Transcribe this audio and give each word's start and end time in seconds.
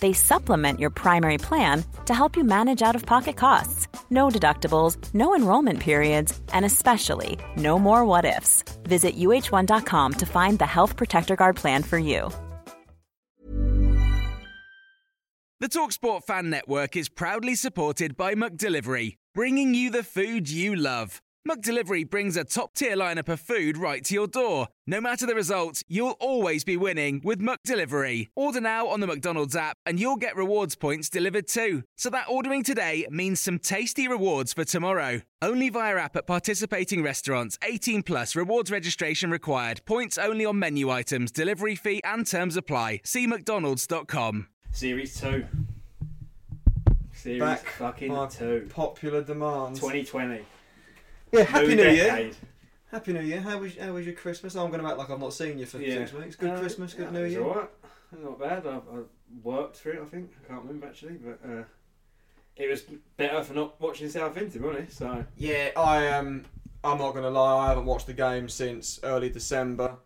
They 0.00 0.12
supplement 0.12 0.78
your 0.78 0.90
primary 0.90 1.38
plan 1.38 1.84
to 2.06 2.14
help 2.14 2.36
you 2.36 2.44
manage 2.44 2.82
out 2.82 2.94
of 2.94 3.04
pocket 3.06 3.36
costs. 3.36 3.88
No 4.10 4.28
deductibles, 4.28 4.96
no 5.14 5.34
enrollment 5.34 5.80
periods, 5.80 6.38
and 6.52 6.64
especially 6.64 7.38
no 7.56 7.78
more 7.78 8.04
what 8.04 8.24
ifs. 8.24 8.62
Visit 8.84 9.16
uh1.com 9.16 10.12
to 10.14 10.26
find 10.26 10.58
the 10.58 10.66
Health 10.66 10.96
Protector 10.96 11.36
Guard 11.36 11.56
plan 11.56 11.82
for 11.82 11.98
you. 11.98 12.30
The 15.60 15.68
Talksport 15.68 16.22
Fan 16.22 16.50
Network 16.50 16.96
is 16.96 17.08
proudly 17.08 17.56
supported 17.56 18.16
by 18.16 18.36
McDelivery, 18.36 19.16
bringing 19.34 19.74
you 19.74 19.90
the 19.90 20.04
food 20.04 20.48
you 20.48 20.76
love. 20.76 21.20
McDelivery 21.48 22.08
brings 22.08 22.36
a 22.36 22.44
top 22.44 22.74
tier 22.74 22.94
lineup 22.94 23.30
of 23.30 23.40
food 23.40 23.78
right 23.78 24.04
to 24.04 24.12
your 24.12 24.26
door. 24.26 24.68
No 24.86 25.00
matter 25.00 25.24
the 25.24 25.34
result, 25.34 25.82
you'll 25.88 26.16
always 26.20 26.62
be 26.62 26.76
winning 26.76 27.22
with 27.24 27.40
McDelivery. 27.40 28.28
Order 28.36 28.60
now 28.60 28.86
on 28.86 29.00
the 29.00 29.06
McDonald's 29.06 29.56
app 29.56 29.78
and 29.86 29.98
you'll 29.98 30.16
get 30.16 30.36
rewards 30.36 30.74
points 30.74 31.08
delivered 31.08 31.48
too. 31.48 31.84
So 31.96 32.10
that 32.10 32.26
ordering 32.28 32.64
today 32.64 33.06
means 33.08 33.40
some 33.40 33.58
tasty 33.58 34.06
rewards 34.06 34.52
for 34.52 34.64
tomorrow. 34.64 35.22
Only 35.40 35.70
via 35.70 35.96
app 35.96 36.16
at 36.16 36.26
participating 36.26 37.02
restaurants. 37.02 37.58
18 37.64 38.02
plus 38.02 38.36
rewards 38.36 38.70
registration 38.70 39.30
required. 39.30 39.80
Points 39.86 40.18
only 40.18 40.44
on 40.44 40.58
menu 40.58 40.90
items, 40.90 41.32
delivery 41.32 41.76
fee 41.76 42.02
and 42.04 42.26
terms 42.26 42.58
apply. 42.58 43.00
See 43.04 43.26
mcdonalds.com. 43.26 44.48
Series 44.72 45.18
2. 45.18 45.46
Series 47.14 47.40
Back 47.40 47.64
fucking 47.64 48.12
by 48.12 48.26
2. 48.26 48.66
popular 48.68 49.22
demand. 49.22 49.76
2020. 49.76 50.44
Yeah, 51.32 51.42
happy 51.42 51.74
New, 51.74 51.82
Year. 51.88 52.30
Happy 52.90 53.12
New 53.12 53.20
Year. 53.20 53.40
How 53.40 53.58
was 53.58 53.76
how 53.76 53.92
was 53.92 54.06
your 54.06 54.14
Christmas? 54.14 54.54
I'm 54.56 54.70
going 54.70 54.82
to 54.82 54.88
act 54.88 54.98
like 54.98 55.10
I've 55.10 55.20
not 55.20 55.34
seen 55.34 55.58
you 55.58 55.66
for 55.66 55.78
Yeah. 55.78 55.94
six 56.06 56.12
weeks. 56.12 56.36
Good 56.36 56.50
Uh, 56.50 56.58
Christmas, 56.60 56.94
good 56.94 57.12
New 57.12 57.24
Year. 57.24 57.42
alright. 57.42 57.70
Not 58.22 58.38
bad. 58.38 58.66
I, 58.66 58.76
I 58.76 59.02
worked 59.42 59.76
through 59.76 59.92
it, 59.92 60.00
I 60.02 60.06
think. 60.06 60.30
I 60.44 60.48
can't 60.48 60.62
remember 60.62 60.86
actually, 60.86 61.14
but 61.14 61.38
uh, 61.46 61.64
it 62.56 62.70
was 62.70 62.82
better 63.18 63.42
for 63.44 63.52
not 63.52 63.78
watching 63.80 64.08
Southend, 64.08 64.52
to 64.52 64.58
be 64.58 64.68
honest. 64.68 64.96
So, 64.96 65.24
Yeah, 65.36 65.70
I 65.76 66.08
um, 66.08 66.44
I'm 66.82 66.98
not 66.98 67.12
going 67.12 67.24
to 67.24 67.30
lie. 67.30 67.66
I 67.66 67.68
haven't 67.68 67.84
watched 67.84 68.06
the 68.06 68.14
game 68.14 68.48
since 68.48 68.98
early 69.02 69.28
December. 69.28 69.96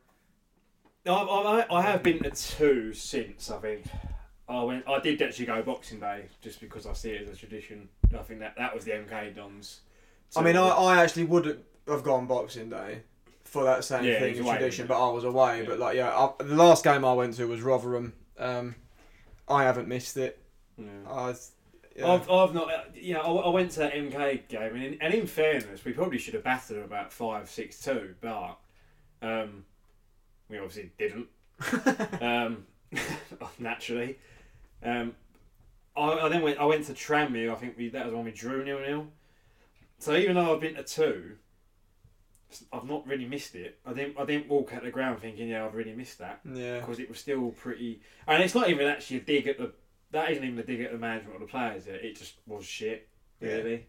I, 1.06 1.10
I, 1.10 1.66
I 1.78 1.82
have 1.82 2.02
been 2.02 2.20
to 2.20 2.30
two 2.30 2.92
since, 2.92 3.50
I 3.50 3.58
think. 3.58 3.84
I 4.48 4.62
went. 4.64 4.86
I 4.88 4.98
did 4.98 5.22
actually 5.22 5.46
go 5.46 5.62
Boxing 5.62 6.00
Day 6.00 6.24
just 6.40 6.60
because 6.60 6.86
I 6.86 6.92
see 6.92 7.10
it 7.10 7.22
as 7.28 7.34
a 7.34 7.38
tradition. 7.38 7.88
I 8.12 8.18
think 8.22 8.40
that 8.40 8.56
that 8.56 8.74
was 8.74 8.84
the 8.84 8.90
MK 8.92 9.34
Dons. 9.36 9.80
I 10.36 10.42
mean, 10.42 10.56
I, 10.56 10.68
I 10.68 11.02
actually 11.02 11.24
would 11.24 11.62
have 11.88 12.02
gone 12.02 12.26
Boxing 12.26 12.70
Day 12.70 13.02
for 13.44 13.64
that 13.64 13.84
same 13.84 14.04
Yeah, 14.04 14.18
thing, 14.18 14.30
he's 14.30 14.40
of 14.40 14.46
away, 14.46 14.56
tradition, 14.56 14.86
but 14.86 15.02
I 15.02 15.10
was 15.10 15.24
away. 15.24 15.60
Yeah. 15.60 15.68
But 15.68 15.78
like, 15.78 15.96
yeah, 15.96 16.10
I, 16.10 16.42
the 16.42 16.54
last 16.54 16.84
game 16.84 17.04
I 17.04 17.12
went 17.12 17.34
to 17.34 17.46
was 17.46 17.60
Rotherham. 17.60 18.14
Um, 18.38 18.74
I 19.48 19.64
haven't 19.64 19.88
missed 19.88 20.16
it. 20.16 20.38
Yeah. 20.78 20.86
I, 21.08 21.34
yeah. 21.94 22.12
I've, 22.12 22.30
I've 22.30 22.54
not, 22.54 22.72
uh, 22.72 22.82
you 22.94 23.14
know, 23.14 23.20
I, 23.20 23.46
I 23.46 23.48
went 23.50 23.70
to 23.72 23.80
that 23.80 23.92
MK 23.92 24.48
game, 24.48 24.74
and 24.74 24.82
in, 24.82 24.98
and 25.02 25.12
in 25.12 25.26
fairness, 25.26 25.84
we 25.84 25.92
probably 25.92 26.18
should 26.18 26.34
have 26.34 26.44
battered 26.44 26.78
them 26.78 26.84
about 26.84 27.12
5 27.12 27.50
6 27.50 27.80
2, 27.82 28.14
but 28.20 28.58
um, 29.20 29.64
we 30.48 30.58
obviously 30.58 30.90
didn't. 30.96 31.28
um, 32.22 32.66
naturally. 33.58 34.18
Um, 34.82 35.14
I, 35.96 36.12
I 36.12 36.28
then 36.28 36.42
went 36.42 36.58
I 36.58 36.64
went 36.64 36.86
to 36.86 36.92
Tranmere, 36.92 37.52
I 37.52 37.54
think 37.54 37.76
we, 37.76 37.88
that 37.90 38.06
was 38.06 38.14
when 38.14 38.24
we 38.24 38.30
drew 38.32 38.64
nil 38.64 38.80
nil. 38.80 39.06
So 40.02 40.16
even 40.16 40.34
though 40.34 40.52
I've 40.52 40.60
been 40.60 40.74
to 40.74 40.82
two, 40.82 41.36
I've 42.72 42.86
not 42.86 43.06
really 43.06 43.24
missed 43.24 43.54
it. 43.54 43.78
I 43.86 43.92
didn't 43.92 44.18
I 44.18 44.24
didn't 44.24 44.48
walk 44.48 44.74
at 44.74 44.82
the 44.82 44.90
ground 44.90 45.20
thinking, 45.20 45.46
yeah, 45.46 45.64
I've 45.64 45.76
really 45.76 45.94
missed 45.94 46.18
that 46.18 46.40
yeah. 46.44 46.80
because 46.80 46.98
it 46.98 47.08
was 47.08 47.20
still 47.20 47.50
pretty. 47.50 48.00
And 48.26 48.42
it's 48.42 48.52
not 48.52 48.68
even 48.68 48.88
actually 48.88 49.18
a 49.18 49.20
dig 49.20 49.46
at 49.46 49.58
the. 49.58 49.72
That 50.10 50.32
isn't 50.32 50.42
even 50.42 50.58
a 50.58 50.64
dig 50.64 50.80
at 50.80 50.90
the 50.90 50.98
management 50.98 51.36
or 51.36 51.38
the 51.38 51.46
players. 51.46 51.86
It 51.86 52.04
it 52.04 52.16
just 52.16 52.34
was 52.48 52.66
shit, 52.66 53.08
really. 53.40 53.86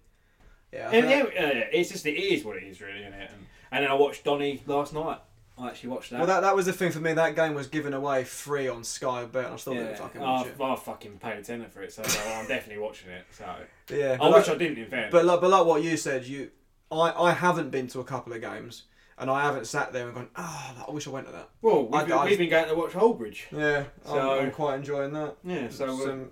Yeah. 0.72 0.90
I 0.92 0.96
And 0.98 1.10
yeah, 1.10 1.24
uh, 1.24 1.70
it's 1.72 1.90
just 1.90 2.06
it 2.06 2.12
is 2.12 2.46
what 2.46 2.58
it 2.58 2.64
is, 2.64 2.80
really, 2.80 3.00
isn't 3.00 3.14
it? 3.14 3.32
And, 3.34 3.48
and 3.72 3.84
then 3.84 3.90
I 3.90 3.96
watched 3.96 4.24
Donny 4.24 4.62
last 4.68 4.94
night. 4.94 5.18
I 5.58 5.68
actually 5.68 5.90
watched 5.90 6.10
that. 6.10 6.18
Well, 6.18 6.28
that, 6.28 6.42
that 6.42 6.56
was 6.56 6.66
the 6.66 6.74
thing 6.74 6.92
for 6.92 7.00
me. 7.00 7.14
That 7.14 7.36
game 7.36 7.54
was 7.54 7.68
given 7.68 7.94
away 7.94 8.24
free 8.24 8.68
on 8.68 8.84
Sky 8.84 9.26
Bet. 9.26 9.46
I 9.52 9.56
still 9.58 9.74
didn't 9.76 9.98
fucking 9.98 10.20
watch 10.20 10.48
I've, 10.48 10.60
I've 10.62 10.82
fucking 10.82 11.20
paid 11.20 11.38
a 11.38 11.44
tenner 11.44 11.68
for 11.68 11.84
it, 11.84 11.94
so 11.94 12.02
I'm 12.04 12.48
definitely 12.48 12.82
watching 12.82 13.12
it. 13.12 13.26
So. 13.32 13.46
Yeah, 13.94 14.14
I 14.14 14.18
but 14.18 14.34
wish 14.34 14.48
like, 14.48 14.56
I 14.56 14.58
didn't. 14.58 14.78
In 14.80 14.88
fairness, 14.88 15.12
but 15.12 15.26
like, 15.26 15.42
but 15.42 15.50
like 15.52 15.66
what 15.66 15.84
you 15.84 15.96
said, 15.98 16.26
you, 16.26 16.50
I, 16.92 17.12
I 17.12 17.32
haven't 17.34 17.70
been 17.70 17.88
to 17.90 18.00
a 18.00 18.04
couple 18.04 18.34
of 18.34 18.42
games, 18.42 18.84
and 19.20 19.30
I 19.30 19.44
haven't 19.44 19.68
sat 19.68 19.94
there 19.94 20.06
and 20.08 20.16
gone, 20.16 20.30
ah, 20.36 20.86
I 20.88 20.92
wish 20.92 21.08
I 21.08 21.12
went 21.12 21.28
to 21.28 21.34
that. 21.34 21.50
well, 21.62 21.84
we've, 21.84 21.94
I- 21.94 22.04
been, 22.06 22.14
I- 22.14 22.26
we've 22.26 22.38
been 22.40 22.50
going 22.50 22.68
to 22.70 22.76
watch 22.76 22.94
Hullbridge. 22.94 23.42
Yeah, 23.52 23.84
So- 24.06 24.40
I'm, 24.40 24.46
I'm 24.46 24.52
quite 24.52 24.76
enjoying 24.78 25.14
that. 25.14 25.36
Yeah, 25.44 25.70
so 25.70 25.86
we'll 25.86 26.00
some 26.06 26.30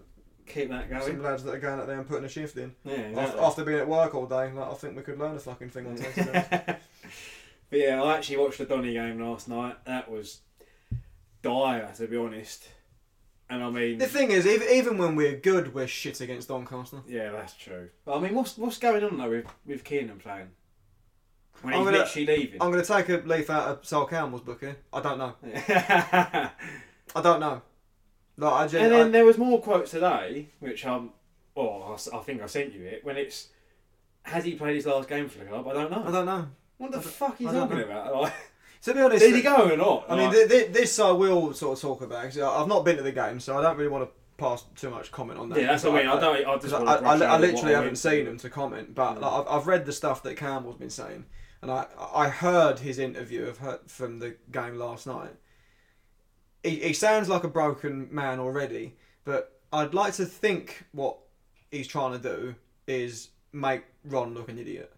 keep 0.48 0.70
that 0.70 0.90
going. 0.90 1.02
some 1.04 1.12
going. 1.14 1.24
lads 1.24 1.44
that 1.44 1.54
are 1.54 1.60
going 1.60 1.80
out 1.80 1.86
there 1.86 2.00
and 2.00 2.08
putting 2.08 2.26
a 2.26 2.30
shift 2.30 2.58
in. 2.58 2.74
Yeah, 2.84 2.94
After, 2.94 3.08
exactly. 3.10 3.42
after 3.42 3.64
being 3.66 3.80
at 3.80 3.88
work 3.88 4.16
all 4.16 4.26
day, 4.26 4.52
like, 4.52 4.68
I 4.72 4.74
think 4.74 4.96
we 4.98 5.04
could 5.04 5.20
learn 5.20 5.36
a 5.36 5.40
fucking 5.40 5.70
thing 5.70 5.86
on 5.86 5.98
Saturday. 5.98 6.78
But 7.72 7.80
yeah, 7.80 8.04
I 8.04 8.18
actually 8.18 8.38
watched 8.38 8.60
the 8.60 8.66
Donny 8.66 8.94
game 8.94 9.20
last 9.20 9.48
night. 9.48 9.84
That 9.86 10.12
was 10.12 10.42
dire, 11.42 11.92
to 11.98 12.08
be 12.08 12.18
honest. 12.18 12.68
And 13.50 13.64
I 13.64 13.70
mean, 13.70 13.98
the 13.98 14.06
thing 14.08 14.32
is, 14.32 14.46
even, 14.46 14.68
even 14.70 14.98
when 14.98 15.16
we're 15.16 15.36
good, 15.38 15.74
we're 15.74 15.88
shit 15.88 16.22
against 16.22 16.48
Doncaster. 16.50 17.00
yeah, 17.08 17.32
that's 17.32 17.54
true. 17.56 17.90
But 18.06 18.18
I 18.18 18.20
mean, 18.22 18.36
what's 18.36 18.58
what's 18.58 18.78
going 18.78 19.04
on 19.04 19.18
though 19.18 19.30
with 19.30 19.46
with 19.66 19.84
Kiernan 19.84 20.20
playing? 20.20 20.50
When 21.62 21.74
I'm 21.74 21.80
he's 21.82 21.86
gonna- 21.88 21.98
literally 22.00 22.26
leaving. 22.28 22.62
I'm 22.62 22.72
going 22.72 22.84
to 22.84 22.88
take 22.88 23.10
a 23.10 23.28
leaf 23.28 23.50
out 23.50 23.68
of 23.68 23.86
Sol 23.86 24.06
Campbell's 24.06 24.42
book 24.42 24.62
here. 24.62 24.78
I 24.92 25.02
don't 25.02 25.18
know. 25.20 25.34
I 25.44 27.22
don't 27.22 27.40
know. 27.40 27.62
Like, 28.38 28.54
I 28.54 28.68
gen- 28.68 28.90
then 28.90 29.12
there 29.12 29.26
was 29.26 29.38
more 29.38 29.62
quotes 29.62 29.92
today, 29.92 30.50
which 30.60 30.86
um, 30.86 31.12
I'm. 31.56 31.64
Oh, 31.64 31.82
I 31.92 31.94
s- 31.94 32.10
I 32.12 32.20
think 32.20 32.42
I 32.42 32.46
sent 32.48 32.74
you 32.74 32.86
it. 32.86 33.04
When 33.06 33.18
it's 33.18 33.50
has 34.24 34.44
he 34.46 34.56
played 34.56 34.76
his 34.76 34.86
last 34.86 35.08
game 35.10 35.28
for 35.30 35.40
the 35.40 35.46
club? 35.46 35.68
I 35.68 35.74
don't 35.74 35.92
know. 35.92 36.04
I 36.08 36.12
don't 36.12 36.26
know. 36.26 36.48
What 36.82 36.92
the 36.92 37.02
fuck 37.02 37.40
are 37.40 37.44
you 37.44 37.50
I 37.50 37.52
don't 37.54 37.70
talking 37.70 37.78
know. 37.78 37.86
about? 37.86 38.16
Like, 38.22 38.34
To 38.84 38.94
be 38.96 39.00
honest, 39.00 39.20
did 39.24 39.36
he 39.36 39.42
go 39.44 39.72
or 39.72 39.78
not? 39.78 40.06
I 40.10 40.16
mean, 40.16 40.28
Like, 40.30 40.36
th- 40.38 40.50
th- 40.50 40.72
this 40.74 41.00
I 41.00 41.12
will 41.12 41.54
sort 41.54 41.78
of 41.78 41.82
talk 41.82 42.02
about. 42.02 42.24
'cause 42.24 42.40
I've 42.40 42.68
not 42.68 42.84
been 42.84 42.98
to 42.98 43.04
the 43.04 43.12
game, 43.12 43.40
so 43.40 43.56
I 43.58 43.62
don't 43.62 43.78
really 43.78 43.92
want 43.92 44.10
to 44.10 44.12
pass 44.38 44.64
too 44.76 44.90
much 44.90 45.12
comment 45.12 45.38
on 45.40 45.50
that. 45.50 45.60
yeah, 45.62 45.68
that's 45.68 45.84
what 45.84 45.94
I 45.94 45.98
mean. 46.00 46.08
I 46.08 46.20
don't. 46.20 46.36
I 46.48 46.54
just. 46.58 46.74
'cause 46.74 46.84
wanna 46.84 47.08
I, 47.08 47.14
I, 47.28 47.36
I 47.36 47.38
literally 47.38 47.74
haven't 47.76 47.90
went 47.90 47.98
seen 48.00 48.26
him 48.26 48.38
to 48.40 48.50
comment, 48.50 48.96
but 48.96 49.18
Mm. 49.18 49.22
like, 49.22 49.32
I've, 49.34 49.48
I've 49.62 49.68
read 49.68 49.86
the 49.86 49.94
stuff 49.94 50.24
that 50.24 50.36
Campbell's 50.36 50.78
been 50.78 50.90
saying, 50.90 51.26
and 51.62 51.70
I 51.70 51.86
I 52.14 52.30
heard 52.30 52.80
his 52.80 52.98
interview 52.98 53.46
of 53.46 53.60
her, 53.60 53.80
from 53.86 54.18
the 54.18 54.36
game 54.52 54.78
last 54.80 55.06
night. 55.06 55.36
He, 56.64 56.78
he 56.80 56.94
sounds 56.94 57.30
like 57.30 57.44
a 57.44 57.48
broken 57.48 58.08
man 58.12 58.40
already, 58.40 58.96
but 59.26 59.60
I'd 59.74 59.94
like 59.94 60.14
to 60.14 60.26
think 60.26 60.86
what 60.92 61.18
he's 61.72 61.88
trying 61.88 62.14
to 62.14 62.20
do 62.20 62.56
is 62.88 63.30
make 63.54 63.84
Ron 64.06 64.34
look 64.34 64.50
an 64.50 64.58
idiot. 64.60 64.92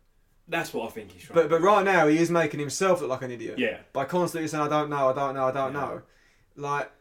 That's 0.48 0.74
what 0.74 0.88
I 0.88 0.92
think 0.92 1.12
he's 1.12 1.24
trying. 1.24 1.36
But 1.36 1.50
but 1.50 1.62
right 1.62 1.84
now 1.86 2.08
he 2.08 2.18
is 2.18 2.30
making 2.30 2.59
himself 2.59 3.02
look 3.02 3.09
like 3.09 3.22
an 3.22 3.31
idiot. 3.31 3.58
Yeah. 3.58 3.78
By 3.94 4.06
constantly 4.06 4.48
saying 4.48 4.64
I 4.64 4.68
don't 4.70 4.90
know, 4.90 5.09
I 5.09 5.14
don't 5.14 5.36
know, 5.36 5.48
I 5.48 5.52
don't 5.52 5.74
Yeah. 5.74 5.80
know. 5.80 6.02
Like 6.56 6.92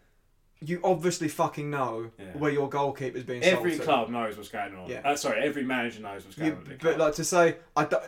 you 0.60 0.80
obviously 0.84 1.26
fucking 1.28 1.68
know 1.70 2.10
Yeah. 2.18 2.24
where 2.38 2.52
your 2.52 2.68
goalkeeper's 2.68 3.24
being 3.24 3.42
Every 3.42 3.72
sold 3.72 3.80
to. 3.80 3.84
club 3.86 4.08
knows 4.10 4.36
what's 4.36 4.48
going 4.48 4.74
on. 4.76 4.88
Yeah. 4.88 5.00
Uh, 5.04 5.16
sorry, 5.16 5.42
every 5.42 5.64
manager 5.64 6.00
knows 6.00 6.24
what's 6.24 6.36
going 6.36 6.50
You, 6.52 6.56
on. 6.56 6.64
but 6.64 6.78
club. 6.80 6.98
like 6.98 7.14
to 7.16 7.24
say 7.24 7.56
I 7.76 7.84
don't, 7.84 8.02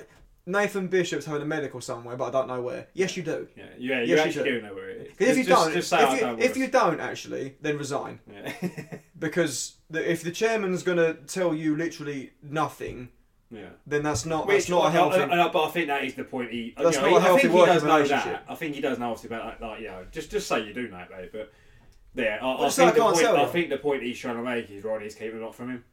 Nathan 0.47 0.89
Bishop's 0.89 1.25
having 1.25 1.41
a 1.43 1.47
medical 1.47 1.81
somewhere, 1.81 2.17
but 2.17 2.27
I 2.27 2.31
don't 2.31 2.47
know 2.49 2.61
where. 2.61 2.87
Yes, 2.93 3.17
you 3.17 3.23
do. 3.23 3.49
yeah, 3.57 3.65
yeah, 3.79 4.01
you 4.03 4.07
Yes, 4.07 4.09
you 4.09 4.19
actually 4.19 4.51
do. 4.51 4.61
do 4.61 4.67
know 4.69 4.75
where 4.75 4.91
it 4.91 5.15
is. 5.19 5.29
if 5.31 5.37
you 5.39 5.45
Just- 5.45 5.65
don't, 5.65 5.73
just 5.75 5.89
say 5.89 6.05
if 6.05 6.13
you, 6.15 6.21
don't 6.21 6.41
if 6.41 6.57
you 6.57 6.67
don't 6.69 7.01
actually, 7.01 7.57
then 7.61 7.77
resign 7.79 8.21
Yeah. 8.31 8.53
because 9.19 9.77
the, 9.91 10.09
if 10.09 10.23
the 10.23 10.31
chairman's 10.31 10.83
gonna 10.85 11.15
tell 11.15 11.55
you 11.55 11.75
literally 11.77 12.33
nothing, 12.43 13.09
yeah. 13.55 13.69
then 13.87 14.03
that's 14.03 14.27
not 14.27 14.47
Which, 14.47 14.57
that's 14.57 14.69
not 14.71 14.85
a 14.85 14.89
I- 14.89 14.91
healthy. 14.91 15.21
I- 15.21 15.47
I- 15.47 15.49
but 15.49 15.65
I 15.65 15.69
think 15.71 15.87
that 15.89 16.05
is 16.05 16.15
the 16.15 16.25
point. 16.25 16.51
He, 16.51 16.75
That's 16.77 16.97
you 16.97 17.03
know, 17.03 17.11
not 17.11 17.17
a 17.17 17.21
he- 17.21 17.25
I 17.25 17.29
healthy 17.29 17.43
think 17.49 17.53
he 17.55 17.67
does 17.67 17.83
know 17.85 17.95
relationship. 17.97 18.25
that. 18.33 18.45
I 18.49 18.55
think 18.55 18.75
he 18.75 18.81
does 18.81 18.99
know 18.99 19.11
obviously 19.11 19.37
about 19.37 19.47
like, 19.47 19.61
like 19.61 19.81
you 19.81 19.87
know, 19.89 20.07
just 20.11 20.31
just 20.31 20.47
say 20.49 20.65
you 20.67 20.75
do 20.75 20.89
know 20.89 21.05
mate. 21.11 21.31
But 21.33 21.53
yeah, 22.15 22.39
I, 22.41 22.47
I 22.53 22.61
Well, 22.61 22.71
think 22.71 22.91
I 22.91 22.95
the 22.95 23.01
point. 23.01 23.27
I 23.27 23.47
think 23.47 23.69
the 23.71 23.79
point 23.79 24.03
he's 24.03 24.19
trying 24.19 24.37
to 24.37 24.43
make 24.43 24.71
is 24.71 24.85
Ronnie's 24.85 25.15
keeping 25.15 25.41
it 25.41 25.43
off 25.43 25.57
from 25.57 25.71
him. 25.71 25.85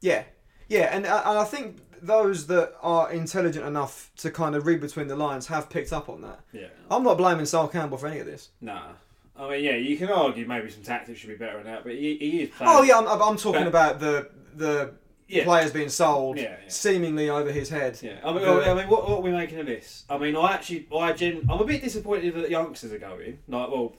Yeah, 0.00 0.24
yeah, 0.68 0.94
and 0.94 1.06
uh, 1.06 1.22
and 1.26 1.38
I 1.38 1.44
think 1.44 1.78
those 2.02 2.46
that 2.46 2.72
are 2.82 3.10
intelligent 3.12 3.66
enough 3.66 4.10
to 4.16 4.30
kind 4.30 4.54
of 4.54 4.66
read 4.66 4.80
between 4.80 5.06
the 5.08 5.16
lines 5.16 5.46
have 5.48 5.68
picked 5.68 5.92
up 5.92 6.08
on 6.08 6.22
that. 6.22 6.40
Yeah. 6.52 6.68
I'm 6.90 7.02
not 7.02 7.18
blaming 7.18 7.44
Sol 7.44 7.68
Campbell 7.68 7.98
for 7.98 8.06
any 8.06 8.20
of 8.20 8.26
this. 8.26 8.48
Nah. 8.62 8.92
I 9.36 9.48
mean, 9.50 9.64
yeah, 9.64 9.76
you 9.76 9.96
can 9.98 10.08
argue 10.08 10.46
maybe 10.46 10.70
some 10.70 10.82
tactics 10.82 11.18
should 11.20 11.28
be 11.30 11.36
better 11.36 11.58
than 11.58 11.66
that, 11.66 11.82
but 11.84 11.92
he, 11.92 12.16
he 12.18 12.42
is 12.42 12.50
playing. 12.50 12.72
Oh 12.74 12.82
yeah, 12.82 12.98
I'm, 12.98 13.06
I'm 13.06 13.36
talking 13.36 13.62
But- 13.62 13.68
about 13.68 14.00
the 14.00 14.30
the 14.56 14.94
Yeah. 15.30 15.44
players 15.44 15.70
being 15.72 15.88
sold 15.88 16.36
Yeah, 16.38 16.56
yeah. 16.62 16.68
seemingly 16.68 17.30
over 17.30 17.50
his 17.52 17.68
head. 17.68 17.98
Yeah, 18.02 18.18
I 18.24 18.32
mean, 18.32 18.44
I 18.44 18.74
mean, 18.74 18.88
what, 18.88 19.08
what 19.08 19.18
are 19.18 19.20
we 19.22 19.30
making 19.30 19.58
of 19.58 19.66
this? 19.66 20.04
I 20.10 20.18
mean, 20.18 20.36
I 20.36 20.52
actually, 20.54 20.86
I 20.96 21.12
gen, 21.12 21.46
I'm 21.48 21.60
a 21.60 21.64
bit 21.64 21.82
disappointed 21.82 22.34
that 22.34 22.42
the 22.42 22.50
youngsters 22.50 22.92
are 22.92 22.98
going. 22.98 23.38
Like, 23.48 23.70
well, 23.70 23.94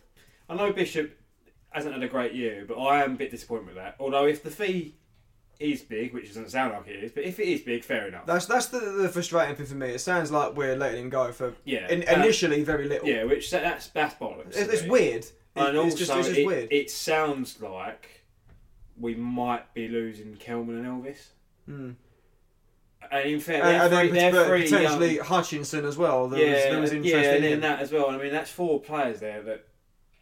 I 0.49 0.55
know 0.55 0.71
Bishop 0.73 1.17
hasn't 1.69 1.93
had 1.93 2.03
a 2.03 2.07
great 2.07 2.33
year, 2.33 2.65
but 2.67 2.75
I 2.77 3.03
am 3.03 3.13
a 3.13 3.15
bit 3.15 3.31
disappointed 3.31 3.67
with 3.67 3.75
that. 3.75 3.95
Although, 3.99 4.25
if 4.25 4.43
the 4.43 4.51
fee 4.51 4.95
is 5.59 5.81
big, 5.83 6.11
which 6.13 6.27
doesn't 6.27 6.49
sound 6.49 6.73
like 6.73 6.87
it 6.87 7.03
is, 7.03 7.11
but 7.11 7.23
if 7.23 7.39
it 7.39 7.47
is 7.47 7.61
big, 7.61 7.83
fair 7.83 8.07
enough. 8.07 8.25
That's 8.25 8.47
that's 8.47 8.65
the, 8.65 8.79
the 8.79 9.07
frustrating 9.09 9.55
thing 9.55 9.67
for 9.67 9.75
me. 9.75 9.89
It 9.91 9.99
sounds 10.01 10.31
like 10.31 10.55
we're 10.57 10.75
letting 10.75 11.03
him 11.03 11.09
go 11.09 11.31
for 11.31 11.53
Yeah, 11.65 11.87
in, 11.87 12.01
initially 12.03 12.63
very 12.63 12.87
little. 12.87 13.07
yeah, 13.07 13.23
which 13.25 13.51
that's 13.51 13.87
that's 13.89 14.15
bollocks. 14.15 14.55
It's, 14.57 14.73
it's 14.73 14.83
weird. 14.83 15.23
It- 15.23 15.33
And 15.55 15.77
it's 15.77 15.77
also, 15.77 15.97
just 15.97 16.11
it's 16.17 16.27
just 16.29 16.39
it, 16.39 16.45
weird. 16.47 16.67
it 16.71 16.89
sounds 16.89 17.61
like 17.61 18.20
we 19.01 19.15
might 19.15 19.73
be 19.73 19.87
losing 19.87 20.35
Kelman 20.35 20.77
and 20.77 20.85
Elvis. 20.85 21.27
Hmm. 21.65 21.91
And 23.11 23.29
in 23.29 23.39
fact, 23.39 23.63
they're 23.63 23.81
and 23.83 23.91
then 23.93 24.07
three, 24.09 24.19
they're 24.19 24.31
pot- 24.31 24.47
three 24.47 24.63
potentially 24.63 25.15
young- 25.15 25.25
Hutchinson 25.25 25.85
as 25.85 25.97
well. 25.97 26.29
There 26.29 26.39
yeah, 26.39 26.53
was, 26.53 26.63
there 26.63 26.79
was 26.81 26.91
interest 26.93 27.15
yeah, 27.15 27.31
in 27.35 27.43
and 27.43 27.53
him. 27.55 27.61
that 27.61 27.79
as 27.79 27.91
well. 27.91 28.09
I 28.09 28.17
mean, 28.17 28.31
that's 28.31 28.51
four 28.51 28.79
players 28.79 29.19
there 29.19 29.41
that 29.41 29.65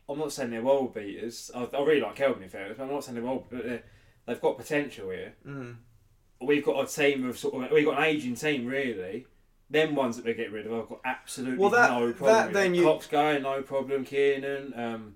I'm 0.08 0.18
not 0.18 0.32
saying 0.32 0.50
they're 0.52 0.62
world 0.64 0.94
beaters. 0.94 1.52
I, 1.54 1.66
I 1.66 1.82
really 1.84 2.02
like 2.02 2.16
Kelvin 2.16 2.42
in 2.42 2.50
fairness, 2.50 2.78
but 2.78 2.86
I'm 2.86 2.90
not 2.92 3.04
saying 3.04 3.16
they're 3.16 3.24
world, 3.24 3.46
but 3.52 3.64
they're, 3.64 3.84
they've 4.26 4.42
got 4.42 4.58
potential 4.58 5.10
here. 5.12 5.34
Mm. 5.46 5.76
We've 6.42 6.66
got 6.66 6.82
a 6.84 6.88
team 6.92 7.28
of 7.28 7.38
sort 7.38 7.64
of 7.66 7.72
we've 7.72 7.86
got 7.86 7.98
an 8.00 8.06
aging 8.06 8.36
team 8.36 8.66
really. 8.66 9.28
Them 9.70 9.94
ones 9.94 10.16
that 10.16 10.26
we 10.26 10.34
get 10.34 10.52
rid 10.52 10.66
of, 10.66 10.74
I've 10.74 10.90
got 10.90 11.02
absolutely 11.06 11.60
Well, 11.60 11.70
that- 11.72 11.92
no 11.92 12.12
problem. 12.14 12.36
that 12.36 12.54
then 12.54 12.74
you- 12.74 12.84
Cox 12.86 13.06
going, 13.06 13.44
no 13.44 13.62
problem. 13.62 14.04
Kiernan, 14.04 14.74
um, 14.76 15.16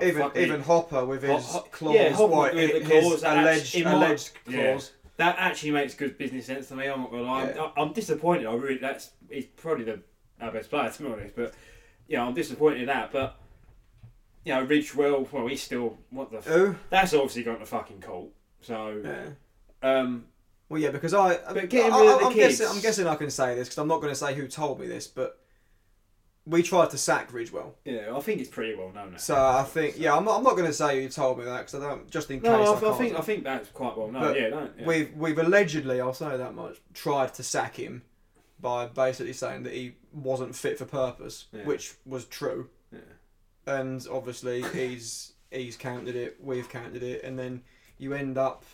Even 0.00 0.22
fuck 0.22 0.34
me. 0.36 0.42
even 0.42 0.60
Hopper 0.60 1.04
with 1.06 1.22
his 1.22 1.30
Ho- 1.46 1.58
Ho- 1.60 1.68
clause, 1.70 1.94
yeah, 1.94 2.10
Hopper 2.10 2.26
what, 2.34 2.54
with 2.54 2.70
his 2.86 2.88
clause, 3.02 3.20
that 3.22 3.38
alleged 3.38 3.60
actually- 3.62 3.80
in 3.80 3.84
my- 3.86 3.92
alleged 3.94 4.30
Yeah. 4.46 4.78
That 5.16 5.36
actually 5.38 5.70
makes 5.70 5.94
good 5.94 6.18
business 6.18 6.44
sense 6.44 6.68
to 6.68 6.74
me. 6.76 6.86
I'm 6.86 7.00
not 7.00 7.10
gonna 7.10 7.22
lie. 7.22 7.48
Yeah. 7.50 7.62
I'm, 7.76 7.88
I'm 7.88 7.92
disappointed. 7.94 8.46
I 8.46 8.52
really 8.54 8.76
that's 8.78 9.10
he's 9.30 9.46
probably 9.46 9.84
the 9.84 10.00
our 10.40 10.52
best 10.52 10.68
player 10.68 10.90
to 10.90 11.02
be 11.02 11.08
honest. 11.10 11.34
But 11.34 11.54
yeah, 12.06 12.22
I'm 12.22 12.34
disappointed 12.34 12.80
in 12.82 12.86
that. 12.88 13.12
But 13.12 13.38
you 14.44 14.52
know, 14.54 14.66
Ridgewell, 14.66 15.32
well, 15.32 15.46
he's 15.46 15.62
still 15.62 15.96
what 16.10 16.30
the. 16.30 16.38
F- 16.38 16.76
that's 16.90 17.14
obviously 17.14 17.44
gone 17.44 17.58
to 17.60 17.64
fucking 17.66 18.02
court. 18.02 18.28
So 18.60 19.00
Yeah. 19.02 19.30
um, 20.00 20.26
Well, 20.68 20.82
yeah, 20.82 20.90
because 20.90 21.14
I. 21.14 21.38
But 21.52 21.70
getting 21.70 21.90
I, 21.92 22.00
rid 22.02 22.10
of 22.12 22.18
the 22.20 22.26
I'm 22.26 22.32
kids- 22.34 22.58
guessing. 22.58 22.76
I'm 22.76 22.82
guessing 22.82 23.06
I 23.06 23.14
can 23.16 23.30
say 23.30 23.54
this 23.54 23.68
because 23.68 23.78
I'm 23.78 23.88
not 23.88 24.02
going 24.02 24.12
to 24.12 24.18
say 24.18 24.34
who 24.34 24.46
told 24.46 24.78
me 24.80 24.86
this, 24.86 25.06
but 25.06 25.40
we 26.46 26.62
tried 26.62 26.90
to 26.90 26.98
sack 26.98 27.32
Ridgewell. 27.32 27.72
yeah, 27.84 28.16
I 28.16 28.20
think 28.20 28.40
it's 28.40 28.48
pretty 28.48 28.74
well 28.76 28.92
known. 28.92 29.12
Now. 29.12 29.18
So 29.18 29.34
I 29.34 29.64
think, 29.64 29.96
yeah, 29.98 30.16
I'm 30.16 30.24
not, 30.24 30.38
I'm 30.38 30.44
not 30.44 30.54
going 30.54 30.66
to 30.66 30.72
say 30.72 31.02
who 31.02 31.08
told 31.08 31.38
me 31.38 31.44
that 31.44 31.58
because 31.58 31.74
I 31.74 31.80
don't. 31.80 32.08
Just 32.08 32.30
in 32.30 32.40
case. 32.40 32.48
no, 32.48 32.62
I, 32.74 32.76
I 32.76 32.80
can't. 32.80 32.96
think 32.98 33.18
I 33.18 33.20
think 33.20 33.44
that's 33.44 33.68
quite 33.70 33.96
well 33.96 34.10
known. 34.10 34.22
But 34.22 34.40
yeah, 34.40 34.48
don't. 34.50 34.72
Yeah. 34.78 34.86
We've 34.86 35.12
we've 35.14 35.38
allegedly, 35.38 36.00
I'll 36.00 36.14
say 36.14 36.36
that 36.36 36.54
much, 36.54 36.76
tried 36.94 37.34
to 37.34 37.42
sack 37.42 37.76
him 37.76 38.02
by 38.60 38.86
basically 38.86 39.32
saying 39.32 39.64
that 39.64 39.72
he 39.74 39.96
wasn't 40.12 40.54
fit 40.54 40.78
for 40.78 40.84
purpose, 40.86 41.46
Yeah. 41.52 41.64
which 41.64 41.94
was 42.06 42.24
true. 42.24 42.70
Yeah. 42.92 43.00
And 43.66 44.06
obviously 44.10 44.62
he's 44.72 45.32
he's 45.50 45.76
counted 45.76 46.14
it, 46.16 46.36
we've 46.40 46.68
counted 46.68 47.02
it, 47.02 47.24
and 47.24 47.38
then 47.38 47.62
you 47.98 48.14
end 48.14 48.38
up 48.38 48.64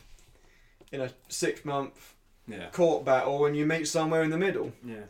in 0.92 1.00
a 1.00 1.10
six 1.28 1.64
month 1.64 2.14
yeah. 2.46 2.68
court 2.70 3.04
battle 3.04 3.46
and 3.46 3.56
you 3.56 3.64
meet 3.66 3.88
somewhere 3.88 4.22
in 4.22 4.30
the 4.30 4.38
middle. 4.38 4.72
Yeah, 4.84 5.06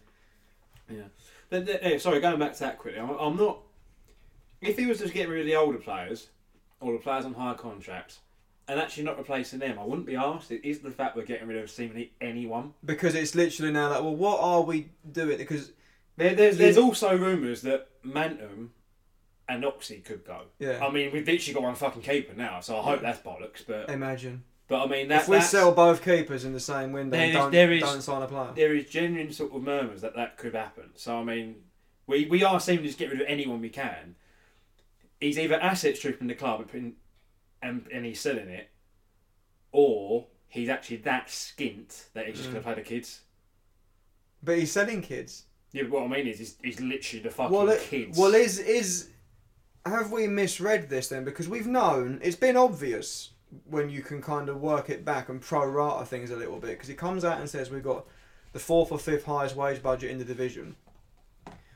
yeah. 0.88 1.08
But, 1.52 1.68
yeah, 1.82 1.98
sorry, 1.98 2.18
going 2.20 2.38
back 2.38 2.54
to 2.54 2.60
that 2.60 2.78
quickly. 2.78 2.98
I'm, 2.98 3.10
I'm 3.10 3.36
not. 3.36 3.58
If 4.62 4.78
he 4.78 4.86
was 4.86 5.00
just 5.00 5.12
getting 5.12 5.30
rid 5.30 5.40
of 5.40 5.46
the 5.46 5.56
older 5.56 5.76
players, 5.76 6.28
or 6.80 6.94
the 6.94 6.98
players 6.98 7.26
on 7.26 7.34
higher 7.34 7.54
contracts, 7.54 8.20
and 8.66 8.80
actually 8.80 9.02
not 9.02 9.18
replacing 9.18 9.58
them, 9.58 9.78
I 9.78 9.84
wouldn't 9.84 10.06
be 10.06 10.16
asked. 10.16 10.50
It 10.50 10.66
is 10.66 10.78
the 10.78 10.90
fact 10.90 11.14
we're 11.14 11.26
getting 11.26 11.48
rid 11.48 11.62
of 11.62 11.70
seemingly 11.70 12.12
anyone. 12.22 12.72
Because 12.82 13.14
it's 13.14 13.34
literally 13.34 13.70
now 13.70 13.90
like, 13.90 14.00
well, 14.00 14.16
what 14.16 14.40
are 14.40 14.62
we 14.62 14.88
doing? 15.10 15.36
Because 15.36 15.72
There, 16.16 16.34
there's 16.34 16.56
there's 16.56 16.78
also 16.78 17.18
rumours 17.18 17.60
that 17.62 17.88
Mantom 18.02 18.68
and 19.46 19.64
Oxy 19.64 19.98
could 19.98 20.24
go. 20.24 20.42
Yeah. 20.58 20.82
I 20.82 20.90
mean, 20.90 21.12
we've 21.12 21.26
literally 21.26 21.52
got 21.52 21.62
one 21.64 21.74
fucking 21.74 22.02
keeper 22.02 22.34
now, 22.34 22.60
so 22.60 22.78
I 22.78 22.82
hope 22.82 23.02
that's 23.02 23.20
bollocks. 23.20 23.62
But 23.66 23.90
imagine 23.90 24.44
but 24.72 24.84
I 24.84 24.86
mean, 24.86 25.08
that, 25.08 25.22
if 25.22 25.28
we 25.28 25.40
sell 25.42 25.70
both 25.72 26.02
keepers 26.02 26.44
in 26.46 26.54
the 26.54 26.60
same 26.60 26.92
window, 26.92 27.16
There 27.16 27.26
is- 27.28 27.34
don't, 27.34 27.52
there 27.52 27.72
is- 27.72 27.82
don't 27.82 28.00
sign 28.00 28.22
a 28.22 28.26
player. 28.26 28.52
there 28.56 28.74
is 28.74 28.86
genuine 28.88 29.30
sort 29.32 29.52
of 29.54 29.62
murmurs 29.62 30.00
that 30.00 30.16
that 30.16 30.38
could 30.38 30.54
happen. 30.54 30.90
So 30.94 31.18
I 31.18 31.22
mean, 31.24 31.56
we 32.06 32.24
we 32.24 32.42
are 32.42 32.58
seeming 32.58 32.82
to 32.84 32.88
just 32.88 32.98
get 32.98 33.10
rid 33.10 33.20
of 33.20 33.26
anyone 33.28 33.60
we 33.60 33.68
can. 33.68 34.14
He's 35.20 35.38
either 35.38 35.60
asset 35.60 35.96
stripping 35.98 36.26
the 36.28 36.34
club 36.34 36.60
and 36.60 36.68
putting, 36.68 36.92
and 37.62 37.86
and 37.92 38.06
he's 38.06 38.18
selling 38.20 38.48
it, 38.48 38.70
or 39.72 40.26
he's 40.48 40.68
actually 40.70 40.96
that 40.98 41.26
skint 41.28 42.12
that 42.14 42.26
he's 42.26 42.36
just 42.36 42.48
Mm. 42.48 42.52
going 42.52 42.62
to 42.64 42.66
play 42.72 42.74
the 42.82 42.88
kids. 42.88 43.20
But 44.42 44.58
he's 44.58 44.72
selling 44.72 45.02
kids. 45.02 45.44
Yeah, 45.72 45.82
but 45.84 45.92
what 45.92 46.02
I 46.04 46.08
mean 46.08 46.26
is, 46.26 46.38
he's, 46.38 46.56
he's 46.62 46.80
literally 46.80 47.22
the 47.22 47.30
fucking 47.30 47.56
Well, 47.56 47.68
it, 47.70 47.80
kids. 47.82 48.18
well, 48.18 48.34
is 48.34 48.58
is 48.58 49.08
have 49.86 50.10
we 50.12 50.26
misread 50.28 50.88
this 50.88 51.08
then? 51.08 51.24
Because 51.24 51.48
we've 51.48 51.66
known 51.66 52.20
it's 52.22 52.36
been 52.36 52.56
obvious 52.56 53.30
when 53.64 53.90
you 53.90 54.02
can 54.02 54.22
kind 54.22 54.48
of 54.48 54.60
work 54.60 54.90
it 54.90 55.04
back 55.04 55.28
and 55.28 55.40
pro-rata 55.40 56.06
things 56.06 56.30
a 56.30 56.36
little 56.36 56.58
bit. 56.58 56.70
Because 56.70 56.88
he 56.88 56.94
comes 56.94 57.24
out 57.24 57.38
and 57.38 57.48
says 57.48 57.70
we've 57.70 57.82
got 57.82 58.06
the 58.52 58.58
fourth 58.58 58.92
or 58.92 58.98
fifth 58.98 59.24
highest 59.24 59.56
wage 59.56 59.82
budget 59.82 60.10
in 60.10 60.18
the 60.18 60.24
division. 60.24 60.76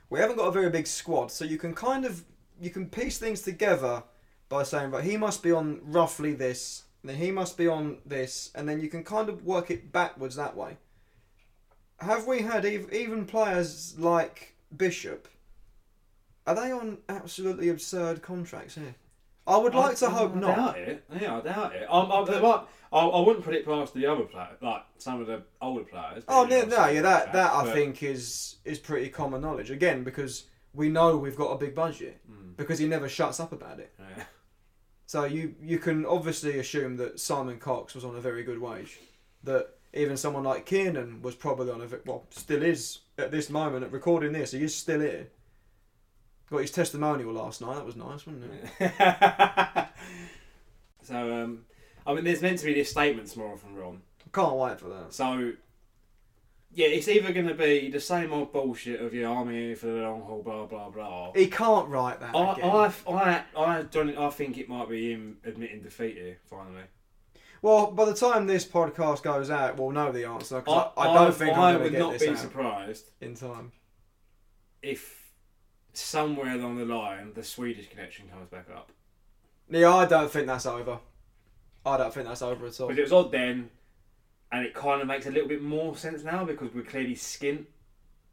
We 0.09 0.21
haven't 0.21 0.37
got 0.37 0.49
a 0.49 0.53
very 0.53 0.71
big 0.71 0.87
squad, 0.87 1.31
so 1.31 1.45
you 1.45 1.59
can 1.59 1.75
kind 1.75 2.05
of 2.05 2.25
you 2.61 2.71
can 2.71 2.89
piece 2.89 3.19
things 3.19 3.43
together 3.43 4.03
by 4.49 4.63
saying, 4.63 4.91
right, 4.91 5.05
he 5.05 5.17
must 5.17 5.43
be 5.43 5.53
on 5.53 5.81
roughly 5.83 6.33
this, 6.33 6.85
then 7.03 7.17
he 7.17 7.31
must 7.31 7.57
be 7.57 7.67
on 7.67 7.99
this, 8.07 8.51
and 8.55 8.69
then 8.69 8.81
you 8.81 8.89
can 8.89 9.05
kind 9.05 9.29
of 9.29 9.45
work 9.45 9.71
it 9.71 9.93
backwards 9.93 10.37
that 10.37 10.57
way. 10.57 10.77
Have 11.99 12.27
we 12.27 12.43
had 12.43 12.65
ev- 12.65 12.93
even 12.93 13.27
players 13.27 13.99
like 13.99 14.55
Bishop? 14.77 15.29
Are 16.47 16.55
they 16.55 16.71
on 16.71 16.99
absolutely 17.09 17.69
absurd 17.69 18.23
contracts 18.23 18.77
here? 18.77 18.95
I 19.47 19.57
would 19.57 19.75
like 19.75 19.97
to 19.99 20.11
hope 20.11 20.35
I 20.37 20.41
not. 20.41 20.57
doubt 20.57 20.79
it. 20.79 21.05
Yeah, 21.21 21.37
I 21.39 21.41
doubt 21.41 21.75
it. 21.77 21.87
I'm, 21.91 22.11
I'm, 22.11 22.43
might, 22.43 22.63
I, 22.93 22.99
I 22.99 23.21
wouldn't 23.21 23.45
put 23.45 23.55
it 23.55 23.65
past 23.65 23.95
the 23.95 24.07
other 24.07 24.25
players, 24.25 24.57
like 24.61 24.83
some 24.99 25.21
of 25.21 25.27
the 25.27 25.43
older 25.63 25.85
players. 25.85 26.25
Oh 26.29 26.45
no, 26.45 26.65
no, 26.65 26.87
yeah, 26.89 27.03
that 27.03 27.33
that 27.33 27.53
I 27.53 27.65
but- 27.65 27.75
think 27.75 28.03
is 28.03 28.57
is 28.65 28.79
pretty 28.79 29.09
common 29.09 29.41
knowledge. 29.43 29.71
Again, 29.71 30.03
because 30.05 30.45
we 30.75 30.89
know 30.89 31.17
we've 31.17 31.37
got 31.37 31.51
a 31.53 31.59
big 31.59 31.75
budget, 31.75 32.21
Mm. 32.31 32.57
because 32.57 32.79
he 32.79 32.87
never 32.87 33.09
shuts 33.09 33.39
up 33.41 33.53
about 33.53 33.79
it. 33.81 33.95
Yeah. 33.99 34.25
So 35.07 35.25
you 35.25 35.55
you 35.63 35.79
can 35.79 36.05
obviously 36.07 36.59
assume 36.59 36.97
that 36.97 37.21
Simon 37.21 37.59
Cox 37.59 37.95
was 37.95 38.05
on 38.05 38.17
a 38.17 38.21
very 38.21 38.43
good 38.43 38.59
wage, 38.61 38.99
that 39.45 39.69
even 39.95 40.17
someone 40.17 40.43
like 40.43 40.67
Kiernan 40.67 41.23
was 41.23 41.35
probably 41.37 41.71
on 41.71 41.81
a 41.81 41.89
well 42.05 42.25
still 42.31 42.63
is 42.63 42.99
at 43.17 43.31
this 43.31 43.49
moment 43.49 43.85
at 43.85 43.93
recording 43.93 44.33
this. 44.33 44.51
He 44.51 44.63
is 44.65 44.75
still 44.75 45.01
here. 45.01 45.29
Got 46.51 46.61
his 46.61 46.71
testimonial 46.71 47.33
last 47.33 47.61
night. 47.61 47.75
That 47.75 47.85
was 47.85 47.97
nice, 47.97 48.25
wasn't 48.27 48.45
it? 48.79 48.93
so, 51.03 51.43
um, 51.43 51.65
I 52.07 52.15
mean, 52.15 52.25
there's 52.25 52.43
meant 52.43 52.59
to 52.61 52.67
be 52.67 52.75
this 52.75 52.91
statement 52.91 53.29
tomorrow 53.29 53.57
from 53.57 53.75
Ron. 53.75 54.03
I 54.25 54.31
can't 54.33 54.55
wait 54.55 54.79
for 54.79 54.89
that. 54.91 55.13
So, 55.13 55.53
yeah, 56.73 56.87
it's 56.87 57.09
either 57.09 57.33
going 57.33 57.49
to 57.49 57.55
be 57.55 57.91
the 57.91 57.99
same 57.99 58.33
old 58.33 58.53
bullshit 58.53 59.01
of 59.01 59.15
your 59.15 59.29
army 59.31 59.55
here 59.55 59.77
for 59.77 59.87
the 59.87 60.03
long 60.03 60.21
haul, 60.23 60.43
blah 60.43 60.67
blah 60.67 60.91
blah. 60.91 61.33
He 61.33 61.47
can't 61.49 61.89
write 61.89 62.21
that 62.21 62.35
I, 62.37 62.53
again. 62.53 62.71
I, 62.71 62.93
I, 63.11 63.45
I, 63.57 63.83
don't, 63.83 64.17
I 64.17 64.31
think 64.31 64.59
it 64.59 64.69
might 64.69 64.89
be 64.89 65.11
him 65.13 65.39
admitting 65.45 65.81
defeat 65.81 66.17
here 66.17 66.39
finally. 66.45 66.83
Well, 67.63 67.91
by 67.91 68.05
the 68.05 68.15
time 68.15 68.47
this 68.47 68.67
podcast 68.67 69.23
goes 69.23 69.51
out, 69.51 69.79
we'll 69.79 69.91
know 69.91 70.13
the 70.13 70.27
answer. 70.27 70.61
'cause 70.61 70.93
I, 70.97 71.09
I, 71.09 71.15
don't 71.15 71.35
think 71.35 71.57
I 71.57 71.71
I'm 71.71 71.79
going 71.79 71.93
would 71.93 71.99
not 71.99 72.21
be 72.21 72.29
out 72.29 72.39
surprised 72.39 73.11
in 73.21 73.35
time. 73.35 73.73
if 74.83 75.16
somewhere 75.97 76.53
along 76.55 76.77
the 76.77 76.85
line 76.85 77.33
the 77.35 77.43
Swedish 77.43 77.89
connection 77.89 78.29
comes 78.29 78.49
back 78.49 78.67
up. 78.75 78.91
Yeah, 79.71 79.95
I 79.95 80.07
don't 80.07 80.31
think 80.31 80.47
that's 80.47 80.67
over. 80.67 80.99
I 81.85 81.97
don't 81.97 82.13
think 82.13 82.27
that's 82.27 82.43
over 82.43 82.67
at 82.67 82.81
all. 82.81 82.89
Because 82.89 82.99
it 82.99 83.03
was 83.03 83.13
odd 83.13 83.33
then, 83.33 83.71
and 84.53 84.65
it 84.65 84.75
kind 84.75 85.01
of 85.01 85.09
makes 85.09 85.27
a 85.27 85.31
little 85.31 85.49
bit 85.49 85.63
more 85.63 85.97
sense 85.97 86.23
now 86.23 86.45
because 86.45 86.73
we're 86.75 86.83
clearly 86.85 87.15
skint. 87.15 87.65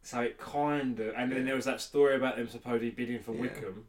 So 0.03 0.19
it 0.21 0.37
kind 0.37 0.99
of, 0.99 1.13
and 1.15 1.31
then 1.31 1.45
there 1.45 1.55
was 1.55 1.65
that 1.65 1.79
story 1.81 2.15
about 2.15 2.35
them 2.35 2.47
supposedly 2.49 2.89
bidding 2.89 3.19
for 3.19 3.33
Yeah. 3.33 3.41
Wickham. 3.41 3.85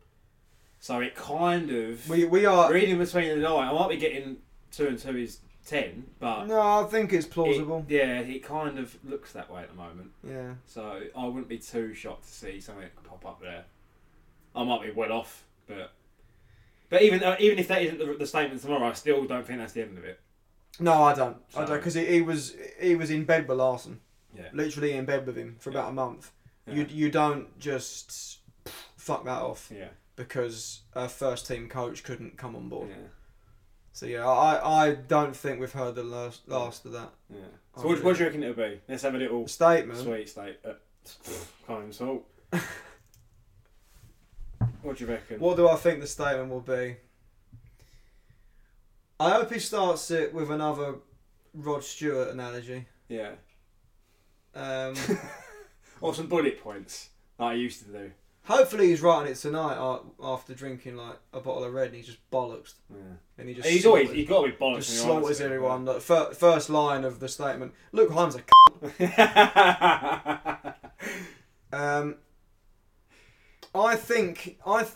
So 0.79 1.01
it 1.01 1.15
kind 1.17 1.71
of, 1.71 2.09
We 2.09 2.25
we 2.27 2.47
are. 2.47 2.73
reading 2.73 2.99
between 2.99 3.41
the 3.41 3.49
lines, 3.49 3.71
I 3.73 3.79
might 3.79 3.89
be 3.89 3.97
getting 3.97 4.37
two 4.71 4.87
and 4.87 4.99
two 4.99 5.17
is 5.17 5.39
ten, 5.65 6.05
but 6.19 6.45
No, 6.47 6.61
I 6.61 6.85
think 6.85 7.13
it's 7.13 7.27
it- 7.27 7.31
plausible. 7.33 7.85
yeah, 7.89 8.21
it 8.21 8.43
kind 8.45 8.79
of 8.79 8.97
looks 9.05 9.33
that 9.33 9.51
way 9.51 9.63
at 9.63 9.69
the 9.71 9.75
moment. 9.77 10.11
Yeah. 10.23 10.55
So 10.67 11.03
I 11.17 11.25
wouldn't 11.27 11.49
be 11.49 11.59
too 11.59 11.95
shocked 11.95 12.25
to 12.25 12.31
see 12.33 12.61
something 12.61 12.89
pop 13.05 13.25
up 13.27 13.41
there. 13.41 13.65
I 14.55 14.63
might 14.65 14.83
be 14.83 14.91
well 14.93 15.13
off, 15.13 15.45
but 15.67 15.93
but 16.91 17.03
even 17.03 17.23
uh, 17.25 17.37
even 17.41 17.59
if 17.59 17.69
that 17.69 17.83
isn't 17.83 17.99
the, 17.99 18.15
the 18.19 18.27
statement 18.27 18.61
tomorrow, 18.63 18.87
I 18.89 18.93
still 18.93 19.25
don't 19.25 19.47
think 19.47 19.59
that's 19.59 19.73
the 19.73 19.83
end 19.83 19.99
of 19.99 20.05
it. 20.05 20.21
No, 20.81 21.03
I 21.05 21.15
don't. 21.15 21.37
I 21.57 21.65
don't 21.65 21.77
because 21.79 21.95
he, 21.95 22.05
he 22.07 22.21
was 22.21 22.55
he 22.81 22.95
was 22.95 23.11
in 23.11 23.25
bed 23.25 23.49
with 23.49 23.59
Larsson, 23.59 24.01
Yeah. 24.37 24.49
literally 24.53 24.93
in 24.93 25.05
bed 25.05 25.27
with 25.27 25.37
him 25.37 25.57
for 25.59 25.71
Yeah. 25.71 25.79
about 25.79 25.91
a 25.91 25.95
month. 25.95 26.31
Yeah. 26.67 26.75
You 26.75 26.87
you 26.91 27.11
don't 27.11 27.59
just 27.59 28.39
fuck 28.97 29.25
that 29.25 29.43
off 29.43 29.71
Yeah. 29.75 29.89
because 30.17 30.83
a 30.95 31.09
first 31.09 31.47
team 31.47 31.69
coach 31.69 32.03
couldn't 32.05 32.37
come 32.37 32.55
on 32.57 32.69
board. 32.69 32.89
Yeah. 32.91 33.09
So 33.95 34.07
yeah, 34.07 34.27
I, 34.29 34.87
I 34.87 34.95
don't 34.95 35.35
think 35.37 35.61
we've 35.61 35.73
heard 35.73 35.95
the 35.95 36.03
last 36.03 36.49
last 36.49 36.85
of 36.85 36.93
that 36.93 37.11
Yeah. 37.31 37.39
Oh, 37.77 37.83
So 37.83 37.89
what, 37.89 38.03
what 38.03 38.17
do 38.17 38.21
you 38.21 38.27
reckon 38.27 38.43
it'll 38.43 38.57
be? 38.57 38.81
Let's 38.89 39.05
have 39.05 39.15
a 39.15 39.19
little 39.19 39.47
statement. 39.47 40.01
sweet 40.01 40.29
state. 40.29 40.59
Uh, 40.65 40.73
can't 41.67 41.93
even 41.95 42.21
what 44.83 44.97
do 44.97 45.05
you 45.05 45.11
reckon? 45.11 45.39
What 45.39 45.57
do 45.57 45.69
I 45.69 45.77
think 45.77 46.01
the 46.01 46.09
statement 46.09 46.51
will 46.51 46.61
be? 46.61 46.97
I 49.21 49.31
hope 49.31 49.53
he 49.53 49.61
starts 49.61 50.11
it 50.11 50.35
with 50.35 50.51
another 50.51 50.97
Rod 51.55 51.85
Stewart 51.85 52.31
analogy. 52.31 52.87
Yeah. 53.09 53.35
Um, 54.57 54.95
Or 56.01 56.13
some 56.15 56.27
bullet 56.27 56.63
points 56.63 57.11
like 57.39 57.53
I 57.53 57.55
used 57.55 57.87
to 57.87 57.91
do. 57.91 58.11
Hopefully 58.47 58.89
he's 58.89 59.01
writing 59.01 59.33
it 59.33 59.37
tonight 59.37 59.77
a- 59.79 60.01
after 60.23 60.53
drinking 60.55 60.97
like 60.97 61.17
a 61.33 61.41
bottle 61.41 61.65
of 61.65 61.73
red 61.73 61.87
and 61.89 61.97
he 61.97 62.03
just 62.03 62.19
bollocks 62.31 62.75
Yeah. 62.91 62.97
and 63.39 63.49
he 63.49 63.55
just 63.55 63.67
He's 63.67 63.87
always 63.87 64.05
slaughters- 64.09 64.17
he's 64.21 64.29
got 64.29 64.43
to 64.43 64.49
be 64.51 64.57
bollocks. 64.57 64.77
just 64.77 64.89
when 64.91 64.97
you're 64.97 65.07
slaughters 65.07 65.25
honest 65.25 65.41
with 65.41 65.47
everyone. 65.47 65.85
Like, 65.87 66.01
fir- 66.03 66.35
first 66.35 66.69
line 66.71 67.05
of 67.05 67.21
the 67.21 67.29
statement: 67.29 67.73
Luke 67.93 68.11
Hyam's 68.11 68.37
a 68.37 68.43
but- 68.81 70.77
Um, 71.73 72.17
I 73.75 73.97
think 73.97 74.59
I, 74.65 74.83
th- 74.83 74.93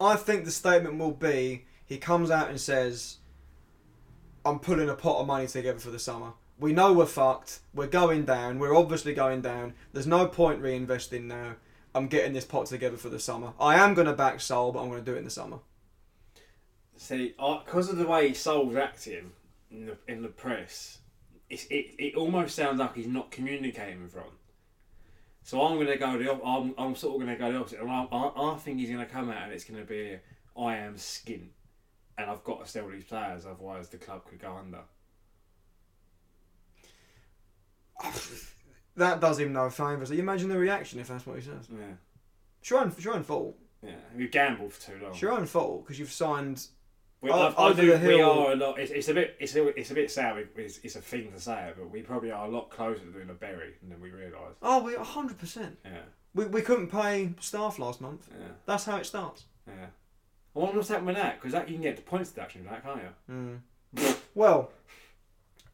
I 0.00 0.16
think 0.16 0.44
the 0.46 0.50
statement 0.50 0.96
will 0.98 1.10
be 1.12 1.66
he 1.84 1.98
comes 1.98 2.30
out 2.30 2.48
and 2.48 2.58
says, 2.60 3.18
"I'm 4.46 4.60
pulling 4.60 4.88
a 4.88 4.94
pot 4.94 5.20
of 5.20 5.26
money 5.26 5.46
together 5.46 5.78
for 5.78 5.90
the 5.90 5.98
summer. 5.98 6.32
We 6.58 6.72
know 6.72 6.92
we're 6.94 7.04
fucked. 7.06 7.60
We're 7.74 7.86
going 7.86 8.24
down. 8.24 8.58
We're 8.58 8.74
obviously 8.76 9.12
going 9.12 9.42
down. 9.42 9.74
There's 9.92 10.06
no 10.06 10.26
point 10.26 10.62
reinvesting 10.62 11.24
now. 11.24 11.56
I'm 11.94 12.06
getting 12.06 12.32
this 12.32 12.44
pot 12.44 12.66
together 12.66 12.96
for 12.96 13.08
the 13.08 13.18
summer. 13.18 13.52
I 13.60 13.76
am 13.76 13.94
going 13.94 14.06
to 14.06 14.12
back 14.12 14.40
Sol, 14.40 14.72
but 14.72 14.80
I'm 14.82 14.88
going 14.88 15.04
to 15.04 15.10
do 15.10 15.14
it 15.14 15.18
in 15.18 15.24
the 15.24 15.30
summer." 15.30 15.58
See, 16.96 17.34
because 17.38 17.88
of 17.88 17.96
the 17.96 18.06
way 18.06 18.34
Sol's 18.34 18.76
acting 18.76 19.32
in 19.70 19.86
the 19.86 19.96
in 20.06 20.22
the 20.22 20.28
press, 20.28 20.98
it's, 21.48 21.64
it 21.70 21.94
it 21.98 22.14
almost 22.14 22.54
sounds 22.54 22.78
like 22.78 22.94
he's 22.94 23.06
not 23.06 23.30
communicating 23.30 24.02
with 24.02 24.14
Ron. 24.14 24.26
So 25.42 25.62
I'm 25.62 25.78
gonna 25.78 25.96
go 25.96 26.18
the 26.18 26.32
I'm 26.44 26.74
I'm 26.76 26.94
sort 26.94 27.14
of 27.14 27.20
gonna 27.20 27.38
go 27.38 27.50
the 27.50 27.58
opposite. 27.58 27.80
And 27.80 27.90
I, 27.90 28.06
I, 28.12 28.52
I 28.52 28.56
think 28.58 28.78
he's 28.78 28.90
gonna 28.90 29.06
come 29.06 29.30
out 29.30 29.44
and 29.44 29.52
it's 29.52 29.64
gonna 29.64 29.84
be 29.84 30.18
I 30.56 30.76
am 30.76 30.98
skin, 30.98 31.48
and 32.18 32.30
I've 32.30 32.44
got 32.44 32.64
to 32.64 32.70
sell 32.70 32.88
these 32.88 33.04
players, 33.04 33.46
otherwise 33.46 33.88
the 33.88 33.96
club 33.96 34.26
could 34.26 34.40
go 34.40 34.54
under. 34.54 34.80
That 39.00 39.20
does 39.20 39.38
him 39.38 39.52
no 39.52 39.68
favours. 39.70 40.10
You 40.10 40.18
imagine 40.20 40.48
the 40.48 40.58
reaction 40.58 41.00
if 41.00 41.08
that's 41.08 41.26
what 41.26 41.36
he 41.36 41.42
says. 41.42 41.66
Yeah, 41.70 41.94
It's 42.60 42.70
your 42.70 42.80
own, 42.80 42.88
it's 42.88 43.04
your 43.04 43.14
own 43.14 43.22
fault. 43.24 43.56
yeah. 43.82 43.92
We 44.16 44.28
gambled 44.28 44.72
for 44.74 44.92
too 44.92 44.98
long. 45.02 45.12
It's 45.12 45.22
your 45.22 45.32
own 45.32 45.46
fault 45.46 45.84
because 45.84 45.98
you've 45.98 46.12
signed. 46.12 46.66
We, 47.22 47.30
I, 47.30 47.52
I 47.56 47.72
do, 47.74 47.98
the 47.98 48.08
we 48.08 48.20
are 48.22 48.52
a 48.52 48.56
lot. 48.56 48.78
It's, 48.78 48.90
it's 48.90 49.08
a 49.08 49.14
bit. 49.14 49.36
It's 49.40 49.54
a, 49.54 49.66
it's 49.78 49.90
a 49.90 49.94
bit 49.94 50.10
sad. 50.10 50.46
It's, 50.56 50.78
it's 50.82 50.96
a 50.96 51.00
thing 51.02 51.32
to 51.32 51.40
say 51.40 51.68
it, 51.68 51.76
but 51.78 51.90
we 51.90 52.00
probably 52.02 52.30
are 52.30 52.46
a 52.46 52.48
lot 52.50 52.70
closer 52.70 53.00
to 53.00 53.10
doing 53.12 53.28
a 53.28 53.34
Bury 53.34 53.74
than 53.86 54.00
we 54.00 54.10
realise. 54.10 54.56
Oh, 54.62 54.82
we 54.82 54.94
hundred 54.94 55.38
percent. 55.38 55.78
Yeah, 55.84 56.02
We, 56.34 56.46
we 56.46 56.62
couldn't 56.62 56.88
pay 56.88 57.32
staff 57.40 57.78
last 57.78 58.00
month. 58.00 58.28
yeah, 58.30 58.46
That's 58.66 58.84
how 58.84 58.96
it 58.96 59.04
starts. 59.06 59.44
yeah. 59.66 59.86
I 60.56 60.58
wonder 60.58 60.76
what's 60.78 60.88
happening 60.88 61.08
with 61.08 61.16
that 61.16 61.36
because 61.40 61.52
that 61.52 61.68
you 61.68 61.74
can 61.74 61.82
get 61.82 61.96
the 61.96 62.02
points 62.02 62.30
deduction 62.30 62.64
for 62.64 62.70
that, 62.70 62.82
can't 62.84 63.00
you? 63.02 63.34
Mm. 64.02 64.16
well, 64.34 64.72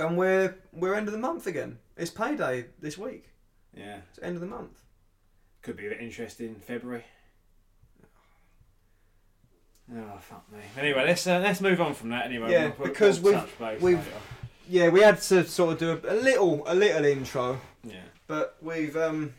and 0.00 0.16
we're 0.16 0.56
we're 0.72 0.94
end 0.94 1.08
of 1.08 1.12
the 1.12 1.18
month 1.18 1.46
again. 1.46 1.78
It's 1.96 2.10
payday 2.10 2.66
this 2.80 2.96
week. 2.98 3.30
Yeah, 3.76 3.98
It's 4.10 4.18
end 4.22 4.34
of 4.36 4.40
the 4.40 4.46
month. 4.46 4.82
could 5.62 5.76
be 5.76 5.86
a 5.86 5.90
bit 5.90 6.00
interesting 6.00 6.48
in 6.48 6.54
February. 6.56 7.04
Oh 9.94 10.18
fuck 10.20 10.50
me. 10.52 10.58
Anyway, 10.78 11.04
let's 11.06 11.26
uh, 11.26 11.38
let's 11.38 11.60
move 11.60 11.80
on 11.80 11.94
from 11.94 12.10
that 12.10 12.26
anyway. 12.26 12.50
Yeah, 12.50 12.72
We'll 12.78 12.88
because 12.88 13.20
we'll 13.20 13.34
we've- 13.60 13.76
we've- 13.84 13.96
later. 13.98 14.10
Yeah, 14.68 14.88
we 14.88 15.00
had 15.00 15.20
to 15.22 15.44
sort 15.46 15.74
of 15.74 15.78
do 15.78 15.90
a, 16.08 16.12
a 16.14 16.16
little 16.16 16.64
a 16.66 16.74
little 16.74 17.04
intro, 17.04 17.60
yeah 17.84 18.00
but 18.26 18.56
we've 18.60 18.96
um 18.96 19.32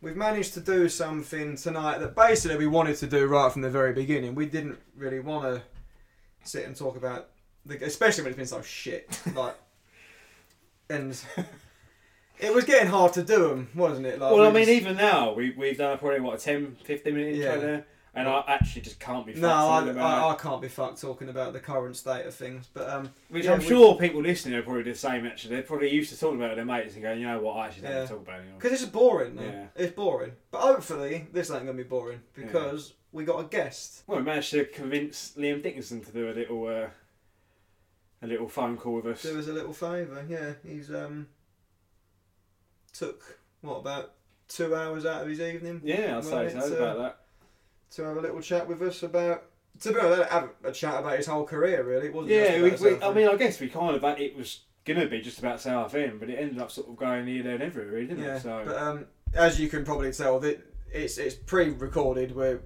we've 0.00 0.16
managed 0.16 0.54
to 0.54 0.60
do 0.60 0.88
something 0.88 1.54
tonight 1.56 1.98
that 1.98 2.14
basically 2.16 2.56
we 2.56 2.66
wanted 2.66 2.96
to 2.96 3.06
do 3.06 3.26
right 3.26 3.52
from 3.52 3.60
the 3.60 3.68
very 3.68 3.92
beginning. 3.92 4.34
We 4.34 4.46
didn't 4.46 4.78
really 4.96 5.20
want 5.20 5.44
to 5.44 5.62
sit 6.44 6.64
and 6.64 6.74
talk 6.74 6.96
about 6.96 7.28
the, 7.66 7.76
especially 7.84 8.22
when 8.24 8.30
it's 8.32 8.38
been 8.38 8.46
so 8.46 8.62
shit 8.62 9.20
like 9.34 9.54
and. 10.94 11.22
It 12.40 12.52
was 12.52 12.64
getting 12.64 12.88
hard 12.88 13.12
to 13.12 13.22
do 13.22 13.48
them, 13.48 13.68
wasn't 13.76 14.06
it? 14.06 14.18
Like, 14.18 14.32
well, 14.32 14.40
we 14.42 14.46
I 14.48 14.52
mean, 14.52 14.64
just- 14.66 14.80
even 14.82 14.96
now 14.96 15.32
we 15.34 15.50
we've 15.56 15.78
done 15.78 15.96
probably 15.98 16.18
what 16.20 16.34
a 16.40 16.42
10, 16.42 16.76
15 16.84 17.14
minute 17.14 17.34
intro 17.36 17.52
Yeah. 17.52 17.56
there, 17.58 17.86
and 18.12 18.28
I 18.28 18.42
actually 18.48 18.82
just 18.82 18.98
can't 18.98 19.24
be. 19.24 19.34
No, 19.34 19.40
fucked 19.48 19.52
I, 19.54 19.78
talking 19.78 19.88
about 19.90 20.18
I. 20.18 20.32
I 20.32 20.34
can't 20.34 20.60
be 20.60 20.68
fucked 20.68 21.00
talking 21.00 21.28
about 21.28 21.52
the 21.52 21.60
current 21.60 21.96
state 21.96 22.26
of 22.26 22.34
things. 22.34 22.68
But 22.74 22.90
um, 22.90 23.10
Which 23.28 23.44
yeah, 23.44 23.52
I'm 23.52 23.60
sure 23.60 23.96
people 23.96 24.20
listening 24.20 24.56
are 24.56 24.62
probably 24.62 24.82
the 24.82 24.94
same. 24.96 25.24
Actually, 25.24 25.54
they're 25.54 25.62
probably 25.62 25.90
used 25.90 26.12
to 26.12 26.18
talking 26.18 26.42
about 26.42 26.56
their 26.56 26.64
mates 26.64 26.94
and 26.94 27.04
going, 27.04 27.20
you 27.20 27.26
know 27.28 27.40
what, 27.40 27.52
I 27.56 27.66
actually 27.68 27.82
don't 27.82 27.92
Yeah. 27.92 27.96
want 27.98 28.08
to 28.08 28.14
talk 28.14 28.22
about 28.26 28.40
it 28.40 28.58
because 28.58 28.72
it's 28.82 28.90
boring. 28.90 29.36
Now. 29.36 29.42
Yeah. 29.42 29.66
It's 29.76 29.94
boring. 29.94 30.32
But 30.50 30.60
hopefully 30.62 31.28
this 31.32 31.50
ain't 31.52 31.60
gonna 31.64 31.72
be 31.74 31.84
boring 31.84 32.20
because 32.34 32.94
we 33.12 33.24
got 33.24 33.38
a 33.38 33.44
guest. 33.44 34.02
Well, 34.08 34.18
we 34.18 34.24
managed 34.24 34.50
to 34.50 34.64
convince 34.64 35.34
Liam 35.38 35.62
Dickinson 35.62 36.02
to 36.02 36.10
do 36.10 36.30
a 36.30 36.34
little 36.34 36.66
uh, 36.66 36.88
a 38.22 38.26
little 38.26 38.48
phone 38.48 38.76
call 38.76 38.94
with 38.96 39.06
us. 39.06 39.22
Do 39.22 39.38
us 39.38 39.48
a 39.48 39.52
little 39.52 39.72
favour. 39.72 40.24
Yeah, 40.28 40.54
he's 40.66 40.90
um 40.90 41.26
took 42.92 43.38
what 43.60 43.76
about 43.78 44.12
two 44.48 44.74
hours 44.74 45.06
out 45.06 45.22
of 45.22 45.28
his 45.28 45.40
evening 45.40 45.80
Yeah, 45.84 46.18
I'd 46.18 46.24
say 46.24 46.50
so 46.50 46.60
so- 46.60 46.76
about 46.76 46.98
that. 46.98 47.18
to 47.92 48.02
have 48.04 48.16
a 48.16 48.20
little 48.20 48.40
chat 48.40 48.68
with 48.68 48.82
us 48.82 49.02
about. 49.02 49.44
To 49.80 49.92
be 49.92 49.98
honest, 49.98 50.30
have 50.30 50.50
a 50.62 50.70
chat 50.70 51.00
about 51.00 51.16
his 51.16 51.26
whole 51.26 51.44
career. 51.44 51.82
Really, 51.82 52.06
it 52.06 52.14
wasn't. 52.14 52.30
Yeah, 52.30 52.62
we, 52.62 52.70
we, 52.70 53.02
I 53.02 53.12
mean, 53.12 53.26
I 53.28 53.34
guess 53.34 53.58
we 53.58 53.68
kind 53.68 53.96
of 53.96 54.04
it 54.20 54.36
was 54.36 54.60
gonna 54.84 55.06
be 55.06 55.20
just 55.20 55.40
about 55.40 55.60
Southend, 55.60 56.20
but 56.20 56.30
it 56.30 56.34
ended 56.34 56.60
up 56.60 56.70
sort 56.70 56.88
of 56.88 56.96
going 56.96 57.26
here, 57.26 57.42
there, 57.42 57.54
and 57.54 57.62
everywhere, 57.64 57.90
really, 57.92 58.06
didn't 58.06 58.22
yeah. 58.22 58.36
it? 58.36 58.42
So 58.42 58.62
But 58.64 58.76
um, 58.76 59.06
as 59.34 59.58
you 59.58 59.68
can 59.68 59.84
probably 59.84 60.12
tell, 60.12 60.38
that 60.40 60.64
it's 60.92 61.18
it's 61.18 61.34
pre-recorded. 61.34 62.36
Where 62.36 62.60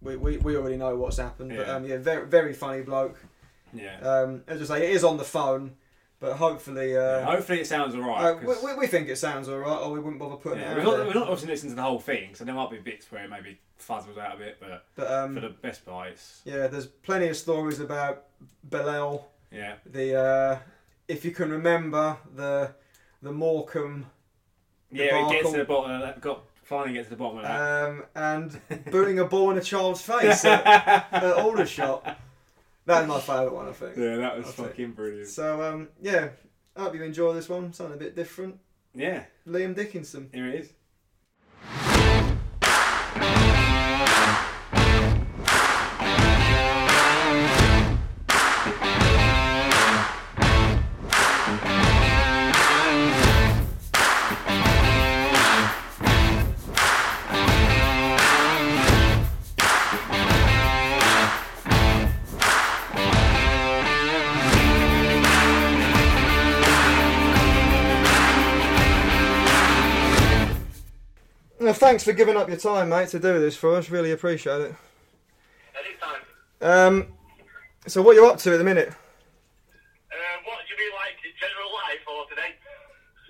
we, 0.00 0.16
we, 0.16 0.38
we 0.38 0.56
already 0.56 0.76
know 0.76 0.96
what's 0.96 1.18
happened. 1.18 1.52
yeah. 1.52 1.58
But 1.58 1.68
um, 1.68 1.84
yeah, 1.84 1.98
very 1.98 2.26
very 2.26 2.54
funny 2.54 2.82
bloke. 2.82 3.16
Yeah. 3.72 3.98
Um, 4.00 4.42
as 4.46 4.70
I 4.70 4.78
say, 4.78 4.86
it 4.90 4.92
is 4.94 5.04
on 5.04 5.16
the 5.16 5.24
phone, 5.24 5.72
but 6.20 6.34
hopefully, 6.36 6.96
uh, 6.96 7.00
Yeah, 7.20 7.24
Hopefully, 7.26 7.60
it 7.60 7.66
sounds 7.66 7.94
uh, 7.94 7.98
alright. 7.98 8.40
we, 8.40 8.46
'cause- 8.46 8.62
we, 8.64 8.74
we 8.74 8.86
think 8.86 9.08
it 9.08 9.16
sounds 9.16 9.48
alright, 9.48 9.80
or 9.82 9.92
we 9.92 10.00
wouldn't 10.00 10.18
bother 10.18 10.36
putting 10.36 10.60
yeah, 10.60 10.72
it 10.72 10.74
we're, 10.76 10.80
out 10.80 10.84
not, 10.84 10.96
there. 10.96 11.06
we're 11.06 11.14
not 11.14 11.22
obviously 11.28 11.48
listening 11.48 11.72
to 11.72 11.76
the 11.76 11.82
whole 11.82 12.00
thing, 12.00 12.34
so 12.34 12.44
there 12.44 12.54
might 12.54 12.70
be 12.70 12.78
bits 12.78 13.10
where 13.12 13.24
it 13.24 13.30
maybe 13.30 13.58
fuzzles 13.80 14.18
out 14.18 14.34
a 14.34 14.38
bit, 14.38 14.56
but 14.60 14.84
But 14.96 15.06
for 15.08 15.14
um, 15.14 15.34
the 15.36 15.50
best 15.50 15.86
part, 15.86 16.08
it's 16.08 16.40
yeah, 16.44 16.66
there's 16.66 16.86
plenty 16.86 17.28
of 17.28 17.36
stories 17.36 17.78
about 17.80 18.24
Bilel. 18.68 19.22
yeah. 19.52 19.74
The 19.86 20.14
uh, 20.16 20.58
if 21.06 21.24
you 21.24 21.30
can 21.30 21.50
remember 21.50 22.16
the 22.34 22.72
the 23.22 23.32
Morecambe 23.32 24.06
Yeah, 24.90 25.26
it 25.26 25.30
gets 25.32 25.50
to 25.52 25.58
the 25.58 25.64
bottom 25.64 25.90
of 25.92 26.00
that. 26.02 26.20
Got 26.20 26.42
finally 26.64 26.92
get 26.94 27.04
to 27.04 27.10
the 27.10 27.16
bottom 27.16 27.38
of 27.38 27.44
that. 27.44 27.88
um, 27.88 28.04
and 28.14 28.84
booting 28.90 29.18
a 29.20 29.24
ball 29.24 29.50
in 29.52 29.58
a 29.58 29.62
child's 29.62 30.02
face 30.02 30.44
at, 30.44 30.66
at 31.12 31.22
Aldershot. 31.38 32.18
That's 32.88 33.06
my 33.08 33.20
favourite 33.20 33.52
one, 33.54 33.68
I 33.68 33.72
think. 33.72 33.96
yeah, 33.96 34.16
that 34.16 34.36
was 34.38 34.46
take- 34.46 34.66
fucking 34.66 34.92
brilliant. 34.92 35.28
So 35.28 35.62
um, 35.62 35.88
yeah, 36.00 36.30
I 36.76 36.82
hope 36.82 36.94
you 36.94 37.02
enjoy 37.02 37.34
this 37.34 37.48
one. 37.48 37.72
Something 37.72 37.94
a 37.94 37.98
bit 37.98 38.16
different. 38.16 38.58
Yeah, 38.94 39.24
Liam 39.46 39.74
Dickinson. 39.76 40.30
here 40.32 40.48
it 40.48 40.54
is. 40.62 40.72
Thanks 71.88 72.04
for 72.04 72.12
giving 72.12 72.36
up 72.36 72.48
your 72.48 72.58
time, 72.58 72.90
mate, 72.90 73.08
to 73.08 73.18
do 73.18 73.40
this 73.40 73.56
for 73.56 73.74
us. 73.74 73.88
Really 73.88 74.12
appreciate 74.12 74.60
it. 74.60 74.74
Anytime. 75.72 76.20
Um, 76.60 77.06
so 77.86 78.02
what 78.02 78.14
you 78.14 78.26
up 78.26 78.36
to 78.40 78.52
at 78.52 78.58
the 78.58 78.64
minute? 78.64 78.88
Uh, 78.88 80.36
what 80.44 80.58
do 80.60 80.74
you 80.74 80.76
mean, 80.76 80.92
like 81.00 81.16
in 81.24 81.32
general 81.40 81.72
life 81.72 82.04
or 82.04 82.28
today? 82.28 82.52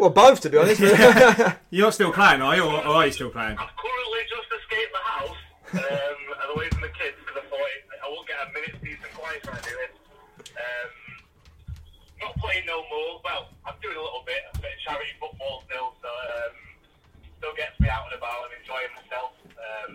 Well, 0.00 0.10
both, 0.10 0.40
to 0.40 0.50
be 0.50 0.58
honest. 0.58 0.82
You're 1.70 1.92
still 1.92 2.10
playing, 2.10 2.42
are 2.42 2.56
you, 2.56 2.64
or, 2.64 2.82
or 2.82 2.98
are 2.98 3.06
you 3.06 3.12
still 3.12 3.30
playing? 3.30 3.54
I've 3.54 3.70
currently 3.78 4.22
just 4.26 4.50
escaped 4.50 4.90
the 4.90 5.06
house 5.06 5.38
um, 5.78 6.18
and 6.42 6.48
away 6.56 6.68
from 6.74 6.82
the 6.82 6.90
kids 6.98 7.14
because 7.22 7.38
I 7.38 7.46
thought 7.46 7.62
I 7.62 8.10
won't 8.10 8.26
get 8.26 8.42
a 8.42 8.50
minute's 8.50 8.82
decent 8.82 9.14
quiet 9.14 9.38
trying 9.46 9.62
to 9.62 9.70
do 9.70 9.76
it. 9.86 9.92
Um, 10.58 10.90
not 12.26 12.34
playing 12.42 12.66
no 12.66 12.82
more. 12.90 13.22
Well, 13.22 13.54
I'm 13.62 13.78
doing 13.78 13.94
a 13.94 14.02
little 14.02 14.26
bit, 14.26 14.42
a 14.50 14.58
bit 14.58 14.74
of 14.74 14.80
charity 14.82 15.14
football 15.22 15.62
still, 15.70 15.94
so 16.02 16.10
um, 16.10 16.67
still 17.38 17.54
gets 17.54 17.78
me 17.80 17.88
out 17.88 18.04
and 18.10 18.18
about 18.18 18.50
and 18.50 18.58
enjoying 18.60 18.92
myself. 18.98 19.32
Um, 19.56 19.94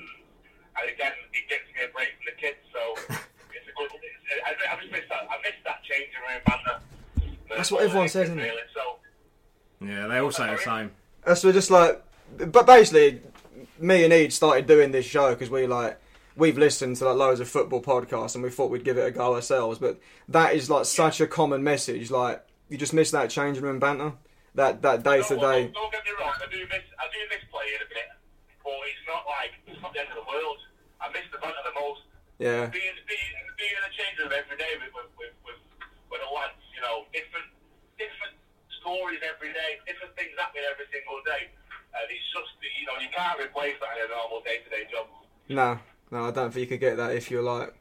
and 0.80 0.90
again, 0.90 1.14
it 1.36 1.46
gets 1.52 1.68
me 1.76 1.86
a 1.86 1.92
break 1.92 2.16
from 2.18 2.26
the 2.32 2.38
kids, 2.40 2.60
so 2.72 2.82
it's 3.54 3.68
a 3.68 3.74
good. 3.78 3.92
It's, 3.94 4.42
I, 4.42 4.56
I 4.74 4.80
just 4.80 4.92
miss 4.92 5.06
that. 5.12 5.28
I 5.30 5.38
miss 5.44 5.60
that 5.68 5.84
changing 5.84 6.24
room 6.24 6.42
banter. 6.48 6.78
That's 7.56 7.72
what 7.72 7.84
everyone 7.84 8.10
says, 8.10 8.30
isn't 8.30 8.40
it? 8.40 8.44
Really. 8.44 8.68
So, 8.74 8.82
Yeah, 9.86 10.08
they 10.08 10.18
all 10.18 10.32
say 10.32 10.50
the 10.50 10.58
same. 10.58 10.92
That's 11.26 11.44
we're 11.44 11.54
just 11.54 11.70
like, 11.70 12.02
but 12.38 12.66
basically, 12.66 13.22
me 13.80 14.04
and 14.04 14.14
Eid 14.14 14.34
started 14.34 14.66
doing 14.66 14.92
this 14.92 15.06
show 15.06 15.32
because 15.32 15.50
we 15.50 15.68
like 15.68 16.00
we've 16.36 16.58
listened 16.58 16.98
to 16.98 17.06
like 17.06 17.16
loads 17.16 17.40
of 17.40 17.48
football 17.48 17.82
podcasts 17.82 18.34
and 18.36 18.44
we 18.44 18.50
thought 18.50 18.72
we'd 18.72 18.84
give 18.84 18.98
it 18.98 19.06
a 19.06 19.12
go 19.12 19.36
ourselves. 19.36 19.78
But 19.78 20.00
that 20.30 20.56
is 20.56 20.70
like 20.70 20.86
such 20.86 21.22
a 21.22 21.28
common 21.28 21.64
message. 21.64 22.10
Like 22.10 22.44
you 22.70 22.78
just 22.78 22.94
miss 22.94 23.12
that 23.12 23.30
changing 23.30 23.64
room 23.64 23.80
banter, 23.80 24.14
that 24.56 24.82
that 24.82 25.04
day 25.04 25.22
to 25.22 25.36
day. 25.36 25.70
don't, 25.70 25.74
don't 25.74 25.92
get 25.92 26.04
me 26.06 26.14
wrong, 26.20 26.34
I 26.38 26.48
do 26.50 26.62
miss, 26.70 26.86
I 27.02 27.06
do 27.10 27.20
miss 27.30 27.44
playing 27.50 27.82
a 27.82 27.90
bit, 27.90 28.08
but 28.62 28.78
it's 28.86 29.06
not 29.10 29.26
like 29.26 29.54
it's 29.66 29.82
not 29.82 29.94
the 29.94 30.02
end 30.02 30.12
of 30.14 30.22
the 30.22 30.28
world. 30.30 30.60
I 31.02 31.10
miss 31.12 31.26
the 31.34 31.40
banter 31.42 31.64
the 31.66 31.76
most. 31.76 32.06
Yeah, 32.38 32.68
being, 32.70 32.98
being, 33.06 33.32
being 33.58 33.76
in 33.78 33.84
a 33.86 33.94
change 33.94 34.16
room 34.20 34.34
every 34.34 34.58
day 34.58 34.74
with, 34.82 34.92
with, 34.94 35.12
with, 35.16 35.36
with, 35.46 35.60
with 36.10 36.22
the 36.22 36.32
lads, 36.34 36.60
you 36.74 36.82
know, 36.82 37.06
different 37.14 37.50
different 37.98 38.36
stories 38.82 39.22
every 39.24 39.54
day, 39.54 39.80
different 39.86 40.12
things 40.18 40.34
happening 40.38 40.66
every 40.70 40.90
single 40.92 41.22
day. 41.24 41.50
And 41.94 42.06
it's 42.10 42.26
just, 42.34 42.58
you 42.62 42.90
know, 42.90 42.98
you 42.98 43.10
can't 43.14 43.38
replace 43.38 43.78
that 43.78 43.94
in 44.02 44.10
a 44.10 44.18
normal 44.18 44.42
day-to-day 44.42 44.90
job. 44.90 45.06
no, 45.50 45.78
no, 46.10 46.28
I 46.28 46.32
don't 46.32 46.50
think 46.50 46.66
you 46.66 46.68
could 46.68 46.82
get 46.82 46.98
that 46.98 47.16
if 47.16 47.30
you're 47.30 47.46
like 47.46 47.74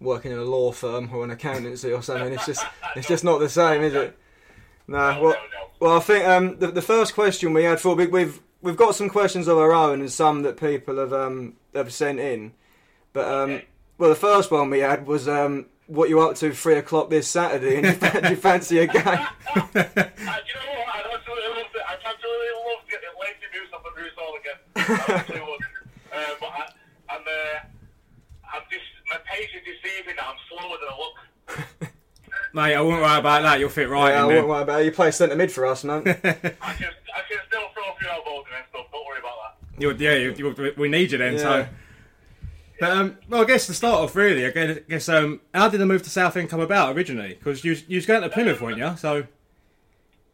working 0.00 0.32
in 0.32 0.38
a 0.38 0.44
law 0.44 0.72
firm 0.72 1.10
or 1.12 1.24
an 1.24 1.30
accountancy 1.30 1.92
or 1.92 2.02
something. 2.02 2.32
It's 2.32 2.46
just 2.46 2.64
it's 2.96 3.08
just 3.08 3.24
not 3.24 3.38
the 3.38 3.48
same, 3.48 3.82
is 3.82 3.94
it? 3.94 4.18
No, 4.88 4.98
No, 4.98 5.22
well, 5.22 5.30
no, 5.30 5.30
no. 5.30 5.68
well, 5.80 5.96
I 5.96 6.00
think 6.00 6.24
um, 6.26 6.58
the 6.58 6.68
the 6.72 6.82
first 6.82 7.14
question 7.14 7.52
we 7.52 7.64
had 7.64 7.78
for 7.80 7.94
we, 7.94 8.06
we've 8.06 8.40
we've 8.62 8.76
got 8.76 8.94
some 8.94 9.08
questions 9.10 9.46
of 9.46 9.58
our 9.58 9.72
own 9.72 10.00
and 10.00 10.10
some 10.10 10.42
that 10.42 10.56
people 10.56 10.96
have 10.98 11.12
um 11.12 11.54
have 11.74 11.92
sent 11.92 12.18
in, 12.18 12.52
but 13.12 13.26
um, 13.28 13.50
Okay. 13.50 13.64
well, 13.98 14.10
the 14.10 14.16
first 14.16 14.50
one 14.50 14.70
we 14.70 14.80
had 14.80 15.06
was 15.06 15.28
um, 15.28 15.66
what 15.86 16.08
you 16.08 16.20
up 16.20 16.36
to 16.36 16.52
three 16.52 16.76
o'clock 16.76 17.10
this 17.10 17.28
Saturday, 17.28 17.76
and 17.76 17.86
you, 17.86 18.20
do 18.22 18.28
you 18.30 18.36
fancy 18.36 18.78
a 18.78 18.86
game? 18.88 18.96
Uh, 19.04 19.26
you 19.76 19.82
know 19.84 19.84
what? 19.84 20.88
I'd 20.88 21.04
absolutely 21.12 21.48
love 21.52 21.70
to. 21.72 21.80
I'd 21.84 22.02
absolutely 22.04 22.48
love 22.64 22.80
to 22.84 22.90
get 22.90 23.00
the 23.04 23.12
lazy 23.20 23.46
moves 23.52 23.72
off 23.74 23.82
the 23.84 23.92
Roots 24.00 24.16
Hall 24.16 24.34
again. 24.40 24.58
I 24.76 25.12
absolutely 25.20 25.46
would. 25.50 25.60
Uh, 26.08 26.34
but 26.40 26.48
I, 26.48 26.64
I'm, 27.12 27.20
uh, 27.20 28.56
I'm 28.56 28.64
just, 28.72 28.88
my 29.12 29.18
pace 29.28 29.52
is 29.52 29.60
deceiving 29.68 30.16
now. 30.16 30.32
I'm 30.32 30.40
slower 30.48 30.76
than 30.80 30.88
I 30.88 30.96
look. 30.96 31.17
Mate, 32.54 32.74
I 32.74 32.80
wouldn't 32.80 33.02
worry 33.02 33.18
about 33.18 33.42
that. 33.42 33.60
You'll 33.60 33.68
fit 33.68 33.88
right 33.88 34.10
Yeah, 34.12 34.24
I 34.24 34.28
in 34.30 34.36
won't 34.36 34.48
worry 34.48 34.62
about 34.62 34.80
it. 34.80 34.84
You 34.86 34.92
play 34.92 35.10
centre 35.10 35.36
mid 35.36 35.52
for 35.52 35.66
us, 35.66 35.84
man. 35.84 36.02
I 36.06 36.12
can, 36.12 36.22
I 36.24 36.42
can 36.62 37.38
still 37.48 37.68
throw 37.74 37.84
a 37.92 37.96
few 37.98 38.08
elbows 38.08 38.44
in 38.50 38.56
and 38.56 38.64
stuff. 38.70 38.86
Don't 38.92 39.06
worry 39.06 39.18
about 39.18 39.36
that. 39.42 39.80
You're, 39.80 39.92
yeah, 39.94 40.14
you, 40.14 40.34
you, 40.36 40.74
we 40.76 40.88
need 40.88 41.12
you 41.12 41.18
then. 41.18 41.34
Yeah. 41.34 41.38
So, 41.38 41.66
but 42.80 42.90
um, 42.92 43.18
well, 43.28 43.42
I 43.42 43.44
guess 43.44 43.66
to 43.66 43.74
start 43.74 44.00
off, 44.00 44.14
really, 44.16 44.46
I 44.46 44.50
guess, 44.88 45.08
I 45.08 45.18
um, 45.18 45.40
how 45.52 45.68
did 45.68 45.80
the 45.80 45.86
move 45.86 46.02
to 46.04 46.10
Southend 46.10 46.48
come 46.48 46.60
about 46.60 46.96
originally? 46.96 47.34
Because 47.34 47.64
you, 47.64 47.72
was- 47.72 47.84
you 47.88 47.96
was 47.96 48.06
going 48.06 48.22
to 48.22 48.28
Plymouth, 48.30 48.60
weren't 48.60 48.78
you? 48.78 48.94
So, 48.96 49.26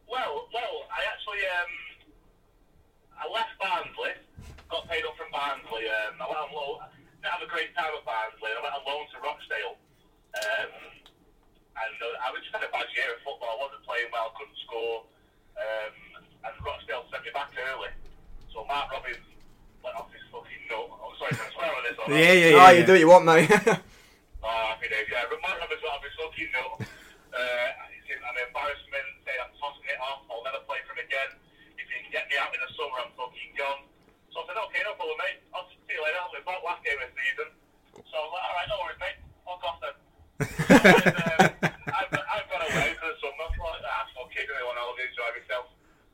Well, 0.09 0.49
well, 0.53 0.75
I 0.93 1.03
actually 1.11 1.41
um, 1.51 1.73
I 3.19 3.33
left 3.33 3.57
Barnsley, 3.59 4.13
got 4.71 4.89
paid 4.89 5.05
up 5.05 5.17
from 5.17 5.33
Barnsley. 5.33 5.89
Um, 5.89 6.15
I 6.21 6.27
went 6.29 6.39
on 6.39 6.53
loan. 6.55 6.79
Didn't 7.23 7.33
have 7.33 7.43
a 7.43 7.51
great 7.51 7.75
time 7.75 7.91
at 7.97 8.05
Barnsley. 8.05 8.51
I 8.53 8.61
went 8.63 8.75
on 8.77 8.85
loan 8.87 9.05
to 9.09 9.17
Rochdale, 9.25 9.77
um, 10.45 10.69
and 11.75 11.97
uh, 11.99 12.25
I 12.25 12.31
was 12.31 12.41
just 12.47 12.55
had 12.55 12.63
a 12.63 12.71
bad 12.71 12.87
year 12.95 13.11
at 13.11 13.21
football. 13.27 13.59
I 13.59 13.59
wasn't 13.67 13.83
playing 13.83 14.11
well, 14.15 14.31
couldn't 14.39 14.59
score, 14.63 15.07
um, 15.59 15.95
and 16.47 16.55
Rochdale 16.63 17.07
sent 17.11 17.27
me 17.27 17.33
back 17.35 17.51
early. 17.59 17.91
So 18.55 18.63
Mark 18.71 18.91
Robins 18.95 19.27
went 19.83 19.99
off 19.99 20.11
his 20.15 20.23
fucking 20.31 20.63
nut. 20.71 20.87
Oh, 20.87 21.11
sorry, 21.19 21.35
can 21.35 21.47
I 21.47 21.51
swear 21.51 21.71
on 21.75 21.83
this? 21.83 21.97
or 21.99 22.07
yeah, 22.11 22.19
yeah, 22.19 22.33
yeah. 22.33 22.63
oh, 22.63 22.71
yeah. 22.71 22.79
you 22.79 22.85
do 22.87 22.95
what 22.95 23.03
you 23.03 23.11
want, 23.11 23.25
mate. 23.27 23.51
Oh, 23.51 24.63
happy 24.71 24.87
days, 24.87 25.11
yeah. 25.11 25.27
But 25.27 25.43
Mark 25.43 25.59
Robins 25.59 25.83
got 25.83 25.99
off 25.99 26.05
his 26.07 26.15
fucking 26.15 26.51
note. 26.55 26.79
Uh, 27.35 27.69
it's 27.99 28.07
an 28.15 28.37
embarrassment, 28.47 29.09
saying 29.27 29.41
I'm 29.43 29.51
tossing 29.59 29.91
it 29.91 29.99
off, 29.99 30.23
I'll 30.31 30.47
never 30.47 30.63
play 30.71 30.79
for 30.87 30.95
him 30.95 31.03
again. 31.03 31.35
If 31.75 31.91
you 31.91 31.99
can 32.07 32.11
get 32.15 32.31
me 32.31 32.39
out 32.39 32.55
in 32.55 32.63
the 32.63 32.71
summer, 32.79 33.03
I'm 33.03 33.11
fucking 33.19 33.59
gone. 33.59 33.83
So 34.31 34.43
I 34.43 34.51
said, 34.51 34.59
okay, 34.71 34.83
no 34.87 34.95
problem, 34.95 35.19
mate. 35.19 35.43
I'll 35.51 35.67
see 35.67 35.79
you 35.91 35.99
later. 35.99 36.23
We're 36.31 36.47
back 36.47 36.63
last 36.63 36.83
game 36.87 36.99
of 37.03 37.11
the 37.11 37.15
season. 37.19 37.49
So 38.07 38.15
I 38.15 38.23
was 38.23 38.33
like, 38.35 38.47
alright, 38.47 38.69
no 38.71 38.77
worries, 38.83 39.01
mate. 39.03 39.19
Fuck 39.43 39.63
off 39.67 39.79
then. 39.83 39.95
So 40.65 40.75
I've, 40.75 41.34
like, 44.35 44.43
ah, 44.43 44.43
fuck 44.43 44.43
it, 44.43 44.51
really 44.51 44.67
want 44.67 44.75
to 44.75 44.83
holiday, 44.83 45.07
enjoy. 45.07 45.31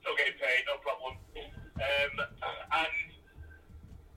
Still 0.00 0.16
getting 0.16 0.37
paid, 0.40 0.64
no 0.64 0.80
problem. 0.80 1.16
Um, 1.76 2.12
and 2.20 3.09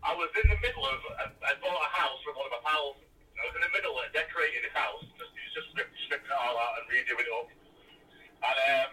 I 0.04 0.16
was 0.16 0.32
in 0.32 0.48
the 0.48 0.60
middle 0.64 0.84
of, 0.88 1.00
I, 1.20 1.56
bought 1.60 1.76
a 1.76 1.92
house 1.92 2.20
from 2.24 2.36
one 2.40 2.48
of 2.48 2.56
my 2.56 2.64
pals. 2.64 2.96
I 3.36 3.44
was 3.48 3.56
in 3.56 3.64
the 3.68 3.74
middle 3.76 3.96
of 4.00 4.08
decorating 4.16 4.64
his 4.64 4.72
house. 4.72 5.04
Just, 5.20 5.32
just 5.56 5.68
strip, 5.76 5.92
stripping 6.08 6.32
it 6.32 6.40
all 6.40 6.56
out 6.56 6.80
and 6.80 6.88
redoing 6.88 7.28
it 7.28 7.36
up. 7.36 7.52
And 8.44 8.60
um, 8.80 8.92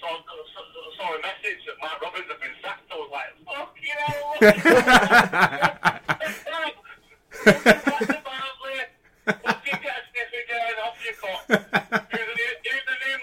saw, 0.00 0.20
saw, 0.20 0.64
saw 1.00 1.16
a 1.16 1.20
message 1.24 1.64
that 1.64 1.80
Mark 1.80 2.00
Robins 2.04 2.28
had 2.28 2.40
been 2.44 2.56
sacked. 2.60 2.88
I 2.92 2.96
was 2.96 3.08
like, 3.12 3.32
fuck 3.48 3.72
you 3.80 3.96
know. 3.96 4.36
Fucking 9.28 9.80
get 9.80 9.92
a 9.92 10.02
sniff 10.08 10.32
again, 10.32 10.76
off 10.80 10.96
you 11.04 11.12
cut. 11.16 11.40
Who's 12.12 12.28
the 12.28 12.36
new, 12.36 12.52
who's 12.64 12.84
the 12.88 12.96
new 13.04 13.16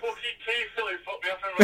Fucking 0.00 0.38
Keith 0.44 0.70
Phillips 0.74 1.02
put 1.06 1.18
me 1.22 1.28
off 1.32 1.42
and 1.44 1.54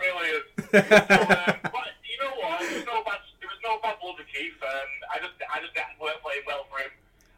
Brilliant. 0.00 0.46
So, 0.66 0.78
um, 0.80 1.56
but 1.70 1.88
you 2.02 2.16
know 2.20 2.32
what? 2.42 2.60
There 2.60 2.76
was 2.80 2.88
no 2.88 2.98
bad, 3.06 3.20
there 3.40 3.50
was 3.50 3.62
no 3.62 3.78
bad 3.80 3.96
blood 4.02 4.16
with 4.18 4.30
Keith. 4.30 4.58
Um, 4.60 4.90
I 5.12 5.16
just, 5.22 5.36
I 5.46 5.62
just 5.62 5.74
weren't 6.00 6.20
playing 6.20 6.44
well 6.46 6.66
for 6.68 6.82
him, 6.82 6.92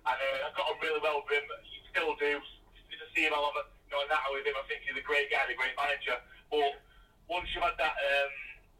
and 0.08 0.18
uh, 0.18 0.46
I 0.46 0.48
got 0.56 0.70
on 0.70 0.80
really 0.80 1.00
well 1.02 1.22
with 1.22 1.34
him. 1.34 1.46
He 1.68 1.82
still 1.92 2.16
do. 2.16 2.40
To 2.40 3.06
see 3.14 3.22
him, 3.28 3.34
I 3.34 3.38
love 3.38 3.54
it. 3.58 3.68
That 4.08 4.24
with 4.32 4.46
him, 4.46 4.56
I 4.56 4.64
think 4.64 4.88
he's 4.88 4.96
a 4.96 5.04
great 5.04 5.28
guy, 5.28 5.44
a 5.44 5.52
great 5.52 5.76
manager. 5.76 6.16
But 6.48 6.80
once 7.28 7.44
you've 7.52 7.60
had 7.60 7.76
that, 7.76 7.92
um, 7.92 8.32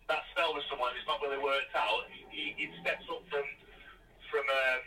that 0.08 0.24
spell 0.32 0.56
with 0.56 0.64
someone, 0.72 0.96
it's 0.96 1.04
not 1.04 1.20
really 1.20 1.36
worked 1.36 1.74
out. 1.76 2.08
He, 2.32 2.56
he 2.56 2.72
steps 2.80 3.04
up 3.12 3.20
from, 3.28 3.44
from, 4.32 4.46
um, 4.48 4.80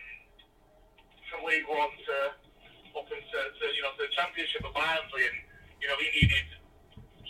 from 1.29 1.45
League 1.45 1.69
One 1.69 1.93
to 1.93 2.15
up 2.95 3.07
into, 3.09 3.37
to, 3.39 3.65
you 3.73 3.81
know, 3.83 3.91
to 3.95 4.07
the 4.07 4.13
Championship 4.15 4.63
of 4.65 4.73
Barnsley, 4.73 5.27
and 5.27 5.37
you 5.81 5.87
know, 5.89 5.97
he 5.97 6.07
needed 6.21 6.47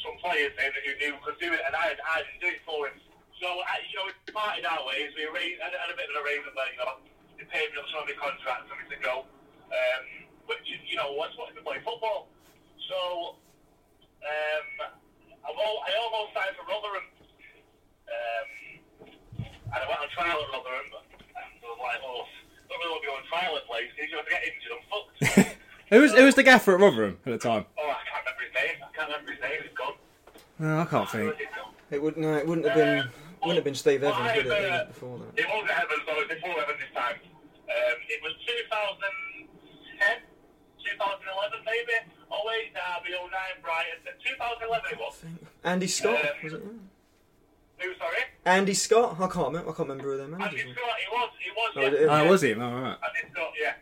some 0.04 0.18
players 0.20 0.52
in 0.58 0.72
who 0.84 0.92
knew 0.98 1.14
could 1.22 1.38
do 1.40 1.54
it, 1.54 1.62
and 1.64 1.74
I, 1.78 1.94
I 1.96 2.26
didn't 2.26 2.42
do 2.42 2.50
it 2.50 2.62
for 2.66 2.90
him. 2.90 2.98
So, 3.40 3.48
I, 3.48 3.82
you 3.90 3.96
know, 3.98 4.06
we 4.10 4.14
parted 4.30 4.66
our 4.66 4.86
ways. 4.86 5.10
We 5.18 5.26
arranged, 5.26 5.62
had, 5.62 5.74
had 5.74 5.90
a 5.90 5.98
bit 5.98 6.10
of 6.10 6.18
an 6.18 6.22
arrangement 6.22 6.54
there, 6.54 6.70
you 6.74 6.80
know, 6.82 7.02
they 7.38 7.46
paid 7.50 7.74
me 7.74 7.82
up 7.82 7.90
some 7.90 8.06
of 8.06 8.10
my 8.10 8.18
contracts 8.18 8.70
for 8.70 8.78
me 8.78 8.86
to 8.92 8.98
go, 9.02 9.26
um, 9.26 10.04
which, 10.46 10.62
you 10.68 10.94
know, 10.94 11.10
just 11.26 11.38
wanted 11.42 11.58
to 11.58 11.66
play 11.66 11.82
football. 11.82 12.30
So, 12.86 13.42
um, 14.22 14.68
I'm 15.42 15.58
all, 15.58 15.78
I 15.82 15.90
almost 16.06 16.38
signed 16.38 16.54
for 16.54 16.70
Rotherham, 16.70 17.08
um, 18.06 18.50
and 19.48 19.80
I 19.82 19.86
went 19.90 20.06
on 20.06 20.10
trial 20.14 20.38
at 20.38 20.50
Rotherham, 20.54 20.88
but 20.94 21.06
I 21.34 21.42
was 21.66 21.82
like, 21.82 22.02
oh, 22.06 22.30
don't 22.72 22.80
really 22.80 22.96
want 22.96 23.04
to 23.04 23.08
be 23.08 23.14
on 23.14 23.24
trial 23.28 23.58
at 23.60 23.68
places. 23.68 23.94
You 24.00 24.16
know, 24.16 24.24
if 24.24 24.28
I 24.28 24.40
get 24.40 24.44
injured, 24.48 24.72
I'm 24.72 24.84
fucked. 24.88 25.58
Who 25.92 26.00
was 26.00 26.14
who 26.14 26.24
was 26.24 26.36
the 26.36 26.44
gaffer 26.44 26.74
at 26.74 26.80
Rotherham 26.80 27.20
at 27.26 27.32
the 27.34 27.38
time? 27.38 27.66
oh, 27.78 27.84
I 27.84 28.00
can't 28.08 28.24
remember 28.24 28.44
his 28.48 28.54
name. 28.56 28.76
I 28.80 28.96
can't 28.96 29.10
remember 29.12 29.32
his 29.32 29.42
name. 29.44 29.60
It's 29.60 29.76
gone. 29.76 29.96
No, 30.58 30.80
I 30.80 30.86
can't 30.86 31.10
think. 31.10 31.36
it 31.92 32.02
would 32.02 32.16
no, 32.16 32.36
it 32.36 32.48
wouldn't 32.48 32.66
have 32.66 32.76
been 32.76 33.10
wouldn't 33.42 33.60
have 33.60 33.68
been 33.68 33.76
Steve 33.76 34.04
Evans, 34.04 34.38
would 34.38 34.46
it? 34.46 34.52
Uh, 34.52 34.88
was 34.88 34.88
before 34.88 35.20
that. 35.20 35.36
It 35.36 35.48
wasn't 35.52 35.76
Evans, 35.76 36.04
though. 36.08 36.16
It 36.16 36.28
was 36.30 36.32
before 36.32 36.56
Evans 36.64 36.80
this 36.80 36.94
time. 36.96 37.18
Um, 37.20 37.98
it 38.08 38.20
was 38.24 38.34
2010, 38.40 40.24
2011 40.80 41.60
maybe. 41.68 41.98
Oh 42.32 42.40
wait, 42.48 42.72
Derby, 42.72 43.12
09 43.12 43.28
Brighton. 43.60 44.00
2011 44.16 44.96
it 44.96 45.00
was. 45.00 45.26
Andy 45.68 45.88
Scott 45.88 46.24
um, 46.24 46.40
was 46.40 46.54
it? 46.54 46.64
Who, 47.82 47.90
sorry? 47.98 48.22
Andy 48.46 48.74
Scott? 48.74 49.18
I 49.20 49.28
can't 49.28 49.48
remember. 49.50 49.70
I 49.70 49.74
can't 49.74 49.90
remember 49.90 50.06
who 50.14 50.18
their 50.18 50.30
Andy 50.30 50.38
managers. 50.38 50.78
Scott, 50.78 50.98
he 51.02 51.08
was, 51.10 51.30
he 51.42 51.50
was, 51.52 51.70
Oh, 51.76 51.82
yeah. 51.82 51.88
it 51.88 51.94
is. 51.94 52.10
Oh, 52.10 52.24
was 52.30 52.42
he? 52.42 52.52
Oh, 52.54 52.60
right. 52.62 52.98
Andy 53.02 53.24
Scott, 53.34 53.52
yeah. 53.58 53.76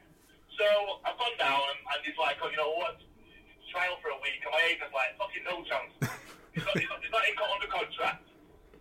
So 0.55 0.65
I've 1.07 1.15
gone 1.19 1.35
down 1.39 1.59
and, 1.75 1.79
and 1.83 1.99
he's 2.07 2.15
like, 2.19 2.35
oh, 2.43 2.47
you 2.51 2.59
know 2.59 2.71
what? 2.79 2.99
Trial 3.71 3.95
for 4.01 4.09
a 4.15 4.19
week, 4.23 4.41
and 4.43 4.51
my 4.51 4.63
agent's 4.65 4.91
like, 4.95 5.13
fucking 5.19 5.45
no 5.45 5.61
chance. 5.67 5.93
He's 6.49 6.65
not, 6.65 6.73
he's 6.81 6.89
not, 6.89 6.99
he's 7.05 7.13
not 7.13 7.23
in, 7.29 7.37
under 7.37 7.69
contract. 7.69 8.25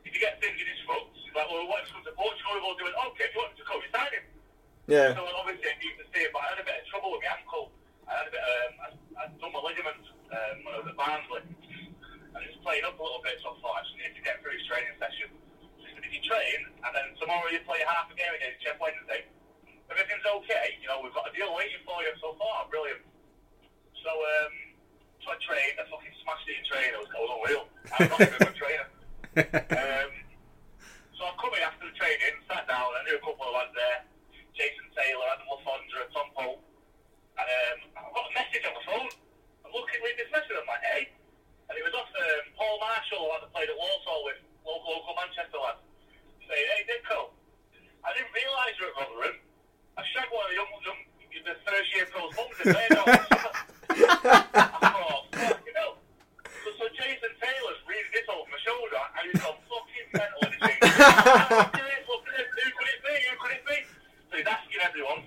If 0.03 0.11
he 0.11 0.19
gets 0.19 0.41
injured, 0.41 0.65
he's 0.67 0.83
fucked. 0.89 1.13
He's 1.21 1.31
like, 1.37 1.45
well, 1.53 1.69
what 1.69 1.85
if 1.85 1.93
he 1.93 2.01
comes 2.01 2.09
to 2.09 2.17
Portugal? 2.17 2.57
We'll 2.65 2.75
do 2.81 2.89
it. 2.89 2.97
Okay, 3.13 3.29
if 3.29 3.37
you 3.37 3.45
want 3.45 3.53
him 3.53 3.61
to 3.61 3.67
come, 3.69 3.79
you 3.85 3.91
sign 3.93 4.09
him. 4.17 4.25
Yeah. 4.89 5.13
So 5.13 5.21
obviously 5.37 5.69
I 5.69 5.77
need 5.79 5.95
to 6.01 6.07
see 6.11 6.25
it, 6.27 6.33
but 6.33 6.41
I 6.49 6.57
had 6.57 6.59
a 6.59 6.67
bit 6.67 6.81
of 6.81 6.85
trouble 6.89 7.13
with 7.13 7.21
my 7.23 7.37
ankle. 7.37 7.69
I 8.09 8.13
had 8.19 8.27
a 8.27 8.33
bit, 8.33 8.41
um, 8.41 8.73
I, 8.81 8.87
I'd 9.29 9.33
done 9.37 9.53
my 9.53 9.61
ligament 9.61 10.01
um, 10.33 10.55
when 10.65 10.73
I 10.75 10.79
was 10.81 10.89
at 10.89 10.97
Barnsley, 10.97 11.45
and 12.35 12.41
it 12.45 12.49
was 12.53 12.61
playing 12.61 12.85
up 12.85 12.97
a 12.99 13.03
little 13.03 13.23
bit. 13.25 13.41
So 13.41 13.53
I 13.53 13.55
thought 13.61 13.77
I 13.79 13.83
just 13.87 13.97
need 13.97 14.15
to 14.17 14.25
get 14.25 14.41
through 14.41 14.57
his 14.57 14.65
training 14.69 14.95
session. 15.01 15.29
So 15.81 15.85
if 16.01 16.11
you 16.13 16.21
train, 16.25 16.59
and 16.85 16.93
then 16.93 17.07
tomorrow 17.17 17.49
you 17.49 17.61
play 17.65 17.81
half 17.85 18.11
a 18.11 18.17
game 18.17 18.33
against 18.37 18.61
Sheff 18.65 18.77
Wednesday, 18.81 19.25
everything's 19.89 20.27
okay. 20.43 20.77
You 20.81 20.89
know, 20.93 21.01
we've 21.01 21.15
got 21.17 21.29
a 21.29 21.33
deal 21.33 21.53
waiting 21.57 21.81
for 21.85 22.01
you 22.05 22.13
so 22.21 22.37
far. 22.37 22.69
Brilliant. 22.69 23.03
So, 24.05 24.11
um, 24.13 24.55
so 25.25 25.27
I 25.33 25.37
trained. 25.43 25.77
I 25.81 25.85
fucking 25.89 26.15
smashed 26.25 26.47
it 26.49 26.57
in 26.61 26.65
training. 26.69 26.93
I 26.95 27.01
was, 27.01 27.11
I 27.11 27.19
was 27.21 27.31
unreal. 27.33 27.65
I'm 27.97 28.09
not 28.13 28.21
even 28.21 28.37
a 28.37 28.45
good 28.45 28.59
trainer. 28.59 28.89
Um, 29.39 30.11
so 31.15 31.27
I 31.27 31.35
come 31.39 31.55
in 31.55 31.63
after 31.63 31.87
the 31.87 31.95
training, 31.95 32.43
sat 32.51 32.67
down, 32.67 32.91
I 32.95 33.07
knew 33.07 33.19
a 33.19 33.23
couple 33.23 33.43
of 33.43 33.55
lads 33.55 33.75
there, 33.75 34.03
Jason 34.55 34.87
Taylor, 34.95 35.27
Adam 35.31 35.47
Le 35.47 35.59
Fondre, 35.63 36.03
Tom 36.11 36.27
Pope, 36.35 36.63
and 37.39 37.47
um, 37.47 37.79
I 37.95 38.07
got 38.15 38.27
a 38.27 38.39
and 41.69 41.77
it 41.77 41.85
was 41.85 41.93
off 41.93 42.09
um, 42.09 42.45
Paul 42.57 42.81
Marshall, 42.81 43.29
who 43.29 43.37
I 43.37 43.45
played 43.53 43.69
at 43.69 43.77
Walsall 43.77 44.25
with, 44.25 44.41
local, 44.65 45.05
local 45.05 45.13
Manchester 45.21 45.61
lad, 45.61 45.77
Say, 46.49 46.57
hey, 46.57 46.81
Dicko, 46.89 47.29
I 48.01 48.17
didn't 48.17 48.33
realise 48.33 48.73
you 48.81 48.89
were 48.89 48.97
at 48.97 49.05
Rotherham. 49.05 49.37
I 50.01 50.03
shagged 50.17 50.33
one 50.33 50.49
of 50.49 50.57
the 50.57 50.57
young, 50.57 50.73
young 50.81 50.97
the 51.45 51.57
first 51.65 51.89
year 51.93 52.09
pros 52.09 52.33
know. 55.77 55.93
So, 56.77 56.85
Jason 56.97 57.33
Taylor's 57.37 57.81
reading 57.85 58.13
this 58.17 58.25
over 58.33 58.49
my 58.49 58.61
shoulder, 58.65 59.01
and 59.01 59.29
fucking 59.37 60.09
mental, 60.17 60.41
could 60.41 60.57
it 62.89 63.01
be, 63.05 63.13
who 63.29 63.37
could 63.41 63.53
it 63.53 63.65
be? 63.69 63.79
So 64.33 64.41
he's 64.41 64.49
asking 64.49 64.81
everyone. 64.85 65.21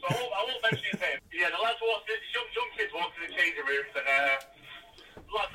So 0.00 0.08
I 0.08 0.48
won't, 0.48 0.64
mention 0.64 0.84
his 0.92 1.00
name. 1.00 1.20
Yeah, 1.32 1.52
the 1.52 1.60
lads 1.60 1.80
walked, 1.80 2.08
young, 2.08 2.48
young 2.56 2.70
kids 2.76 2.92
walked 2.92 3.20
in 3.20 3.28
the 3.28 3.36
changing 3.36 3.68
rooms, 3.68 3.92
and... 3.96 4.08
Uh, 4.08 4.57
"Well, 5.32 5.46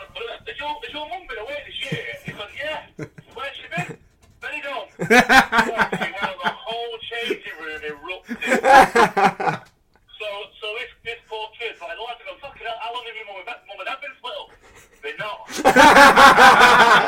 your, 0.94 1.10
mum 1.10 1.26
been 1.28 1.38
away 1.40 1.58
this 1.66 1.92
year? 1.92 2.06
He 2.26 2.32
said, 2.32 2.52
yeah. 2.58 3.06
Where's 3.34 3.56
she 3.58 3.68
been? 3.76 3.98
Very 4.42 4.62
done. 4.62 4.88
well, 5.00 6.36
the 6.44 6.54
whole 6.54 6.98
changing 7.10 7.58
room 7.60 7.82
erupted. 7.84 8.38
So, 10.20 10.28
so 10.62 10.68
this, 10.80 10.92
this 11.04 11.20
poor 11.28 11.48
kid, 11.60 11.76
like, 11.82 11.98
the 11.98 12.04
lads 12.04 12.22
are 12.22 12.28
going, 12.32 12.40
fucking 12.40 12.64
hell, 12.64 12.80
how 12.80 12.94
long 12.94 13.04
have 13.04 13.16
your 13.16 13.28
mum 13.28 13.44
mum 13.44 13.76
and 13.76 13.88
dad 13.90 14.00
been 14.00 14.16
split 14.16 14.36
up? 14.40 14.50
They're 15.04 15.20
not. 15.20 15.52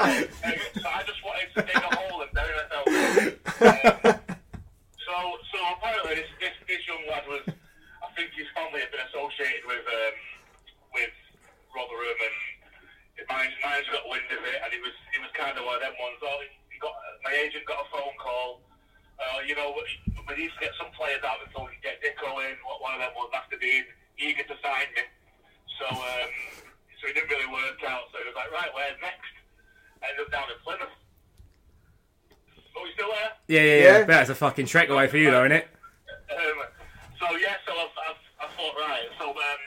Um, 0.05 0.61
so 0.81 0.87
I 0.91 1.01
just 1.07 1.21
wanted 1.23 1.47
to 1.55 1.61
dig 1.63 1.79
a 1.79 1.95
hole 1.95 2.21
and 2.21 2.31
bury 2.35 2.53
myself. 2.59 2.85
Um, 2.91 4.19
so, 4.99 5.15
so 5.47 5.57
apparently 5.79 6.15
this, 6.19 6.31
this, 6.43 6.55
this 6.67 6.81
young 6.87 7.07
lad 7.09 7.23
was, 7.29 7.41
I 7.47 8.07
think 8.19 8.35
his 8.35 8.51
family 8.51 8.83
had 8.83 8.91
been 8.91 9.05
associated 9.07 9.63
with, 9.63 9.85
um, 9.87 10.15
with 10.93 11.15
Rotherham 11.71 12.19
and 12.19 12.54
his 13.25 13.33
manager, 13.33 13.57
manager 13.65 13.91
got 13.97 14.05
wind 14.05 14.29
of 14.29 14.41
it 14.45 14.59
and 14.61 14.69
it 14.69 14.81
was, 14.85 14.93
it 15.17 15.19
was 15.25 15.33
kind 15.33 15.57
of 15.57 15.65
one 15.65 15.81
of 15.81 15.83
them 15.83 15.97
ones, 15.97 16.21
oh, 16.21 16.37
he 16.69 16.77
got, 16.77 16.93
my 17.25 17.33
agent 17.33 17.65
got 17.65 17.81
a 17.81 17.87
phone 17.89 18.13
call, 18.21 18.61
uh, 19.17 19.39
you 19.47 19.55
know, 19.55 19.71
we 19.73 20.33
need 20.35 20.51
to 20.51 20.59
get 20.59 20.75
some 20.75 20.91
players 20.91 21.23
out 21.23 21.39
before 21.45 21.65
we 21.65 21.77
can 21.79 21.95
get 21.95 22.03
Dicko 22.03 22.35
in. 22.43 22.59
What 22.67 22.83
one 22.83 22.93
of 22.97 22.99
them 22.99 23.15
was 23.15 23.31
after 23.31 23.55
being 23.55 23.87
eager 24.19 24.43
to 24.43 24.55
sign 24.59 24.87
me. 24.91 25.07
So, 25.79 25.87
um, 25.87 26.29
so 26.99 27.07
it 27.07 27.15
didn't 27.15 27.29
really 27.31 27.47
work 27.47 27.79
out. 27.87 28.11
So 28.11 28.19
he 28.19 28.27
was 28.27 28.35
like, 28.35 28.51
right, 28.51 28.71
where's 28.75 28.99
next? 28.99 29.31
Ended 30.03 30.27
up 30.27 30.31
down 30.31 30.51
in 30.51 30.59
Plymouth. 30.67 30.95
Oh, 32.75 32.83
you 32.83 32.91
still 32.91 33.07
there? 33.07 33.31
Yeah, 33.47 33.61
yeah, 33.61 33.77
yeah. 33.79 33.97
Yeah. 33.99 34.03
That's 34.03 34.29
a 34.29 34.35
fucking 34.35 34.67
trek 34.67 34.89
away 34.89 35.07
for 35.07 35.17
you, 35.17 35.31
though, 35.31 35.47
isn't 35.47 35.63
it? 35.63 35.67
Um, 36.27 36.67
so 37.15 37.31
yeah, 37.39 37.55
so 37.63 37.71
I've, 37.71 37.95
I've, 37.95 38.23
I 38.43 38.45
thought 38.51 38.75
right. 38.75 39.07
So 39.15 39.31
um, 39.31 39.61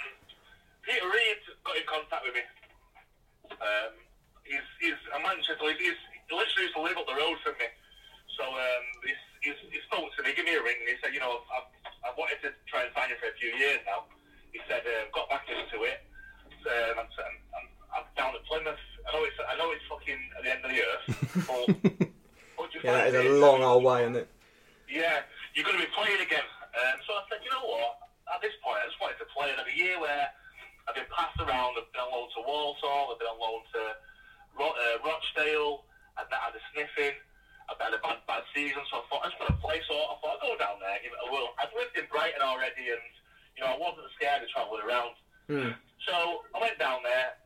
Peter 0.84 1.08
Reid 1.08 1.40
got 1.64 1.76
in 1.76 1.88
contact 1.88 2.20
with 2.24 2.34
me. 2.34 2.44
Um, 3.58 3.92
he's 4.46 4.66
he's 4.80 4.98
a 5.14 5.18
Manchester. 5.20 5.58
He's, 5.74 5.92
he's 5.92 6.00
he 6.28 6.32
literally 6.36 6.64
used 6.68 6.76
to 6.76 6.84
live 6.84 6.98
up 7.00 7.08
the 7.08 7.16
road 7.16 7.36
from 7.40 7.56
me. 7.56 7.68
So 8.36 8.44
um, 8.44 8.84
he's, 9.02 9.22
he's, 9.42 9.58
he 9.72 9.80
spoke 9.88 10.06
to 10.14 10.20
me, 10.22 10.30
give 10.36 10.44
me 10.44 10.54
a 10.54 10.62
ring, 10.62 10.76
and 10.78 10.92
he 10.92 10.96
said, 11.02 11.10
you 11.10 11.18
know, 11.18 11.42
I've, 11.50 11.66
I've 12.06 12.16
wanted 12.20 12.38
to 12.44 12.52
try 12.70 12.86
and 12.86 12.92
sign 12.94 13.10
you 13.10 13.18
for 13.18 13.32
a 13.32 13.36
few 13.40 13.50
years 13.56 13.82
now. 13.82 14.06
He 14.54 14.60
said, 14.68 14.84
uh, 14.84 15.08
got 15.10 15.26
back 15.32 15.48
into 15.48 15.82
it. 15.88 16.04
Um, 16.68 17.02
I'm, 17.02 17.08
I'm, 17.08 17.36
I'm, 17.56 17.66
I'm 17.98 18.06
down 18.14 18.36
at 18.36 18.44
Plymouth. 18.46 18.78
I 18.78 19.10
know 19.10 19.24
it's 19.24 19.40
I 19.40 19.54
know 19.56 19.72
it's 19.72 19.82
fucking 19.88 20.20
at 20.36 20.40
the 20.44 20.50
end 20.52 20.62
of 20.62 20.70
the 20.70 20.80
earth, 20.84 21.06
but. 21.48 21.66
Yeah, 22.88 23.04
that 23.04 23.10
is 23.10 23.14
a 23.14 23.26
it, 23.26 23.38
long 23.42 23.62
um, 23.62 23.68
old 23.68 23.84
way, 23.84 24.02
isn't 24.02 24.16
it? 24.16 24.28
yeah, 24.86 25.26
you're 25.54 25.66
going 25.66 25.76
to 25.78 25.82
be 25.82 25.90
playing 25.92 26.22
again. 26.22 26.46
Um, 26.72 26.96
so 27.06 27.14
I 27.18 27.22
said, 27.26 27.42
you 27.42 27.50
know 27.50 27.66
what? 27.66 27.98
At 28.30 28.40
this 28.40 28.54
point, 28.62 28.78
I 28.80 28.86
just 28.86 29.00
wanted 29.02 29.18
to 29.18 29.28
play 29.34 29.50
another 29.50 29.72
year 29.74 29.98
where 29.98 30.30
I've 30.88 30.96
been 30.96 31.10
passed 31.12 31.36
around. 31.36 31.76
I've 31.76 31.84
been 31.92 32.00
on 32.00 32.10
loan 32.10 32.28
to 32.32 32.40
Walsall. 32.48 33.12
I've 33.12 33.20
been 33.20 33.28
on 33.28 33.36
loan 33.36 33.60
to 33.76 33.82
Ro- 34.56 34.72
uh, 34.72 34.96
Rochdale. 35.04 35.84
I've 36.16 36.30
not 36.32 36.48
had 36.48 36.56
a 36.56 36.62
sniffing. 36.72 37.12
I've 37.68 37.76
had 37.76 37.92
a 37.92 38.00
bad, 38.00 38.24
bad 38.24 38.42
season. 38.56 38.80
So 38.88 38.98
I 38.98 39.02
thought, 39.12 39.22
I 39.22 39.28
just 39.28 39.36
want 39.38 39.52
to 39.52 39.60
play. 39.60 39.78
So 39.84 39.92
I 39.92 40.16
thought, 40.24 40.40
I'll 40.40 40.48
go 40.48 40.56
down 40.56 40.80
there, 40.80 40.96
give 41.04 41.12
it 41.12 41.20
a 41.20 41.28
whirl. 41.28 41.52
I'd 41.60 41.68
lived 41.76 41.92
in 42.00 42.08
Brighton 42.08 42.40
already, 42.40 42.88
and, 42.88 43.04
you 43.54 43.60
know, 43.60 43.76
I 43.76 43.76
wasn't 43.76 44.08
scared 44.16 44.40
of 44.40 44.48
travelling 44.48 44.82
around. 44.88 45.12
So 46.08 46.40
I 46.56 46.58
went 46.64 46.80
down 46.80 47.04
there. 47.04 47.36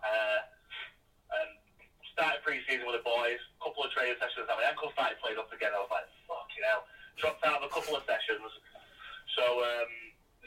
Uh, 0.00 0.38
and 1.40 1.50
started 2.12 2.40
pre-season 2.44 2.84
with 2.88 2.96
the 3.00 3.04
boys, 3.06 3.38
A 3.60 3.64
couple 3.64 3.84
of 3.84 3.92
training 3.92 4.16
sessions. 4.20 4.44
My 4.48 4.60
ankle 4.68 4.92
started 4.92 5.16
playing 5.24 5.38
up 5.40 5.48
again. 5.52 5.72
I 5.72 5.80
was 5.80 5.88
like, 5.92 6.04
fucking 6.28 6.64
hell. 6.68 6.84
Dropped 7.16 7.44
out 7.44 7.60
of 7.60 7.68
a 7.68 7.72
couple 7.72 7.96
of 7.96 8.02
sessions. 8.08 8.40
So 9.36 9.44
um, 9.62 9.92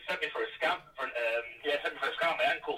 sent 0.07 0.19
me 0.21 0.29
for 0.31 0.43
a 0.43 0.49
scan. 0.59 0.79
For, 0.95 1.05
um, 1.07 1.45
yeah, 1.63 1.79
sent 1.83 1.95
me 1.95 1.99
for 1.99 2.11
a 2.11 2.15
scan 2.19 2.35
on 2.35 2.39
my 2.39 2.49
ankle. 2.49 2.77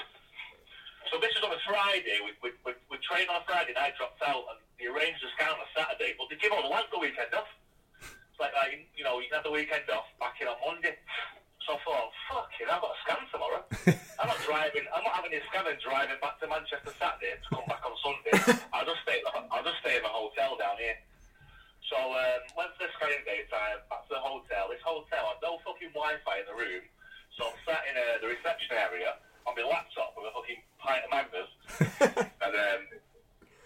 So 1.13 1.21
this 1.21 1.31
is 1.37 1.41
on 1.45 1.53
a 1.53 1.61
Friday. 1.65 2.17
We, 2.25 2.33
we, 2.41 2.49
we, 2.65 2.71
we 2.89 2.97
trained 3.05 3.29
on 3.29 3.41
a 3.41 3.45
Friday 3.45 3.77
night, 3.77 3.93
dropped 3.97 4.21
out, 4.25 4.49
and 4.53 4.57
they 4.81 4.89
arranged 4.89 5.21
a 5.21 5.29
scan 5.37 5.53
on 5.53 5.61
a 5.61 5.69
Saturday, 5.77 6.17
but 6.17 6.27
they 6.27 6.37
give 6.41 6.49
all 6.51 6.65
the 6.65 6.73
lads 6.73 6.89
the 6.89 6.97
weekend 6.97 7.29
off. 7.37 7.49
It's 8.01 8.41
like, 8.41 8.51
like, 8.57 8.89
you 8.97 9.05
know, 9.05 9.21
you 9.21 9.29
can 9.29 9.39
have 9.39 9.47
the 9.47 9.53
weekend 9.53 9.87
off, 9.93 10.09
back 10.17 10.35
in 10.41 10.49
on 10.49 10.57
Monday. 10.59 10.97
So 11.63 11.77
I 11.77 11.79
thought, 11.81 12.11
fuck 12.29 12.51
it, 12.61 12.69
I've 12.69 12.81
got 12.81 12.93
a 12.93 12.99
scan 13.05 13.21
tomorrow. 13.33 13.61
I'm 14.21 14.29
not 14.29 14.41
driving, 14.45 14.85
I'm 14.93 15.01
not 15.01 15.17
having 15.17 15.33
a 15.33 15.41
scan 15.49 15.65
and 15.65 15.79
driving 15.81 16.19
back 16.21 16.37
to 16.41 16.45
Manchester 16.45 16.93
Saturday 16.99 17.37
to 17.41 17.47
come 17.49 17.65
back 17.65 17.81
on 17.81 17.95
Sunday. 18.01 18.37
I'll 18.75 18.85
just 18.85 19.01
stay, 19.01 19.23
I'll 19.49 19.65
just 19.65 19.81
stay 19.81 19.97
in 19.97 20.03
my 20.05 20.13
hotel 20.13 20.57
down 20.61 20.77
here. 20.77 20.93
So 21.89 21.97
um, 21.97 22.41
went 22.57 22.73
for 22.77 22.85
the 22.85 22.93
scanning 22.97 23.21
daytime, 23.25 23.81
back 23.89 24.09
to 24.09 24.17
the 24.17 24.21
hotel. 24.21 24.73
This 24.73 24.81
hotel 24.81 25.31
had 25.31 25.41
no 25.41 25.61
fucking 25.61 25.93
Wi-Fi 25.93 26.35
in 26.41 26.47
the 26.49 26.57
room, 26.57 26.83
so 27.37 27.51
I'm 27.51 27.57
sat 27.67 27.83
in 27.87 27.95
uh, 27.99 28.19
the 28.23 28.27
reception 28.31 28.75
area 28.75 29.15
on 29.45 29.53
my 29.53 29.63
laptop 29.67 30.15
with 30.17 30.27
a 30.27 30.33
fucking 30.33 30.59
pint 30.81 31.03
of 31.05 31.11
Magners. 31.13 31.51
and 32.41 32.53
um, 32.55 32.81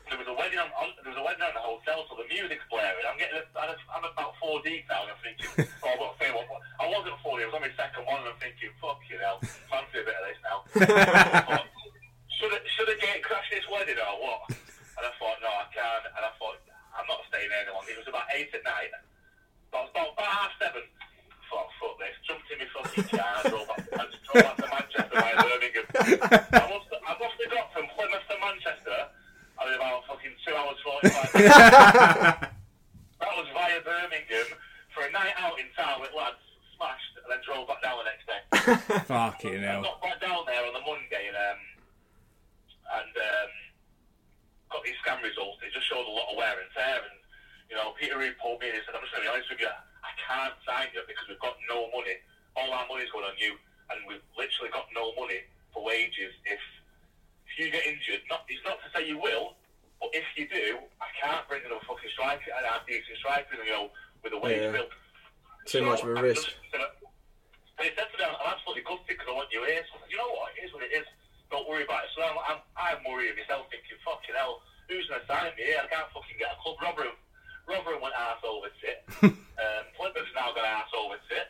there 0.10 0.18
was 0.20 0.28
a 0.28 0.36
wedding 0.36 0.58
on, 0.60 0.70
on 0.76 0.90
there 1.06 1.14
was 1.14 1.22
a 1.22 1.26
wedding 1.26 1.46
on 1.46 1.54
the 1.54 1.62
hotel, 1.64 2.04
so 2.10 2.18
the 2.18 2.28
music's 2.28 2.66
blaring. 2.68 3.06
I'm 3.06 3.16
getting, 3.22 3.40
I'm 3.56 3.72
I'm 3.94 4.06
about 4.10 4.34
four 4.42 4.60
deep 4.66 4.90
now, 4.90 5.06
and 5.06 5.14
I'm 5.14 5.22
thinking, 5.22 5.48
oh, 5.86 5.90
I've 5.94 6.00
got 6.02 6.10
to 6.14 6.18
say, 6.18 6.30
what, 6.34 6.46
what- 6.50 6.66
I 6.82 6.90
wasn't 6.90 7.16
four 7.22 7.38
deep, 7.38 7.48
I 7.48 7.54
was 7.54 7.58
on 7.62 7.66
my 7.70 7.74
second 7.78 8.04
one, 8.10 8.20
and 8.26 8.34
I'm 8.34 8.40
thinking, 8.42 8.74
fuck 8.82 9.00
you 9.08 9.22
hell, 9.22 9.38
fancy 9.70 10.02
a 10.02 10.06
bit 10.08 10.18
of 10.18 10.24
this 10.26 10.42
now. 10.42 10.58
Thought, 11.54 11.70
should 12.40 12.52
I, 12.56 12.60
should 12.76 12.90
I 12.90 12.96
get 12.98 13.22
crash 13.22 13.48
this 13.52 13.68
wedding 13.70 14.00
or 14.00 14.16
what? 14.24 14.48
And 14.50 15.04
I 15.08 15.12
thought, 15.20 15.40
no, 15.44 15.48
I 15.48 15.68
can't. 15.72 16.08
And 16.12 16.24
I 16.28 16.32
thought, 16.40 16.60
I'm 16.96 17.08
not 17.08 17.24
staying 17.32 17.48
there 17.52 17.64
any 17.64 17.72
longer. 17.72 17.92
It 17.92 18.00
was 18.00 18.08
about 18.12 18.28
eight 18.36 18.52
at 18.52 18.64
night. 18.68 18.92
But 19.72 19.92
about, 19.92 20.12
about 20.16 20.28
half 20.28 20.52
seven. 20.60 20.84
I 21.50 21.58
thought, 21.58 21.70
fuck 21.82 21.98
this. 21.98 22.14
Jumped 22.30 22.46
in 22.54 22.58
my 22.62 22.68
fucking 22.70 23.10
car, 23.10 23.42
drove 23.50 23.66
back, 23.66 23.82
I 23.90 24.06
drove 24.06 24.46
back 24.46 24.58
to 24.62 24.68
Manchester 24.70 25.18
by 25.18 25.34
Birmingham. 25.34 25.86
I 26.54 26.66
must, 26.70 26.90
I 26.94 27.14
must 27.18 27.38
have 27.42 27.50
got 27.50 27.74
from 27.74 27.86
Plymouth 27.98 28.26
to 28.30 28.36
Manchester. 28.38 29.00
I 29.58 29.62
was 29.66 29.74
about 29.76 30.06
fucking 30.06 30.36
two 30.46 30.54
hours 30.54 30.78
forty-five 30.86 31.30
minutes. 31.34 31.58
that 33.20 33.34
was 33.34 33.48
via 33.52 33.82
Birmingham 33.82 34.48
for 34.94 35.04
a 35.04 35.12
night 35.12 35.34
out 35.42 35.58
in 35.60 35.66
town 35.74 36.00
with 36.00 36.14
lads, 36.14 36.38
smashed, 36.78 37.18
and 37.18 37.28
then 37.34 37.42
drove 37.44 37.66
back 37.68 37.82
down 37.82 37.98
the 37.98 38.08
next 38.08 38.26
day. 38.30 38.42
Fucking 39.10 39.60
I 39.66 39.74
hell. 39.74 39.84
got 39.84 40.00
back 40.06 40.22
down 40.22 40.46
there 40.46 40.64
on 40.64 40.74
the 40.78 40.86
Monday 40.86 41.28
and 41.34 41.38
um, 41.38 41.60
and 43.04 43.14
um, 43.18 43.52
got 44.70 44.86
these 44.86 44.96
scan 45.02 45.20
results. 45.26 45.60
It 45.66 45.74
just 45.74 45.90
showed 45.90 46.06
a 46.06 46.14
lot 46.14 46.30
of 46.30 46.38
wear 46.38 46.56
and 46.62 46.70
tear. 46.78 47.02
And 47.10 47.18
you 47.70 47.76
know, 47.76 47.92
Peter 48.00 48.16
Reid 48.22 48.38
pulled 48.38 48.62
me 48.62 48.70
in 48.70 48.78
and 48.80 48.84
said, 48.86 48.94
"I'm 48.96 49.02
just 49.04 49.12
going 49.18 49.26
to 49.26 49.30
be 49.30 49.34
honest 49.34 49.50
with 49.50 49.60
you. 49.66 49.74
Can't 50.28 50.54
sign 50.66 50.90
you 50.94 51.02
because 51.08 51.26
we've 51.28 51.42
got 51.42 51.58
no 51.70 51.90
money. 51.94 52.18
All 52.58 52.70
our 52.74 52.86
money's 52.90 53.10
going 53.14 53.26
on 53.26 53.38
you, 53.38 53.56
and 53.90 53.98
we've 54.06 54.24
literally 54.38 54.70
got 54.74 54.86
no 54.94 55.14
money 55.18 55.42
for 55.74 55.84
wages. 55.86 56.34
If 56.46 56.62
if 57.50 57.54
you 57.58 57.72
get 57.74 57.86
injured, 57.86 58.22
not 58.30 58.46
it's 58.48 58.62
not 58.66 58.78
to 58.86 58.88
say 58.94 59.08
you 59.10 59.18
will, 59.18 59.58
but 59.98 60.14
if 60.14 60.26
you 60.38 60.46
do, 60.48 60.80
I 61.02 61.10
can't 61.18 61.44
bring 61.50 61.66
in 61.66 61.72
a 61.74 61.80
fucking 61.86 62.14
striker 62.14 62.52
and 62.54 62.64
have 62.66 62.86
decent 62.86 63.18
strikers, 63.18 63.58
you 63.58 63.74
know, 63.74 63.90
with 64.22 64.34
a 64.34 64.40
wage 64.40 64.62
Yeah. 64.62 64.72
bill. 64.86 64.90
Too 65.66 65.82
much 65.86 66.02
of 66.06 66.14
a 66.14 66.18
I'm 66.18 66.24
risk. 66.26 66.46
and 66.74 67.84
he 67.86 67.90
said 67.96 68.08
to 68.12 68.16
me, 68.18 68.24
I'm 68.26 68.38
absolutely 68.54 68.84
gutted 68.86 69.08
because 69.08 69.28
I 69.28 69.34
want 69.34 69.50
you 69.52 69.64
here. 69.66 69.82
So 69.90 69.98
I 69.98 70.06
said, 70.06 70.12
you 70.14 70.18
know 70.18 70.30
what, 70.34 70.54
it 70.58 70.66
is 70.66 70.74
what 70.74 70.84
it 70.84 70.94
is. 70.94 71.06
Don't 71.50 71.66
worry 71.68 71.84
about 71.84 72.06
it. 72.06 72.12
So 72.16 72.22
I'm, 72.22 72.38
I'm, 72.46 72.60
I'm 72.78 73.00
worrying 73.08 73.34
myself, 73.38 73.66
thinking, 73.74 73.98
fucking 74.06 74.36
hell, 74.38 74.62
who's 74.88 75.08
going 75.10 75.22
to 75.22 75.28
sign 75.30 75.52
me 75.58 75.64
here? 75.66 75.82
I 75.82 75.88
can't 75.90 76.10
fucking 76.14 76.38
get 76.38 76.54
a 76.54 76.58
club. 76.62 76.78
Rotherham, 76.82 77.18
Rotherham 77.70 78.02
went 78.02 78.18
arse 78.18 78.42
over 78.42 78.74
tit. 78.82 79.06
um, 79.22 79.84
Plymouth's 79.94 80.34
now 80.34 80.50
got 80.58 80.66
arse 80.66 80.90
over 80.98 81.22
tit. 81.30 81.48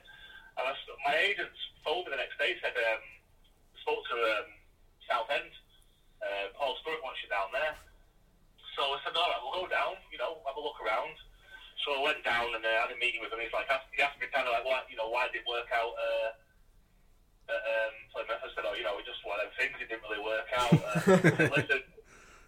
And 0.60 0.68
I, 0.68 0.76
my 1.08 1.16
agent 1.16 1.56
phoned 1.88 2.04
me 2.04 2.12
the 2.12 2.20
next 2.20 2.36
day, 2.36 2.60
said, 2.60 2.76
um, 2.76 3.04
spoke 3.80 4.04
to 4.12 4.18
um, 4.20 4.48
Southend. 5.08 5.48
Uh, 6.20 6.52
Paul 6.60 6.76
Sturrock 6.84 7.00
wants 7.00 7.24
you 7.24 7.32
down 7.32 7.48
there. 7.56 7.80
So 8.76 8.84
I 8.92 9.00
said, 9.08 9.16
all 9.16 9.32
right, 9.32 9.40
we'll 9.40 9.64
go 9.64 9.72
down, 9.72 9.96
you 10.12 10.20
know, 10.20 10.44
have 10.44 10.60
a 10.60 10.64
look 10.64 10.76
around. 10.84 11.16
So 11.88 11.96
I 11.96 12.12
went 12.12 12.20
down 12.28 12.52
and 12.52 12.60
uh, 12.60 12.72
had 12.84 12.92
a 12.92 13.00
meeting 13.00 13.24
with 13.24 13.32
him. 13.32 13.40
He's 13.40 13.56
like, 13.56 13.72
he 13.96 14.04
asked 14.04 14.20
me 14.20 14.28
kind 14.28 14.44
of 14.44 14.52
like, 14.52 14.68
why, 14.68 14.84
you 14.92 15.00
know, 15.00 15.08
why 15.08 15.32
did 15.32 15.40
it 15.40 15.48
work 15.48 15.72
out 15.72 15.96
uh, 15.96 16.30
at 17.56 17.64
um, 17.64 17.96
Plymouth? 18.12 18.44
I 18.44 18.52
said, 18.52 18.68
oh, 18.68 18.76
you 18.76 18.84
know, 18.84 19.00
it 19.00 19.08
just 19.08 19.24
one 19.24 19.40
of 19.40 19.48
them 19.48 19.56
things. 19.56 19.80
It 19.80 19.88
didn't 19.88 20.04
really 20.04 20.20
work 20.20 20.52
out. 20.52 20.76
Uh, 20.76 21.56
listen, 21.56 21.80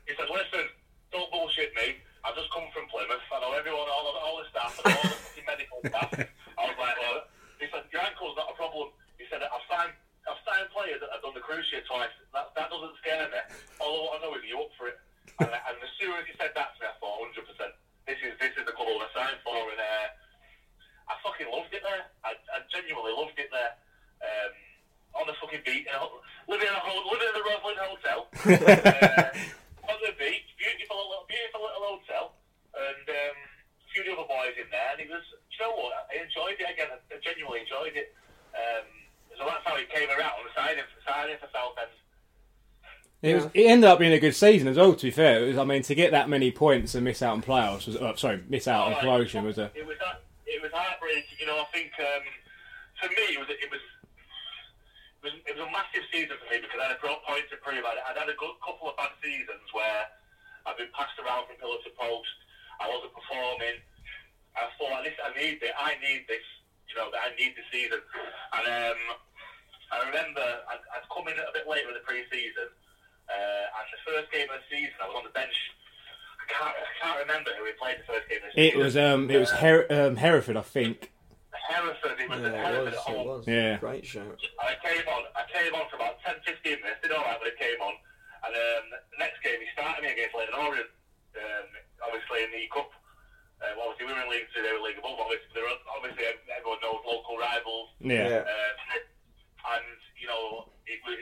he 0.04 0.12
said, 0.20 0.28
listen, 0.28 0.68
don't 1.16 1.32
bullshit 1.32 1.72
me. 1.80 2.04
I 2.22 2.30
just 2.38 2.54
come 2.54 2.70
from 2.70 2.86
Plymouth. 2.94 3.26
I 3.34 3.38
know 3.42 3.54
everyone, 3.58 3.90
all, 3.90 4.14
all 4.22 4.38
the 4.38 4.48
staff, 4.54 4.78
and 4.86 4.94
all 4.94 5.02
the 5.02 5.18
fucking 5.18 5.48
medical 5.50 5.80
staff. 5.82 6.10
I 6.60 6.62
was 6.70 6.78
like, 6.78 6.98
well, 7.02 7.26
he 7.58 7.66
said, 7.74 7.84
your 7.90 8.06
ankle's 8.06 8.38
not 8.38 8.54
a 8.54 8.56
problem. 8.56 8.94
He 9.18 9.26
said, 9.26 9.42
I've 9.42 9.66
signed, 9.66 9.94
I've 10.30 10.42
signed 10.46 10.70
players 10.70 11.02
that 11.02 11.10
have 11.10 11.26
done 11.26 11.34
the 11.34 11.42
cruise 11.42 11.66
twice. 11.90 12.14
That, 12.34 12.54
that 12.54 12.70
doesn't 12.70 12.94
scare 13.02 13.26
me. 13.26 13.42
All 13.82 14.14
I 14.14 14.22
know 14.22 14.38
is 14.38 14.46
you 14.46 14.62
up 14.62 14.70
for 14.78 14.94
it. 14.94 15.02
And, 15.42 15.50
and 15.50 15.76
as 15.82 15.92
soon 15.98 16.14
as 16.14 16.30
he 16.30 16.38
said 16.38 16.54
that 16.54 16.78
to 16.78 16.78
me, 16.78 16.86
I 16.90 16.96
thought, 17.02 17.26
100%, 17.26 17.42
this 18.06 18.22
is, 18.22 18.38
this 18.38 18.54
is 18.54 18.66
the 18.70 18.76
club 18.78 18.94
I 19.02 19.10
signed 19.18 19.42
for. 19.42 19.58
And 19.58 19.82
uh, 19.82 20.08
I 21.10 21.14
fucking 21.26 21.50
loved 21.50 21.74
it 21.74 21.82
there. 21.82 22.06
I, 22.22 22.38
I 22.54 22.62
genuinely 22.70 23.18
loved 23.18 23.38
it 23.42 23.50
there. 23.50 23.74
Um, 24.22 24.54
on 25.18 25.26
the 25.28 25.34
fucking 25.42 25.66
beat, 25.66 25.90
living 26.48 26.68
in 26.70 26.74
a 26.74 26.82
living 26.88 27.28
in 27.28 27.36
the 27.36 27.44
Roslin 27.44 27.76
Hotel. 27.82 28.20
uh, 28.48 29.61
few 34.50 34.64
of 34.64 34.66
the 34.66 34.66
other 34.66 34.66
boys 34.66 34.66
in 34.66 34.68
there. 34.72 34.90
And 34.92 35.00
he 35.02 35.08
was, 35.08 35.24
you 35.54 35.60
know 35.62 35.74
what? 35.78 35.94
I 36.10 36.24
enjoyed 36.24 36.58
it 36.58 36.70
again. 36.70 36.90
I 36.90 37.16
genuinely 37.22 37.62
enjoyed 37.62 37.94
it. 37.94 38.14
Um, 38.58 38.86
so 39.38 39.46
that's 39.46 39.64
how 39.64 39.78
he 39.78 39.86
came 39.86 40.10
around, 40.10 40.34
signing, 40.56 40.84
signing 41.08 41.38
for 41.38 41.48
Southend. 41.54 41.94
It, 43.22 43.36
was, 43.38 43.46
it 43.54 43.70
ended 43.70 43.86
up 43.86 44.00
being 44.02 44.14
a 44.14 44.20
good 44.20 44.34
season 44.34 44.68
as 44.68 44.78
well. 44.78 44.98
To 44.98 45.06
be 45.06 45.14
fair, 45.14 45.46
it 45.46 45.54
was, 45.54 45.58
I 45.58 45.64
mean, 45.64 45.84
to 45.84 45.94
get 45.94 46.12
that 46.12 46.28
many 46.28 46.50
points 46.50 46.96
and 46.98 47.06
miss 47.06 47.22
out 47.22 47.38
on 47.38 47.42
playoffs 47.46 47.86
was, 47.86 47.96
uh, 47.96 48.18
sorry, 48.18 48.42
miss 48.50 48.68
out 48.68 48.90
on 48.90 48.94
Oh, 48.98 49.00
promotion 49.00 49.46
was 49.46 49.62
a 49.62 49.70
It 49.78 49.86
was. 49.86 49.98
It 50.50 50.60
was 50.60 50.74
heartbreaking. 50.74 51.38
You 51.40 51.46
know, 51.48 51.62
I 51.62 51.70
think 51.72 51.94
um, 52.02 52.26
for 53.00 53.08
me, 53.14 53.38
it 53.38 53.40
was 53.40 53.48
it 53.50 53.70
was. 53.72 53.80
It 55.22 55.30
was, 55.30 55.34
it 55.46 55.54
was 55.54 55.64
a 55.64 55.72
massive 55.72 56.02
season 56.10 56.34
for 56.42 56.50
me 56.50 56.66
because 56.66 56.82
I 56.82 56.92
had 56.92 57.00
brought 57.00 57.22
points 57.22 57.54
to 57.54 57.62
prove. 57.62 57.86
I'd, 57.86 58.02
I'd 58.10 58.18
had 58.18 58.26
a 58.26 58.34
good 58.42 58.58
couple 58.66 58.90
of 58.90 58.98
bad 58.98 59.14
seasons 59.22 59.70
where 59.70 60.10
I've 60.66 60.82
been 60.82 60.90
passed 60.98 61.14
around 61.22 61.46
from 61.46 61.62
pillar 61.62 61.78
to 61.78 61.94
post. 61.94 62.36
I 62.82 62.90
wasn't 62.90 63.14
performing. 63.14 63.86
I 64.56 64.68
thought, 64.78 65.04
listen, 65.04 65.24
I 65.24 65.32
need 65.40 65.60
this. 65.62 65.72
I 65.78 65.96
need 66.04 66.28
this. 66.28 66.44
You 66.92 66.96
know, 67.00 67.08
I 67.16 67.32
need 67.40 67.56
the 67.56 67.64
season. 67.72 68.00
And 68.52 68.66
um, 68.68 69.00
I 69.96 69.98
remember 70.12 70.44
I'd, 70.44 70.84
I'd 70.92 71.08
come 71.08 71.28
in 71.32 71.36
a 71.40 71.52
bit 71.56 71.64
later 71.68 71.88
in 71.88 71.96
the 71.96 72.04
pre-season, 72.04 72.68
uh, 73.32 73.66
and 73.80 73.86
the 73.96 74.02
first 74.04 74.28
game 74.32 74.52
of 74.52 74.60
the 74.60 74.68
season, 74.68 74.96
I 75.00 75.08
was 75.08 75.16
on 75.16 75.24
the 75.24 75.32
bench. 75.36 75.56
I 76.42 76.46
can't, 76.52 76.76
I 76.76 76.92
can't 77.00 77.20
remember 77.24 77.52
who 77.56 77.64
we 77.64 77.72
played 77.80 78.04
the 78.04 78.08
first 78.12 78.28
game 78.28 78.44
of 78.44 78.52
the 78.52 78.56
season. 78.60 78.76
It 78.76 78.84
was 78.84 78.94
um, 79.00 79.32
it 79.32 79.40
was 79.40 79.52
Her- 79.64 79.88
um, 79.88 80.20
Hereford, 80.20 80.58
I 80.60 80.68
think. 80.68 81.12
Hereford. 81.72 82.20
It 82.20 82.28
was 82.28 82.42
Yeah, 82.44 82.52
at 82.52 82.76
it 82.76 82.92
Hereford 82.92 82.92
was. 82.92 83.08
at 83.08 83.16
It 83.16 83.26
was. 83.28 83.42
Yeah. 83.48 83.78
Great 83.80 84.04
shout. 84.04 84.36
I 84.60 84.76
came 84.84 85.08
on. 85.08 85.24
I 85.40 85.44
came 85.48 85.72
on 85.72 85.88
for 85.88 85.96
about 85.96 86.20
10, 86.28 86.44
15 86.44 86.84
minutes. 86.84 87.00
Did 87.04 87.16
all 87.16 87.24
right 87.24 87.40
when 87.40 87.48
it 87.48 87.56
came 87.56 87.80
on. 87.80 87.96
And 88.44 88.52
um, 88.52 88.84
the 89.16 89.20
next 89.24 89.40
game, 89.46 89.64
he 89.64 89.68
started 89.72 90.04
me 90.04 90.12
against 90.12 90.36
Leyton 90.36 90.60
Orient. 90.60 90.92
Um, 91.40 91.68
obviously 92.04 92.44
in 92.44 92.52
the 92.52 92.68
cup. 92.68 92.92
Well, 93.62 93.94
obviously 93.94 94.10
we 94.10 94.14
were 94.18 94.26
in 94.26 94.32
League 94.34 94.50
Two. 94.50 94.66
They 94.66 94.74
were 94.74 94.82
League 94.82 94.98
Above. 94.98 95.22
Obviously, 95.22 95.50
they 95.54 95.62
were, 95.62 95.78
obviously 95.94 96.26
everyone 96.50 96.82
knows 96.82 97.06
local 97.06 97.38
rivals. 97.38 97.94
Yeah. 98.02 98.42
Um, 98.42 98.76
and 99.78 99.86
you 100.18 100.26
know, 100.26 100.74
it 100.90 101.00
was 101.06 101.18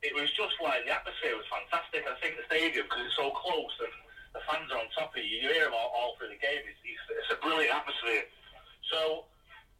it 0.00 0.12
was 0.16 0.30
just 0.32 0.56
like 0.62 0.86
the 0.86 0.94
atmosphere 0.94 1.36
was 1.36 1.48
fantastic. 1.50 2.06
I 2.06 2.16
think 2.22 2.38
the 2.38 2.46
stadium 2.48 2.86
because 2.86 3.04
it's 3.04 3.18
so 3.18 3.34
close 3.34 3.74
and 3.82 3.94
the 4.32 4.42
fans 4.46 4.70
are 4.70 4.80
on 4.80 4.88
top 4.94 5.12
of 5.12 5.20
you. 5.20 5.42
You 5.42 5.50
hear 5.50 5.66
them 5.66 5.76
all, 5.76 5.90
all 5.90 6.14
through 6.16 6.30
the 6.30 6.40
game. 6.40 6.62
It's, 6.64 6.80
it's, 6.86 7.04
it's 7.26 7.32
a 7.34 7.38
brilliant 7.42 7.74
atmosphere. 7.74 8.30
So 8.88 9.26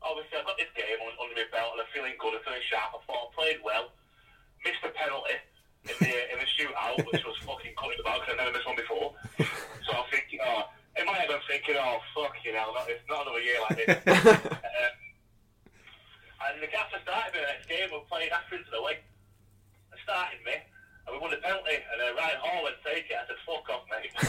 obviously 0.02 0.42
I've 0.42 0.48
got 0.48 0.58
this 0.58 0.72
game 0.74 0.98
on, 1.06 1.14
under 1.22 1.38
my 1.38 1.46
belt 1.54 1.78
and 1.78 1.86
I'm 1.86 1.90
feeling 1.94 2.18
good. 2.18 2.34
I'm 2.36 2.42
feeling 2.44 2.66
sharp. 2.66 2.98
I 2.98 3.00
thought 3.06 3.30
I 3.30 3.38
played 3.38 3.60
well. 3.62 3.94
Missed 4.66 4.84
a 4.84 4.92
penalty 4.92 5.38
in 5.88 5.96
the 6.02 6.12
in 6.12 6.36
the 6.36 6.48
shootout, 6.52 7.00
which 7.08 7.24
was 7.24 7.38
fucking 7.48 7.72
cutting 7.78 8.02
about 8.02 8.20
because 8.20 8.36
I 8.36 8.44
never 8.44 8.52
missed 8.52 8.68
one 8.68 8.76
before. 8.76 9.16
So 9.88 9.96
I'm 9.96 10.04
thinking, 10.12 10.44
oh, 10.44 10.68
in 11.00 11.08
my 11.08 11.16
head 11.16 11.32
I'm 11.32 11.40
thinking, 11.48 11.80
oh 11.80 12.04
fucking 12.12 12.52
hell, 12.52 12.76
not, 12.76 12.84
it's 12.84 13.00
not 13.08 13.24
another 13.24 13.40
year 13.40 13.56
like 13.64 13.80
this. 13.80 13.96
um, 14.36 14.92
and 16.40 16.56
the 16.60 16.68
gaffer 16.68 17.00
started 17.00 17.32
me 17.32 17.40
the 17.40 17.48
next 17.48 17.64
game. 17.68 17.88
We 17.88 18.00
played 18.08 18.28
the 18.28 18.36
away. 18.76 19.00
They 19.88 19.96
started 20.04 20.44
me, 20.44 20.60
and 20.60 21.10
we 21.12 21.16
won 21.16 21.32
a 21.32 21.40
penalty. 21.40 21.80
And 21.80 21.96
uh, 22.00 22.12
Ryan 22.16 22.40
Hall 22.40 22.64
went 22.64 22.76
take 22.84 23.08
it. 23.08 23.16
I 23.16 23.24
said, 23.24 23.36
"Fuck 23.48 23.68
off, 23.72 23.84
mate." 23.88 24.12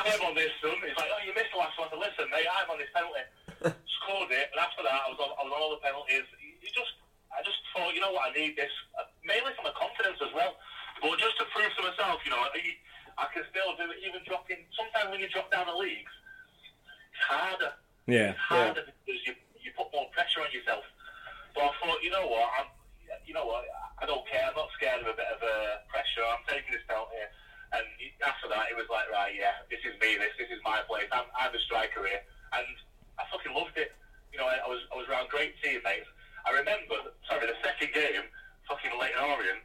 I'm 0.00 0.20
on 0.24 0.32
this, 0.36 0.52
son. 0.64 0.80
He's 0.80 0.96
like, 0.96 1.12
"Oh, 1.12 1.20
you 1.24 1.32
missed 1.36 1.52
the 1.52 1.60
last 1.60 1.76
one." 1.76 1.88
I 1.88 1.90
said, 1.92 2.00
"Listen, 2.00 2.30
mate, 2.32 2.48
I'm 2.48 2.70
on 2.72 2.80
this 2.80 2.88
penalty." 2.96 3.24
Scored 4.02 4.32
it, 4.32 4.48
and 4.52 4.60
after 4.60 4.82
that, 4.84 5.04
I 5.04 5.08
was 5.12 5.20
on, 5.20 5.30
I 5.36 5.44
was 5.46 5.52
on 5.52 5.60
all 5.60 5.72
the 5.76 5.82
penalties. 5.84 6.24
You 6.40 6.70
just, 6.72 6.92
I 7.30 7.42
just 7.44 7.60
thought, 7.72 7.94
you 7.94 8.00
know 8.02 8.12
what, 8.12 8.28
I 8.28 8.30
need 8.34 8.56
this 8.58 8.72
uh, 8.98 9.06
mainly 9.22 9.54
for 9.54 9.62
my 9.62 9.70
confidence 9.78 10.18
as 10.18 10.34
well, 10.34 10.58
but 10.98 11.14
just 11.22 11.38
to 11.38 11.46
prove 11.54 11.70
to 11.70 11.82
myself, 11.86 12.18
you 12.26 12.34
know, 12.34 12.42
I, 12.42 12.50
I 13.18 13.26
can 13.32 13.44
still 13.50 13.76
do 13.76 13.90
it. 13.92 14.00
Even 14.04 14.20
dropping, 14.26 14.64
sometimes 14.76 15.10
when 15.12 15.20
you 15.20 15.28
drop 15.28 15.50
down 15.52 15.66
the 15.66 15.76
leagues, 15.76 16.12
it's 17.12 17.22
harder 17.28 17.72
Yeah. 18.06 18.34
It's 18.34 18.40
harder 18.40 18.82
because 18.86 19.20
you, 19.26 19.34
you 19.60 19.70
put 19.76 19.92
more 19.92 20.08
pressure 20.10 20.42
on 20.42 20.50
yourself. 20.50 20.84
But 21.54 21.68
I 21.68 21.72
thought, 21.78 22.00
you 22.00 22.10
know 22.10 22.26
what, 22.26 22.48
I'm, 22.58 22.68
you 23.28 23.34
know 23.36 23.44
what, 23.44 23.64
I 24.00 24.04
don't 24.08 24.24
care. 24.26 24.42
I'm 24.48 24.56
not 24.56 24.72
scared 24.74 25.04
of 25.04 25.08
a 25.08 25.16
bit 25.16 25.28
of 25.28 25.38
uh, 25.38 25.84
pressure. 25.92 26.24
I'm 26.24 26.42
taking 26.48 26.72
this 26.72 26.82
belt 26.88 27.12
here. 27.12 27.30
And 27.72 27.86
after 28.24 28.48
that, 28.52 28.68
it 28.68 28.76
was 28.76 28.88
like, 28.92 29.08
right, 29.08 29.32
yeah, 29.32 29.64
this 29.72 29.80
is 29.84 29.96
me. 30.00 30.20
This, 30.20 30.34
this 30.36 30.50
is 30.52 30.60
my 30.64 30.84
place. 30.84 31.08
I'm, 31.08 31.24
I'm 31.32 31.52
the 31.56 31.62
striker 31.64 32.04
here, 32.04 32.20
and 32.52 32.68
I 33.16 33.24
fucking 33.32 33.52
loved 33.56 33.80
it. 33.80 33.96
You 34.28 34.40
know, 34.40 34.48
I, 34.48 34.60
I 34.60 34.68
was, 34.68 34.80
I 34.92 34.96
was 35.00 35.08
around 35.08 35.32
great 35.32 35.56
teammates. 35.64 36.08
I 36.44 36.52
remember, 36.52 37.14
sorry, 37.24 37.48
the 37.48 37.56
second 37.64 37.94
game, 37.96 38.28
fucking 38.68 38.92
Leyton 38.98 39.24
Orient, 39.24 39.64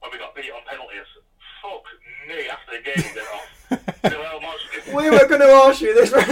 when 0.00 0.08
we 0.12 0.16
got 0.16 0.32
beat 0.32 0.48
on 0.48 0.64
penalties. 0.64 1.08
Fuck 1.62 1.86
me 2.28 2.48
after 2.48 2.72
the 2.76 2.82
game 2.82 3.04
went 3.14 3.28
off. 3.32 3.48
We 4.92 5.08
were 5.08 5.26
going 5.26 5.40
to 5.40 5.46
ask 5.46 5.80
you 5.80 5.94
this. 5.94 6.10
Fucking 6.10 6.28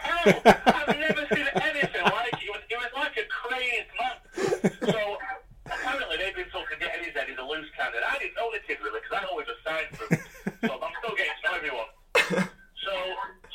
hell! 0.00 0.40
I've 0.46 0.96
never 0.96 1.26
seen 1.34 1.46
anything 1.60 2.04
like 2.04 2.32
it. 2.32 2.40
It 2.40 2.50
was, 2.54 2.62
it 2.70 2.78
was 2.78 2.92
like 2.96 3.16
a 3.18 3.26
crazed 3.28 3.90
man. 4.00 4.16
So 4.88 5.18
apparently 5.66 6.16
they've 6.16 6.34
been 6.34 6.48
talking 6.48 6.78
getting 6.80 7.04
his 7.04 7.12
head. 7.14 7.28
He's 7.28 7.36
a 7.36 7.42
loose 7.44 7.68
cannon. 7.76 8.00
I 8.08 8.16
didn't 8.18 8.36
know 8.36 8.48
the 8.52 8.60
kid 8.64 8.78
really 8.82 9.00
because 9.04 9.20
I 9.20 9.26
always 9.28 9.46
just 9.46 9.60
signed 9.66 9.92
for 9.92 10.06
him. 10.08 10.22
So 10.64 10.72
I'm 10.80 10.94
still 11.04 11.16
getting 11.18 11.36
to 11.36 11.42
know 11.44 11.54
everyone. 11.58 11.90
So 12.84 12.94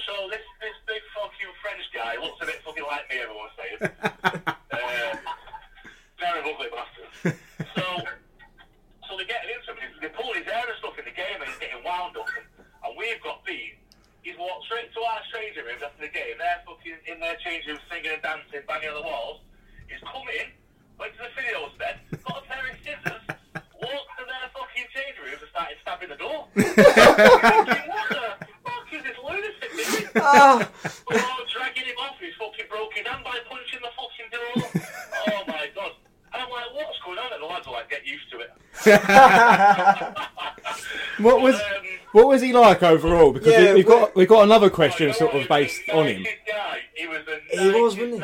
so 0.05 0.13
this 0.29 0.45
this 0.61 0.77
big 0.85 1.01
fucking 1.17 1.53
French 1.65 1.85
guy 1.93 2.13
looks 2.21 2.37
a 2.41 2.45
bit 2.45 2.61
fucking 2.61 2.85
like 2.85 3.09
me. 3.09 3.17
Everyone's 3.23 3.55
saying. 3.57 3.79
Uh, 4.69 5.11
very 6.19 6.39
ugly 6.39 6.69
bastard. 6.71 7.35
So 7.75 7.83
so 9.09 9.17
they're 9.17 9.25
getting 9.25 9.49
into 9.49 9.73
him. 9.73 9.91
They're 9.99 10.13
pulling 10.13 10.37
his 10.39 10.45
hair 10.45 10.63
and 10.63 10.77
stuff 10.77 10.93
in 10.99 11.05
the 11.05 11.11
game, 11.11 11.41
and 11.41 11.49
he's 11.49 11.57
getting 11.59 11.78
wound 11.89 12.13
up. 12.17 12.29
And, 12.37 12.45
and 12.85 12.91
we've 12.97 13.17
got 13.25 13.41
beat. 13.45 13.81
He's 14.21 14.37
walked 14.37 14.65
straight 14.69 14.93
to 14.93 15.01
our 15.01 15.21
changing 15.33 15.65
rooms 15.65 15.81
after 15.81 16.05
the 16.05 16.13
game. 16.13 16.37
They're 16.37 16.61
fucking 16.69 17.01
in 17.09 17.17
their 17.19 17.33
changing 17.41 17.73
room 17.73 17.81
singing 17.89 18.13
and 18.13 18.21
dancing, 18.21 18.61
banging 18.69 18.93
on 18.93 19.01
the 19.01 19.07
walls. 19.09 19.41
He's 19.89 20.03
come 20.05 20.27
in, 20.37 20.53
went 21.01 21.17
to 21.17 21.25
the 21.25 21.31
videos 21.33 21.73
bed, 21.81 21.97
got 22.21 22.37
a 22.37 22.45
pair 22.45 22.61
of 22.69 22.77
scissors, 22.85 23.23
walked 23.81 24.11
to 24.19 24.23
their 24.29 24.45
fucking 24.53 24.87
changing 24.93 25.23
rooms 25.25 25.41
and 25.41 25.49
started 25.49 25.77
stabbing 25.81 26.11
the 26.13 26.19
door. 26.19 26.45
Thinking, 26.53 27.89
what 27.89 28.05
the 28.13 28.21
fuck 28.61 28.87
is 28.93 29.01
this 29.01 29.17
lunatic 29.23 29.71
doing? 29.73 30.07
Ah, 30.21 30.61
Oh, 31.09 31.41
dragging 31.49 31.87
him 31.89 31.97
off. 32.03 32.19
He's 32.21 32.35
fucking 32.37 32.67
broke 32.69 32.93
his 32.93 33.07
hand 33.07 33.23
by 33.23 33.39
punching 33.49 33.79
the 33.81 33.89
fucking 33.97 34.29
door. 34.29 34.53
Oh 35.31 35.41
my 35.47 35.65
god. 35.73 35.95
And 36.31 36.43
I'm 36.43 36.49
like, 36.51 36.69
what's 36.75 36.99
going 37.01 37.17
on? 37.17 37.33
And 37.33 37.41
the 37.41 37.47
lads 37.47 37.65
are 37.65 37.73
like, 37.73 37.89
get 37.89 38.05
used 38.05 38.29
to 38.29 38.37
it. 38.45 38.51
What 41.19 41.41
was 41.41 41.59
what 42.11 42.27
was 42.27 42.41
he 42.41 42.53
like 42.53 42.81
overall? 42.83 43.31
Because 43.31 43.53
Yeah, 43.53 43.69
we, 43.69 43.75
we've 43.77 43.85
got 43.87 44.15
we've 44.15 44.27
got 44.27 44.43
another 44.43 44.69
question 44.69 45.13
sort 45.13 45.33
of 45.35 45.47
based 45.47 45.89
on 45.89 46.07
him. 46.07 46.23
Guy. 46.47 46.79
He 46.95 47.07
was 47.07 47.19
the 47.25 47.39
He 47.57 47.67
was, 47.71 47.95
wasn't 47.97 48.13
he? 48.15 48.19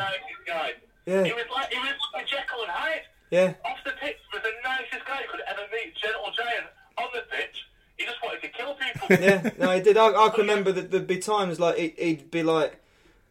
guy. 0.46 0.72
Yeah. 1.06 1.24
He 1.24 1.32
was 1.32 1.44
like, 1.54 1.72
he 1.72 1.78
was 1.78 1.94
like 2.14 2.26
Jekyll 2.26 2.62
and 2.62 2.70
Hyde. 2.70 3.02
yeah. 3.30 3.54
Off 3.64 3.78
the 3.84 3.92
pitch, 4.00 4.16
was 4.32 4.42
the 4.42 4.50
nicest 4.64 5.06
guy 5.06 5.20
you 5.20 5.28
could 5.30 5.40
ever 5.48 5.62
meet. 5.72 5.94
Gentle 5.94 6.30
giant. 6.36 6.66
On 6.98 7.08
the 7.14 7.22
pitch, 7.30 7.66
he 7.96 8.04
just 8.06 8.16
wanted 8.22 8.40
to 8.42 8.48
kill 8.48 8.74
people. 8.74 9.06
Yeah, 9.20 9.50
no, 9.58 9.70
he 9.70 9.80
did. 9.82 9.96
I, 9.96 10.08
I 10.14 10.28
can 10.30 10.40
remember 10.40 10.72
that 10.72 10.90
there'd 10.90 11.06
be 11.06 11.18
times 11.18 11.60
like 11.60 11.76
he'd, 11.76 11.94
he'd 11.98 12.30
be 12.30 12.42
like 12.42 12.80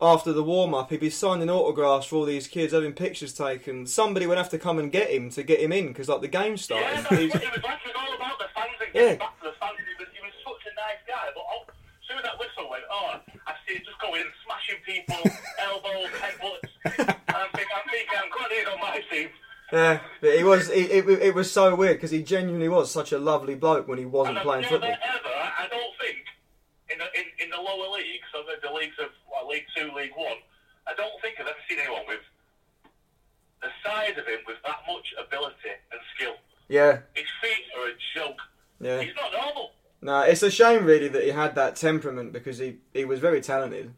after 0.01 0.31
the 0.33 0.43
warm 0.43 0.73
up, 0.73 0.89
he'd 0.91 0.99
be 0.99 1.09
signing 1.09 1.49
autographs 1.49 2.05
for 2.07 2.17
all 2.17 2.25
these 2.25 2.47
kids, 2.47 2.71
having 2.73 2.93
pictures 2.93 3.33
taken. 3.33 3.87
Somebody 3.87 4.27
would 4.27 4.37
have 4.37 4.49
to 4.51 4.57
come 4.59 4.77
and 4.79 4.91
get 4.91 5.09
him 5.09 5.29
to 5.31 5.43
get 5.43 5.59
him 5.59 5.71
in 5.71 5.87
because 5.87 6.07
like 6.09 6.21
the 6.21 6.27
game's 6.27 6.69
Yeah, 6.69 6.79
starting. 6.79 6.95
that's 6.95 7.11
what 7.11 7.19
it 7.19 7.23
was 7.25 7.33
like. 7.33 7.43
It 7.43 7.63
was 7.63 7.95
all 7.97 8.15
about 8.15 8.37
the 8.39 8.45
fans 8.55 8.71
and 8.79 8.93
getting 8.93 9.09
Yeah. 9.09 9.15
back 9.17 9.39
to 9.39 9.43
the 9.49 9.55
fans. 9.59 9.75
He 9.79 9.95
was, 10.03 10.09
he 10.15 10.21
was 10.23 10.35
such 10.45 10.63
a 10.71 10.73
nice 10.75 11.01
guy. 11.07 11.25
But 11.35 11.43
oh, 11.49 11.63
as 11.67 12.05
soon 12.07 12.17
as 12.19 12.23
that 12.23 12.37
whistle 12.39 12.69
went 12.69 12.85
on, 12.91 13.19
I 13.47 13.53
see 13.67 13.75
him 13.75 13.83
just 13.87 13.99
going 13.99 14.21
and 14.21 14.31
smashing 14.45 14.79
people, 14.85 15.19
elbows, 15.59 16.11
headbutts. 16.21 16.69
And 16.85 17.33
I'm 17.33 17.49
thinking, 17.57 17.73
I'm 17.75 17.87
thinking, 17.89 18.17
I'm 18.19 18.29
glad 18.29 18.51
he's 18.53 18.67
on 18.69 18.79
my 18.79 19.01
team. 19.09 19.29
Yeah, 19.75 19.99
but 20.21 20.37
he 20.37 20.43
was. 20.43 20.69
It, 20.69 20.89
it, 20.91 21.09
it 21.21 21.35
was 21.35 21.51
so 21.51 21.75
weird 21.75 21.97
because 21.97 22.11
he 22.11 22.23
genuinely 22.23 22.69
was 22.69 22.91
such 22.91 23.11
a 23.11 23.19
lovely 23.19 23.55
bloke 23.55 23.87
when 23.87 23.97
he 23.97 24.05
wasn't 24.05 24.39
playing 24.39 24.61
never 24.63 24.75
football. 24.75 24.89
ever, 24.91 25.29
I 25.35 25.67
don't 25.69 25.93
think, 25.99 26.17
in 26.89 26.97
the, 26.99 27.05
in, 27.19 27.25
in 27.43 27.49
the 27.49 27.57
lower 27.57 27.89
leagues, 27.95 28.25
so 28.33 28.43
the, 28.43 28.55
the 28.67 28.73
leagues 28.73 28.95
of 28.99 29.09
League 29.49 29.65
Two, 29.75 29.91
League 29.95 30.11
One, 30.15 30.37
I 30.87 30.93
don't 30.95 31.13
think 31.21 31.35
I've 31.39 31.47
ever 31.47 31.57
seen 31.69 31.79
anyone 31.79 32.03
with 32.07 32.21
the 33.61 33.67
size 33.83 34.11
of 34.17 34.25
him 34.25 34.39
with 34.47 34.57
that 34.65 34.79
much 34.87 35.13
ability 35.19 35.73
and 35.91 35.99
skill. 36.15 36.35
Yeah, 36.67 36.99
His 37.13 37.25
feet 37.41 37.65
are 37.77 37.87
a 37.89 37.93
joke. 38.15 38.39
yeah. 38.79 39.01
He's 39.01 39.15
not 39.15 39.31
normal. 39.31 39.71
No, 40.01 40.21
it's 40.21 40.43
a 40.43 40.51
shame 40.51 40.85
really 40.85 41.07
that 41.09 41.23
he 41.23 41.29
had 41.29 41.55
that 41.55 41.75
temperament 41.75 42.31
because 42.33 42.57
he, 42.59 42.77
he 42.93 43.05
was 43.05 43.19
very 43.19 43.41
talented. 43.41 43.93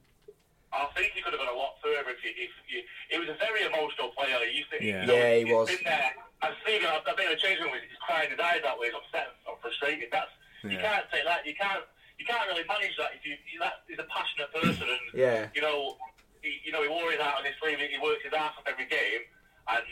I 0.77 0.85
think 0.93 1.17
he 1.17 1.21
could 1.25 1.33
have 1.33 1.41
gone 1.41 1.49
a 1.49 1.57
lot 1.57 1.81
further 1.81 2.05
if, 2.13 2.21
he, 2.21 2.29
if 2.37 2.53
he, 2.69 2.85
he 3.09 3.17
was 3.17 3.29
a 3.33 3.37
very 3.41 3.65
emotional 3.65 4.13
player. 4.13 4.37
He 4.45 4.61
used 4.61 4.69
to, 4.69 4.77
Yeah. 4.77 5.01
you 5.01 5.07
know, 5.09 5.17
Yeah, 5.17 5.33
he 5.33 5.43
he's 5.45 5.53
was. 5.53 5.65
Been 5.73 5.83
there. 5.89 6.11
I've 6.45 6.57
seen 6.65 6.79
him. 6.85 6.91
I've 6.93 7.17
been 7.17 7.33
in 7.33 7.33
a 7.33 7.41
changing 7.41 7.65
room. 7.65 7.73
He's 7.81 7.97
crying 8.05 8.29
his 8.29 8.37
eyes 8.37 8.61
out. 8.61 8.77
He's 8.77 8.93
upset 8.93 9.33
and 9.49 9.57
frustrated. 9.57 10.13
That's 10.13 10.29
you 10.61 10.77
can't 10.77 11.05
take 11.09 11.25
that. 11.25 11.41
You 11.49 11.55
can't. 11.57 11.81
You 12.21 12.25
can't 12.25 12.45
really 12.49 12.65
manage 12.65 12.93
that 12.97 13.13
if 13.17 13.21
you. 13.25 13.37
you 13.49 13.57
that, 13.61 13.85
he's 13.89 14.01
a 14.01 14.05
passionate 14.09 14.49
person, 14.53 14.89
and 14.89 15.05
Yeah. 15.13 15.49
you 15.53 15.61
know, 15.61 15.97
he, 16.41 16.57
you 16.65 16.71
know, 16.73 16.81
he 16.81 16.89
wore 16.89 17.09
his 17.13 17.21
heart 17.21 17.41
on 17.41 17.45
his 17.45 17.53
sleeve. 17.61 17.77
He 17.77 17.97
works 18.01 18.25
his 18.25 18.33
ass 18.33 18.53
off 18.57 18.65
every 18.65 18.85
game, 18.89 19.21
and 19.69 19.85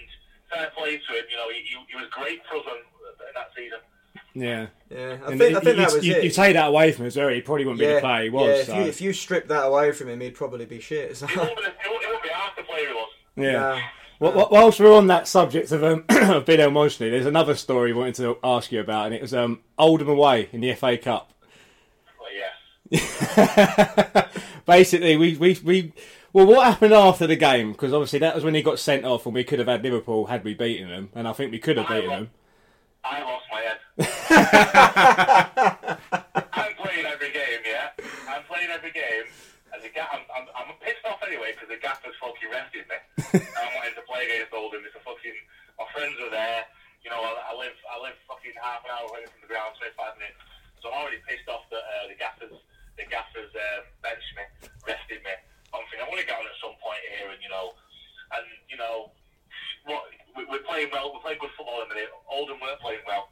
fair 0.50 0.70
play 0.78 0.98
to 0.98 1.10
him. 1.14 1.26
You 1.30 1.38
know, 1.38 1.50
he, 1.54 1.62
he, 1.66 1.78
he 1.90 1.96
was 1.98 2.10
great 2.10 2.42
for 2.50 2.58
us 2.62 2.66
in 2.66 3.34
that 3.38 3.50
season. 3.58 3.78
Yeah. 4.34 4.68
Yeah, 4.90 5.18
I 5.26 5.32
And 5.32 5.40
think, 5.40 5.56
I 5.58 5.60
think 5.62 5.78
you, 5.78 5.86
that 5.86 5.94
was 5.94 6.06
you, 6.06 6.14
it. 6.16 6.24
you 6.26 6.30
take 6.30 6.54
that 6.54 6.68
away 6.68 6.92
from 6.92 7.06
us, 7.08 7.16
very, 7.16 7.36
he 7.36 7.42
probably 7.42 7.66
wouldn't 7.66 7.80
be 7.80 7.86
the 7.88 8.00
player 8.00 8.24
he 8.24 8.30
was. 8.30 8.48
yeah, 8.48 8.54
if, 8.56 8.66
so. 8.68 8.76
you, 8.76 8.82
if 8.84 9.02
you 9.02 9.14
strip 9.14 9.48
that 9.48 9.66
away 9.66 9.92
from 9.92 10.10
him, 10.10 10.20
he'd 10.22 10.36
probably 10.36 10.66
be 10.66 10.80
shit. 10.80 11.16
So. 11.18 11.26
He 11.28 11.38
won't 11.38 11.56
be, 11.58 11.64
half 12.30 12.56
the 12.56 12.64
player 12.64 12.88
he 12.88 12.94
was. 12.94 13.10
yeah. 13.36 13.52
Nah. 13.54 13.80
Well, 14.20 14.32
wh- 14.48 14.52
whilst 14.52 14.80
we're 14.80 14.96
on 14.96 15.08
that 15.08 15.28
subject 15.28 15.72
of 15.72 15.84
um, 15.84 16.06
of 16.10 16.46
Bilel 16.46 16.72
Mohsni, 16.72 17.12
there's 17.12 17.26
another 17.26 17.56
story 17.56 17.92
I 17.92 17.96
wanted 17.96 18.16
to 18.16 18.38
ask 18.44 18.72
you 18.72 18.80
about, 18.80 19.08
and 19.08 19.16
it 19.16 19.22
was 19.22 19.34
um, 19.34 19.60
Oldham 19.78 20.08
away 20.10 20.48
in 20.54 20.62
the 20.62 20.74
FA 20.74 20.98
Cup. 20.98 21.34
But 22.18 22.28
yes. 22.92 24.30
Basically, 24.66 25.18
we, 25.18 25.36
we, 25.36 25.60
we 25.64 25.94
well, 26.32 26.46
what 26.46 26.66
happened 26.66 26.94
after 26.94 27.28
the 27.28 27.36
game? 27.36 27.72
Because 27.74 27.94
obviously 27.94 28.20
that 28.20 28.36
was 28.36 28.44
when 28.44 28.56
he 28.56 28.62
got 28.62 28.80
sent 28.80 29.04
off, 29.06 29.26
and 29.26 29.36
we 29.36 29.44
could 29.44 29.60
have 29.60 29.68
had 29.68 29.84
Liverpool 29.84 30.28
had 30.28 30.44
we 30.44 30.54
beaten 30.54 30.90
them, 30.90 31.10
and 31.14 31.28
I 31.28 31.34
think 31.34 31.52
we 31.52 31.60
could 31.60 31.78
have 31.78 31.88
beaten 31.88 32.10
them. 32.10 32.30
I 33.06 33.22
lost 33.22 33.46
my 33.54 33.62
head. 33.62 33.78
I'm 36.58 36.74
playing 36.74 37.06
every 37.06 37.30
game, 37.30 37.62
yeah. 37.62 37.94
I'm 38.26 38.42
playing 38.50 38.74
every 38.74 38.90
game, 38.90 39.30
and 39.70 39.78
the 39.86 39.94
ga- 39.94 40.10
I'm, 40.10 40.26
I'm, 40.34 40.50
I'm 40.58 40.74
pissed 40.82 41.06
off 41.06 41.22
anyway 41.22 41.54
because 41.54 41.70
the 41.70 41.78
gaffer's 41.78 42.18
fucking 42.18 42.50
rested 42.50 42.90
me. 42.90 42.98
I'm 43.62 43.70
wanting 43.78 43.94
to 43.94 44.02
play 44.10 44.26
against 44.26 44.58
Oldham. 44.58 44.82
It's 44.82 44.98
a 44.98 45.06
fucking. 45.06 45.38
My 45.78 45.86
friends 45.94 46.18
are 46.18 46.34
there. 46.34 46.66
You 47.06 47.14
know, 47.14 47.22
I, 47.22 47.54
I 47.54 47.56
live 47.56 47.78
I 47.86 48.02
live 48.02 48.18
fucking 48.26 48.58
half 48.58 48.82
an 48.82 48.90
hour 48.90 49.06
away 49.14 49.30
from 49.30 49.38
the 49.46 49.54
ground, 49.54 49.78
25 49.78 50.18
minutes. 50.18 50.42
So 50.82 50.90
I'm 50.90 51.06
already 51.06 51.22
pissed 51.30 51.46
off 51.46 51.70
that 51.70 51.86
uh, 51.86 52.10
the 52.10 52.18
gaffers 52.18 52.58
the 52.98 53.06
gaffers 53.06 53.54
um, 53.54 53.86
benched 54.02 54.34
me, 54.34 54.50
rested 54.82 55.22
me. 55.22 55.36
I'm 55.78 55.86
thinking 55.94 56.02
I 56.02 56.10
want 56.10 56.18
to 56.24 56.26
get 56.26 56.42
on 56.42 56.48
at 56.48 56.58
some 56.58 56.74
point 56.82 57.06
here, 57.14 57.30
and 57.30 57.38
you 57.38 57.54
know, 57.54 57.78
and 58.34 58.50
you 58.66 58.82
know, 58.82 59.14
what 59.86 60.10
we- 60.36 60.46
we're 60.46 60.64
playing 60.68 60.90
well. 60.92 61.12
We're 61.14 61.20
playing 61.24 61.40
good 61.40 61.52
football 61.58 61.82
in 61.84 61.92
a 61.92 61.94
minute. 61.96 62.12
Oldham 62.30 62.60
weren't 62.60 62.80
playing 62.80 63.02
well. 63.08 63.30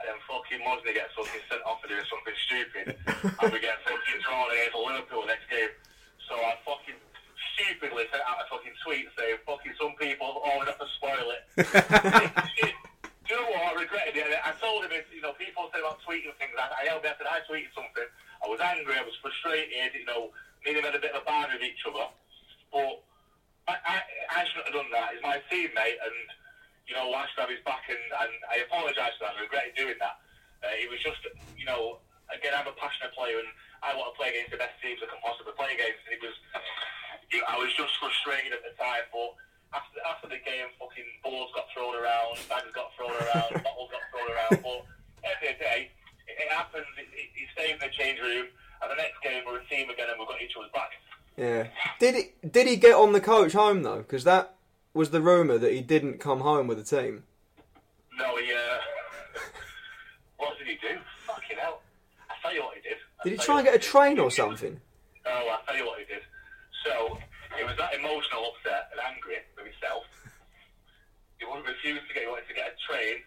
And 0.00 0.08
then 0.08 0.18
fucking 0.28 0.60
Mohsni 0.60 0.92
gets 0.92 1.12
fucking 1.16 1.40
sent 1.48 1.62
off 1.64 1.80
for 1.80 1.88
doing 1.88 2.04
something 2.08 2.36
stupid. 2.48 2.86
and 3.40 3.48
we 3.52 3.58
get 3.60 3.80
fucking 3.84 4.20
drawn 4.24 4.50
against 4.52 4.76
Liverpool 4.76 5.24
next 5.24 5.48
game. 5.48 5.72
So 6.28 6.36
I 6.36 6.56
fucking 6.68 7.00
stupidly 7.56 8.04
sent 8.12 8.20
out 8.28 8.44
a 8.44 8.46
fucking 8.52 8.76
tweet 8.84 9.08
saying, 9.16 9.40
fucking 9.48 9.72
some 9.80 9.96
people 9.96 10.42
always 10.44 10.68
have 10.68 10.80
to 10.80 10.88
spoil 11.00 11.32
it. 11.32 11.42
Do 11.56 13.34
you 13.34 13.40
know 13.40 13.48
what? 13.56 13.72
I 13.72 13.80
regretted 13.80 14.14
it. 14.20 14.38
I 14.44 14.52
told 14.60 14.84
him, 14.84 14.92
you 15.10 15.20
know, 15.24 15.32
people 15.34 15.66
say 15.72 15.80
about 15.80 15.98
tweeting 16.04 16.30
things. 16.38 16.54
I, 16.60 16.70
I 16.70 16.82
held 16.92 17.02
me, 17.02 17.10
I 17.10 17.16
I 17.16 17.40
tweeted 17.48 17.72
something. 17.74 18.06
I 18.44 18.46
was 18.46 18.60
angry, 18.60 18.94
I 18.94 19.02
was 19.02 19.16
frustrated, 19.18 19.96
you 19.96 20.04
know, 20.06 20.30
me 20.62 20.76
and 20.76 20.78
him 20.78 20.84
had 20.84 20.94
a 20.94 21.02
bit 21.02 21.10
of 21.16 21.22
a 21.22 21.24
barn 21.24 21.48
with 21.50 21.64
each 21.64 21.80
other. 21.88 22.06
But 22.70 23.02
I, 23.66 23.74
I, 23.82 23.96
I 24.30 24.40
shouldn't 24.46 24.70
have 24.70 24.76
done 24.76 24.92
that. 24.92 25.10
He's 25.16 25.24
my 25.26 25.40
teammate, 25.50 25.98
and 26.04 26.14
you 26.86 26.94
know, 26.94 27.10
I 27.10 27.26
have 27.26 27.50
his 27.50 27.62
back, 27.66 27.86
and, 27.90 27.98
and 27.98 28.32
I 28.46 28.62
apologise 28.62 29.18
for 29.18 29.26
that. 29.26 29.34
I 29.34 29.42
regretted 29.42 29.74
doing 29.74 29.98
that. 29.98 30.22
Uh, 30.62 30.72
it 30.78 30.86
was 30.86 31.02
just, 31.02 31.18
you 31.58 31.66
know, 31.66 31.98
again, 32.30 32.54
I'm 32.54 32.70
a 32.70 32.74
passionate 32.78 33.12
player, 33.12 33.42
and 33.42 33.50
I 33.82 33.92
want 33.98 34.14
to 34.14 34.16
play 34.16 34.30
against 34.30 34.54
the 34.54 34.60
best 34.62 34.78
teams 34.78 35.02
I 35.02 35.10
can 35.10 35.18
possibly 35.20 35.52
play 35.58 35.74
against. 35.74 36.00
And 36.06 36.14
it 36.14 36.22
was, 36.22 36.36
I 37.46 37.58
was 37.58 37.74
just 37.74 37.92
frustrated 37.98 38.54
at 38.54 38.62
the 38.62 38.74
time, 38.78 39.02
but 39.10 39.34
after 39.74 39.98
after 40.06 40.26
the 40.30 40.40
game, 40.46 40.70
fucking 40.78 41.10
balls 41.26 41.50
got 41.58 41.66
thrown 41.74 41.98
around, 41.98 42.38
bags 42.46 42.70
got 42.70 42.94
thrown 42.94 43.12
around, 43.18 43.50
bottles 43.66 43.90
got 43.90 44.04
thrown 44.14 44.30
around. 44.30 44.62
But 44.62 44.80
at 45.26 45.36
the 45.42 45.46
end 45.50 45.58
of 45.58 45.66
the 45.66 45.66
day, 45.66 45.80
it, 46.30 46.36
it 46.38 46.50
happens. 46.54 46.86
It, 46.96 47.10
it, 47.10 47.28
it 47.34 47.46
stayed 47.50 47.74
in 47.74 47.80
the 47.82 47.90
change 47.90 48.22
room, 48.22 48.46
and 48.46 48.86
the 48.86 48.98
next 48.98 49.18
game 49.26 49.42
we're 49.42 49.58
a 49.58 49.66
team 49.66 49.90
again, 49.90 50.06
and 50.06 50.16
we've 50.22 50.30
got 50.30 50.38
each 50.38 50.54
other's 50.54 50.70
back. 50.70 50.94
Yeah. 51.36 51.68
Did 51.98 52.14
he 52.14 52.24
did 52.46 52.66
he 52.66 52.76
get 52.76 52.94
on 52.94 53.12
the 53.12 53.20
coach 53.20 53.52
home 53.52 53.82
though? 53.82 53.98
Because 53.98 54.24
that 54.24 54.55
was 54.96 55.10
the 55.10 55.20
rumor 55.20 55.58
that 55.58 55.72
he 55.72 55.80
didn't 55.80 56.18
come 56.18 56.40
home 56.40 56.66
with 56.66 56.78
the 56.78 56.84
team. 56.96 57.24
No, 58.18 58.36
he. 58.36 58.50
Uh, 58.52 58.78
what 60.38 60.58
did 60.58 60.66
he 60.66 60.74
do? 60.80 60.98
Fucking 61.26 61.58
hell! 61.60 61.80
I 62.30 62.34
tell 62.42 62.54
you 62.54 62.62
what 62.62 62.74
he 62.76 62.80
did. 62.82 62.98
I 63.20 63.24
Did 63.24 63.32
he 63.32 63.38
try 63.38 63.58
and 63.60 63.64
get 63.66 63.74
a 63.74 63.76
what 63.76 63.82
he 63.82 63.86
did. 63.86 63.90
train 63.92 64.18
or 64.18 64.30
something? 64.30 64.80
Oh, 65.26 65.30
I 65.30 65.58
tell 65.66 65.76
you 65.76 65.86
what 65.86 65.98
he 65.98 66.04
did. 66.06 66.22
So 66.84 67.18
he 67.56 67.64
was 67.64 67.76
that 67.78 67.94
emotional, 67.94 68.52
upset, 68.56 68.88
and 68.92 69.00
angry 69.04 69.36
with 69.56 69.66
himself. 69.66 70.04
He 71.38 71.44
wouldn't 71.44 71.66
refuse 71.66 72.00
to 72.08 72.14
get. 72.14 72.22
He 72.24 72.28
wanted 72.28 72.48
to 72.48 72.54
get 72.54 72.72
a 72.72 72.76
train. 72.88 73.20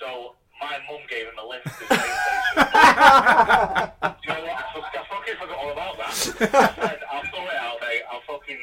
So 0.00 0.34
my 0.60 0.78
mum 0.90 1.02
gave 1.08 1.26
him 1.30 1.38
a 1.38 1.46
lift 1.46 1.66
to 1.66 1.70
the 1.86 1.94
train 1.94 2.14
station. 2.26 2.50
Do 2.58 4.18
you 4.26 4.30
know 4.34 4.42
what? 4.50 4.56
I, 4.58 4.66
fuck- 4.74 4.94
I 4.98 5.02
fucking 5.06 5.36
forgot 5.38 5.58
all 5.62 5.70
about 5.72 5.94
that. 5.98 6.10
I 6.10 6.74
said, 6.74 7.00
I'll 7.12 7.22
sort 7.30 7.46
it 7.54 7.58
out, 7.62 7.78
mate. 7.82 8.02
I'll 8.10 8.22
fucking. 8.26 8.58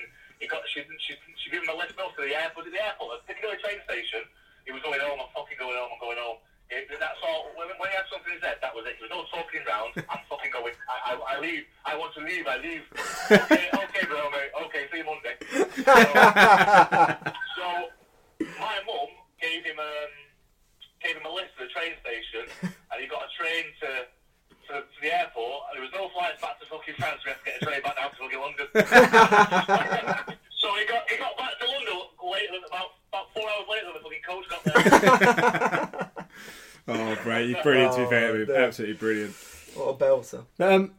He 0.45 0.47
got. 0.53 0.61
She, 0.69 0.85
she, 1.01 1.17
she 1.41 1.49
gave 1.49 1.65
him 1.65 1.73
a 1.73 1.77
lift 1.81 1.97
up 1.97 2.13
to 2.13 2.21
the 2.21 2.37
airport. 2.37 2.69
The 2.69 2.77
airport, 2.77 3.17
the 3.17 3.33
Piccadilly 3.33 3.57
train 3.65 3.81
station. 3.89 4.21
He 4.69 4.69
was 4.69 4.85
going 4.85 5.01
home. 5.01 5.17
I'm 5.17 5.33
fucking 5.33 5.57
going 5.57 5.73
home. 5.73 5.89
I'm 5.89 5.97
going 5.97 6.21
home. 6.21 6.37
It, 6.69 6.85
that's 7.01 7.17
all. 7.25 7.49
When, 7.57 7.65
when 7.81 7.89
he 7.89 7.97
had 7.97 8.05
something 8.13 8.29
in 8.29 8.37
his 8.37 8.45
head, 8.45 8.61
that 8.61 8.69
was 8.77 8.85
it. 8.85 9.01
There 9.01 9.09
was 9.09 9.13
no 9.17 9.25
talking 9.33 9.65
round. 9.65 9.97
I'm 10.13 10.21
fucking 10.29 10.53
going. 10.53 10.77
I, 10.85 11.17
I, 11.17 11.33
I 11.33 11.35
leave. 11.41 11.65
I 11.81 11.97
want 11.97 12.13
to 12.13 12.21
leave. 12.21 12.45
I 12.45 12.61
leave. 12.61 12.85
Okay, 13.25 13.73
okay, 13.73 14.05
bro, 14.05 14.29
mate. 14.29 14.53
Okay, 14.69 14.85
see 14.93 15.01
you 15.01 15.07
Monday. 15.09 15.33
So, 15.81 15.97
so 17.57 17.65
my 18.61 18.77
mum 18.85 19.09
gave 19.41 19.65
him 19.65 19.81
um, 19.81 20.13
gave 21.01 21.17
him 21.17 21.25
a 21.25 21.33
list 21.33 21.57
to 21.57 21.65
the 21.65 21.71
train 21.73 21.97
station, 22.05 22.45
and 22.61 22.97
he 23.01 23.09
got 23.09 23.25
a 23.25 23.31
train 23.33 23.65
to, 23.81 23.89
to 24.75 24.81
to 24.83 24.99
the 25.01 25.11
airport. 25.15 25.71
And 25.71 25.73
there 25.79 25.85
was 25.87 25.93
no 25.95 26.09
flights 26.11 26.41
back 26.43 26.59
to 26.59 26.65
fucking 26.67 26.95
France. 26.99 27.21
We 27.23 27.31
had 27.31 27.39
to 27.39 27.45
get 27.47 27.55
a 27.61 27.65
train 27.65 27.81
back 27.81 27.95
down 27.95 28.11
to 28.11 28.17
fucking 28.19 28.41
London. 28.43 28.67
so 30.59 30.67
he 30.75 30.83
got 30.85 31.01
he 31.09 31.15
got 31.17 31.33
back 31.39 31.53
to 31.59 31.65
London 31.67 31.97
later, 32.19 32.59
about 32.67 32.89
about 33.09 33.31
four 33.33 33.47
hours 33.47 33.67
later. 33.71 33.89
The 33.95 34.03
fucking 34.03 34.23
coach 34.27 34.45
got 34.51 34.61
there. 34.63 36.11
Oh, 36.87 37.17
great! 37.23 37.49
You're 37.49 37.63
brilliant. 37.63 37.93
to 37.95 38.03
be 38.03 38.09
fair, 38.11 38.29
Oh, 38.31 38.45
no. 38.47 38.55
absolutely 38.55 38.95
brilliant. 38.97 39.33
What 39.73 39.89
a 39.89 39.93
belter. 39.97 40.45
Um, 40.59 40.91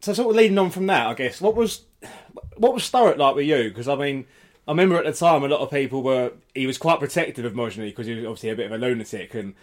so 0.00 0.12
sort 0.12 0.28
of 0.28 0.36
leading 0.36 0.58
on 0.58 0.68
from 0.68 0.86
that, 0.88 1.06
I 1.06 1.14
guess 1.14 1.40
what 1.40 1.56
was 1.56 1.80
what 2.58 2.74
was 2.74 2.82
Sturrock 2.82 3.16
like 3.16 3.34
with 3.34 3.46
you? 3.46 3.70
Because 3.70 3.88
I 3.88 3.94
mean, 3.94 4.26
I 4.66 4.72
remember 4.72 4.96
at 4.98 5.04
the 5.06 5.12
time 5.14 5.44
a 5.44 5.48
lot 5.48 5.60
of 5.60 5.70
people 5.70 6.02
were 6.02 6.32
he 6.54 6.66
was 6.66 6.76
quite 6.76 7.00
protective 7.00 7.46
of 7.46 7.54
Mohsni 7.54 7.86
because 7.86 8.06
he 8.06 8.14
was 8.16 8.24
obviously 8.26 8.50
a 8.50 8.56
bit 8.56 8.66
of 8.66 8.72
a 8.72 8.76
lunatic, 8.78 9.32
and 9.34 9.54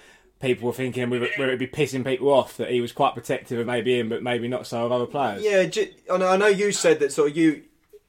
people 0.45 0.67
were 0.67 0.73
thinking 0.73 1.09
whether 1.09 1.27
whether 1.37 1.51
it'd 1.53 1.59
be 1.59 1.67
pissing 1.67 2.03
people 2.05 2.29
off 2.29 2.57
that 2.57 2.69
he 2.69 2.81
was 2.81 2.91
quite 2.91 3.13
protective 3.13 3.59
of 3.59 3.65
maybe 3.67 3.97
him, 3.99 4.09
but 4.09 4.21
maybe 4.21 4.47
not 4.47 4.67
so 4.67 4.85
of 4.85 4.91
other 4.91 5.05
players. 5.07 5.43
Yeah, 5.43 5.63
j- 5.65 5.93
I 6.11 6.17
know, 6.17 6.27
I 6.27 6.37
know 6.37 6.47
you 6.47 6.71
said 6.71 6.99
that 6.99 7.11
sort 7.11 7.31
of 7.31 7.37
you 7.37 7.63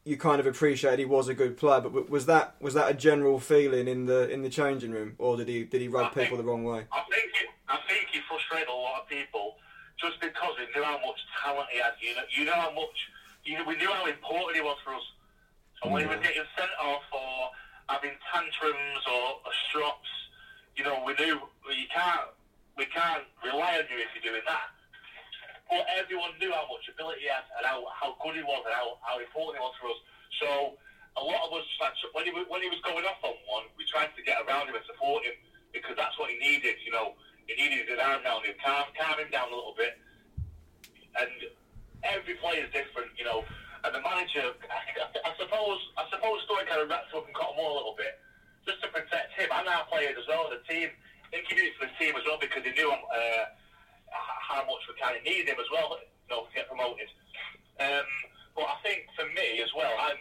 you 0.04 0.16
kind 0.16 0.38
of 0.38 0.46
appreciated 0.46 0.98
he 1.00 1.04
was 1.04 1.28
a 1.28 1.34
good 1.34 1.56
player, 1.56 1.80
but 1.80 2.08
was 2.10 2.26
that 2.26 2.54
was 2.60 2.74
that 2.74 2.90
a 2.90 2.94
general 2.94 3.40
feeling 3.40 3.88
in 3.88 4.06
the 4.06 4.28
in 4.30 4.42
the 4.42 4.50
changing 4.50 4.90
room, 4.92 5.14
or 5.18 5.36
did 5.36 5.48
he 5.48 5.64
did 5.64 5.80
he 5.80 5.88
rub 5.88 6.06
I 6.06 6.08
think- 6.10 6.26
people 6.28 6.36
the 6.36 6.44
wrong 6.48 6.64
way? 6.64 6.84
I 6.92 7.02
think 7.10 7.30
it, 7.42 7.48
I 7.68 7.78
think 7.88 8.06
he 8.12 8.20
frustrated 8.28 8.68
a 8.68 8.72
lot 8.72 9.02
of 9.02 9.08
people 9.08 9.56
just 9.98 10.20
because 10.20 10.54
he 10.58 10.66
knew 10.78 10.84
how 10.84 10.98
much 11.04 11.18
talent 11.42 11.68
he 11.72 11.78
had. 11.80 11.92
You 12.00 12.14
know, 12.16 12.22
you 12.36 12.44
know 12.44 12.52
how 12.60 12.70
much 12.72 12.96
you 13.44 13.56
know, 13.56 13.64
we 13.64 13.76
knew 13.76 13.88
how 13.90 14.04
important 14.06 14.56
he 14.56 14.60
was 14.62 14.76
for 14.84 14.92
us. 14.94 15.02
So 15.82 15.88
when 15.90 16.02
he 16.02 16.08
was 16.08 16.18
getting 16.18 16.42
sent 16.58 16.70
off 16.82 17.02
or 17.12 17.50
having 17.88 18.10
tantrums 18.34 19.02
or, 19.06 19.38
or 19.46 19.52
strops, 19.70 20.08
you 20.76 20.84
know, 20.84 21.02
we 21.04 21.16
knew 21.16 21.40
you 21.72 21.88
can't 21.88 22.30
we 22.76 22.84
can't 22.92 23.24
rely 23.40 23.80
on 23.80 23.88
you 23.88 23.96
if 23.98 24.12
you're 24.12 24.32
doing 24.32 24.44
that. 24.44 24.68
But 25.66 25.88
everyone 25.98 26.36
knew 26.38 26.52
how 26.52 26.68
much 26.70 26.86
ability 26.86 27.26
he 27.26 27.28
had 27.32 27.42
and 27.58 27.66
how, 27.66 27.82
how 27.90 28.14
good 28.22 28.38
he 28.38 28.44
was 28.44 28.62
and 28.62 28.76
how, 28.76 29.02
how 29.02 29.18
important 29.18 29.58
he 29.58 29.62
was 29.64 29.74
for 29.82 29.90
us. 29.90 30.00
So 30.38 30.48
a 31.18 31.24
lot 31.24 31.48
of 31.48 31.50
us, 31.58 31.66
when 32.12 32.28
he 32.28 32.30
when 32.30 32.60
he 32.62 32.68
was 32.68 32.78
going 32.84 33.02
off 33.08 33.18
on 33.24 33.34
one, 33.48 33.66
we 33.74 33.88
tried 33.88 34.12
to 34.14 34.22
get 34.22 34.38
around 34.44 34.68
him 34.68 34.76
and 34.76 34.84
support 34.84 35.24
him 35.24 35.34
because 35.72 35.96
that's 35.96 36.14
what 36.20 36.30
he 36.30 36.36
needed. 36.38 36.76
You 36.84 36.92
know, 36.92 37.16
he 37.48 37.56
needed 37.56 37.88
his 37.88 37.98
arm 37.98 38.22
down 38.22 38.44
him, 38.44 38.54
calm, 38.60 38.92
calm 38.94 39.16
him 39.18 39.32
down 39.32 39.48
a 39.48 39.56
little 39.56 39.74
bit. 39.74 39.96
And 41.16 41.32
every 42.04 42.36
player 42.36 42.68
is 42.68 42.70
different, 42.70 43.16
you 43.16 43.24
know. 43.24 43.42
And 43.82 43.96
the 43.96 44.02
manager, 44.04 44.52
I, 44.68 44.80
I 45.28 45.32
suppose, 45.40 45.80
I 45.96 46.04
suppose 46.12 46.44
Story 46.44 46.68
kind 46.68 46.84
of 46.84 46.92
wrapped 46.92 47.10
up 47.16 47.24
and 47.24 47.34
caught 47.34 47.56
him 47.56 47.64
all 47.64 47.74
a 47.74 47.78
little 47.80 47.96
bit, 47.96 48.20
just 48.66 48.82
to 48.82 48.88
protect 48.90 49.32
him 49.38 49.48
and 49.48 49.66
our 49.70 49.86
players 49.86 50.18
as 50.18 50.26
well, 50.26 50.50
the 50.50 50.60
team. 50.66 50.90
I 50.90 51.26
think 51.30 51.46
he 51.46 51.54
did 51.54 51.70
it 51.70 51.78
for 51.78 51.86
the 51.86 51.96
team 51.98 52.14
as 52.18 52.26
well 52.26 52.38
because 52.38 52.62
he 52.62 52.70
knew 52.74 52.90
uh, 52.90 53.44
how 54.10 54.62
much 54.66 54.82
we 54.86 54.94
kind 54.98 55.14
of 55.14 55.22
needed 55.22 55.50
him 55.50 55.58
as 55.58 55.70
well, 55.70 55.98
you 55.98 56.30
know, 56.30 56.46
to 56.46 56.52
get 56.54 56.70
promoted. 56.70 57.10
Um, 57.78 58.06
but 58.54 58.66
I 58.66 58.76
think 58.82 59.06
for 59.14 59.26
me 59.34 59.62
as 59.62 59.70
well, 59.74 59.90
I'm, 59.90 60.20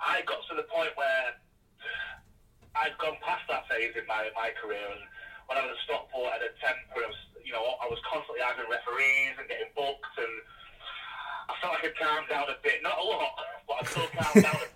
I 0.00 0.20
got 0.28 0.44
to 0.48 0.54
the 0.56 0.68
point 0.68 0.92
where 0.96 1.36
I'd 2.76 2.96
gone 3.00 3.16
past 3.24 3.48
that 3.48 3.64
phase 3.68 3.96
in 3.96 4.04
my, 4.04 4.28
my 4.36 4.52
career, 4.60 4.84
and 4.84 5.04
when 5.48 5.56
I 5.56 5.64
was 5.64 5.76
at 5.76 5.80
Stockport, 5.88 6.28
I 6.28 6.40
had 6.40 6.44
a 6.44 6.52
temper. 6.60 7.00
I 7.00 7.08
was, 7.08 7.20
you 7.40 7.52
know, 7.52 7.64
I 7.80 7.88
was 7.88 8.00
constantly 8.04 8.44
arguing 8.44 8.68
referees 8.68 9.36
and 9.40 9.48
getting 9.48 9.72
booked, 9.72 10.16
and 10.20 10.34
I 11.48 11.52
felt 11.62 11.78
like 11.78 11.88
I 11.88 11.92
calmed 11.96 12.28
down 12.28 12.52
a 12.52 12.58
bit. 12.60 12.84
Not 12.84 13.00
a 13.00 13.06
lot, 13.06 13.32
but 13.68 13.76
I 13.80 13.82
still 13.88 14.10
calmed 14.12 14.44
down 14.44 14.60
a 14.60 14.68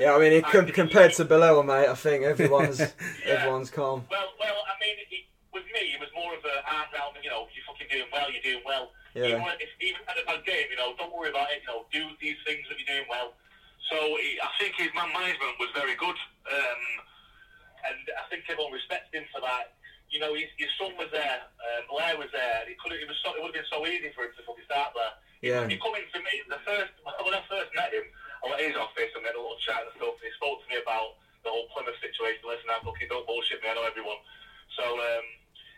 Yeah, 0.00 0.14
I 0.14 0.18
mean, 0.18 0.32
it, 0.32 0.44
com- 0.44 0.66
compared 0.66 1.12
to 1.14 1.24
Bilel, 1.24 1.64
mate, 1.64 1.88
I 1.88 1.94
think 1.94 2.24
everyone's 2.32 2.80
everyone's 3.24 3.70
calm. 3.70 4.04
Well, 4.10 4.32
well, 4.38 4.58
I 4.66 4.74
mean, 4.80 4.96
it, 5.10 5.26
with 5.52 5.64
me, 5.74 5.94
it 5.94 6.00
was 6.00 6.08
more 6.14 6.34
of 6.34 6.44
a 6.44 6.56
arm 6.66 6.88
round. 6.94 7.16
You 7.22 7.30
know, 7.30 7.46
you're 7.54 7.66
fucking 7.66 7.88
doing 7.90 8.08
well. 8.12 8.30
You're 8.30 8.42
doing 8.42 8.64
well. 8.64 8.92
Yeah. 9.14 9.34
Even, 9.34 9.42
if, 9.58 9.70
even 9.80 10.00
at 10.06 10.20
a 10.20 10.24
bad 10.26 10.44
game, 10.44 10.70
you 10.70 10.76
know, 10.76 10.94
don't 10.98 11.10
worry 11.10 11.30
about 11.30 11.50
it. 11.50 11.62
You 11.64 11.68
know, 11.72 11.84
do 11.90 12.06
these 12.20 12.36
things 12.46 12.62
that 12.68 12.78
you're 12.78 12.88
doing 12.88 13.08
well. 13.10 13.34
So 13.90 13.96
he, 14.20 14.36
I 14.38 14.50
think 14.60 14.76
his 14.76 14.92
man 14.94 15.10
management 15.10 15.56
was 15.58 15.72
very 15.74 15.96
good. 15.96 16.16
Um, 16.46 16.82
and 17.88 18.04
I 18.18 18.24
think 18.28 18.44
everyone 18.48 18.74
respects 18.74 19.08
him 19.12 19.24
for 19.32 19.40
that. 19.40 19.74
You 20.12 20.20
know, 20.20 20.32
his, 20.32 20.48
his 20.56 20.72
son 20.80 20.96
was 20.96 21.12
there, 21.12 21.44
uh, 21.60 21.80
Blair 21.92 22.16
was 22.16 22.32
there. 22.32 22.64
It 22.64 22.80
could 22.80 22.96
it 22.96 23.04
was 23.04 23.16
so, 23.20 23.36
it 23.36 23.44
would 23.44 23.52
have 23.52 23.60
been 23.60 23.72
so 23.72 23.84
easy 23.84 24.08
for 24.16 24.24
him 24.24 24.32
to 24.36 24.42
fucking 24.44 24.64
start 24.64 24.96
there. 24.96 25.14
Yeah. 25.44 25.68
He 25.68 25.76
come 25.76 25.94
into 25.94 26.18
me 26.24 26.34
the 26.48 26.58
first 26.64 26.92
when 27.04 27.34
I 27.36 27.42
first 27.48 27.70
met 27.76 27.92
him. 27.92 28.08
I 28.44 28.54
to 28.58 28.66
his 28.66 28.78
office 28.78 29.10
and 29.14 29.22
we 29.22 29.30
had 29.30 29.38
a 29.38 29.42
little 29.42 29.58
chat 29.62 29.82
and 29.82 29.94
stuff. 29.98 30.14
And 30.18 30.26
he 30.26 30.32
spoke 30.38 30.62
to 30.62 30.68
me 30.70 30.78
about 30.78 31.18
the 31.42 31.50
whole 31.50 31.66
Plymouth 31.74 31.98
situation. 31.98 32.42
Listen, 32.46 32.70
I'm 32.70 32.82
fucking 32.82 33.10
don't 33.10 33.26
bullshit 33.26 33.62
me. 33.62 33.70
I 33.70 33.74
know 33.74 33.86
everyone. 33.86 34.18
So 34.74 34.82
um, 34.82 35.26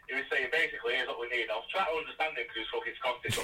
he 0.09 0.17
was 0.17 0.29
saying 0.29 0.49
basically, 0.53 0.97
here's 0.97 1.09
what 1.09 1.21
we 1.21 1.29
need. 1.33 1.49
I 1.49 1.57
was 1.57 1.69
trying 1.73 1.89
to 1.89 1.97
understand 2.01 2.37
him 2.37 2.45
because 2.49 2.65
he's 2.65 2.73
fucking 2.73 2.97
Scottish. 3.01 3.37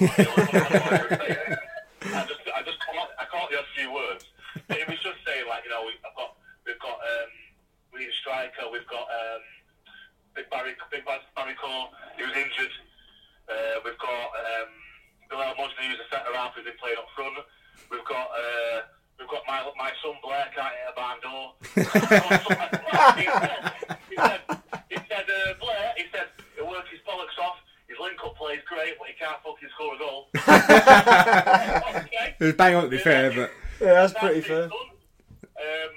I 2.13 2.23
just, 2.29 2.41
I 2.49 2.61
just 2.61 2.79
caught, 2.81 3.09
I 3.17 3.25
caught 3.29 3.49
the 3.49 3.61
odd 3.61 3.69
few 3.73 3.89
words. 3.93 4.25
But 4.69 4.81
he 4.81 4.85
was 4.85 5.01
just 5.01 5.21
saying 5.25 5.45
like, 5.49 5.65
you 5.65 5.71
know, 5.73 5.85
we, 5.85 5.93
I've 6.01 6.17
got, 6.17 6.37
we've 6.65 6.81
got, 6.81 6.97
um, 6.97 7.31
we 7.93 8.05
need 8.05 8.13
a 8.13 8.17
striker. 8.21 8.69
We've 8.69 8.89
got 8.89 9.05
um, 9.05 9.43
Big 10.33 10.49
Barry, 10.49 10.73
Big 10.89 11.05
Barry, 11.05 11.55
Corr. 11.57 11.93
He 12.17 12.25
was 12.25 12.33
injured. 12.33 12.73
Uh, 13.47 13.81
we've 13.85 13.97
got 14.01 14.29
um, 14.33 14.71
Bilel 15.29 15.55
Mohsni, 15.57 15.93
who's 15.93 16.01
a 16.01 16.09
centre 16.09 16.33
half, 16.33 16.57
who's 16.57 16.65
been 16.65 16.77
playing 16.81 16.97
up 16.97 17.09
front. 17.13 17.37
We've 17.93 18.05
got. 18.05 18.33
Uh, 18.33 18.96
We've 19.19 19.27
got 19.29 19.43
my 19.47 19.59
my 19.77 19.91
son 20.01 20.15
Blair 20.23 20.45
can't 20.53 20.73
hit 20.77 20.87
a 20.89 20.95
barn 20.95 21.17
door. 21.25 21.53
he 21.73 23.25
said, 23.25 23.61
he 24.09 24.15
said, 24.15 24.41
he 24.89 24.97
said 25.09 25.25
uh, 25.25 25.53
Blair, 25.59 25.93
he 25.97 26.05
said 26.13 26.27
he'll 26.55 26.69
work 26.69 26.85
his 26.89 27.01
bollocks 27.01 27.37
off. 27.41 27.57
His 27.87 27.97
link 27.99 28.19
up 28.23 28.35
play 28.37 28.55
is 28.55 28.65
great, 28.67 28.97
but 28.99 29.07
he 29.07 29.15
can't 29.17 29.41
fucking 29.41 29.69
score 29.73 29.95
a 29.95 29.97
goal. 29.97 30.27
okay. 32.03 32.35
It 32.39 32.43
was 32.45 32.53
bang 32.53 32.75
on 32.75 32.83
to 32.83 32.89
be 32.89 32.99
fair, 32.99 33.31
but 33.33 33.49
Yeah, 33.81 34.05
that's 34.05 34.13
pretty 34.13 34.41
fair. 34.41 34.69
Um, 35.57 35.95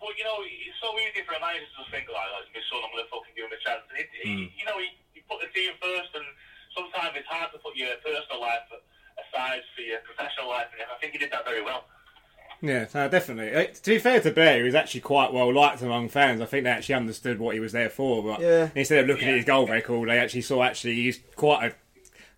but 0.00 0.12
you 0.16 0.24
know, 0.24 0.40
it's 0.44 0.78
so 0.80 0.88
easy 1.04 1.20
for 1.28 1.36
a 1.36 1.40
manager 1.40 1.68
to 1.68 1.76
just 1.84 1.90
think 1.92 2.08
like, 2.08 2.28
"That's 2.32 2.48
my 2.54 2.62
son. 2.72 2.80
I'm 2.80 2.92
going 2.96 3.04
to 3.04 3.10
fucking 3.12 3.34
give 3.36 3.44
him 3.44 3.52
a 3.52 3.60
chance." 3.60 3.84
And 3.92 3.98
it, 4.00 4.08
he, 4.24 4.48
you 4.56 4.64
know, 4.64 4.78
he, 4.80 4.88
he 5.12 5.20
put 5.28 5.44
the 5.44 5.50
team 5.52 5.76
first, 5.82 6.16
and 6.16 6.24
sometimes 6.72 7.12
it's 7.12 7.28
hard 7.28 7.52
to 7.52 7.60
put 7.60 7.76
your 7.76 7.92
personal 8.00 8.40
life 8.40 8.64
aside 9.20 9.60
for 9.76 9.82
your 9.84 10.00
professional 10.08 10.48
life. 10.48 10.72
And 10.72 10.80
I 10.88 10.96
think 11.02 11.12
he 11.12 11.20
did 11.20 11.28
that 11.34 11.44
very 11.44 11.60
well. 11.60 11.84
Yeah, 12.60 12.86
no, 12.94 13.08
definitely. 13.08 13.54
Uh, 13.54 13.66
To 13.72 13.90
be 13.90 13.98
fair 13.98 14.20
to 14.20 14.30
Blair, 14.30 14.58
he 14.58 14.62
was 14.64 14.74
actually 14.74 15.00
quite 15.02 15.32
well 15.32 15.52
liked 15.52 15.82
among 15.82 16.08
fans. 16.08 16.40
I 16.40 16.46
think 16.46 16.64
they 16.64 16.70
actually 16.70 16.96
understood 16.96 17.38
what 17.38 17.54
he 17.54 17.60
was 17.60 17.72
there 17.72 17.90
for. 17.90 18.22
But 18.22 18.40
Yeah. 18.40 18.68
instead 18.74 19.00
of 19.00 19.06
looking 19.06 19.28
at 19.28 19.36
his 19.36 19.44
goal 19.44 19.66
record, 19.66 20.08
they 20.08 20.18
actually 20.18 20.42
saw 20.42 20.62
actually 20.62 20.94
he's 20.94 21.20
quite 21.36 21.64
a 21.70 21.74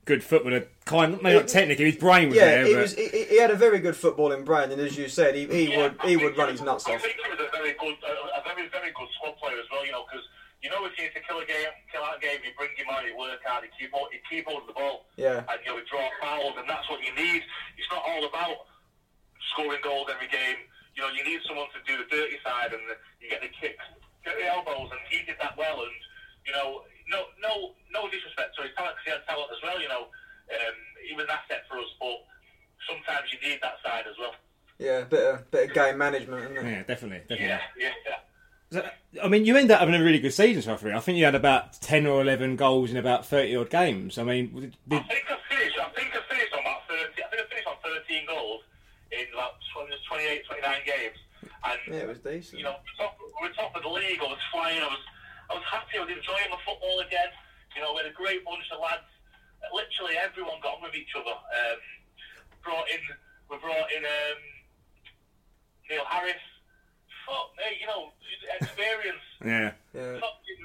good 0.04 0.22
footballer. 0.24 0.66
Kind, 0.84 1.22
maybe 1.22 1.38
not 1.38 1.48
technically, 1.48 1.84
his 1.92 1.96
brain 1.96 2.28
was 2.30 2.36
Yeah, 2.38 2.44
there. 2.46 2.66
he 2.66 2.74
but 2.74 2.80
was. 2.82 2.94
He, 2.96 3.08
he 3.08 3.38
had 3.38 3.50
a 3.50 3.54
very 3.56 3.78
good 3.78 3.94
footballing 3.94 4.44
brain, 4.44 4.72
and 4.72 4.80
as 4.80 4.98
you 4.98 5.08
said, 5.08 5.34
he, 5.36 5.46
he 5.46 5.70
Yeah, 5.72 5.78
would 5.82 6.00
he 6.04 6.16
would 6.16 6.36
run 6.36 6.50
his 6.50 6.60
nuts 6.62 6.86
off. 6.86 6.94
I 6.94 6.98
think 6.98 7.14
he 7.22 7.30
was 7.30 7.38
a 7.40 7.50
very 7.56 7.72
good, 7.78 7.96
a, 8.02 8.40
a 8.40 8.42
very 8.44 8.68
very 8.68 8.90
good 8.92 9.08
squad 9.16 9.36
player 9.38 9.58
as 9.58 9.66
well. 9.70 9.86
You 9.86 9.92
know, 9.92 10.04
because 10.10 10.26
you 10.62 10.68
know 10.70 10.84
if 10.84 10.98
you 10.98 11.04
need 11.04 11.14
to 11.14 11.20
kill 11.20 11.38
a 11.38 11.46
game, 11.46 11.70
kill 11.92 12.02
out 12.02 12.16
a 12.18 12.20
game, 12.20 12.40
you 12.44 12.50
bring 12.58 12.70
him 12.76 12.88
on, 12.90 13.06
you 13.06 13.16
work 13.16 13.38
hard, 13.46 13.62
you 13.64 13.70
keep 13.78 13.92
hold, 13.92 14.08
you 14.12 14.18
keep 14.28 14.46
hold 14.48 14.62
of 14.62 14.66
the 14.66 14.74
ball, 14.74 15.06
Yeah. 15.16 15.46
and 15.48 15.58
you 15.64 15.70
know, 15.72 15.80
draw 15.88 16.08
fouls, 16.20 16.54
and 16.58 16.68
that's 16.68 16.90
what 16.90 16.98
you 17.06 17.14
need. 17.14 17.42
It's 17.78 17.88
not 17.92 18.02
all 18.04 18.26
about 18.26 18.66
scoring 19.52 19.80
goals 19.82 20.08
every 20.12 20.28
game. 20.28 20.56
You 20.94 21.02
know, 21.06 21.10
you 21.14 21.24
need 21.24 21.40
someone 21.46 21.66
to 21.72 21.80
do 21.86 21.96
the 21.96 22.08
dirty 22.10 22.36
side, 22.44 22.72
and 22.72 22.82
the, 22.90 22.96
you 23.22 23.30
get 23.30 23.40
the 23.40 23.48
kicks, 23.48 23.84
get 24.24 24.36
the 24.36 24.46
elbows, 24.46 24.90
and 24.90 25.00
he 25.08 25.24
did 25.24 25.36
that 25.40 25.56
well. 25.56 25.80
And 25.82 25.96
you 26.46 26.52
know, 26.52 26.82
no 27.08 27.30
no 27.40 27.72
no 27.92 28.08
disrespect 28.10 28.56
to 28.56 28.62
his 28.66 28.72
talent, 28.76 28.96
'cause 29.00 29.04
he 29.06 29.10
had 29.12 29.24
talent 29.26 29.50
as 29.54 29.60
well. 29.62 29.80
You 29.80 29.88
know, 29.88 30.10
um, 30.52 30.76
he 31.06 31.14
was 31.14 31.24
an 31.24 31.36
asset 31.38 31.64
for 31.70 31.78
us, 31.78 31.90
but 32.00 32.18
sometimes 32.88 33.30
you 33.32 33.38
need 33.48 33.60
that 33.62 33.78
side 33.84 34.04
as 34.06 34.18
well. 34.18 34.34
Yeah, 34.78 35.04
bit 35.04 35.24
of 35.24 35.50
bit 35.50 35.70
of 35.70 35.74
game 35.74 35.98
management, 35.98 36.44
isn't 36.52 36.56
it? 36.66 36.70
yeah, 36.70 36.82
definitely, 36.84 37.20
definitely. 37.28 37.46
Yeah, 37.46 37.60
yeah, 37.76 37.92
yeah. 38.06 38.16
So, 38.72 38.88
I 39.22 39.28
mean, 39.28 39.44
you 39.44 39.56
end 39.56 39.70
up 39.70 39.80
having 39.80 39.94
a 39.94 40.02
really 40.02 40.20
good 40.20 40.32
season, 40.32 40.62
Sophie. 40.62 40.92
I 40.92 41.00
think 41.00 41.18
you 41.18 41.24
had 41.24 41.34
about 41.34 41.74
ten 41.80 42.06
or 42.06 42.20
eleven 42.22 42.56
goals 42.56 42.90
in 42.90 42.96
about 42.96 43.26
thirty 43.26 43.54
odd 43.56 43.70
games. 43.70 44.16
I 44.18 44.22
mean, 44.24 44.74
did, 44.88 44.98
I 44.98 45.02
think 45.02 45.26
I 45.30 45.36
finished. 45.48 45.78
I 45.78 45.88
think 45.90 46.14
I 46.16 46.20
finished 46.32 46.52
on 46.54 46.60
about 46.60 46.86
thirty. 46.88 47.22
I 47.22 47.28
think 47.28 47.42
I 47.42 47.46
finished 47.48 47.66
on 47.66 47.76
thirteen 47.82 48.26
goals 48.26 48.62
in 49.10 49.26
about 49.34 49.58
20, 49.74 49.90
28, 50.20 50.44
29 50.44 50.84
games. 50.84 51.18
And 51.64 51.78
Yeah, 51.88 52.04
it 52.04 52.08
was 52.08 52.20
decent. 52.20 52.60
you 52.60 52.64
know, 52.64 52.76
top, 53.00 53.16
we 53.20 53.48
were 53.48 53.54
top 53.56 53.72
of 53.76 53.80
the 53.82 53.88
league. 53.88 54.20
I 54.20 54.28
was 54.28 54.40
flying. 54.52 54.80
I 54.80 54.88
was, 54.88 55.00
I 55.48 55.54
was 55.56 55.64
happy. 55.64 55.96
I 55.96 56.04
was 56.04 56.12
enjoying 56.12 56.48
my 56.52 56.60
football 56.64 57.00
again. 57.00 57.32
You 57.76 57.80
know, 57.80 57.96
we 57.96 58.04
had 58.04 58.12
a 58.12 58.16
great 58.16 58.44
bunch 58.44 58.68
of 58.72 58.80
lads. 58.84 59.08
Literally 59.72 60.16
everyone 60.20 60.60
got 60.60 60.76
on 60.80 60.84
with 60.84 60.96
each 60.96 61.12
other. 61.16 61.32
Um, 61.32 61.78
brought 62.64 62.88
in, 62.92 63.00
we 63.48 63.56
brought 63.60 63.88
in 63.92 64.04
um, 64.04 64.40
Neil 65.88 66.04
Harris. 66.04 66.40
Fuck 67.24 67.52
me, 67.56 67.80
you 67.80 67.86
know, 67.88 68.12
experience. 68.60 69.24
yeah, 69.44 69.72
Yeah. 69.96 70.20
fucking 70.20 70.60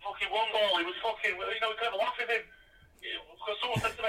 fucking 0.00 0.30
one 0.32 0.48
ball. 0.52 0.78
He 0.80 0.84
was 0.84 0.96
fucking, 1.04 1.36
you 1.36 1.60
know, 1.60 1.72
we 1.72 1.76
kind 1.80 1.92
of 1.92 2.00
laugh 2.00 2.16
at 2.20 2.28
him. 2.28 2.44
Because 3.00 3.56
someone 3.62 3.80
said 3.80 3.94
to 3.96 4.02
me, 4.02 4.08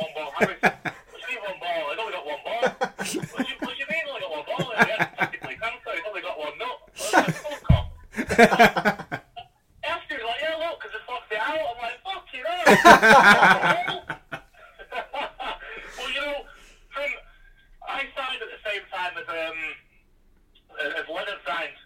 one 0.00 0.12
ball 0.14 0.32
Harris. 0.38 0.60
What 0.62 1.20
do 1.26 1.32
you 1.32 1.40
one 1.40 1.58
ball? 1.60 1.90
I 1.90 1.96
only 1.98 2.12
got 2.12 2.26
one 2.26 2.42
ball. 2.44 2.62
What 2.80 2.98
do 2.98 3.14
you, 3.14 3.56
what 3.60 3.72
do 3.74 3.80
you 3.80 3.88
mean 3.90 4.04
I 4.06 4.10
only 4.10 4.20
got 4.20 4.30
one 4.30 4.46
ball? 4.46 4.70
He 4.70 4.90
had 4.90 5.10
technically 5.18 5.56
cancer. 5.60 5.90
He's 5.94 6.06
only 6.08 6.22
got 6.22 6.38
one 6.38 6.54
nut. 6.58 6.78
I 6.80 6.92
was 6.96 7.12
like, 7.12 7.34
fuck 7.34 7.70
off. 7.70 7.88
After 9.84 10.14
like, 10.22 10.40
yeah, 10.40 10.56
look, 10.60 10.78
because 10.80 10.94
it 10.94 11.02
fucked 11.06 11.32
it 11.32 11.40
out. 11.40 11.58
I'm 11.60 11.78
like, 11.82 11.98
fuck 12.04 12.26
you 12.32 12.42
know. 12.44 12.62
well, 15.98 16.10
you 16.10 16.20
know, 16.20 16.38
from, 16.94 17.10
I 17.88 18.06
signed 18.14 18.40
at 18.40 18.50
the 18.50 18.62
same 18.64 18.84
time 18.94 19.12
as, 19.18 19.26
um, 19.28 19.58
as 20.96 21.06
Leonard 21.08 21.42
signed. 21.46 21.78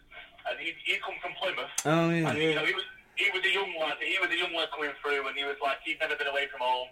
And 0.44 0.60
he 0.60 0.76
he 0.84 1.00
come 1.00 1.16
from 1.24 1.32
Plymouth. 1.40 1.72
Oh, 1.88 2.12
yeah. 2.12 2.28
And, 2.28 2.36
you 2.36 2.54
know, 2.54 2.66
he 2.68 2.74
was 2.76 2.84
he 3.16 3.30
was 3.32 3.40
a 3.46 3.52
young 3.52 3.72
lad. 3.80 3.96
He 3.96 4.18
was 4.20 4.28
a 4.28 4.36
young 4.36 4.52
lad 4.52 4.68
coming 4.76 4.92
through, 5.00 5.26
and 5.26 5.36
he 5.36 5.44
was 5.44 5.56
like 5.62 5.78
he'd 5.84 5.93
never 6.04 6.16
been 6.20 6.28
away 6.28 6.46
from 6.52 6.60
home. 6.60 6.88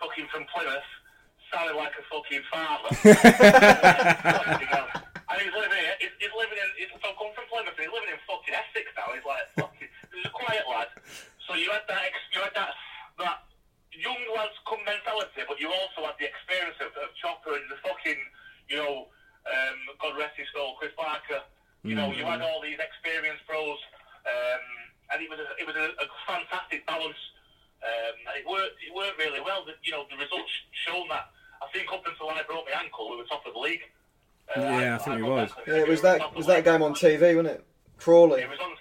Fucking 0.00 0.26
from 0.32 0.44
Plymouth, 0.50 0.88
sounded 1.52 1.76
like 1.76 1.92
a 2.00 2.04
fucking 2.10 2.42
farmer. 2.50 2.90
and 4.24 5.36
he's 5.38 5.54
living 5.54 5.78
here. 5.78 5.96
He's, 6.00 6.14
he's 6.18 6.34
living 6.34 6.58
in. 6.58 6.68
He's 6.80 6.90
so 6.98 7.12
come 7.20 7.30
from 7.36 7.46
Plymouth. 7.52 7.76
And 7.76 7.84
he's 7.86 7.94
living 7.94 8.10
in 8.10 8.18
fucking 8.26 8.54
Essex 8.56 8.88
now. 8.96 9.12
He's 9.14 9.22
like 9.28 9.44
fucking. 9.60 9.88
He's 10.12 10.26
a 10.26 10.32
quiet 10.34 10.64
lad. 10.66 10.88
So 11.46 11.54
you 11.54 11.68
had 11.70 11.84
that. 11.88 12.02
ex- 12.08 12.28
You 12.32 12.40
had 12.42 12.54
that. 12.56 12.72
That 13.22 13.46
young 13.94 14.18
lads 14.34 14.58
come 14.66 14.82
mentality, 14.82 15.46
but 15.46 15.60
you 15.62 15.70
also 15.70 16.02
had 16.10 16.18
the 16.18 16.26
experience 16.26 16.74
of, 16.82 16.90
of 16.98 17.14
Chopper 17.20 17.54
and 17.54 17.66
the 17.70 17.78
fucking. 17.86 18.18
You 18.66 18.80
know, 18.82 18.94
um, 19.46 19.78
God 20.02 20.16
rest 20.18 20.34
his 20.40 20.48
soul, 20.56 20.74
Chris 20.80 20.90
Barker. 20.96 21.44
You 21.84 21.94
know, 21.94 22.10
you 22.16 22.24
had 22.24 22.40
all 22.40 22.64
these 22.64 22.80
experienced 22.80 23.44
pros, 23.46 23.76
um, 24.24 24.64
and 25.12 25.20
it 25.20 25.28
was 25.28 25.36
a, 25.38 25.46
it 25.60 25.68
was 25.68 25.76
a, 25.76 25.92
a 26.00 26.06
fantastic 26.24 26.80
balance, 26.88 27.20
um, 27.84 28.14
and 28.24 28.40
it 28.40 28.48
worked 28.48 28.80
it 28.80 28.88
worked 28.96 29.20
really 29.20 29.44
well. 29.44 29.68
The, 29.68 29.76
you 29.84 29.92
know, 29.92 30.08
the 30.08 30.16
results 30.16 30.48
shown 30.88 31.04
that. 31.12 31.28
I 31.60 31.68
think 31.76 31.92
up 31.92 32.00
until 32.08 32.30
I 32.32 32.40
broke 32.48 32.64
my 32.72 32.80
ankle, 32.80 33.10
we 33.10 33.16
were 33.20 33.24
top 33.28 33.44
of 33.46 33.52
the 33.52 33.58
league. 33.60 33.84
Uh, 34.56 34.60
Yeah, 34.60 34.94
I 34.96 34.98
think 34.98 35.16
we 35.16 35.22
was. 35.28 35.50
Yeah, 35.68 35.84
it 35.84 35.88
was 36.46 36.54
that 36.54 36.64
game 36.64 36.82
on 36.82 36.92
TV, 36.94 37.20
wasn't 37.36 37.48
it? 37.56 37.64
Crawley. 37.98 38.42
It 38.42 38.50
was 38.50 38.58
on. 38.60 38.72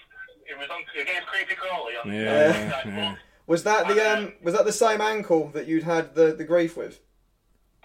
It 0.45 0.57
was 0.59 0.67
on 0.69 0.81
against 0.99 1.27
Creepy 1.27 1.55
Crawley. 1.55 1.93
On, 2.03 2.11
Yeah, 2.11 2.81
uh, 2.85 2.89
yeah. 2.89 3.15
Was 3.47 3.63
that 3.63 3.87
the 3.87 3.99
um 3.99 4.33
was 4.43 4.53
that 4.53 4.65
the 4.65 4.71
same 4.75 5.01
ankle 5.01 5.49
that 5.53 5.67
you'd 5.67 5.83
had 5.83 6.15
the, 6.15 6.33
the 6.33 6.43
grief 6.43 6.75
with? 6.77 6.99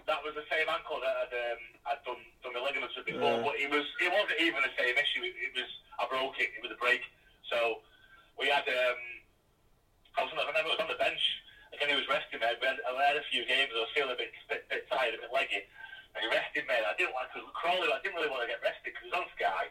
that 0.08 0.24
was 0.24 0.32
the 0.32 0.48
same 0.48 0.64
ankle 0.72 0.96
that 1.04 1.12
I'd, 1.20 1.34
um, 1.52 1.60
I'd 1.84 2.00
done, 2.00 2.16
done 2.40 2.56
my 2.56 2.64
ligaments 2.64 2.96
with 2.96 3.04
before, 3.04 3.28
Yeah. 3.28 3.44
but 3.44 3.60
it 3.60 3.68
was 3.68 3.84
it 4.00 4.08
wasn't 4.08 4.40
even 4.40 4.64
the 4.64 4.72
same 4.80 4.96
issue. 4.96 5.20
It, 5.20 5.36
it 5.36 5.52
was 5.52 5.68
I 6.00 6.08
broke 6.08 6.40
it. 6.40 6.48
It 6.56 6.62
was 6.64 6.72
a 6.72 6.80
break. 6.80 7.04
So 7.52 7.84
we 8.40 8.48
had 8.48 8.64
um, 8.64 8.98
I 10.16 10.24
was 10.24 10.32
on, 10.32 10.40
I 10.40 10.48
remember 10.48 10.72
I 10.72 10.80
was 10.80 10.84
on 10.84 10.88
the 10.88 10.96
bench. 10.98 11.20
Again, 11.76 11.92
he 11.92 11.96
was 12.00 12.08
resting 12.08 12.40
me. 12.40 12.48
I 12.48 12.56
had, 12.56 12.80
I 12.80 13.04
had 13.12 13.20
a 13.20 13.26
few 13.28 13.44
games. 13.44 13.68
I 13.76 13.84
was 13.84 13.92
feeling 13.92 14.16
a 14.16 14.18
bit, 14.18 14.32
bit, 14.48 14.64
bit 14.72 14.88
tired, 14.88 15.12
a 15.14 15.20
bit 15.20 15.28
leggy, 15.30 15.60
and 16.14 16.20
he 16.24 16.28
rested 16.30 16.64
me. 16.68 16.74
I 16.76 16.94
didn't 16.96 17.14
want 17.14 17.28
to 17.34 17.40
Crawley. 17.52 17.88
I 17.92 18.00
didn't 18.02 18.16
really 18.16 18.30
want 18.32 18.42
to 18.46 18.50
get 18.50 18.60
rested 18.64 18.92
because 18.92 19.02
he 19.04 19.10
was 19.12 19.18
on 19.20 19.26
Sky. 19.36 19.64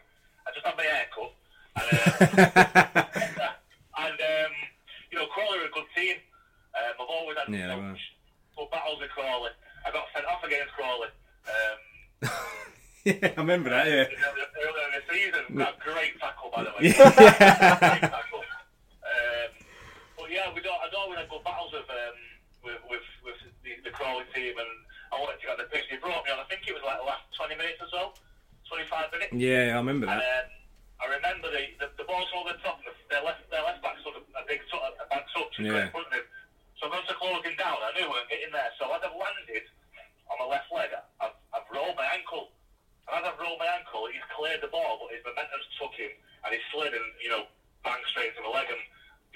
I 0.46 0.50
just 0.54 0.66
had 0.66 0.78
my 0.78 0.86
hair 0.88 1.06
cut, 1.12 1.32
and, 1.76 1.88
uh, 1.92 3.52
and 4.08 4.18
um, 4.18 4.54
you 5.12 5.18
know 5.20 5.28
Crawley 5.34 5.60
are 5.60 5.70
a 5.70 5.76
good 5.76 5.90
team. 5.96 6.18
Um, 6.78 6.94
I've 7.02 7.10
always 7.10 7.38
had 7.38 7.50
Yeah, 7.50 7.76
you 7.76 7.82
know, 7.82 8.68
battles 8.72 9.00
with 9.02 9.12
Crawley. 9.12 9.52
I 9.86 9.92
got 9.92 10.06
sent 10.14 10.26
off 10.26 10.44
against 10.44 10.74
Crawley. 10.74 11.10
Um, 11.48 11.80
yeah, 13.06 13.34
I 13.36 13.40
remember 13.40 13.70
that. 13.70 13.88
Yeah. 13.88 14.06
earlier 14.06 14.86
in 14.88 14.94
the 14.98 15.04
season. 15.14 15.44
That 15.58 15.80
great 15.80 16.20
tackle, 16.20 16.52
by 16.54 16.64
the 16.64 16.72
way. 16.76 16.92
Yeah. 16.92 18.00
tackle. 18.12 18.44
Um, 18.44 19.50
but 20.18 20.28
yeah, 20.32 20.52
we 20.54 20.62
don't, 20.62 20.76
I'd 20.84 20.94
always 20.94 21.18
had 21.20 21.30
good 21.30 21.44
battles 21.44 21.72
with, 21.72 21.88
um, 21.90 22.18
with, 22.64 22.82
with, 22.90 23.08
with 23.24 23.40
the, 23.64 23.72
the 23.86 23.92
Crawley 23.96 24.26
team, 24.36 24.54
and 24.58 24.74
I 25.12 25.16
wanted 25.20 25.40
to 25.40 25.44
get 25.48 25.52
on 25.56 25.60
the 25.62 25.70
pitch. 25.72 25.86
They 25.90 25.98
brought 25.98 26.24
me 26.26 26.32
on, 26.32 26.40
I 26.40 26.48
think 26.52 26.68
it 26.68 26.74
was 26.76 26.84
like 26.84 27.00
the 27.00 27.08
last 27.08 27.24
20 27.36 27.56
minutes 27.56 27.80
or 27.84 27.90
so, 27.92 28.02
25 28.68 29.12
minutes. 29.16 29.32
Yeah, 29.36 29.76
I 29.76 29.80
remember 29.80 30.08
And 30.08 30.20
that. 30.20 30.44
um, 30.44 30.48
I 31.00 31.06
remember 31.14 31.48
the, 31.54 31.64
the, 31.80 31.88
the 32.02 32.06
ball's 32.10 32.28
over 32.36 32.52
the 32.52 32.60
top, 32.66 32.82
and 32.84 32.92
their 33.08 33.22
left, 33.24 33.46
their 33.54 33.64
left 33.64 33.80
back 33.86 33.96
sort 34.04 34.18
of 34.18 34.24
a 34.36 34.44
big 34.50 34.60
sort 34.68 34.84
of 34.84 34.98
a 35.00 35.06
back 35.08 35.24
touch 35.32 35.54
and 35.62 35.68
Yeah. 35.70 35.78
yeah. 35.80 35.86
in 35.88 35.94
front 35.94 36.08
of 36.10 36.14
him. 36.18 36.26
So 36.82 36.90
I 36.90 36.98
got 36.98 37.06
to 37.10 37.16
closing 37.18 37.56
down. 37.58 37.78
I 37.82 37.90
knew 37.98 38.06
I 38.06 38.12
weren't 38.12 38.30
getting 38.30 38.52
there. 38.54 38.70
So 38.78 38.90
as 38.94 39.02
I've 39.02 39.14
landed 39.16 39.66
on 40.30 40.36
my 40.42 40.48
left 40.50 40.70
leg, 40.74 40.90
I've, 41.22 41.34
I've 41.54 41.68
rolled 41.74 41.96
my 41.98 42.06
ankle. 42.14 42.52
And 43.08 43.18
as 43.18 43.24
I've 43.30 43.40
rolled 43.40 43.58
my 43.62 43.70
ankle, 43.72 44.06
he's 44.12 44.22
cleared 44.36 44.60
the 44.62 44.70
ball, 44.70 45.00
but 45.02 45.14
his 45.16 45.24
momentum's 45.24 45.66
took 45.80 45.94
him, 45.96 46.12
and 46.44 46.50
he 46.52 46.60
slid 46.74 46.92
and, 46.94 47.08
you 47.24 47.30
know, 47.32 47.48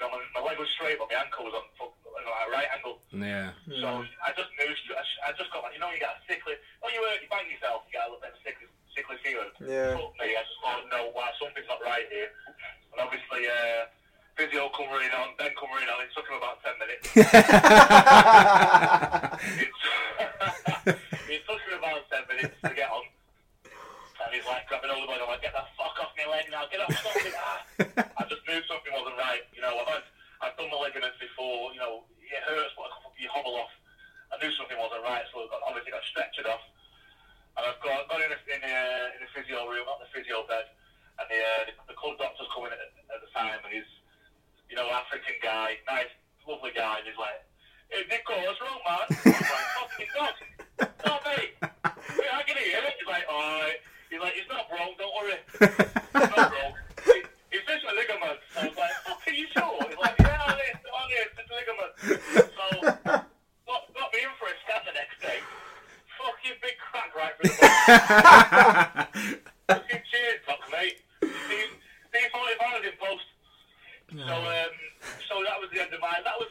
was 0.10 0.70
straight, 0.78 0.98
but 0.98 1.06
my 1.10 1.16
ankle 1.22 1.46
was 1.46 1.54
on 1.54 1.62
fuck- 1.78 1.94
on 2.06 2.24
a 2.26 2.50
right 2.52 2.68
angle. 2.74 2.98
Yeah. 3.14 3.52
So 3.82 3.88
I 4.22 4.30
just 4.38 4.50
moved. 4.58 4.82
I 4.94 5.02
I 5.30 5.32
just 5.38 5.52
got 5.54 5.62
like 5.64 5.74
you 5.74 5.80
know 5.82 5.90
you 5.94 6.00
get 6.02 6.10
a 6.14 6.20
sickly. 6.30 6.54
Oh, 6.82 6.90
you 6.90 7.02
hurt, 7.02 7.22
you 7.22 7.28
bang 7.30 7.50
yourself, 7.50 7.84
you 7.90 7.94
get 7.98 8.06
a 8.06 8.10
little 8.14 8.22
bit 8.22 8.34
of 8.34 8.40
sickly, 8.46 8.68
sickly 8.94 9.18
feeling. 9.26 9.50
Yeah. 9.62 9.98
Fuck 9.98 10.14
me, 10.22 10.36
I 10.38 10.42
just 10.46 10.60
thought 10.62 10.86
no, 10.90 11.10
why 11.14 11.32
something's 11.42 11.68
not 11.70 11.82
right 11.86 12.06
here. 12.10 12.30
And 12.94 13.00
obviously, 13.02 13.46
uh, 13.48 13.86
physio 14.38 14.70
come 14.74 14.90
running 14.90 15.12
on, 15.18 15.34
Ben 15.38 15.54
come 15.58 15.70
running 15.74 15.90
on. 15.90 16.02
It 16.06 16.12
took 16.14 16.28
him 16.30 16.38
about 16.38 16.62
ten 16.66 16.76
minutes. 16.82 17.06
it, 17.16 17.26
it 21.38 21.42
took 21.48 21.62
him 21.66 21.78
about 21.78 22.02
ten 22.10 22.24
minutes 22.30 22.58
to 22.66 22.74
get 22.74 22.90
on. 22.90 23.06
And 24.22 24.30
he's 24.38 24.46
like 24.46 24.70
grabbing 24.70 24.94
hold 24.94 25.02
of 25.06 25.10
me, 25.10 25.16
and 25.18 25.24
I'm 25.26 25.30
like, 25.34 25.42
get 25.42 25.54
the 25.58 25.66
fuck 25.74 25.98
off 25.98 26.14
my 26.14 26.30
leg 26.30 26.46
now, 26.54 26.70
get 26.70 26.78
off 26.86 26.94
something. 27.02 27.34
Ah. 27.34 27.66
I 28.22 28.24
just 28.30 28.46
knew 28.46 28.62
something 28.70 28.94
wasn't 28.94 29.18
right. 29.18 29.42
You 29.50 29.66
know, 29.66 29.74
I've 29.82 29.90
had, 29.90 30.06
I've 30.46 30.51
done 30.62 30.70
my 30.70 30.78
ligaments 30.86 31.18
before, 31.18 31.74
you 31.74 31.82
know, 31.82 32.06
it 32.22 32.42
hurts, 32.46 32.74
but 32.78 32.86
you 33.18 33.26
hobble 33.34 33.58
off. 33.58 33.74
I 34.30 34.38
knew 34.40 34.54
something 34.56 34.78
wasn't 34.78 35.02
right, 35.04 35.26
so 35.34 35.42
I 35.42 35.50
got, 35.50 35.66
obviously 35.66 35.90
got 35.92 36.06
stretchered 36.14 36.46
off. 36.48 36.62
And 37.58 37.66
I've 37.68 37.82
got, 37.84 38.06
got 38.08 38.22
in, 38.24 38.30
the, 38.32 38.40
in, 38.54 38.62
the, 38.64 38.70
uh, 38.72 39.16
in 39.18 39.20
the 39.26 39.30
physio 39.36 39.66
room, 39.68 39.84
not 39.90 40.00
the 40.00 40.08
physio 40.16 40.46
bed, 40.48 40.70
and 41.20 41.26
the, 41.28 41.40
uh, 41.42 41.62
the, 41.68 41.74
the 41.92 41.98
club 41.98 42.16
doctor's 42.22 42.48
coming 42.54 42.72
at, 42.72 42.80
at 42.80 43.20
the 43.20 43.30
time, 43.36 43.60
and 43.66 43.74
he's, 43.74 43.90
you 44.72 44.78
know, 44.80 44.88
African 44.88 45.36
guy, 45.44 45.76
nice, 45.90 46.08
lovely 46.48 46.72
guy, 46.72 47.02
and 47.04 47.06
he's 47.10 47.20
like, 47.20 47.42
hey, 47.92 48.08
Nico, 48.08 48.38
what's 48.40 48.62
wrong, 48.64 48.80
man? 48.88 49.04
I 49.04 49.36
was 49.36 49.52
like, 49.52 49.68
fucking 49.76 50.12
not. 50.16 50.36
No, 51.04 51.14
mate. 51.28 51.52
Wait, 52.16 52.32
I 52.32 52.42
can 52.48 52.56
hear 52.56 52.80
it. 52.88 52.96
He's 53.02 53.10
like, 53.12 53.28
alright. 53.28 53.80
He's 54.08 54.22
like, 54.24 54.36
it's 54.40 54.48
not 54.48 54.70
broke, 54.72 54.96
don't 54.96 55.12
worry. 55.20 55.40
It's 56.22 56.38
not 56.38 56.52
broke. 56.56 56.78
He- 57.04 57.28
He's 57.52 57.68
just 57.68 57.84
a 57.84 57.92
ligament. 57.92 58.40
I 58.56 58.72
was 58.72 58.78
like, 58.80 58.96
fuck, 59.04 59.20
are 59.28 59.36
you 59.36 59.44
sure? 59.52 59.76
He's 59.84 60.00
like, 60.00 60.16
yeah, 60.24 60.56
it's 60.72 60.88
on 60.88 61.08
here, 61.12 61.28
it's 61.28 61.36
just 61.36 61.52
a 61.52 61.56
ligament. 61.60 61.92
So, 62.56 62.64
got, 63.68 63.82
got 63.92 64.08
me 64.16 64.24
in 64.24 64.32
for 64.40 64.48
a 64.48 64.56
scan 64.64 64.80
the 64.88 64.96
next 64.96 65.20
day. 65.20 65.44
Fucking 66.16 66.56
big 66.64 66.80
crack 66.80 67.12
right 67.12 67.36
through 67.36 67.52
the 67.52 67.60
body. 67.60 69.36
Fucking 69.68 70.04
cheers, 70.08 70.40
Doc, 70.48 70.64
mate. 70.72 71.04
See, 71.28 71.64
see 72.16 72.26
45 72.32 72.88
in 72.88 72.96
post. 73.04 73.28
So, 74.16 74.36
um, 74.48 74.74
so 75.28 75.34
that 75.44 75.60
was 75.60 75.68
the 75.76 75.84
end 75.84 75.92
of 75.92 76.00
my, 76.00 76.16
that 76.24 76.40
was 76.40 76.48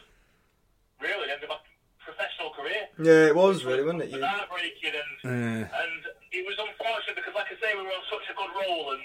really 1.01 1.29
the 1.29 1.33
end 1.33 1.41
of 1.41 1.49
my 1.49 1.57
professional 1.97 2.53
career. 2.53 2.85
Yeah, 3.01 3.33
it 3.33 3.35
was 3.35 3.65
really, 3.65 3.81
wasn't 3.81 4.05
it? 4.05 4.13
It 4.13 4.17
You, 4.17 4.21
was 4.21 4.29
heartbreaking 4.29 4.93
and 4.93 5.11
Yeah. 5.25 5.65
and 5.65 6.01
it 6.29 6.45
was 6.45 6.57
unfortunate 6.61 7.17
because, 7.17 7.33
like 7.33 7.49
I 7.49 7.57
say, 7.57 7.73
we 7.73 7.81
were 7.89 7.93
on 7.97 8.05
such 8.13 8.29
a 8.29 8.37
good 8.37 8.53
roll 8.53 8.93
and. 8.93 9.01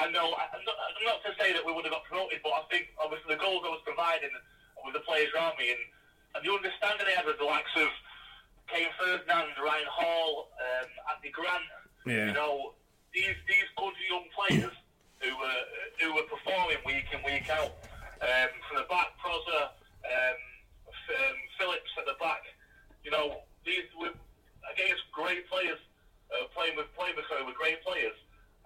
I 0.00 0.08
know, 0.08 0.32
I- 0.32 0.48
I'm 0.54 0.64
not, 0.64 0.76
I'm 0.80 1.04
not 1.04 1.20
to 1.28 1.34
say 1.36 1.52
that 1.52 1.60
we 1.66 1.74
would 1.74 1.84
have 1.84 1.92
got 1.92 2.06
promoted, 2.06 2.40
but 2.46 2.54
I 2.56 2.62
think 2.72 2.94
obviously 2.96 3.34
the 3.36 3.42
goals 3.42 3.66
I 3.66 3.74
was 3.74 3.82
providing 3.84 4.30
with 4.86 4.94
the 4.96 5.02
players 5.04 5.28
around 5.34 5.58
me 5.58 5.74
and, 5.76 5.82
and 6.32 6.40
the 6.46 6.48
understanding 6.48 7.04
I 7.10 7.18
had 7.20 7.26
with 7.26 7.36
the 7.42 7.44
likes 7.44 7.74
of 7.76 7.90
Kane 8.70 8.88
Ferdinand, 8.96 9.50
Ryan 9.60 9.90
Hall, 9.90 10.54
um, 10.56 10.88
Andy 11.10 11.28
Grant, 11.34 11.66
Yeah. 12.06 12.32
you 12.32 12.34
know, 12.38 12.78
these 13.12 13.34
these 13.50 13.68
good 13.76 13.92
young 14.08 14.24
players 14.32 14.72
who 15.20 15.30
were 15.36 15.60
who 16.00 16.08
were 16.16 16.24
performing 16.32 16.80
week 16.86 17.10
in 17.12 17.20
week 17.26 17.50
out. 17.50 17.74
Um, 18.24 18.50
from 18.70 18.80
the 18.80 18.86
back, 18.88 19.10
Prosser, 19.20 19.74
um, 20.06 20.38
F- 20.86 21.18
um, 21.18 21.36
Phillips 21.58 21.92
at 21.98 22.06
the 22.08 22.16
back. 22.22 22.40
You 23.04 23.10
know, 23.10 23.42
these 23.66 23.84
were 24.00 24.14
against 24.70 25.02
great 25.12 25.44
players, 25.50 25.82
uh, 26.32 26.46
playing 26.56 26.78
with 26.78 26.88
playing 26.96 27.18
with, 27.20 27.26
sorry, 27.28 27.44
with 27.44 27.58
great 27.58 27.82
players, 27.84 28.16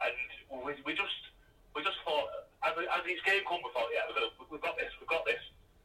and 0.05 0.15
we, 0.63 0.75
we 0.87 0.93
just 0.95 1.19
we 1.75 1.83
just 1.83 1.99
thought 2.07 2.31
as, 2.63 2.71
as 2.79 3.03
each 3.11 3.19
game 3.27 3.43
come, 3.51 3.59
we 3.65 3.71
thought, 3.75 3.91
yeah, 3.91 4.07
we're 4.07 4.15
gonna, 4.15 4.31
we've 4.47 4.63
got 4.63 4.79
this, 4.79 4.91
we've 5.03 5.11
got 5.11 5.27
this, 5.27 5.41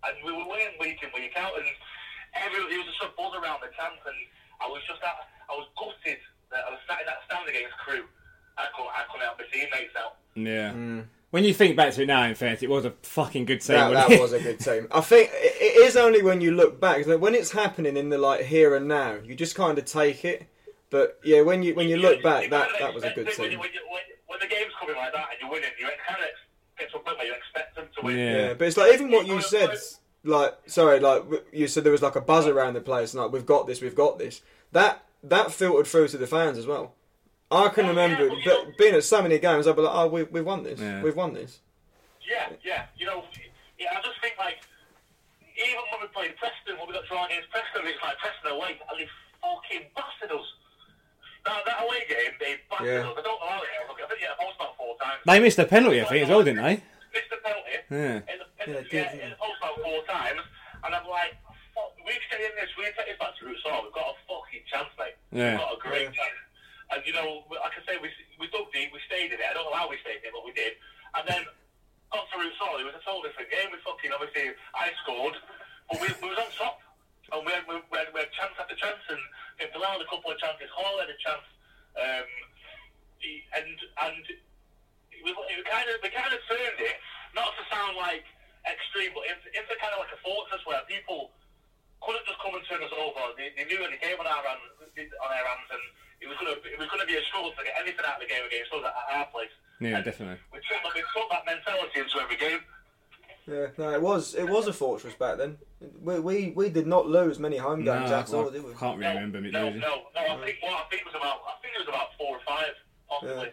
and 0.06 0.14
we 0.22 0.30
were 0.30 0.46
winning 0.46 0.78
week 0.78 1.02
in 1.02 1.10
week 1.18 1.34
out, 1.38 1.58
and 1.58 1.66
every 2.38 2.62
there 2.70 2.78
was 2.78 2.86
just 2.94 3.02
a 3.02 3.10
buzz 3.18 3.34
around 3.34 3.62
the 3.66 3.74
camp, 3.74 3.98
and 4.06 4.20
I 4.62 4.70
was 4.70 4.82
just 4.86 5.02
at, 5.02 5.26
I 5.50 5.54
was 5.58 5.66
gutted 5.74 6.22
that 6.54 6.62
I 6.66 6.70
was 6.70 6.82
sat 6.86 7.02
in 7.02 7.08
that 7.10 7.26
stand 7.26 7.50
against 7.50 7.74
Crewe. 7.82 8.06
I 8.62 8.70
couldn't, 8.78 8.94
I 8.94 9.02
couldn't 9.10 9.26
help 9.26 9.42
my 9.42 9.48
teammates 9.50 9.96
out. 9.98 10.22
Yeah. 10.38 10.74
When 11.34 11.44
you 11.46 11.49
think 11.60 11.76
back 11.78 11.94
to 11.94 12.02
it 12.02 12.08
now, 12.08 12.24
in 12.24 12.34
fairness, 12.36 12.64
it 12.64 12.70
was 12.70 12.86
a 12.86 12.94
fucking 13.04 13.46
good 13.46 13.62
team. 13.62 13.76
that, 13.76 13.92
wasn't 13.92 14.10
that 14.10 14.20
was 14.22 14.34
a 14.34 14.40
good 14.40 14.60
team. 14.60 14.88
I 14.92 15.02
think 15.02 15.30
it, 15.34 15.56
it 15.62 15.86
is 15.88 15.96
only 15.96 16.24
when 16.24 16.42
you 16.42 16.52
look 16.52 16.80
back 16.82 17.06
like, 17.06 17.20
when 17.22 17.36
it's 17.36 17.52
happening 17.52 17.96
in 17.98 18.10
the 18.10 18.18
like 18.18 18.46
here 18.46 18.76
and 18.76 18.88
now, 18.88 19.18
you 19.24 19.36
just 19.36 19.54
kind 19.56 19.78
of 19.78 19.86
take 19.86 20.26
it. 20.26 20.48
But 20.90 21.20
yeah, 21.24 21.42
when 21.42 21.62
you 21.62 21.76
when 21.76 21.88
you 21.88 21.98
look 21.98 22.24
back, 22.24 22.50
that 22.50 22.70
that 22.80 22.94
was 22.96 23.04
a 23.04 23.12
good 23.12 23.28
When, 23.28 23.36
team. 23.36 23.60
when, 23.60 23.70
you- 23.74 23.80
when, 23.92 24.02
when 24.28 24.40
the 24.40 24.48
game's 24.48 24.72
coming 24.80 24.96
like 24.96 25.12
that 25.14 25.28
and 25.32 25.38
you're 25.42 25.52
winning, 25.52 25.70
you 25.80 25.88
kind 26.08 26.22
of 26.24 26.30
get 26.80 26.90
to 26.92 26.98
a 26.98 27.00
point 27.02 27.18
where 27.20 27.28
you 27.28 27.34
expect 27.34 27.76
them 27.76 27.86
to 27.98 28.06
win. 28.06 28.18
Yeah. 28.18 28.36
Yeah, 28.48 28.54
but 28.56 28.68
it's 28.68 28.78
like 28.78 28.94
even 28.94 29.12
what 29.12 29.28
you 29.28 29.40
said, 29.42 29.70
like 30.24 30.56
sorry, 30.66 31.00
like 31.00 31.24
you 31.52 31.68
said 31.68 31.84
there 31.84 31.92
was 31.92 32.02
like 32.02 32.16
a 32.16 32.22
buzz 32.22 32.48
around 32.48 32.74
the 32.74 32.82
place, 32.82 33.14
and 33.14 33.22
like 33.22 33.32
we've 33.32 33.46
got 33.46 33.68
this, 33.68 33.82
we've 33.82 33.96
got 33.96 34.18
this. 34.18 34.42
That 34.72 35.04
that 35.24 35.52
filtered 35.52 35.86
through 35.88 36.08
to 36.10 36.18
the 36.18 36.26
fans 36.28 36.58
as 36.58 36.66
well. 36.66 36.96
I 37.52 37.70
can 37.70 37.86
Oh, 37.86 37.90
remember 37.90 38.24
yeah, 38.26 38.30
well, 38.32 38.40
know- 38.46 38.66
but 38.70 38.78
being 38.78 38.94
at 38.96 39.04
so 39.04 39.22
many 39.22 39.40
games, 39.40 39.66
I'd 39.68 39.76
be 39.76 39.82
like, 39.82 39.96
oh, 39.96 40.08
we, 40.08 40.24
we've 40.24 40.46
won 40.46 40.64
this, 40.64 40.80
Yeah. 40.80 41.02
we've 41.02 41.16
won 41.16 41.34
this. 41.34 41.60
Yeah, 42.22 42.50
yeah. 42.64 42.86
You 42.96 43.08
know, 43.08 43.24
yeah, 43.80 43.90
I 43.98 44.02
just 44.06 44.22
think 44.22 44.36
like 44.38 44.62
even 45.58 45.82
when 45.92 46.02
we 46.06 46.08
played 46.14 46.38
Preston, 46.38 46.78
when 46.78 46.88
we 46.88 46.94
got 46.94 47.06
drawn 47.10 47.26
against 47.26 47.50
Preston, 47.50 47.84
it's 47.90 47.98
like 48.06 48.18
Preston 48.22 48.54
away, 48.54 48.78
and 48.78 48.96
they 49.00 49.10
fucking 49.42 49.90
bastard 49.98 50.32
us. 50.38 50.46
That, 51.48 51.66
that 51.66 51.82
away 51.84 52.06
game, 52.08 52.38
they 52.40 52.62
bastard 52.70 52.86
Yeah. 52.88 53.10
us. 53.10 53.18
I 53.18 53.22
don't 53.26 53.40
know 53.42 53.50
how 53.50 53.60
it 53.66 53.72
is. 53.74 53.90
I 53.90 54.08
think 54.08 54.22
yeah, 54.22 54.38
post 54.38 54.56
about 54.62 54.78
four 54.78 54.94
times. 55.02 55.20
They 55.26 55.40
missed 55.42 55.58
a 55.60 55.66
penalty, 55.66 56.00
I 56.02 56.06
think, 56.06 56.24
as 56.24 56.30
well, 56.30 56.44
didn't 56.46 56.62
they? 56.62 56.78
Missed 57.18 57.32
the 57.34 57.42
penalty. 57.42 57.76
Yeah. 57.90 58.22
In 58.30 58.38
the, 58.38 58.46
in 58.62 58.68
Yeah, 58.70 58.78
the, 58.78 58.82
did, 58.86 58.94
yeah, 58.94 59.10
yeah. 59.18 59.24
in 59.26 59.30
the 59.34 59.40
post 59.42 59.58
about 59.58 59.76
four 59.82 60.00
times, 60.06 60.42
and 60.86 60.92
I'm 60.94 61.08
like, 61.10 61.34
fuck, 61.74 61.98
we 62.06 62.14
stay 62.30 62.46
in 62.46 62.54
this, 62.62 62.70
we 62.78 62.86
take 62.94 63.10
this 63.10 63.18
back 63.18 63.34
to 63.42 63.50
Roots 63.50 63.66
Hall, 63.66 63.82
we've 63.82 63.96
got 63.98 64.14
a 64.14 64.16
fucking 64.30 64.64
chance, 64.70 64.94
mate. 65.02 65.18
Yeah. 65.34 65.58
We've 65.58 65.66
got 65.66 65.74
a 65.74 65.82
great 65.82 66.14
chance. 66.14 66.38
And 66.90 67.06
you 67.06 67.14
know, 67.14 67.46
like 67.50 67.78
I 67.78 67.82
say, 67.86 67.96
we 68.02 68.10
we 68.42 68.50
dug 68.50 68.70
deep, 68.74 68.90
we 68.90 69.00
stayed 69.06 69.30
in 69.30 69.38
it. 69.38 69.46
I 69.46 69.54
don't 69.54 69.70
know 69.70 69.78
how 69.78 69.90
we 69.90 70.02
stayed 70.02 70.26
in 70.26 70.30
it, 70.30 70.36
but 70.36 70.46
we 70.46 70.54
did. 70.58 70.74
And 71.14 71.26
then 71.30 71.44
got 72.10 72.26
to 72.26 72.38
Hall, 72.58 72.82
it 72.82 72.86
was 72.90 72.98
a 72.98 73.04
totally 73.06 73.30
different 73.30 73.54
game. 73.54 73.70
We 73.70 73.78
fucking 73.86 74.10
obviously 74.10 74.58
I 74.74 74.90
scored, 75.06 75.38
but 75.90 76.02
we, 76.02 76.10
we 76.26 76.34
was 76.34 76.42
on 76.42 76.50
top, 76.58 76.82
and 77.30 77.46
we 77.46 77.54
had, 77.54 77.66
we, 77.70 77.78
had, 77.94 78.10
we 78.10 78.26
had 78.26 78.34
chance 78.34 78.58
after 78.58 78.74
chance, 78.74 79.02
and 79.10 79.22
and 79.62 79.70
Bilel 79.70 80.02
had 80.02 80.02
a 80.02 80.10
couple 80.10 80.34
of 80.34 80.42
chances, 80.42 80.70
Hall 80.74 80.98
had 80.98 81.14
a 81.14 81.20
chance, 81.22 81.46
um, 82.02 82.30
and 83.54 83.78
and 84.10 84.24
it 85.14 85.22
was, 85.22 85.36
it 85.54 85.62
kind 85.70 85.86
of 85.86 86.02
we 86.02 86.10
kind 86.10 86.34
of 86.34 86.42
turned 86.50 86.80
it, 86.82 86.98
not 87.38 87.54
to 87.54 87.64
sound 87.70 87.94
like 88.02 88.26
extreme, 88.66 89.14
but 89.14 89.30
into, 89.30 89.48
into 89.54 89.74
kind 89.78 89.94
of 89.94 90.02
like 90.02 90.14
a 90.14 90.20
fortress 90.26 90.66
where 90.66 90.82
people 90.90 91.32
couldn't 92.02 92.26
just 92.26 92.40
come 92.42 92.56
and 92.56 92.64
turn 92.66 92.82
us 92.82 92.94
over. 92.96 93.36
They, 93.36 93.52
they 93.56 93.68
knew 93.68 93.84
when 93.84 93.92
they 93.92 94.02
came 94.02 94.18
on 94.18 94.28
our 94.28 94.44
hands, 94.44 94.64
on 94.96 95.30
our 95.30 95.46
hands, 95.46 95.70
and 95.70 95.84
it 96.22 96.28
was 96.28 96.38
going 96.40 96.52
to 96.54 96.58
it 96.68 96.78
was 96.80 96.88
going 96.90 97.02
to 97.02 97.08
be 97.08 97.16
a 97.18 97.24
struggle 97.30 97.52
to 97.52 97.64
get 97.64 97.74
anything 97.80 98.04
out 98.06 98.16
of 98.16 98.22
the 98.22 98.28
game 98.32 98.44
against 98.46 98.72
us 98.74 98.84
at, 98.84 98.94
at 98.96 99.08
our 99.20 99.26
place. 99.32 99.54
Yeah, 99.80 99.96
And 99.98 100.06
definitely. 100.06 100.38
We 100.52 100.60
took, 100.60 100.84
we 100.94 101.02
took 101.16 101.28
that 101.32 101.46
mentality 101.48 102.00
into 102.00 102.20
every 102.20 102.36
game. 102.36 102.60
Yeah, 103.48 103.68
no, 103.80 103.90
it 103.94 104.02
was 104.02 104.36
it 104.36 104.48
was 104.48 104.68
a 104.68 104.74
fortress 104.74 105.16
back 105.16 105.38
then. 105.38 105.58
We 106.04 106.20
we, 106.20 106.36
we 106.56 106.70
did 106.70 106.86
not 106.86 107.08
lose 107.08 107.40
many 107.40 107.58
home 107.58 107.84
games 107.84 108.12
I, 108.12 108.20
at 108.22 108.34
all, 108.34 108.50
did 108.52 108.64
we? 108.64 108.74
Can't 108.76 109.00
really 109.00 109.10
No, 109.10 109.16
remember 109.16 109.42
me 109.42 109.50
no, 109.52 109.66
losing. 109.66 109.80
no, 109.82 110.04
no. 110.14 110.22
I 110.22 110.38
think 110.46 110.58
what 110.62 110.74
I 110.74 110.84
think 110.90 111.02
it 111.02 111.08
was 111.08 111.16
about 111.16 111.42
I 111.48 111.56
think 111.64 111.74
it 111.74 111.80
was 111.80 111.88
about 111.90 112.10
four 112.20 112.38
or 112.38 112.42
five, 112.46 112.74
possibly. 113.10 113.50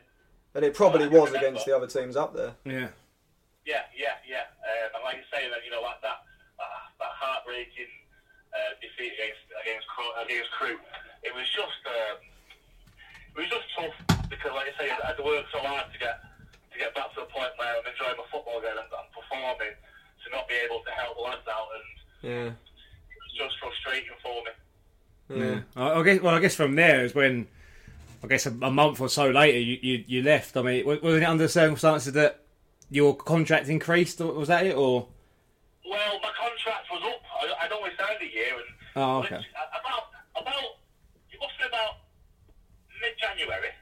And 0.54 0.64
it 0.64 0.74
probably 0.74 1.06
was 1.08 1.30
remember. 1.30 1.38
against 1.48 1.64
the 1.66 1.76
other 1.76 1.86
teams 1.86 2.16
up 2.16 2.34
there. 2.34 2.52
Yeah. 2.64 2.88
Yeah, 3.64 3.84
yeah, 3.96 4.16
yeah. 4.28 4.46
Um, 4.62 4.88
and 4.96 5.02
like 5.04 5.16
you 5.18 5.26
say, 5.32 5.48
that 5.50 5.60
you 5.64 5.70
know, 5.74 5.82
like 5.82 6.00
that, 6.00 6.22
that, 6.56 6.70
that 7.02 7.12
heartbreaking 7.18 7.90
uh, 8.54 8.72
defeat 8.80 9.12
against 9.16 9.42
against 9.64 9.86
against 10.22 10.50
Crewe, 10.56 10.78
it 11.24 11.32
was 11.34 11.44
just 11.50 11.80
um, 11.88 12.16
it 13.36 13.40
was 13.40 13.50
just 13.50 13.68
tough 13.76 13.96
because, 14.30 14.52
like 14.54 14.66
you 14.66 14.76
say, 14.80 14.90
I'd 14.90 15.18
worked 15.24 15.52
so 15.52 15.58
hard 15.60 15.92
to 15.92 15.98
get 15.98 16.20
to 16.72 16.78
get 16.78 16.94
back 16.94 17.12
to 17.14 17.20
the 17.20 17.26
point 17.32 17.52
where 17.56 17.68
I'm 17.76 17.86
enjoying 17.86 18.16
my 18.16 18.24
football 18.32 18.58
again 18.58 18.76
and 18.76 18.88
I'm 18.88 19.08
performing, 19.12 19.74
to 20.24 20.26
not 20.32 20.48
be 20.48 20.54
able 20.64 20.80
to 20.84 20.90
help 20.92 21.16
the 21.16 21.22
lads 21.22 21.46
out, 21.48 21.68
and 21.76 21.84
Yeah. 22.32 22.50
it 22.52 23.18
was 23.20 23.32
just 23.36 23.54
frustrating 23.60 24.16
for 24.22 24.42
me. 24.44 24.52
Yeah. 25.28 25.60
I, 25.76 26.00
I 26.00 26.02
guess. 26.02 26.20
Well, 26.20 26.34
I 26.34 26.40
guess 26.40 26.54
from 26.54 26.76
there 26.76 27.04
is 27.04 27.14
when, 27.14 27.46
I 28.22 28.26
guess 28.26 28.46
a, 28.46 28.50
a 28.50 28.70
month 28.70 29.00
or 29.00 29.08
so 29.08 29.30
later, 29.30 29.58
you, 29.58 29.78
you 29.82 30.04
you 30.06 30.22
left. 30.22 30.56
I 30.56 30.62
mean, 30.62 30.86
was, 30.86 31.00
was 31.02 31.16
it 31.16 31.24
under 31.24 31.48
circumstances 31.48 32.12
that 32.14 32.40
your 32.90 33.14
contract 33.16 33.68
increased? 33.68 34.20
Or 34.20 34.32
was 34.32 34.48
that 34.48 34.66
it? 34.66 34.76
Or 34.76 35.08
Well, 35.88 36.20
my 36.22 36.30
contract 36.38 36.86
was 36.90 37.02
up. 37.04 37.22
I, 37.42 37.64
I'd 37.64 37.72
only 37.72 37.90
signed 37.98 38.18
a 38.22 38.32
year, 38.32 38.54
and 38.54 38.64
Oh, 38.96 39.18
okay. 39.20 39.36
which- 39.36 39.46
about 39.52 40.10
about 40.40 40.54
it 41.32 41.38
must 41.40 41.58
be 41.58 41.64
about 41.68 41.94
mid-January. 43.36 43.72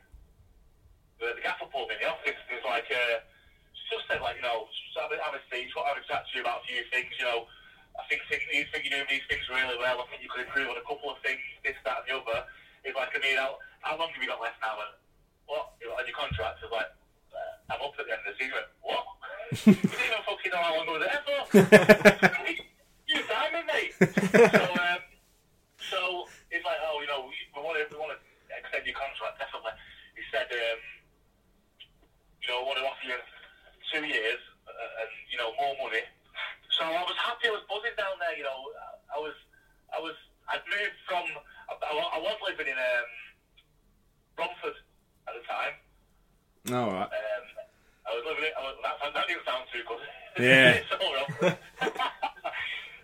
The, 1.23 1.39
the 1.39 1.43
gaffer 1.47 1.71
pulled 1.71 1.87
me 1.87 1.95
in 1.95 2.03
the 2.03 2.11
office. 2.11 2.35
and 2.35 2.51
He's 2.51 2.67
like, 2.67 2.91
uh, 2.91 3.23
just 3.87 4.03
said 4.11 4.19
like, 4.19 4.35
you 4.35 4.43
know, 4.43 4.67
have 4.99 5.15
a, 5.15 5.17
have 5.23 5.39
a 5.39 5.43
speech. 5.47 5.71
What 5.79 5.87
a 5.95 6.03
chat 6.11 6.27
to 6.27 6.31
you 6.35 6.43
about 6.43 6.67
a 6.67 6.67
few 6.67 6.83
things. 6.91 7.15
You 7.15 7.27
know, 7.31 7.47
I 7.95 8.03
think, 8.11 8.27
think 8.27 8.43
you 8.51 8.67
think 8.75 8.83
you're 8.83 8.99
doing 8.99 9.07
these 9.07 9.27
things 9.31 9.47
really 9.47 9.79
well. 9.79 10.03
I 10.03 10.07
think 10.11 10.27
you 10.27 10.31
could 10.31 10.51
improve 10.51 10.75
on 10.75 10.79
a 10.79 10.87
couple 10.87 11.15
of 11.15 11.23
things, 11.23 11.39
this, 11.63 11.79
that, 11.87 12.03
and 12.03 12.07
the 12.11 12.15
other. 12.19 12.43
He's 12.83 12.99
like, 12.99 13.15
I 13.15 13.19
mean, 13.23 13.39
how, 13.39 13.63
how 13.87 13.95
long 13.95 14.11
have 14.11 14.19
you 14.19 14.27
got 14.27 14.43
left 14.43 14.59
now? 14.59 14.75
And 14.83 14.93
what? 15.47 15.79
Like, 15.79 16.03
on 16.03 16.07
your 16.11 16.19
contract? 16.19 16.59
He's 16.59 16.75
like, 16.75 16.91
uh, 17.31 17.71
I'm 17.71 17.81
up 17.81 17.95
at 17.95 18.05
the 18.11 18.13
end 18.19 18.27
of 18.27 18.35
the 18.35 18.39
season. 18.43 18.65
What? 18.83 19.05
you 19.71 19.79
didn't 19.79 20.11
even 20.11 20.23
fucking 20.27 20.51
know 20.51 20.63
how 20.67 20.75
long 20.75 20.89
I 20.91 20.95
was 20.99 21.05
there 21.07 21.23
for. 21.23 21.39
you 23.07 23.19
timing, 23.31 23.67
mate. 23.71 23.95
So, 23.95 24.67
um, 24.75 25.01
so 25.79 26.01
it's 26.51 26.67
like, 26.67 26.81
oh, 26.83 26.99
you 26.99 27.07
know, 27.07 27.31
we, 27.31 27.37
we 27.55 27.61
want 27.63 27.79
to 27.79 27.87
we 27.93 27.97
want 28.01 28.11
to 28.17 28.21
extend 28.59 28.87
your 28.87 28.97
contract, 28.97 29.39
definitely. 29.39 29.75
He 30.17 30.23
said, 30.31 30.49
um, 30.51 30.81
you 32.45 32.53
know, 32.53 32.61
want 32.69 32.77
to 32.77 32.85
offer 32.85 33.09
you 33.09 33.17
two 33.89 34.05
years 34.05 34.41
uh, 34.69 35.01
and 35.01 35.11
you 35.33 35.41
know 35.41 35.57
more 35.57 35.73
money. 35.81 36.05
So 36.77 36.85
I 36.85 37.01
was 37.01 37.17
happy. 37.17 37.49
I 37.49 37.57
was 37.57 37.65
buzzing 37.65 37.97
down 37.97 38.21
there. 38.21 38.37
You 38.37 38.45
know, 38.45 38.61
I 39.09 39.19
was, 39.19 39.33
I 39.95 39.99
was, 40.05 40.13
I'd 40.53 40.61
moved 40.69 40.99
from. 41.09 41.25
I, 41.73 41.75
I 41.81 42.21
was 42.21 42.37
living 42.45 42.69
in 42.69 42.77
um, 42.77 43.09
Romford 44.37 44.77
at 45.25 45.33
the 45.33 45.45
time. 45.49 45.75
All 46.77 46.93
right. 46.93 47.09
Um, 47.09 47.45
I 48.05 48.11
was 48.13 48.25
living 48.29 48.45
it. 48.45 48.55
I 48.59 48.63
was, 48.69 48.77
that, 48.85 49.01
that 49.01 49.25
didn't 49.25 49.47
sound 49.49 49.65
too 49.73 49.81
good. 49.89 50.03
Yeah. 50.37 50.77
it's 50.85 50.93
all 50.93 51.13
wrong. 51.15 51.31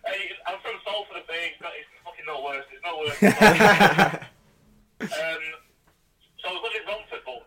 hey, 0.04 0.22
I'm 0.44 0.58
from 0.60 0.76
Salford, 0.84 1.20
I 1.20 1.24
think. 1.24 1.56
It's, 1.56 1.88
fucking 2.04 2.26
no 2.28 2.44
worse. 2.44 2.66
It's 2.68 2.84
no 2.84 3.00
worse. 3.00 3.16
um, 5.00 5.42
so 6.40 6.44
I 6.48 6.52
was 6.52 6.62
living 6.64 6.84
in 6.84 6.88
Romford, 6.88 7.24
but 7.24 7.40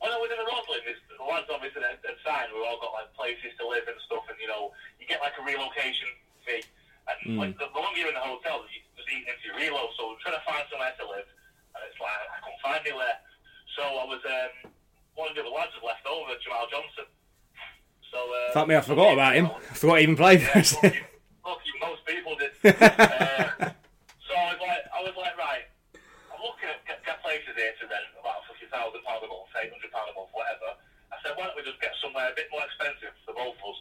when 0.00 0.12
I 0.12 0.18
was 0.20 0.30
in 0.30 0.38
the 0.40 0.46
Roslin, 0.46 0.84
this, 0.84 1.00
the 1.26 1.34
lads 1.34 1.50
obviously 1.50 1.82
had, 1.82 1.98
had 2.06 2.18
signed. 2.22 2.54
we've 2.54 2.62
all 2.62 2.78
got 2.78 2.94
like 2.94 3.10
places 3.18 3.50
to 3.58 3.66
live 3.66 3.82
and 3.90 3.98
stuff, 4.06 4.22
and 4.30 4.38
you 4.38 4.46
know, 4.46 4.70
you 5.02 5.10
get 5.10 5.18
like 5.18 5.34
a 5.34 5.42
relocation 5.42 6.06
fee. 6.46 6.62
And 7.06 7.38
like, 7.38 7.54
the, 7.58 7.66
the 7.70 7.78
longer 7.78 7.98
you're 7.98 8.10
in 8.10 8.18
the 8.18 8.22
hotel, 8.22 8.66
you 8.66 8.82
just 8.98 9.06
eating 9.10 9.30
into 9.30 9.50
your 9.50 9.58
relo. 9.58 9.90
So 9.94 10.14
we're 10.14 10.22
trying 10.22 10.38
to 10.38 10.46
find 10.46 10.62
somewhere 10.70 10.94
to 10.94 11.06
live, 11.06 11.26
and 11.74 11.80
it's 11.86 11.98
like 11.98 12.14
I 12.14 12.38
couldn't 12.42 12.62
find 12.62 12.82
anywhere. 12.86 13.18
So 13.74 13.82
I 13.82 14.04
was 14.06 14.22
um, 14.22 14.70
one 15.18 15.30
of 15.30 15.34
the 15.34 15.42
other 15.42 15.54
lads 15.54 15.74
had 15.74 15.82
left 15.82 16.06
over, 16.06 16.34
Jamal 16.42 16.66
Johnson. 16.70 17.06
So 18.10 18.18
uh, 18.18 18.54
Fuck 18.54 18.66
me, 18.70 18.74
I 18.78 18.82
forgot 18.82 19.14
about 19.18 19.34
him. 19.34 19.50
I 19.50 19.74
forgot 19.74 19.98
he 19.98 20.06
even 20.06 20.18
played 20.18 20.40
yeah, 20.42 20.62
fucking, 20.62 21.02
fucking 21.42 21.76
most 21.82 22.02
people 22.06 22.34
did. 22.38 22.54
uh, 22.64 23.70
so 24.26 24.32
I 24.34 24.54
was 24.54 24.60
like, 24.62 24.82
I 24.90 25.00
was 25.02 25.14
like, 25.18 25.34
right, 25.38 25.66
I'm 26.30 26.42
looking 26.42 26.70
at 26.70 26.82
get, 26.86 27.02
get 27.06 27.22
places 27.22 27.54
here 27.54 27.70
to 27.70 27.84
rent 27.86 28.06
about 28.18 28.46
fifty 28.50 28.66
thousand 28.66 29.02
pound 29.06 29.22
a 29.22 29.28
month, 29.30 29.50
eight 29.62 29.70
hundred 29.70 29.90
pound 29.94 30.10
a 30.10 30.14
month, 30.14 30.30
whatever. 30.34 30.74
Said, 31.26 31.34
why 31.34 31.50
don't 31.50 31.58
we 31.58 31.66
just 31.66 31.82
get 31.82 31.90
somewhere 31.98 32.30
a 32.30 32.38
bit 32.38 32.46
more 32.54 32.62
expensive 32.62 33.10
for 33.26 33.34
both 33.34 33.58
of 33.58 33.66
us? 33.66 33.78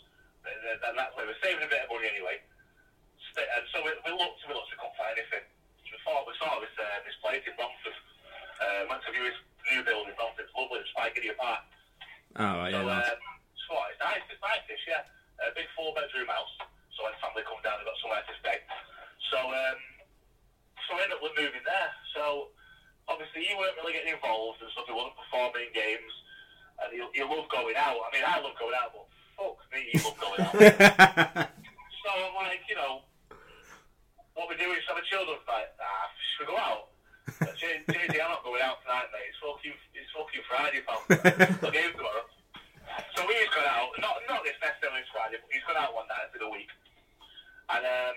And, 0.49 0.97
that 0.97 1.13
way 1.13 1.29
we're 1.29 1.37
saving 1.45 1.61
a 1.61 1.69
bit 1.69 1.85
of 1.85 1.93
money 1.93 2.09
anyway. 2.09 2.41
And 2.41 3.65
so 3.69 3.85
we, 3.85 3.93
we 4.01 4.17
looked, 4.17 4.41
we 4.49 4.57
looked, 4.57 4.73
we 4.73 4.81
couldn't 4.81 4.97
find 4.97 5.13
anything. 5.13 5.45
We 5.85 5.93
thought 6.01 6.25
we 6.25 6.33
saw 6.41 6.57
this 6.57 6.73
uh, 6.73 7.05
this 7.05 7.13
place 7.21 7.45
in 7.45 7.53
Romford. 7.53 7.93
Uh, 8.57 8.89
went 8.89 9.05
to 9.05 9.13
view 9.13 9.29
his 9.29 9.37
new 9.69 9.85
building, 9.85 10.17
Romford, 10.17 10.49
lovely, 10.57 10.81
it's 10.81 10.89
like 10.97 11.13
Gidea 11.13 11.37
Park. 11.37 11.61
All 12.41 12.65
right, 12.65 12.73
So, 12.73 12.81
yeah. 12.81 13.13
um, 13.13 13.21
so 13.61 13.73
it's 13.93 14.01
nice, 14.01 14.25
it's 14.25 14.41
nice, 14.41 14.65
this, 14.65 14.81
yeah. 14.89 15.05
A 15.45 15.53
big 15.53 15.69
four 15.77 15.93
bedroom 15.93 16.25
house. 16.25 16.49
So 16.97 17.05
when 17.05 17.13
family 17.21 17.45
come 17.45 17.61
down, 17.61 17.77
they've 17.77 17.85
got 17.85 17.99
somewhere 18.01 18.25
to 18.25 18.35
stay. 18.41 18.57
So, 19.29 19.37
um, 19.37 19.77
so 20.89 20.97
I 20.97 21.05
ended 21.05 21.21
up 21.21 21.29
moving 21.37 21.61
there. 21.61 21.91
So, 22.17 22.49
obviously, 23.05 23.45
he 23.45 23.53
weren't 23.53 23.77
really 23.77 23.93
getting 23.93 24.17
involved 24.17 24.65
and 24.65 24.71
stuff. 24.73 24.89
He 24.89 24.97
wasn't 24.97 25.13
performing 25.19 25.69
games. 25.77 26.09
And 26.83 26.89
he, 26.91 26.99
he 27.13 27.23
loved 27.23 27.49
going 27.51 27.75
out. 27.77 27.99
I 28.03 28.09
mean, 28.11 28.25
I 28.25 28.39
love 28.39 28.55
going 28.59 28.75
out, 28.75 28.91
but 28.91 29.07
fuck 29.37 29.57
me, 29.71 29.89
he 29.91 29.97
loved 29.99 30.19
going 30.19 30.41
out. 30.41 30.55
so 32.03 32.09
I'm 32.11 32.35
like, 32.35 32.63
you 32.67 32.75
know, 32.75 33.01
what 34.35 34.49
we 34.51 34.55
do 34.59 34.71
is 34.75 34.83
have 34.87 34.99
a 34.99 35.05
children's 35.07 35.43
night. 35.47 35.71
Ah, 35.79 36.11
should 36.35 36.47
we 36.47 36.53
go 36.53 36.59
out? 36.59 36.91
JD, 37.55 38.19
I'm 38.19 38.31
not 38.31 38.43
going 38.43 38.61
out 38.61 38.83
tonight, 38.83 39.09
mate. 39.09 39.31
It's 39.31 39.39
fucking, 39.41 39.73
it's 39.95 40.11
fucking 40.13 40.45
Friday, 40.45 40.81
pal. 40.85 41.01
the 41.09 41.71
game 41.71 41.95
tomorrow. 41.95 42.27
So 43.15 43.23
he's 43.27 43.49
gone 43.51 43.67
out, 43.67 43.91
not 43.99 44.19
not 44.29 44.43
this 44.43 44.55
necessarily 44.61 45.03
this 45.03 45.11
Friday, 45.11 45.39
but 45.41 45.49
he's 45.51 45.63
gone 45.67 45.79
out 45.79 45.95
one 45.95 46.07
night 46.07 46.31
for 46.31 46.39
the 46.39 46.47
week. 46.51 46.69
And 47.71 47.83
um, 47.83 48.15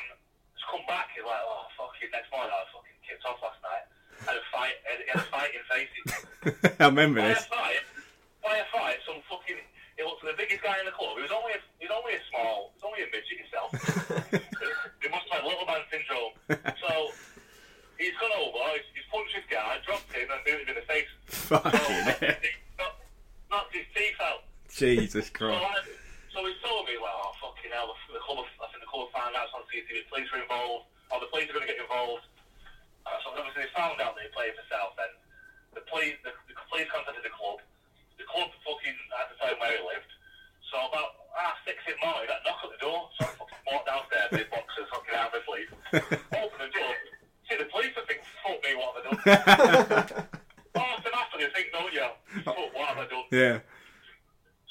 he's 0.55 0.67
come 0.69 0.85
back, 0.87 1.11
he's 1.17 1.25
like, 1.25 1.41
oh, 1.41 1.67
fucking, 1.79 2.13
next 2.13 2.29
morning 2.31 2.53
I 2.53 2.63
was 2.63 2.71
fucking 2.77 2.99
kicked 3.07 3.25
off 3.25 3.41
last 3.41 3.59
night. 3.65 3.87
Had 4.27 4.37
a 4.37 4.45
fight, 4.53 4.77
had, 4.85 4.99
had 5.09 5.19
a 5.23 5.27
fight 5.31 5.53
in 5.55 5.63
faces. 5.71 6.07
I 6.83 6.87
remember 6.91 7.23
a 7.23 7.33
this. 7.33 7.47
fight, 7.47 7.51
by 7.51 7.71
a 7.75 7.83
fight, 7.83 7.88
some 8.43 9.21
fucking, 9.29 9.57
he 9.97 10.03
looked 10.05 10.23
like 10.25 10.37
the 10.37 10.41
biggest 10.43 10.63
guy 10.63 10.79
in 10.79 10.87
the 10.87 10.93
club. 10.95 11.17
He 11.17 11.23
was 11.27 11.35
only 11.35 11.53
a, 11.59 11.61
he 11.79 11.87
was 11.87 11.95
only 11.97 12.15
a 12.15 12.23
small, 12.31 12.73
he 12.73 12.79
was 12.79 12.85
only 12.87 13.03
a 13.03 13.09
midget 13.11 13.39
himself. 13.43 13.71
he 15.03 15.09
must 15.11 15.27
have 15.33 15.43
had 15.43 15.49
little 15.49 15.67
man 15.67 15.83
syndrome. 15.91 16.33
So, 16.79 17.13
he's 17.99 18.15
gone 18.23 18.35
over, 18.39 18.59
he's, 18.79 18.87
he's 18.95 19.09
punched 19.11 19.35
this 19.35 19.47
guy, 19.51 19.79
dropped 19.85 20.11
him 20.15 20.29
and 20.31 20.41
booted 20.47 20.69
him 20.69 20.77
in 20.77 20.79
the 20.79 20.87
face. 20.87 21.11
Fucking 21.51 21.73
So, 21.73 21.79
hell. 21.83 22.39
knocked, 22.79 23.01
knocked 23.51 23.75
his 23.75 23.87
teeth 23.95 24.19
out. 24.23 24.47
Jesus 24.71 25.29
Christ. 25.35 25.59
So 26.31 26.45
he 26.47 26.55
told 26.63 26.87
me, 26.87 26.95
like, 27.03 27.17
oh, 27.19 27.35
fucking 27.43 27.73
hell, 27.75 27.91
the, 27.91 27.97
the 28.15 28.23
club, 28.23 28.47
I 28.63 28.71
think 28.71 28.85
the 28.87 28.91
club 28.91 29.11
found 29.11 29.35
out 29.35 29.51
on 29.57 29.67
CCTV, 29.67 30.07
the 30.07 30.11
police 30.13 30.29
were 30.31 30.39
involved, 30.45 30.87
or 31.11 31.19
the 31.19 31.27
police 31.35 31.51
are 31.51 31.57
going 31.59 31.67
to 31.67 31.73
get 31.75 31.81
involved. 31.83 32.23
Uh, 33.03 33.17
so 33.25 33.35
obviously 33.35 33.67
they 33.67 33.73
found 33.75 33.99
out 33.99 34.15
that 34.15 34.23
he 34.23 34.31
played 34.31 34.55
for 34.55 34.63
Southend. 34.71 35.17
The 35.75 35.83
police, 35.91 36.15
the, 36.23 36.31
the 36.47 36.55
police 36.71 36.87
contacted 36.95 37.25
the 37.27 37.33
club. 37.35 37.59
The 38.21 38.27
club 38.29 38.51
fucking 38.63 38.95
had 39.17 39.27
to 39.33 39.35
tell 39.41 39.51
him 39.57 39.59
where 39.63 39.73
he 39.73 39.81
lived. 39.83 40.11
So 40.69 40.77
about 40.91 41.17
ah, 41.39 41.55
six 41.65 41.81
in 41.89 41.97
the 41.97 42.03
morning, 42.05 42.29
that 42.29 42.43
knock 42.45 42.61
at 42.67 42.71
the 42.77 42.81
door. 42.83 43.09
So 43.17 43.25
I 43.25 43.33
fucking 43.41 43.63
walked 43.67 43.87
downstairs 43.89 44.29
with 44.37 44.47
boxers, 44.53 44.87
fucking 44.93 45.15
half 45.17 45.33
asleep. 45.33 45.69
Open 46.37 46.59
the 46.61 46.71
door. 46.71 46.93
See 47.49 47.57
the 47.57 47.67
police, 47.73 47.95
I 47.97 48.03
think, 48.05 48.21
fuck 48.45 48.59
me, 48.61 48.75
what 48.77 48.93
have 48.93 49.01
I 49.01 49.03
done? 49.09 50.29
Automatically, 50.77 51.47
I 51.49 51.51
think, 51.57 51.67
don't 51.73 51.95
you? 51.95 52.07
Fuck, 52.45 52.59
what 52.77 52.87
have 52.93 53.01
I 53.01 53.07
done? 53.09 53.27
Yeah. 53.33 53.57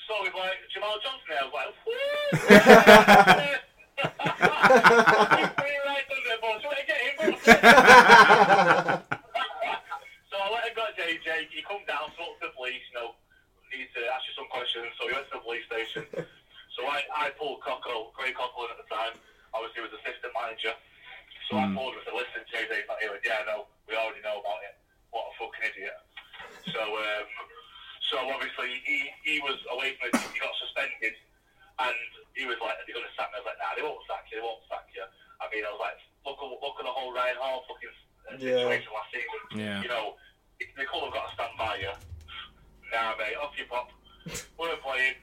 So 0.05 0.13
he's 0.24 0.36
like, 0.38 0.59
Jamal 0.72 0.99
Johnson 1.01 1.28
there. 1.32 1.41
I 1.41 1.47
was 1.47 1.55
like, 1.55 1.72
woo! 1.88 3.47
He's 4.07 5.51
pretty 5.55 5.80
right 5.88 6.05
under 6.07 6.30
the 6.32 6.39
ball. 6.43 6.57
So 6.61 6.68
I 6.72 6.82
get 6.88 6.99
him. 7.07 7.32
so 10.32 10.36
I 10.38 10.47
went 10.51 10.63
and 10.68 10.76
got 10.78 10.95
JJ. 10.95 11.49
He 11.51 11.59
come 11.65 11.84
down, 11.88 12.11
spoke 12.15 12.39
to 12.39 12.47
the 12.47 12.53
police, 12.55 12.82
you 12.91 12.95
know, 12.99 13.15
need 13.74 13.89
to 13.95 14.01
ask 14.15 14.24
you 14.28 14.34
some 14.38 14.47
questions. 14.47 14.88
So 14.95 15.07
he 15.09 15.13
went 15.15 15.28
to 15.34 15.39
the 15.39 15.43
police 15.43 15.65
station. 15.68 16.05
So 16.78 16.86
I, 16.88 17.03
I 17.09 17.34
pulled 17.36 17.59
Coco, 17.65 18.13
Craig 18.13 18.38
Coughlin 18.38 18.70
at 18.72 18.78
the 18.80 18.88
time. 18.88 19.18
Obviously, 19.51 19.82
he 19.82 19.86
was 19.89 19.95
assistant 19.97 20.32
manager. 20.38 20.72
So 21.49 21.57
I 21.57 21.65
pulled 21.74 21.95
him 21.97 22.03
and 22.03 22.07
said, 22.07 22.15
listen, 22.15 22.41
JJ's 22.47 22.86
not 22.88 23.01
here. 23.01 23.11
He 23.11 23.18
went, 23.18 23.26
Yeah, 23.26 23.43
no, 23.49 23.65
we 23.89 23.97
already 23.97 24.22
know 24.22 24.39
about 24.39 24.61
it. 24.68 24.78
What 25.11 25.32
a 25.32 25.34
fucking 25.41 25.63
idiot. 25.74 25.97
So, 26.70 26.80
um, 26.84 27.28
so 28.11 28.15
obviously 28.30 28.78
he, 28.86 29.07
he 29.26 29.39
was 29.41 29.57
away 29.74 29.95
from 29.97 30.11
it. 30.13 30.20
He 30.36 30.39
got 30.43 30.53
suspended, 30.61 31.15
and 31.82 31.95
he 32.36 32.43
was 32.45 32.59
like, 32.61 32.76
"They're 32.86 32.93
going 32.95 33.07
to 33.07 33.15
sack 33.18 33.32
me." 33.34 33.39
I 33.39 33.43
was 33.43 33.49
like, 33.49 33.59
"Nah, 33.63 33.74
they 33.80 33.84
won't 33.88 34.03
sack 34.05 34.28
you. 34.30 34.38
They 34.39 34.45
won't 34.45 34.61
sack 34.68 34.86
you." 34.93 35.01
I 35.41 35.47
mean, 35.49 35.63
I 35.63 35.72
was 35.74 35.82
like, 35.82 35.97
"Look, 36.28 36.38
at 36.39 36.47
look 36.61 36.76
at 36.78 36.86
the 36.86 36.91
whole 36.93 37.11
Ryan 37.15 37.39
Hall 37.39 37.63
fucking 37.65 37.95
uh, 38.28 38.36
Yeah. 38.38 38.68
situation 38.68 38.91
last 38.93 39.09
season. 39.15 39.39
Yeah. 39.57 39.80
You 39.82 39.89
know, 39.89 40.05
they 40.59 40.86
could 40.88 41.03
have 41.07 41.15
got 41.15 41.26
to 41.32 41.34
stand 41.39 41.55
by 41.57 41.74
you. 41.82 41.91
Nah, 42.91 43.15
mate, 43.18 43.39
off 43.39 43.55
you 43.55 43.65
pop. 43.72 43.89
We're 44.59 44.76
playing. 44.84 45.15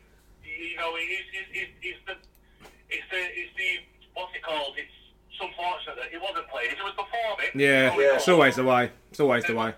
You 0.45 0.76
know, 0.80 0.97
he's, 0.97 1.24
he's, 1.32 1.49
he's, 1.53 1.70
he's 1.80 2.01
the, 2.09 2.16
it's 2.92 3.07
the, 3.12 3.20
it's 3.32 3.53
the, 3.57 3.68
what's 4.16 4.32
it 4.36 4.42
called? 4.45 4.76
It's 4.80 4.92
unfortunate 5.40 5.97
that 5.99 6.11
he 6.12 6.18
wasn't 6.20 6.47
playing. 6.53 6.70
If 6.72 6.78
he 6.78 6.84
was 6.84 6.95
performing, 6.95 7.51
Yeah, 7.59 7.90
oh, 7.92 7.99
he 7.99 8.05
it's 8.07 8.26
was. 8.28 8.38
Always 8.59 8.67
the 8.67 8.71
way. 8.71 8.91
It's 9.11 9.21
always 9.21 9.45
the 9.45 9.55
way. 9.55 9.75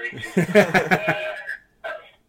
creepy. 0.00 0.24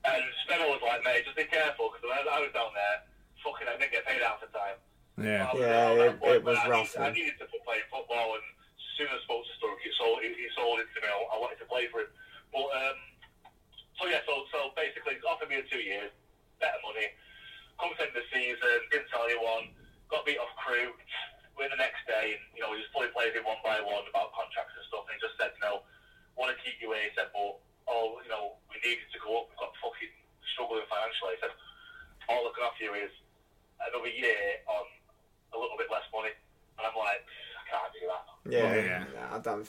and 0.03 0.23
Spencer 0.43 0.67
was 0.67 0.81
like, 0.83 1.03
mate, 1.03 1.23
just 1.25 1.37
be 1.37 1.45
careful, 1.45 1.91
because 1.93 2.03
I, 2.11 2.39
was 2.39 2.51
down 2.53 2.71
there, 2.75 2.97
fucking, 3.43 3.67
I 3.67 3.77
didn't 3.79 3.91
get 3.91 4.05
paid 4.05 4.21
half 4.21 4.41
the 4.41 4.47
time. 4.51 4.77
Yeah, 5.17 5.49
yeah, 5.55 5.91
it, 5.91 6.19
it, 6.23 6.43
was 6.43 6.57
rough. 6.67 6.95
I 6.99 7.11
needed 7.11 7.33
to 7.39 7.45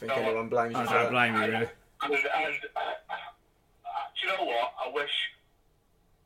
think 0.02 0.18
no, 0.18 0.26
anyone 0.26 0.50
blames 0.50 0.74
you. 0.74 0.82
I 0.82 0.90
don't 0.90 1.14
blame 1.14 1.34
you, 1.34 1.46
really. 1.46 1.68
And, 2.02 2.10
and 2.10 2.58
uh, 2.74 2.90
do 4.10 4.18
you 4.18 4.28
know 4.34 4.42
what? 4.42 4.74
I 4.82 4.90
wish. 4.90 5.14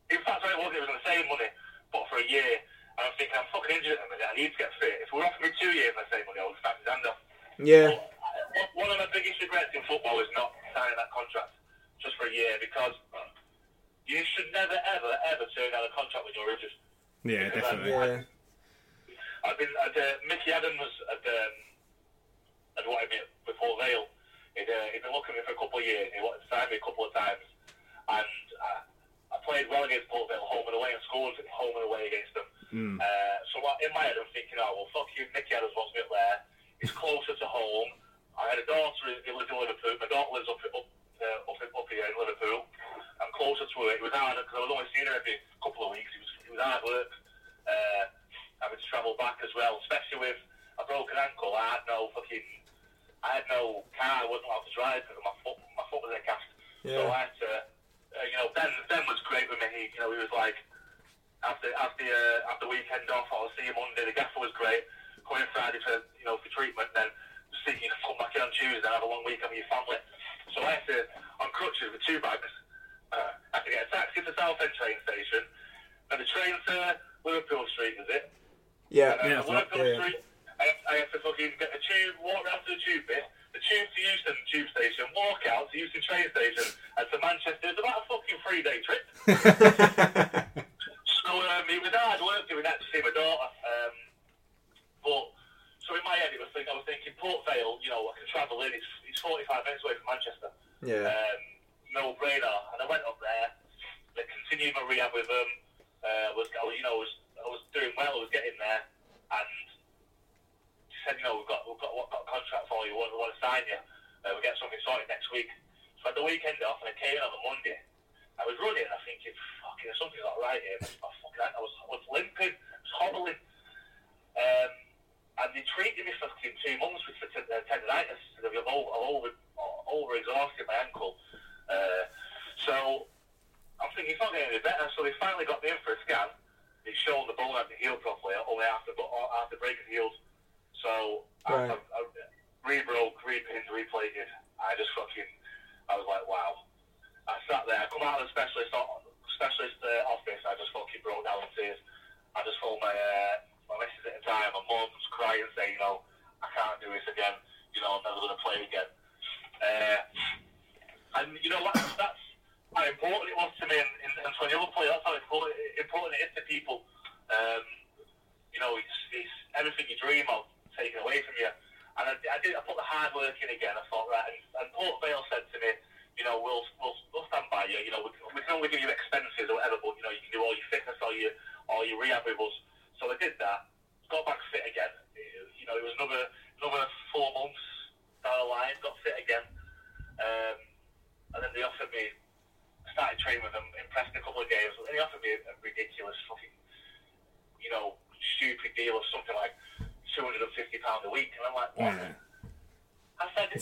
In 0.08 0.20
fact, 0.24 0.40
I 0.44 0.56
wasn't 0.56 0.80
even 0.80 0.88
going 0.88 1.00
the 1.02 1.08
same 1.08 1.28
money, 1.28 1.50
but 1.92 2.08
for 2.08 2.16
a 2.16 2.26
year. 2.26 2.64
And 2.96 3.04
I'm 3.04 3.12
thinking, 3.20 3.36
I'm 3.36 3.44
fucking 3.52 3.76
injured 3.76 4.00
at 4.00 4.08
the 4.08 4.16
minute. 4.16 4.28
I 4.32 4.34
need 4.40 4.56
to 4.56 4.58
get 4.58 4.72
fit. 4.80 5.04
If 5.04 5.12
we're 5.12 5.20
offering 5.20 5.52
me 5.52 5.60
two 5.60 5.68
years, 5.76 5.92
I 6.00 6.08
say 6.08 6.24
money, 6.24 6.40
I'll 6.40 6.56
just 6.56 6.64
hand 6.64 7.04
up. 7.04 7.20
Yeah. 7.60 7.92
But 7.92 8.05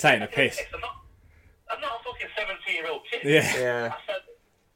taking 0.05 0.22
a 0.22 0.28
piss. 0.28 0.61
I'm 0.61 0.80
not, 0.84 0.96
I'm 1.72 1.80
not 1.80 1.92
a 1.96 2.00
fucking 2.05 2.30
17 2.36 2.76
year 2.76 2.88
old 2.92 3.02
kid. 3.09 3.24
Yeah. 3.24 3.48
yeah. 3.57 3.96
I 3.96 4.00
said, 4.05 4.22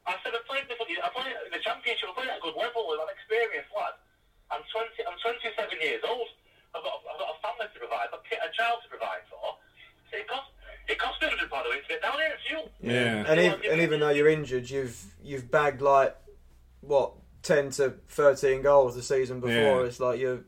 I 0.09 0.17
said, 0.25 0.33
I 0.33 0.41
played, 0.49 0.65
this, 0.73 0.81
I 0.81 1.09
played 1.13 1.37
the 1.53 1.61
championship, 1.61 2.09
I 2.09 2.15
played 2.17 2.33
at 2.33 2.41
a 2.41 2.45
good 2.45 2.57
level, 2.57 2.89
I'm 2.97 3.05
an 3.05 3.13
experienced 3.13 3.69
lad. 3.77 4.01
I'm 4.49 4.65
20, 4.73 5.05
I'm 5.05 5.21
27 5.21 5.85
years 5.85 6.01
old. 6.09 6.33
I've 6.73 6.81
got, 6.81 7.05
I've 7.05 7.21
got 7.21 7.29
a 7.29 7.39
family 7.45 7.69
to 7.69 7.79
provide, 7.79 8.09
a, 8.17 8.19
kid, 8.25 8.41
a 8.41 8.49
child 8.57 8.81
to 8.85 8.89
provide 8.89 9.29
for. 9.29 9.61
So 10.09 10.17
it 10.17 10.25
costs, 10.25 10.53
it 10.89 10.97
costs 10.97 11.21
me 11.21 11.29
100 11.29 11.53
pound 11.53 11.69
a 11.69 11.71
week 11.77 11.85
to 11.85 11.89
get 11.93 12.01
down 12.01 12.17
here. 12.17 12.33
It's 12.33 12.49
you. 12.49 12.61
Yeah. 12.81 13.29
And, 13.29 13.37
even, 13.41 13.61
and 13.69 13.81
even 13.85 14.01
though 14.01 14.09
you're 14.09 14.29
injured, 14.29 14.71
you've 14.71 14.97
you've 15.23 15.51
bagged 15.51 15.83
like 15.83 16.17
what 16.81 17.13
10 17.43 17.71
to 17.73 17.95
13 18.09 18.63
goals 18.63 18.95
the 18.97 19.03
season 19.03 19.41
before. 19.41 19.85
Yeah. 19.85 19.89
It's 19.89 20.01
like 20.01 20.19
you're 20.19 20.41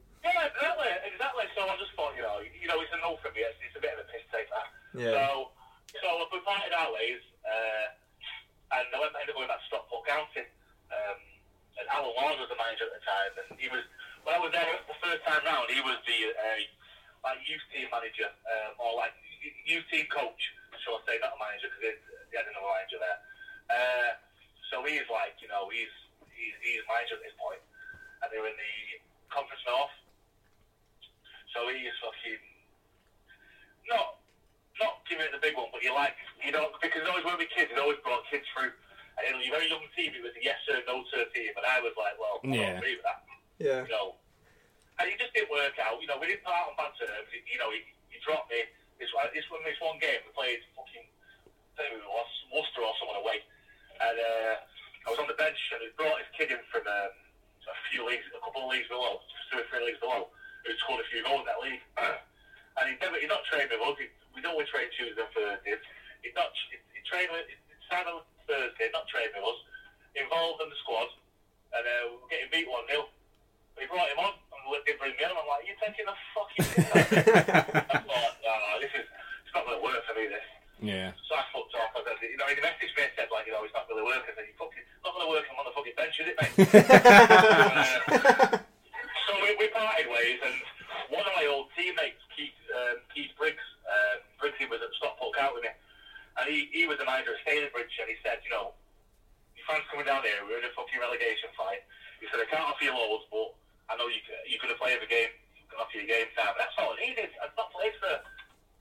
relegation 101.31 101.55
fight. 101.55 101.87
He 102.19 102.27
said, 102.27 102.43
I 102.43 102.49
can't 102.51 102.67
offer 102.67 102.83
you 102.83 102.91
loads, 102.91 103.23
but 103.31 103.55
I 103.87 103.95
know 103.95 104.11
you, 104.11 104.19
you're 104.51 104.59
going 104.59 104.75
to 104.75 104.81
play 104.83 104.99
every 104.99 105.07
game. 105.07 105.31
I 105.31 105.63
can 105.71 105.79
offer 105.79 105.95
you 105.95 106.11
game 106.11 106.27
time. 106.35 106.59
That's 106.59 106.75
all 106.83 106.91
I 106.91 106.99
needed. 106.99 107.31
I've 107.39 107.55
not 107.55 107.71
played 107.71 107.95
for, 108.03 108.19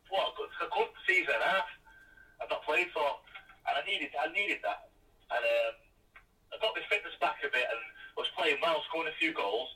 what, 0.09 0.33
a 0.33 0.41
good, 0.41 0.49
a 0.65 0.67
good 0.73 0.89
season 1.05 1.37
and 1.37 1.45
a 1.45 1.49
half. 1.61 1.69
I've 2.41 2.49
not 2.49 2.65
played 2.65 2.89
for, 2.89 3.05
and 3.69 3.77
I 3.77 3.85
needed, 3.85 4.09
I 4.17 4.33
needed 4.33 4.65
that. 4.65 4.89
And 5.29 5.45
um, 5.45 5.73
I 6.49 6.55
got 6.57 6.73
my 6.73 6.81
fitness 6.89 7.13
back 7.21 7.37
a 7.45 7.53
bit 7.53 7.69
and 7.69 7.81
was 8.17 8.25
playing 8.33 8.57
well, 8.65 8.81
scoring 8.89 9.13
a 9.13 9.17
few 9.21 9.29
goals. 9.29 9.69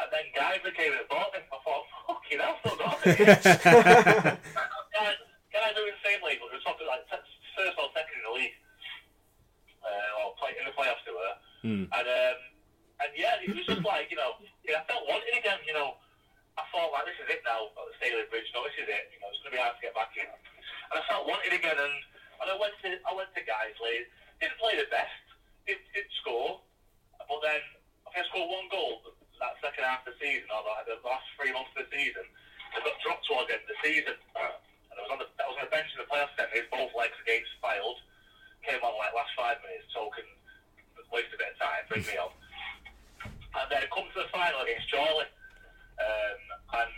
And 0.00 0.08
then 0.10 0.26
Guyver 0.32 0.72
came 0.74 0.96
in 0.96 1.04
and 1.04 1.10
bought 1.12 1.30
me. 1.36 1.44
I 1.44 1.58
thought, 1.60 1.84
fucking 2.08 2.40
hell, 2.40 2.56
still 2.64 2.80
got 2.80 2.98
me. 3.04 3.12
guys, 4.96 5.18
guys 5.52 5.74
are 5.76 5.86
insane 5.86 6.24
league. 6.24 6.40
We're 6.40 6.64
talking 6.64 6.88
like 6.88 7.04
first 7.12 7.76
or 7.78 7.92
second 7.92 8.16
in 8.16 8.24
the 8.26 8.34
league. 8.34 8.56
Uh, 9.84 10.24
or 10.24 10.32
play, 10.40 10.56
in 10.56 10.64
the 10.64 10.72
playoffs 10.72 11.04
they 11.04 11.12
were. 11.12 11.36
And, 11.88 12.06
um, 12.06 12.38
and 13.00 13.10
yeah, 13.16 13.40
it 13.40 13.48
was 13.50 13.64
just 13.64 13.84
like, 13.92 14.12
you 14.12 14.18
know, 14.20 14.36
yeah, 14.62 14.80
I 14.80 14.84
felt 14.86 15.08
wanted 15.08 15.34
again, 15.34 15.60
you 15.64 15.74
know. 15.74 15.96
I 16.54 16.62
thought, 16.70 16.94
like, 16.94 17.10
this 17.10 17.18
is 17.18 17.26
it 17.34 17.42
now 17.42 17.66
Stalybridge. 17.98 18.46
No, 18.54 18.62
this 18.62 18.78
is 18.78 18.86
it. 18.86 19.10
You 19.10 19.18
know, 19.18 19.26
it's 19.34 19.42
going 19.42 19.50
to 19.50 19.58
be 19.58 19.62
hard 19.62 19.74
to 19.74 19.82
get 19.82 19.90
back 19.90 20.14
in. 20.14 20.30
And 20.30 20.94
I 20.94 21.02
felt 21.10 21.26
wanted 21.26 21.50
again, 21.50 21.74
and, 21.74 21.96
and 22.38 22.46
I 22.46 22.54
went 22.54 22.78
to 22.86 22.94
I 23.02 23.10
went 23.10 23.34
to 23.34 23.42
Guiseley. 23.42 24.06
Didn't 24.38 24.58
play 24.62 24.78
the 24.78 24.86
best. 24.86 25.18
Didn't, 25.66 25.82
didn't 25.90 26.14
score. 26.22 26.62
But 27.26 27.42
then 27.42 27.58
I 28.06 28.08
think 28.14 28.22
I 28.22 28.30
scored 28.30 28.54
one 28.54 28.70
goal 28.70 29.02
that 29.42 29.58
second 29.58 29.82
half 29.82 30.06
of 30.06 30.14
the 30.14 30.16
season, 30.22 30.46
or 30.50 30.62
like 30.62 30.86
the 30.86 30.98
last 31.02 31.26
three 31.34 31.50
months 31.50 31.74
of 31.74 31.86
the 31.86 31.90
season. 31.90 32.22
I 32.74 32.82
got 32.82 32.94
dropped 33.02 33.26
towards 33.26 33.50
the 33.50 33.58
end 33.58 33.66
of 33.66 33.70
the 33.70 33.80
season, 33.82 34.14
and 34.14 34.94
I 34.94 35.00
was 35.02 35.10
on 35.10 35.18
the 35.22 35.28
I 35.42 35.46
was 35.50 35.58
on 35.58 35.66
the 35.66 35.74
bench 35.74 35.90
in 35.94 35.98
the 36.02 36.08
playoff 36.10 36.30
semis, 36.38 36.66
both 36.70 36.94
legs 36.94 37.18
against 37.22 37.50
Fylde. 37.58 37.98
Came 38.62 38.80
on 38.80 38.94
like 38.96 39.12
last 39.12 39.34
five 39.36 39.60
minutes, 39.60 39.90
token, 39.92 40.24
waste 41.14 41.30
a 41.30 41.38
bit 41.38 41.54
of 41.54 41.58
time, 41.62 41.82
bring 41.88 42.02
me 42.04 42.18
on. 42.18 42.34
And 43.54 43.66
then 43.70 43.86
come 43.94 44.04
to 44.10 44.18
the 44.26 44.30
final 44.34 44.66
against 44.66 44.90
Chorley, 44.90 45.30
um, 46.02 46.38
and 46.82 46.92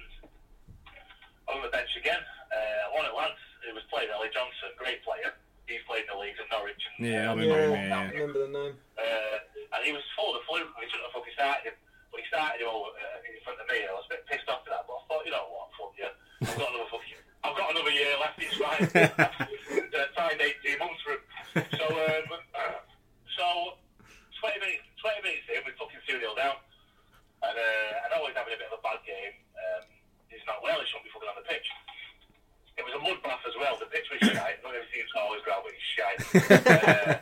on 1.52 1.60
the 1.62 1.68
bench 1.68 1.92
again. 2.00 2.20
Uh, 2.48 2.96
one 2.96 3.04
at 3.04 3.12
Lance, 3.12 3.36
who 3.62 3.76
was 3.76 3.84
playing 3.92 4.08
Ollie 4.16 4.32
Johnson, 4.32 4.72
great 4.80 5.04
player. 5.04 5.36
He's 5.68 5.82
played 5.84 6.06
in 6.08 6.14
the 6.14 6.18
leagues 6.18 6.38
in 6.40 6.46
Norwich. 6.48 6.78
And, 6.96 7.04
Yeah, 7.10 7.28
I 7.28 7.34
uh, 7.34 7.36
remember 7.36 7.58
Yeah, 7.58 7.68
yeah, 7.68 7.76
I 7.76 8.04
yeah. 8.06 8.16
remember 8.16 8.40
the 8.46 8.52
name. 8.54 8.74
uh, 8.96 9.36
and 9.76 9.80
he 9.84 9.92
was 9.92 10.02
full 10.16 10.30
of 10.32 10.40
the 10.40 10.44
flu. 10.46 10.62
and 10.62 10.80
He 10.80 10.86
shouldn't 10.88 11.10
have 11.10 11.16
fucking 11.18 11.34
started 11.36 11.74
him. 11.74 11.76
But 12.14 12.22
he 12.22 12.26
started 12.30 12.62
him 12.62 12.70
over 12.70 12.94
uh, 12.94 13.18
in 13.28 13.36
front 13.44 13.58
of 13.60 13.66
me. 13.68 13.82
and 13.84 13.90
I 13.90 13.94
was 13.98 14.06
a 14.08 14.14
bit 14.16 14.22
pissed 14.30 14.46
off 14.48 14.62
to 14.64 14.70
that. 14.72 14.86
But 14.86 14.94
I 14.96 15.02
thought, 15.10 15.26
you 15.26 15.34
know 15.34 15.44
what, 15.50 15.68
fuck 15.76 15.92
you. 15.98 16.08
I've 16.46 16.54
got 16.56 16.70
another 16.70 16.88
fucking. 16.88 17.20
I've 17.44 17.56
got 17.58 17.68
another 17.74 17.92
year 17.92 18.14
left. 18.16 18.38
It's 18.40 18.56
fine. 18.56 18.82
uh, 18.94 20.06
signed 20.14 20.40
18 20.40 20.78
months 20.78 21.02
for 21.02 21.12
him. 21.18 21.22
So, 21.76 21.84
um, 21.90 22.26
so 23.34 23.46
20 24.46 24.62
minutes, 24.62 24.86
20 25.02 25.26
minutes 25.26 25.46
in, 25.50 25.58
we're 25.66 25.74
fucking 25.74 25.98
2 26.06 26.22
0 26.22 26.38
down. 26.38 26.54
And 27.42 27.58
uh, 27.58 28.06
know 28.14 28.30
he's 28.30 28.38
having 28.38 28.54
a 28.54 28.60
bit 28.62 28.70
of 28.70 28.78
a 28.78 28.82
bad 28.86 29.02
game. 29.02 29.34
Um, 29.58 29.82
he's 30.30 30.46
not 30.46 30.62
well. 30.62 30.78
He 30.78 30.86
shouldn't 30.86 31.10
be 31.10 31.10
fucking 31.10 31.26
on 31.26 31.34
the 31.34 31.50
pitch. 31.50 31.66
It 32.78 32.86
was 32.86 32.94
a 32.94 33.02
mud 33.02 33.18
bath 33.26 33.42
as 33.42 33.58
well. 33.58 33.74
The 33.74 33.90
pitch 33.90 34.06
was 34.06 34.22
shite. 34.30 34.62
Not 34.62 34.78
every 34.78 34.86
team's 34.94 35.10
always 35.18 35.42
ground, 35.42 35.66
but 35.66 35.74
it's 35.74 35.90
shite. 35.98 36.20
uh, 36.62 37.18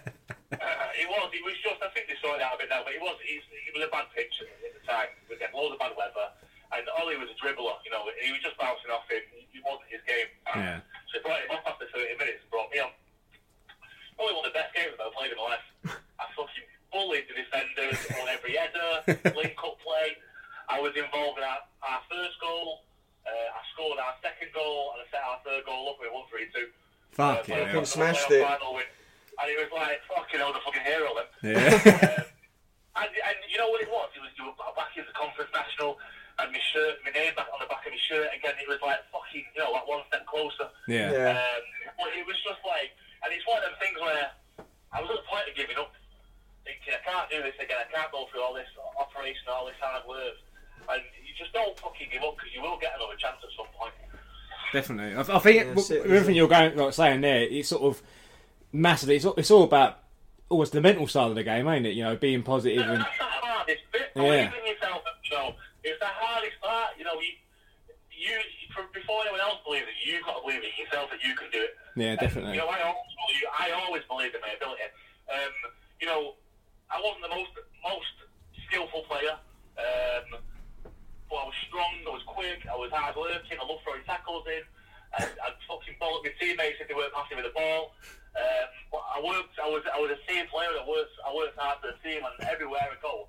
uh, 0.52 1.00
it 1.00 1.08
was. 1.08 1.32
It 1.32 1.40
was 1.40 1.56
just. 1.64 1.80
I 1.80 1.88
think 1.96 2.12
they 2.12 2.18
sorted 2.20 2.44
it 2.44 2.46
out 2.46 2.60
a 2.60 2.60
bit 2.60 2.68
now, 2.68 2.84
but 2.84 2.92
it 2.92 3.00
was. 3.00 3.16
It, 3.24 3.40
it 3.40 3.72
was 3.72 3.88
a 3.88 3.90
bad 3.90 4.12
pitch 4.12 4.44
at 4.44 4.76
the 4.76 4.84
time. 4.84 5.08
We 5.32 5.40
had 5.40 5.56
loads 5.56 5.72
of 5.72 5.80
bad 5.80 5.96
weather, 5.96 6.28
and 6.76 6.84
Ollie 7.00 7.16
was 7.16 7.32
a 7.32 7.38
dribbler. 7.40 7.80
You 7.88 7.96
know, 7.96 8.04
he 8.20 8.36
was 8.36 8.44
just 8.44 8.60
bouncing 8.60 8.92
off 8.92 9.08
him. 9.08 9.24
It 9.32 9.64
wasn't 9.64 9.88
his 9.88 10.04
game. 10.04 10.28
Yeah. 10.52 10.84
So 11.08 11.16
he 11.16 11.24
brought 11.24 11.40
him 11.40 11.56
off 11.56 11.64
after 11.72 11.88
30 11.88 12.20
minutes 12.20 12.44
and 12.44 12.50
brought 12.52 12.68
me 12.68 12.84
on. 12.84 12.92
Probably 14.20 14.36
one 14.36 14.44
of 14.44 14.52
the 14.52 14.58
best 14.60 14.76
games 14.76 14.92
I've 14.94 15.08
ever 15.08 15.16
played 15.16 15.32
in 15.32 15.40
my 15.40 15.56
life. 15.56 15.66
I 16.22 16.30
fucking 16.36 16.68
bullied 16.94 17.26
the 17.26 17.34
defenders, 17.34 17.98
won 18.18 18.30
every 18.30 18.54
header, 18.54 19.02
link 19.34 19.58
up 19.58 19.76
play. 19.82 20.14
I 20.70 20.78
was 20.78 20.94
involved 20.94 21.42
in 21.42 21.44
our, 21.44 21.60
our 21.82 22.00
first 22.06 22.38
goal. 22.40 22.86
Uh, 23.26 23.30
I 23.50 23.60
scored 23.74 23.98
our 23.98 24.14
second 24.22 24.54
goal 24.54 24.94
and 24.94 25.02
I 25.02 25.06
set 25.10 25.20
our 25.26 25.40
third 25.42 25.66
goal 25.66 25.90
up. 25.92 25.98
We 25.98 26.06
won 26.08 26.24
3 26.30 26.46
2. 26.54 26.70
Fuck 27.18 27.50
Uh, 27.50 27.52
yeah. 27.52 27.66
Fucking 27.74 27.84
smashed 27.90 28.30
it. 28.30 28.46
Final 28.46 28.78
win. 28.78 28.86
And 29.42 29.46
he 29.50 29.56
was 29.58 29.68
like, 29.74 29.98
fucking 30.06 30.38
hell, 30.38 30.54
the 30.54 30.62
fucking 30.62 30.86
hero 30.86 31.10
then. 31.18 31.28
Yeah. 31.42 31.74
Um, 31.74 33.02
and, 33.02 33.10
and 33.10 33.36
you 33.50 33.58
know 33.58 33.68
what 33.74 33.82
it 33.82 33.90
was? 33.90 34.08
It 34.14 34.22
was 34.22 34.30
you 34.38 34.46
were 34.46 34.54
back 34.78 34.94
in 34.94 35.02
the 35.04 35.16
conference 35.18 35.50
national, 35.50 35.98
and 36.38 36.52
my 36.54 36.62
shirt, 36.70 37.02
my 37.02 37.10
name 37.10 37.34
back 37.34 37.50
on 37.50 37.58
the 37.58 37.66
back 37.66 37.82
of 37.84 37.90
my 37.90 37.98
shirt 38.06 38.30
again. 38.30 38.54
It 38.62 38.68
was 38.70 38.78
like 38.80 39.02
fucking, 39.10 39.42
you 39.52 39.60
know, 39.60 39.74
like 39.74 39.84
one 39.90 40.06
step 40.06 40.22
closer. 40.30 40.70
yeah. 40.86 41.10
Yeah. 41.10 41.34
Um, 41.34 41.62
but 41.98 42.14
it 42.14 42.22
was 42.28 42.38
just 42.46 42.62
like, 42.62 42.94
and 43.26 43.34
it's 43.34 43.42
one 43.48 43.58
of 43.58 43.66
them 43.68 43.76
things 43.82 43.98
where 43.98 44.30
I 44.94 45.02
was 45.02 45.10
at 45.10 45.18
the 45.18 45.26
point 45.26 45.50
of 45.50 45.54
giving 45.58 45.76
up, 45.80 45.90
thinking 46.64 46.92
I 46.96 47.02
can't 47.04 47.28
do 47.30 47.42
this 47.42 47.54
again. 47.60 47.76
I 47.80 47.88
can't 47.92 48.10
go 48.12 48.26
through 48.32 48.42
all 48.42 48.54
this 48.54 48.68
operation, 48.98 49.44
all 49.48 49.66
this 49.66 49.76
hard 49.80 50.02
work. 50.08 50.34
And 50.88 51.00
you 51.24 51.32
just 51.38 51.52
don't 51.52 51.78
fucking 51.80 52.08
give 52.12 52.22
up 52.22 52.36
because 52.36 52.52
you 52.54 52.60
will 52.60 52.76
get 52.78 52.92
another 52.96 53.16
chance 53.16 53.36
at 53.42 53.48
some 53.56 53.66
point. 53.72 53.94
Definitely. 54.72 55.14
I, 55.16 55.20
I 55.20 55.38
think 55.40 55.56
Yeah, 55.56 55.64
w- 55.72 55.80
sit- 55.86 56.02
everything 56.04 56.34
you're 56.36 56.48
going 56.48 56.76
like 56.76 56.92
saying 56.92 57.20
there, 57.22 57.42
it's 57.42 57.68
sort 57.68 57.82
of 57.82 58.02
massively. 58.72 59.16
It's 59.16 59.24
all, 59.24 59.34
it's 59.36 59.50
all 59.50 59.62
about 59.64 60.00
almost 60.48 60.72
the 60.72 60.80
mental 60.80 61.06
side 61.06 61.28
of 61.30 61.34
the 61.36 61.44
game, 61.44 61.68
ain't 61.68 61.86
it? 61.86 61.94
You 61.94 62.04
know, 62.04 62.16
being 62.16 62.42
positive 62.42 62.82
and 62.86 63.00
That's 63.02 63.18
the 63.18 63.24
hardest 63.24 63.82
bit. 63.92 64.10
Yeah. 64.16 64.22
Believing 64.50 64.66
yourself, 64.76 65.02
you 65.24 65.36
know, 65.36 65.54
it's 65.84 65.98
the 66.00 66.06
hardest 66.10 66.60
part. 66.60 66.90
You 66.98 67.04
know, 67.04 67.14
you, 67.20 67.32
you 68.10 68.36
from 68.74 68.86
before 68.92 69.22
anyone 69.22 69.40
else 69.40 69.58
believes 69.64 69.86
it, 69.86 69.94
you've 70.04 70.24
got 70.24 70.36
to 70.36 70.42
believe 70.42 70.60
it 70.64 70.74
yourself 70.76 71.08
that 71.10 71.22
you 71.22 71.34
can 71.36 71.48
do 71.52 71.62
it. 71.62 71.70
yeah, 71.96 72.06
And, 72.12 72.20
definitely. 72.20 72.52
you 72.52 72.58
know, 72.58 72.66
I 72.68 72.82
always 72.82 73.14
believe, 73.24 73.46
I 73.56 73.70
always 73.86 74.02
believed 74.10 74.34
in 74.34 74.40
my 74.42 74.52
ability. 74.58 74.82
Um, 75.32 75.52
you 76.00 76.06
know, 76.08 76.34
I 76.94 77.02
wasn't 77.02 77.22
the 77.26 77.34
most 77.34 77.52
most 77.82 78.14
skillful 78.70 79.02
player, 79.10 79.34
um, 79.76 80.38
but 81.28 81.36
I 81.42 81.44
was 81.50 81.58
strong. 81.66 81.94
I 82.06 82.10
was 82.14 82.22
quick. 82.30 82.62
I 82.70 82.76
was 82.78 82.90
hard 82.94 83.16
working. 83.18 83.58
I 83.58 83.64
loved 83.66 83.82
throwing 83.82 84.04
tackles 84.06 84.46
in. 84.46 84.62
And 85.18 85.30
I'd 85.46 85.54
fucking 85.68 85.94
ball 86.00 86.18
at 86.18 86.26
my 86.26 86.32
teammates 86.40 86.78
if 86.80 86.88
they 86.88 86.94
weren't 86.94 87.14
passing 87.14 87.36
with 87.38 87.46
the 87.46 87.54
ball. 87.54 87.94
Um, 88.34 88.66
but 88.90 89.02
I 89.14 89.18
I 89.18 89.22
worked. 89.22 89.54
I 89.62 89.68
was. 89.70 89.82
I 89.94 89.98
was 90.00 90.10
a 90.10 90.18
team 90.30 90.46
player. 90.50 90.70
I 90.74 90.82
worked. 90.88 91.14
I 91.22 91.30
worked 91.34 91.58
hard 91.58 91.78
for 91.82 91.90
the 91.94 91.98
team, 92.02 92.22
and 92.22 92.48
everywhere 92.48 92.82
I 92.82 92.98
go, 93.02 93.28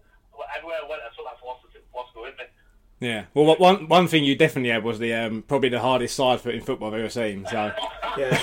everywhere 0.57 0.78
I 0.84 0.89
went, 0.89 1.01
I 1.05 1.13
took 1.16 1.26
that 1.30 1.38
philosophy, 1.39 1.78
philosophy 1.91 2.22
with 2.22 2.38
me. 2.41 2.45
Yeah. 3.01 3.26
Well, 3.36 3.55
one 3.57 3.88
one 3.88 4.07
thing 4.07 4.24
you 4.24 4.36
definitely 4.36 4.72
had 4.72 4.84
was 4.84 4.97
the 4.97 5.13
um, 5.13 5.43
probably 5.47 5.70
the 5.70 5.80
hardest 5.80 6.16
side 6.16 6.41
foot 6.41 6.55
in 6.55 6.61
football 6.61 6.89
I've 6.93 6.99
ever 7.01 7.09
seen. 7.09 7.45
So 7.45 7.72
Yeah. 8.18 8.34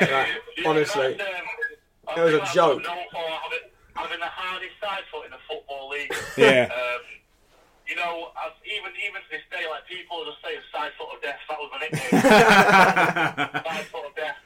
Like, 0.00 0.28
honestly, 0.66 1.14
That's, 1.18 2.18
um, 2.18 2.28
it 2.28 2.32
was 2.32 2.34
a 2.34 2.54
joke. 2.54 2.82
known 2.84 2.96
for 3.10 3.18
having, 3.18 3.64
having 3.94 4.20
the 4.20 4.26
hardest 4.26 4.72
side 4.80 5.02
foot 5.10 5.24
in 5.24 5.30
the 5.32 5.38
football 5.48 5.88
league. 5.88 6.12
Yeah. 6.38 6.68
Um, 6.78 7.02
you 7.88 7.96
know, 7.96 8.28
as, 8.44 8.52
even 8.68 8.92
even 9.00 9.16
to 9.24 9.28
this 9.32 9.40
day, 9.48 9.64
like 9.64 9.88
people 9.88 10.20
just 10.28 10.44
say 10.44 10.60
side 10.68 10.92
foot 11.00 11.08
of 11.08 11.24
death. 11.24 11.40
That 11.48 11.56
was 11.56 11.72
my 11.72 11.80
nickname. 11.80 12.20
side 13.64 13.88
foot 13.88 14.04
of 14.04 14.14
death. 14.14 14.36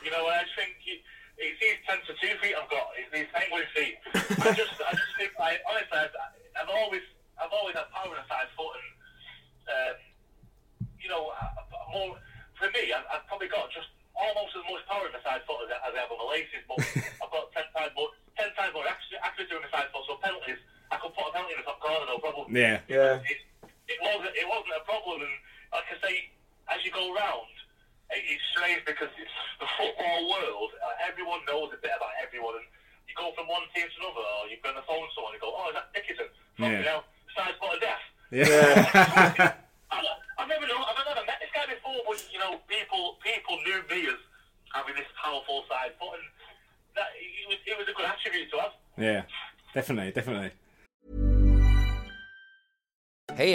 You 0.00 0.08
know, 0.08 0.24
I 0.24 0.40
just 0.48 0.56
think 0.56 0.72
you, 0.88 0.96
it's 1.36 1.60
these 1.60 1.76
ten 1.84 2.00
to 2.08 2.16
two 2.16 2.32
feet 2.40 2.56
I've 2.56 2.64
got. 2.72 2.88
It's 2.96 3.12
these 3.12 3.28
penguin 3.36 3.68
feet. 3.76 4.00
I 4.40 4.56
just, 4.56 4.72
I 4.80 4.96
just 4.96 5.12
think, 5.20 5.36
like, 5.36 5.60
honestly, 5.68 6.00
I've, 6.00 6.16
I've 6.56 6.72
always, 6.72 7.04
I've 7.36 7.52
always 7.52 7.76
had 7.76 7.92
power 7.92 8.08
in 8.08 8.16
the 8.16 8.24
side 8.24 8.48
foot, 8.56 8.72
and 8.80 8.88
um, 9.68 9.96
you 10.96 11.12
know, 11.12 11.28
I- 11.36 11.52
I- 11.60 11.92
more 11.92 12.16
for 12.56 12.72
me, 12.72 12.88
I've, 12.96 13.04
I've 13.12 13.24
probably 13.28 13.52
got 13.52 13.68
just 13.68 13.92
almost 14.16 14.56
as 14.56 14.64
much 14.64 14.80
power 14.88 15.04
in 15.06 15.12
the 15.12 15.20
side 15.20 15.44
foot 15.44 15.60
as, 15.68 15.76
I- 15.76 15.82
as 15.86 15.92
I 15.92 16.08
have 16.08 16.10
on 16.10 16.24
the 16.24 16.30
laces, 16.32 16.64
but 16.64 16.80
I've 17.20 17.28
got 17.30 17.52
ten 17.52 17.68
times 17.76 17.92
more, 17.92 18.08
ten 18.40 18.48
times 18.56 18.72
more 18.72 18.88
accuracy 18.88 19.20
accuracy 19.20 19.52
in 19.52 19.60
the 19.60 19.68
side 19.68 19.92
foot. 19.92 20.08
So 20.08 20.16
penalties, 20.24 20.56
I 20.88 20.96
could 20.96 21.12
put 21.12 21.28
a 21.28 21.32
penalty 21.36 21.52
in 21.52 21.60
the 21.60 21.68
top 21.68 21.84
corner, 21.84 22.08
no 22.08 22.16
problem. 22.18 22.48
yeah. 22.48 22.80
Yeah. 22.88 23.20
It, 23.28 23.38
it 23.92 24.00
wasn't, 24.00 24.32
it 24.36 24.48
wasn't 24.48 24.72
a 24.80 24.84
problem, 24.88 25.20
and 25.24 25.36
like 25.72 25.84
I 25.92 25.96
say, 26.00 26.14
as 26.72 26.80
you 26.84 26.88
go 26.92 27.12
round, 27.12 27.52
it, 28.12 28.24
it's 28.24 28.40
strange 28.56 28.80
because 28.88 29.12
it's 29.20 29.36
the 29.60 29.68
football 29.76 30.28
world. 30.32 30.72
Uh, 30.80 31.08
everyone 31.08 31.40
knows 31.48 31.72
a 31.76 31.80
bit 31.80 31.92
about 31.92 32.12
everyone, 32.24 32.56
and 32.60 32.64
you 33.08 33.12
go 33.16 33.32
from 33.36 33.48
one 33.52 33.64
team 33.76 33.84
to 33.84 33.96
another, 34.00 34.24
or 34.40 34.48
you're 34.48 34.60
going 34.64 34.76
to 34.80 34.84
phone 34.88 35.04
someone, 35.12 35.36
and 35.36 35.40
you 35.40 35.44
go, 35.44 35.52
"Oh, 35.52 35.68
is 35.72 35.76
that 35.76 35.88
Dickinson?" 35.92 36.28
Fucking 36.56 36.84
Yeah. 36.84 36.88
hell, 36.88 37.04
side 37.36 37.52
foot 37.60 37.76
of 37.76 37.80
death. 37.84 38.04
Yeah. 38.32 39.52
I, 39.92 39.96
I've 40.40 40.48
never 40.48 40.64
known, 40.68 40.84
I've 40.88 41.00
never 41.04 41.24
met 41.28 41.40
this 41.40 41.52
guy 41.52 41.64
before, 41.68 42.00
but 42.08 42.16
you 42.32 42.40
know, 42.40 42.60
people 42.68 43.16
people 43.24 43.56
knew 43.64 43.80
me 43.92 44.08
as 44.08 44.20
having 44.72 44.96
this 44.96 45.08
powerful 45.20 45.64
side 45.68 45.92
foot, 46.00 46.16
and 46.16 46.28
that 46.96 47.12
it 47.16 47.44
was, 47.48 47.60
it 47.64 47.76
was 47.76 47.88
a 47.88 47.94
good 47.96 48.08
attribute 48.08 48.48
to 48.52 48.56
have. 48.64 48.72
yeah. 48.96 49.28
Definitely. 49.76 50.12
Definitely. 50.16 50.52
Hey, 53.36 53.54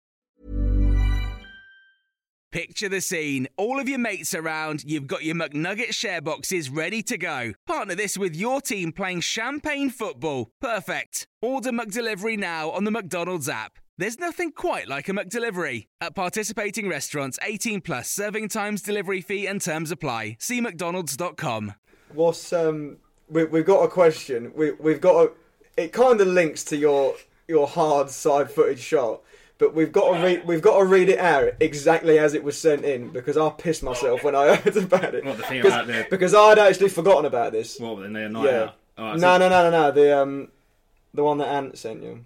Picture 2.51 2.89
the 2.89 2.99
scene. 2.99 3.47
All 3.55 3.79
of 3.79 3.87
your 3.87 3.97
mates 3.97 4.35
around, 4.35 4.83
you've 4.83 5.07
got 5.07 5.23
your 5.23 5.35
McNugget 5.35 5.93
share 5.93 6.19
boxes 6.19 6.69
ready 6.69 7.01
to 7.03 7.17
go. 7.17 7.53
Partner 7.65 7.95
this 7.95 8.17
with 8.17 8.35
your 8.35 8.59
team 8.59 8.91
playing 8.91 9.21
champagne 9.21 9.89
football. 9.89 10.49
Perfect. 10.59 11.27
Order 11.41 11.71
McDelivery 11.71 12.37
now 12.37 12.69
on 12.71 12.83
the 12.83 12.91
McDonald's 12.91 13.47
app. 13.47 13.79
There's 13.97 14.19
nothing 14.19 14.51
quite 14.51 14.89
like 14.89 15.07
a 15.07 15.13
McDelivery. 15.13 15.87
At 16.01 16.13
participating 16.13 16.89
restaurants, 16.89 17.39
18 17.41 17.79
plus 17.79 18.09
serving 18.09 18.49
times, 18.49 18.81
delivery 18.81 19.21
fee, 19.21 19.47
and 19.47 19.61
terms 19.61 19.89
apply. 19.89 20.35
See 20.39 20.59
McDonald's.com. 20.59 21.75
What's 22.13 22.51
um? 22.51 22.97
We, 23.29 23.45
we've 23.45 23.65
got 23.65 23.83
a 23.83 23.87
question. 23.87 24.51
We 24.53 24.71
we've 24.71 24.99
got 24.99 25.23
a. 25.25 25.31
It 25.77 25.93
kind 25.93 26.19
of 26.19 26.27
links 26.27 26.65
to 26.65 26.75
your 26.75 27.15
your 27.47 27.67
hard 27.67 28.09
side 28.09 28.51
footage 28.51 28.79
shot, 28.79 29.21
but 29.61 29.75
we've 29.75 29.91
got 29.91 30.17
to 30.17 30.23
read 30.23 30.45
we've 30.47 30.61
got 30.61 30.79
to 30.79 30.85
read 30.85 31.07
it 31.07 31.19
out 31.19 31.53
exactly 31.59 32.17
as 32.17 32.33
it 32.33 32.43
was 32.43 32.57
sent 32.57 32.83
in 32.83 33.09
because 33.09 33.37
I 33.37 33.47
pissed 33.51 33.83
myself 33.83 34.23
when 34.23 34.35
I 34.35 34.55
heard 34.57 34.75
about 34.75 35.13
it. 35.13 35.23
What, 35.23 35.37
the 35.37 35.43
thing 35.43 35.61
because, 35.61 35.73
about 35.73 35.87
the- 35.87 36.07
because 36.09 36.33
I'd 36.33 36.57
actually 36.57 36.89
forgotten 36.89 37.25
about 37.25 37.51
this. 37.51 37.79
What 37.79 37.97
were 37.97 38.07
they? 38.09 38.27
Night 38.27 38.43
yeah. 38.43 38.63
out? 38.63 38.75
Alright, 38.97 39.19
no, 39.19 39.33
so- 39.33 39.37
no, 39.37 39.49
no, 39.49 39.69
no, 39.69 39.69
no. 39.69 39.91
The 39.91 40.19
um, 40.19 40.47
the 41.13 41.23
one 41.23 41.37
that 41.37 41.47
Ant 41.47 41.77
sent 41.77 42.01
you. 42.01 42.25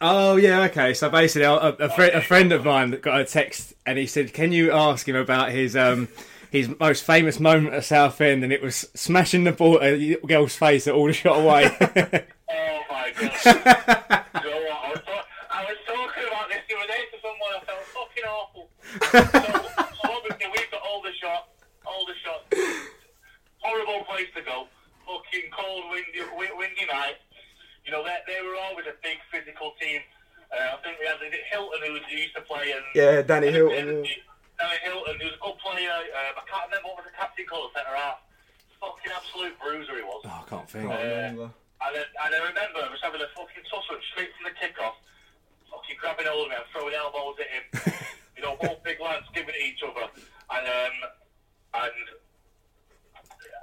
Oh 0.00 0.34
yeah, 0.34 0.62
okay. 0.62 0.94
So 0.94 1.08
basically, 1.08 1.44
a, 1.44 1.54
a, 1.54 1.88
fri 1.88 2.10
a 2.10 2.20
friend 2.20 2.50
of 2.50 2.64
mine 2.64 2.90
got 3.00 3.20
a 3.20 3.24
text, 3.24 3.74
and 3.86 3.96
he 3.96 4.08
said, 4.08 4.34
"Can 4.34 4.50
you 4.50 4.72
ask 4.72 5.08
him 5.08 5.14
about 5.14 5.52
his 5.52 5.76
um 5.76 6.08
his 6.50 6.68
most 6.80 7.04
famous 7.04 7.38
moment 7.38 7.72
at 7.72 7.84
Southend?" 7.84 8.42
And 8.42 8.52
it 8.52 8.60
was 8.60 8.88
smashing 8.94 9.44
the 9.44 9.52
ball 9.52 9.80
at 9.80 9.94
a 9.94 10.16
girl's 10.26 10.56
face 10.56 10.86
that 10.86 10.94
all 10.94 11.06
the 11.06 11.12
shot 11.12 11.38
away. 11.38 12.24
Oh 12.56 12.80
my 12.90 13.30
god. 13.44 14.20
this 16.64 16.68
the 16.68 16.74
other 16.80 16.88
day 16.88 17.02
to 17.12 17.16
someone. 17.20 17.52
I 17.52 17.60
felt 17.64 17.84
fucking 17.92 18.24
awful. 18.24 18.64
so, 19.12 19.18
so 20.00 20.04
obviously 20.12 20.48
we've 20.52 20.70
got 20.70 20.82
all 20.82 21.02
the 21.02 21.12
shots, 21.20 21.48
all 21.86 22.04
the 22.06 22.16
shots. 22.24 22.48
Horrible 23.60 24.04
place 24.04 24.28
to 24.36 24.42
go. 24.42 24.68
Fucking 25.04 25.48
cold, 25.52 25.84
windy, 25.92 26.20
wi- 26.32 26.52
windy 26.56 26.84
night. 26.88 27.20
You 27.84 27.92
know, 27.92 28.04
they, 28.04 28.16
they 28.28 28.40
were 28.40 28.56
always 28.68 28.86
a 28.88 28.96
big 29.04 29.20
physical 29.32 29.72
team. 29.80 30.00
Uh, 30.52 30.76
I 30.76 30.80
think 30.84 30.96
we 31.00 31.04
had 31.08 31.20
is 31.20 31.32
it 31.32 31.44
Hilton 31.52 31.80
who, 31.84 31.92
was- 31.96 32.06
who 32.08 32.16
used 32.16 32.36
to 32.36 32.44
play. 32.44 32.72
And, 32.72 32.84
Yeah, 32.96 33.20
Danny 33.22 33.48
and- 33.48 33.56
Hilton, 33.56 33.88
and- 33.88 34.06
yeah. 34.06 34.24
Danny 34.54 34.78
Hilton, 34.86 35.18
who 35.18 35.26
was 35.28 35.34
a 35.36 35.42
good 35.42 35.58
player. 35.60 35.90
Um, 35.92 36.34
I 36.38 36.44
can't 36.46 36.70
remember 36.70 36.88
what 36.94 37.02
was 37.02 37.08
the 37.10 37.16
captain 37.18 37.44
called, 37.48 37.74
centre 37.74 37.90
half. 37.96 38.22
Fucking 38.80 39.10
absolute 39.12 39.56
bruiser 39.58 39.96
he 39.98 40.04
was. 40.06 40.22
oh, 40.28 40.44
I 40.44 40.44
can't 40.48 40.68
think. 40.68 40.86
Uh, 40.88 40.94
and, 40.94 41.92
then, 41.92 42.06
and 42.06 42.30
I 42.32 42.40
remember 42.48 42.78
I 42.84 42.88
was 42.92 43.00
having 43.02 43.20
a 43.20 43.28
fucking 43.34 43.64
tussle 43.66 43.98
straight 44.14 44.30
from 44.38 44.44
the 44.52 44.54
kickoff, 44.56 44.94
fucking 45.84 46.00
grabbing 46.00 46.26
hold 46.26 46.48
of 46.48 46.52
him, 46.52 46.64
throwing 46.72 46.94
elbows 46.96 47.36
at 47.36 47.48
him. 47.52 47.64
you 48.36 48.42
know, 48.42 48.56
both 48.56 48.80
big 48.82 49.00
lads 49.00 49.28
giving 49.34 49.52
it 49.52 49.60
each 49.60 49.84
other. 49.84 50.08
And 50.08 50.64
um, 50.64 50.96
and 51.84 52.06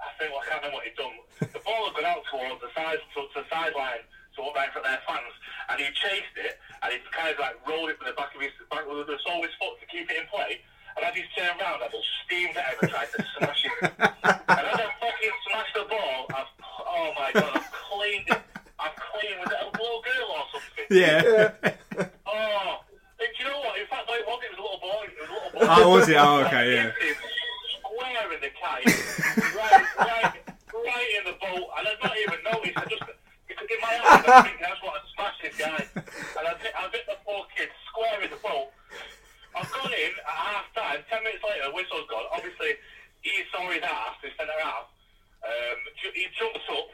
I 0.05 0.09
think 0.22 0.30
well, 0.30 0.41
I 0.41 0.45
can't 0.45 0.61
remember 0.61 0.78
what 0.78 0.86
he'd 0.86 0.97
done. 0.97 1.17
The 1.41 1.61
ball 1.65 1.89
had 1.89 1.97
gone 1.97 2.05
out 2.05 2.24
towards 2.30 2.61
the 2.61 2.69
side 2.78 3.01
to, 3.01 3.26
to 3.26 3.41
the 3.41 3.45
sideline, 3.49 4.05
to 4.38 4.39
right 4.53 4.69
in 4.69 4.74
front 4.74 4.86
of 4.86 4.93
their 4.93 5.05
fans, 5.09 5.34
and 5.74 5.82
he 5.82 5.89
chased 5.97 6.38
it 6.38 6.61
and 6.86 6.93
he 6.93 6.97
kind 7.09 7.34
of 7.34 7.41
like 7.41 7.57
rolled 7.65 7.89
it 7.89 7.97
with 7.97 8.13
the 8.13 8.17
back 8.17 8.34
of 8.38 8.41
his 8.41 8.53
back 8.69 8.86
with 8.86 9.09
the 9.09 9.17
sole 9.26 9.41
of 9.41 9.49
his 9.49 9.55
foot 9.57 9.78
to 9.82 9.86
keep 9.89 10.05
it 10.09 10.17
in 10.17 10.30
play. 10.30 10.61
And 10.97 11.07
as 11.07 11.15
he's 11.15 11.30
turned 11.34 11.57
round, 11.57 11.82
I 11.82 11.88
just 11.88 12.09
steamed 12.28 12.57
at 12.57 12.76
him 12.76 12.78
and 12.84 12.89
tried 12.91 13.09
to 13.15 13.19
smash 13.38 13.61
him. 13.63 13.74
and 13.82 14.65
as 14.69 14.78
I 14.78 14.88
fucking 14.99 15.38
smashed 15.49 15.74
the 15.74 15.86
ball, 15.89 16.30
I've 16.36 16.51
oh 16.61 17.09
my 17.17 17.32
god, 17.34 17.57
I've 17.57 17.72
cleaned 17.72 18.28
it. 18.30 18.41
I'm 18.78 18.93
cleaned 18.97 19.39
with 19.39 19.53
it 19.53 19.61
a 19.61 19.69
little 19.78 20.01
girl 20.03 20.30
or 20.36 20.45
something. 20.51 20.88
Yeah. 20.91 22.07
Oh, 22.32 22.79
and 23.19 23.29
do 23.38 23.43
you 23.43 23.49
know 23.49 23.59
what? 23.59 23.79
In 23.79 23.88
fact, 23.88 24.07
no, 24.07 24.15
it 24.15 24.25
wasn't. 24.25 24.45
It 24.47 24.51
was 24.55 24.61
a 24.61 24.65
little 24.65 24.82
boy. 24.82 25.03
It 25.05 25.19
was 25.19 25.29
a 25.29 25.34
little 25.36 25.51
boy. 25.51 25.67
Oh, 25.67 25.89
was 25.91 26.09
it? 26.09 26.17
Oh, 26.17 26.47
okay, 26.47 26.75
yeah. 26.75 26.91
Square 27.84 28.34
in 28.34 28.39
the 28.39 28.51
kite, 28.55 28.88
right, 29.51 29.84
right, 29.99 30.36
right 30.71 31.11
in 31.19 31.23
the 31.27 31.36
boat, 31.43 31.67
and 31.75 31.84
I 31.84 31.91
not 31.99 32.15
even 32.15 32.39
noticed. 32.47 32.77
I 32.79 32.88
just, 32.88 33.03
because 33.47 33.67
in 33.67 33.79
my 33.84 33.93
eyes, 33.99 34.23
I'm 34.23 34.43
thinking 34.47 34.63
I 34.63 34.71
just 34.71 34.84
want 34.84 34.95
to 34.95 35.11
this 35.41 35.57
guy, 35.57 35.82
and 35.97 36.45
I 36.47 36.53
hit, 36.61 37.05
the 37.09 37.17
poor 37.25 37.43
kid 37.57 37.69
square 37.89 38.21
in 38.21 38.29
the 38.29 38.39
boat. 38.39 38.69
I've 39.57 39.69
gone 39.73 39.91
in 39.91 40.13
at 40.15 40.38
half 40.38 40.67
time. 40.71 41.03
Ten 41.09 41.23
minutes 41.25 41.43
later, 41.43 41.67
the 41.67 41.75
whistle's 41.75 42.07
gone. 42.07 42.23
Obviously, 42.32 42.77
he 43.21 43.34
saw 43.51 43.67
his 43.67 43.84
ass, 43.84 44.15
his 44.23 44.32
centre 44.38 44.55
half. 44.61 44.88
Um, 45.43 45.77
he 46.13 46.29
jumps 46.38 46.63
up, 46.69 46.88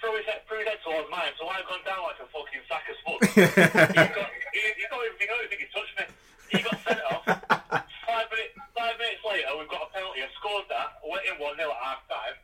threw 0.00 0.12
his 0.16 0.26
head, 0.26 0.42
threw 0.46 0.60
his 0.62 0.68
head 0.68 0.80
towards 0.84 1.08
mine, 1.10 1.32
so 1.38 1.48
I've 1.48 1.66
gone 1.66 1.82
down 1.82 2.02
like 2.06 2.20
a 2.22 2.28
fucking 2.30 2.62
sack 2.70 2.86
of 2.86 2.96
spuds. 3.02 3.26
he, 3.34 4.06
got, 4.14 4.28
he, 4.54 4.60
he 4.78 4.84
don't 4.86 5.02
even 5.02 5.16
think, 5.18 5.28
I 5.30 5.34
don't 5.34 5.44
even 5.46 5.52
think 5.52 5.62
he 5.66 5.70
touched 5.74 5.96
me. 5.98 6.04
He 6.52 6.58
got 6.62 6.78
sent 6.86 7.02
off. 7.10 7.24
Five 8.06 8.30
minutes, 8.30 8.54
five 8.70 8.94
minutes 9.02 9.22
later, 9.26 9.50
we've 9.58 9.68
got 9.68 9.82
a 9.82 9.90
penalty. 9.90 10.22
I 10.22 10.30
scored 10.38 10.70
that. 10.70 11.02
Went 11.02 11.26
in 11.26 11.36
1 11.42 11.58
0 11.58 11.66
at 11.66 11.80
half 11.82 12.00
time. 12.06 12.34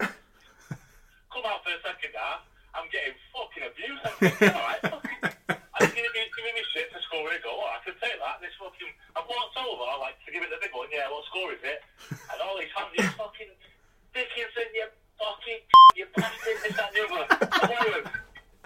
Come 1.31 1.47
out 1.47 1.63
for 1.63 1.71
the 1.71 1.81
second 1.87 2.13
half. 2.19 2.43
I'm 2.75 2.91
getting 2.91 3.15
fucking 3.31 3.63
abused. 3.63 4.03
I'm 4.03 4.17
thinking, 4.19 4.53
alright, 4.53 4.83
fucking. 4.83 5.23
I'm 5.49 5.89
giving 5.95 6.13
me, 6.13 6.23
giving 6.35 6.55
me 6.59 6.65
shit 6.75 6.91
to 6.93 6.99
score 7.07 7.31
a 7.31 7.39
goal. 7.41 7.63
I 7.63 7.79
could 7.87 7.97
take 8.03 8.19
that. 8.19 8.43
This 8.43 8.53
fucking. 8.59 8.91
I've 9.15 9.29
walked 9.31 9.55
over, 9.55 9.87
I 9.87 9.97
like, 10.03 10.19
to 10.27 10.35
give 10.35 10.43
it 10.43 10.51
the 10.51 10.59
big 10.59 10.75
one. 10.75 10.91
Yeah, 10.91 11.07
what 11.09 11.23
score 11.31 11.55
is 11.55 11.63
it? 11.63 11.81
And 12.11 12.39
all 12.43 12.59
these 12.59 12.73
you 12.99 13.07
fucking. 13.17 13.53
Dickinson, 14.13 14.69
you 14.77 14.93
fucking. 15.23 15.63
You 15.95 16.07
bastard, 16.17 16.57
this, 16.67 16.75
that, 16.77 16.91
and 16.91 16.97
the 16.99 17.03
other. 17.07 17.25
I'm 17.31 18.05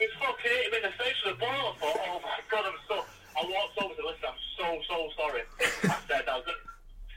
He's 0.01 0.13
fucking 0.21 0.45
hit 0.45 0.69
him 0.69 0.75
in 0.77 0.83
the 0.89 0.95
face 1.01 1.17
with 1.25 1.37
a 1.37 1.39
ball. 1.41 1.73
I 1.73 1.75
thought, 1.81 1.99
oh 2.05 2.21
my 2.25 2.41
god, 2.53 2.65
I'm 2.69 2.79
so. 2.89 2.97
I 3.37 3.41
walked 3.45 3.77
over 3.81 3.93
to 3.97 4.05
listen. 4.09 4.29
I'm 4.29 4.41
so 4.57 4.67
so 4.89 4.97
sorry. 5.17 5.43
I 5.61 5.97
said, 6.09 6.25
I'll 6.29 6.45
get, 6.45 6.57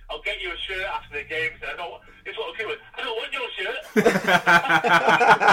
I'll 0.10 0.24
get 0.24 0.40
you 0.42 0.52
a 0.52 0.58
shirt 0.68 0.88
after 0.88 1.20
the 1.20 1.28
game. 1.28 1.52
He 1.56 1.60
said, 1.60 1.76
I 1.76 1.78
don't. 1.80 2.00
It's 2.26 2.36
what 2.40 2.52
I'm 2.52 2.58
doing. 2.60 2.80
I 2.96 3.00
don't 3.04 3.16
want 3.20 3.32
your 3.36 3.50
shirt. 3.56 3.80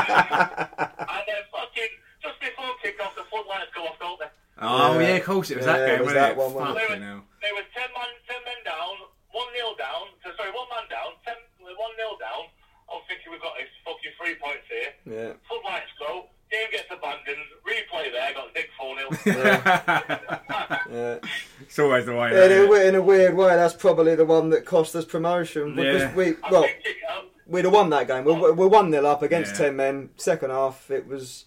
and 0.07 1.24
then 1.26 1.43
fucking 1.51 1.93
just 2.22 2.39
before 2.41 2.72
kick 2.82 2.97
off, 3.03 3.14
the 3.14 3.26
floodlights 3.30 3.70
go 3.74 3.87
off, 3.91 3.99
don't 4.01 4.18
they? 4.22 4.30
Oh 4.62 4.99
Yeah. 4.99 5.14
yeah, 5.14 5.16
of 5.20 5.24
course 5.28 5.51
it 5.51 5.59
was 5.61 5.66
Yeah, 5.66 5.76
that 5.78 5.87
game, 5.87 5.99
was 6.01 6.14
wasn't 6.14 6.22
that 6.24 6.32
it? 6.32 6.39
one, 6.41 6.53
wasn't 6.55 6.78
it? 6.78 6.89
Fucking 6.89 7.03
hell. 7.05 7.22
There 7.45 7.55
was 7.55 7.66
ten 7.76 7.91
man, 7.93 8.11
ten 8.26 8.41
men 8.49 8.61
down, 8.64 8.95
one 9.34 9.51
nil 9.53 9.74
down. 9.76 10.14
So, 10.24 10.30
sorry, 10.39 10.51
one 10.55 10.66
man 10.72 10.87
down, 10.89 11.12
ten, 11.26 11.37
one 11.61 11.95
nil 12.01 12.16
down. 12.18 12.49
I'm 12.89 13.03
thinking 13.11 13.34
we've 13.34 13.43
got 13.43 13.55
this 13.61 13.68
fucking 14.07 14.16
three 14.18 14.34
points 14.42 14.66
here. 14.68 14.92
Yeah. 15.04 15.32
Floodlights 15.48 15.86
go. 15.98 16.26
Game 16.50 16.68
gets 16.70 16.84
abandoned. 16.90 17.44
Replay 17.66 18.12
there. 18.12 18.32
Got 18.34 18.54
Dick 18.54 18.68
four 18.78 18.96
0 18.96 19.11
Yeah. 20.90 21.18
It's 21.61 21.78
always 21.78 22.07
the 22.07 22.14
way. 22.14 22.30
In 22.30 22.36
a, 22.36 22.40
isn't 22.40 22.52
it? 22.52 22.66
w- 22.66 22.88
in 22.88 22.94
a 22.94 23.02
weird 23.02 23.34
way, 23.36 23.48
that's 23.57 23.74
probably 23.74 24.14
the 24.14 24.24
one 24.24 24.50
that 24.50 24.64
cost 24.64 24.94
us 24.94 25.04
promotion 25.04 25.74
because 25.74 26.02
Yeah. 26.02 26.14
we 26.14 26.28
I 26.44 26.50
well 26.50 26.62
think 26.62 26.76
it, 26.84 26.96
we'd 27.46 27.64
have 27.64 27.74
won 27.74 27.90
that 27.90 28.07
game. 28.07 28.24
We 28.24 28.32
we 28.32 28.52
we're 28.52 28.68
one 28.68 28.90
0 28.92 29.04
up 29.07 29.22
against 29.22 29.52
Yeah. 29.54 29.66
ten 29.66 29.76
men. 29.76 30.11
Second 30.16 30.50
half, 30.50 30.90
it 30.90 31.07
was 31.09 31.46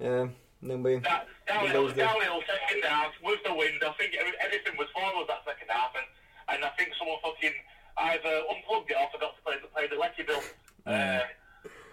yeah. 0.00 0.26
And 0.62 0.70
then 0.70 0.82
we 0.82 0.96
that 0.96 1.26
we 1.48 1.52
downhill, 1.54 1.82
lose 1.82 1.94
the- 1.94 2.00
downhill 2.02 2.42
second 2.46 2.82
half 2.84 3.12
with 3.22 3.38
the 3.44 3.54
wind. 3.54 3.80
I 3.86 3.92
think 3.92 4.14
everything 4.44 4.76
was 4.76 4.88
for 4.92 5.02
us 5.04 5.26
that 5.28 5.42
second 5.46 5.68
half, 5.68 5.92
and, 5.94 6.56
and 6.56 6.64
I 6.64 6.68
think 6.70 6.90
someone 6.98 7.16
fucking 7.22 7.52
either 7.98 8.42
unplugged 8.50 8.90
it 8.90 8.96
or 9.00 9.08
forgot 9.12 9.36
to 9.36 9.42
play 9.42 9.54
the 9.62 9.68
play 9.68 9.86
the 9.86 9.96
Lecky 9.96 10.22
bill. 10.24 10.42
Uh, 10.86 11.20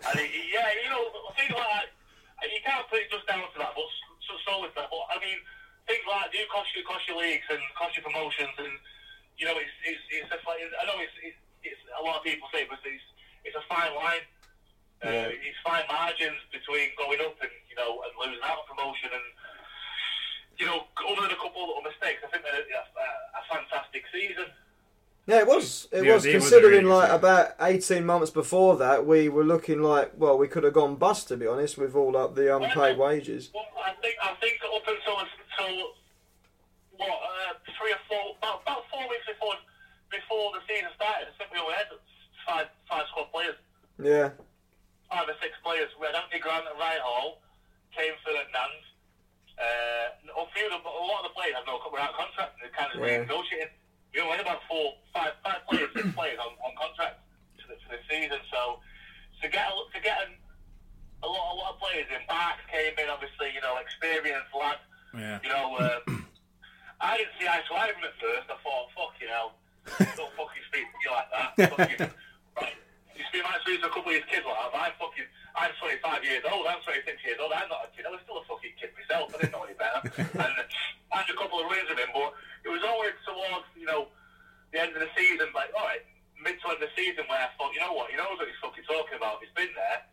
and 0.06 0.16
it, 0.22 0.30
yeah, 0.54 0.70
you 0.84 0.90
know 0.94 1.04
things 1.34 1.54
like 1.54 1.66
that. 1.66 1.88
You 2.46 2.62
can't 2.62 2.86
put 2.86 3.02
it 3.02 3.10
just 3.10 3.26
down 3.26 3.42
to 3.42 3.58
that, 3.58 3.74
but 3.74 3.90
so, 4.22 4.38
solely 4.46 4.70
that. 4.78 4.90
But 4.94 5.04
I 5.10 5.18
mean, 5.18 5.40
things 5.90 6.06
like 6.06 6.30
that 6.30 6.32
do 6.34 6.42
cost 6.54 6.70
you 6.78 6.86
cost 6.86 7.08
your 7.10 7.18
leagues 7.18 7.48
and 7.50 7.60
cost 7.74 7.98
you 7.98 8.06
promotions, 8.06 8.54
and 8.62 8.74
you 9.42 9.50
know 9.50 9.58
it's 9.58 9.74
it's, 9.82 10.04
it's 10.14 10.30
a 10.30 10.38
I 10.38 10.84
know 10.86 11.02
it's, 11.02 11.18
it's 11.26 11.40
it's 11.66 11.82
a 11.98 12.02
lot 12.04 12.22
of 12.22 12.24
people 12.24 12.46
say, 12.54 12.70
but 12.70 12.78
it's 12.86 13.08
it's 13.42 13.58
a 13.58 13.66
fine 13.66 13.94
line. 13.98 14.26
Uh, 14.98 15.30
it's 15.30 15.62
fine 15.62 15.86
margins 15.86 16.42
between 16.50 16.90
going 16.98 17.22
up 17.22 17.38
and 17.42 17.54
you 17.70 17.78
know 17.78 18.02
and 18.06 18.14
losing 18.18 18.42
out 18.42 18.66
on 18.66 18.68
promotion 18.70 19.14
and 19.14 19.28
you 20.58 20.66
know 20.66 20.90
other 21.06 21.22
than 21.26 21.34
a 21.34 21.42
couple 21.42 21.62
of 21.66 21.74
little 21.74 21.86
mistakes, 21.86 22.22
I 22.26 22.30
think 22.34 22.46
that 22.46 22.54
it's 22.58 22.70
a, 22.70 23.10
a 23.38 23.44
fantastic 23.50 24.06
season. 24.14 24.50
Yeah, 25.28 25.40
it 25.40 25.48
was. 25.48 25.90
It 25.92 26.06
Yeah, 26.06 26.14
was 26.16 26.26
it 26.26 26.34
was 26.36 26.44
considering 26.50 26.88
really 26.88 26.96
like 26.96 27.12
about 27.12 27.52
eighteen 27.60 28.06
months 28.06 28.32
before 28.32 28.78
that, 28.78 29.06
we 29.06 29.28
were 29.28 29.44
looking 29.44 29.82
like 29.84 30.14
well, 30.16 30.38
we 30.38 30.48
could 30.48 30.64
have 30.64 30.72
gone 30.74 30.96
bust 30.96 31.28
to 31.28 31.36
be 31.36 31.46
honest 31.46 31.78
with 31.78 31.96
all 31.96 32.16
up 32.16 32.34
the 32.36 32.48
unpaid 32.56 32.98
wages. 32.98 33.52
Well, 33.54 33.68
I 33.76 33.92
think 34.02 34.16
I 34.24 34.34
think 34.40 34.56
up 34.64 34.88
until 34.88 35.20
until 35.20 35.92
what 36.96 37.12
uh, 37.12 37.54
three 37.76 37.92
or 37.92 38.00
four 38.08 38.40
about, 38.40 38.64
about 38.64 38.88
four 38.90 39.04
weeks 39.12 39.28
before 39.28 39.54
before 40.10 40.56
the 40.56 40.64
season 40.64 40.88
started, 40.96 41.28
I 41.28 41.34
think 41.38 41.52
we 41.52 41.60
only 41.60 41.76
had 41.76 41.92
five 42.48 42.68
five 42.88 43.04
squad 43.12 43.28
players, 43.36 43.60
Yeah, 44.00 44.32
five 45.12 45.28
or 45.28 45.36
six 45.44 45.52
players. 45.60 45.92
We 46.00 46.08
had 46.08 46.16
Anthony 46.16 46.40
Grant 46.40 46.72
at 46.72 46.80
right 46.80 47.04
hall, 47.04 47.44
Kane 47.92 48.16
Ferdinand. 48.24 48.80
Uh, 49.60 50.40
a 50.40 50.46
few 50.56 50.66
of 50.70 50.72
them, 50.72 50.86
a 50.88 51.04
lot 51.04 51.26
of 51.26 51.34
the 51.34 51.36
players 51.36 51.52
have 51.60 51.66
no 51.68 51.82
were 51.92 52.00
out 52.00 52.14
of 52.14 52.16
contract 52.16 52.56
and 52.56 52.62
they're 52.64 52.78
kind 52.78 52.94
of 52.96 53.02
Yeah. 53.04 53.26
renegotiating. 53.28 53.76
We 54.14 54.22
only 54.22 54.38
had 54.38 54.46
about 54.48 54.64
four, 54.68 54.96
five, 55.14 55.34
five 55.44 55.62
players, 55.70 55.90
six 55.94 56.08
players 56.16 56.40
on, 56.40 56.56
on 56.64 56.72
contract 56.80 57.22
for 57.62 57.68
the, 57.70 57.78
for 57.86 57.96
the 57.96 58.02
season. 58.10 58.40
So 58.50 58.80
to 59.42 59.46
get 59.50 59.68
to 59.68 60.00
get 60.02 60.18
an, 60.26 60.34
a 61.24 61.28
lot, 61.28 61.54
a 61.54 61.56
lot 61.58 61.70
of 61.74 61.78
players 61.82 62.06
in. 62.10 62.22
Barks 62.28 62.62
came 62.70 62.94
in, 62.98 63.10
obviously, 63.10 63.54
you 63.54 63.62
know, 63.62 63.78
experienced 63.82 64.54
lad. 64.54 64.78
Yeah. 65.14 65.40
You 65.42 65.50
know, 65.50 65.66
um, 65.82 66.26
I 67.02 67.18
didn't 67.18 67.34
see 67.40 67.48
eye 67.48 67.62
to 67.66 67.74
eye 67.74 67.90
with 67.94 68.02
him 68.02 68.10
at 68.10 68.16
first. 68.22 68.48
I 68.50 68.58
thought, 68.62 68.90
fucking 68.94 69.30
hell, 69.30 69.58
don't 70.18 70.34
fucking 70.38 70.66
speak 70.70 70.86
to 70.86 70.98
me 70.98 71.08
like 71.10 71.30
that. 71.32 71.50
Fucking, 71.78 72.02
right. 72.58 72.76
You 73.18 73.24
speak, 73.30 73.42
might 73.42 73.62
speak 73.66 73.82
to 73.82 73.90
a 73.90 73.94
couple 73.94 74.14
of 74.14 74.18
his 74.18 74.28
kids 74.30 74.46
like 74.46 74.54
that, 74.54 74.78
I'm 74.78 74.94
fucking, 75.02 75.26
I'm 75.58 75.74
25 75.82 76.22
years 76.22 76.44
old, 76.46 76.70
I'm 76.70 76.82
26 76.86 77.18
years 77.26 77.40
old, 77.42 77.50
I'm 77.50 77.66
not 77.66 77.88
a 77.88 77.90
kid, 77.96 78.06
I 78.06 78.14
was 78.14 78.22
still 78.22 78.38
a 78.38 78.46
fucking 78.46 78.78
kid 78.78 78.94
myself, 78.94 79.34
I 79.34 79.42
didn't 79.42 79.58
know 79.58 79.66
any 79.66 79.74
better. 79.74 80.06
and 80.38 80.54
I 81.10 81.26
had 81.26 81.30
a 81.34 81.38
couple 81.40 81.58
of 81.58 81.66
wins 81.66 81.90
with 81.90 81.98
him, 81.98 82.14
but 82.14 82.30
it 82.68 82.72
was 82.76 82.84
always 82.84 83.16
towards, 83.24 83.64
you 83.80 83.88
know, 83.88 84.12
the 84.76 84.84
end 84.84 84.92
of 84.92 85.00
the 85.00 85.12
season, 85.16 85.48
like, 85.56 85.72
alright, 85.72 86.04
mid 86.36 86.60
to 86.60 86.76
end 86.76 86.84
of 86.84 86.92
the 86.92 86.94
season 87.00 87.24
where 87.32 87.40
I 87.40 87.48
thought, 87.56 87.72
you 87.72 87.80
know 87.80 87.96
what, 87.96 88.12
he 88.12 88.20
knows 88.20 88.36
what 88.36 88.46
he's 88.52 88.60
fucking 88.60 88.84
talking 88.84 89.16
about, 89.16 89.40
he's 89.40 89.56
been 89.56 89.72
there, 89.72 90.04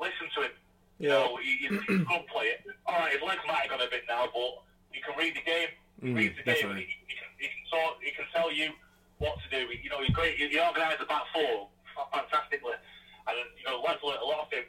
listen 0.00 0.26
to 0.40 0.48
him. 0.48 0.54
You 0.98 1.12
Yeah. 1.12 1.20
know, 1.20 1.36
he, 1.36 1.52
he's 1.62 1.76
a 1.76 1.84
good 2.08 2.24
player. 2.32 2.56
Alright, 2.88 3.12
his 3.12 3.22
legs 3.22 3.44
might 3.46 3.68
have 3.68 3.76
gone 3.76 3.84
a 3.84 3.90
bit 3.92 4.08
now, 4.08 4.26
but 4.32 4.64
you 4.90 5.04
can 5.04 5.14
read 5.20 5.36
the 5.36 5.44
game. 5.44 5.68
He 6.00 6.08
Mm, 6.10 6.14
reads 6.14 6.36
the 6.38 6.46
game. 6.46 6.74
He, 6.78 6.86
he, 7.10 7.14
can, 7.18 7.30
he 7.42 7.46
can 7.50 7.62
talk. 7.70 7.98
He 8.02 8.10
can 8.14 8.24
tell 8.32 8.50
you 8.54 8.70
what 9.18 9.34
to 9.42 9.46
do. 9.50 9.66
He, 9.66 9.82
you 9.82 9.90
know, 9.90 9.98
he's 10.00 10.14
great. 10.14 10.38
He, 10.38 10.46
he 10.48 10.58
organised 10.58 10.98
the 11.02 11.06
back 11.10 11.26
four 11.34 11.68
fantastically, 12.14 12.78
and 13.26 13.36
you 13.58 13.66
know, 13.66 13.82
lads 13.82 13.98
learnt 14.06 14.22
a 14.22 14.24
lot 14.24 14.46
of 14.46 14.50
him. 14.50 14.62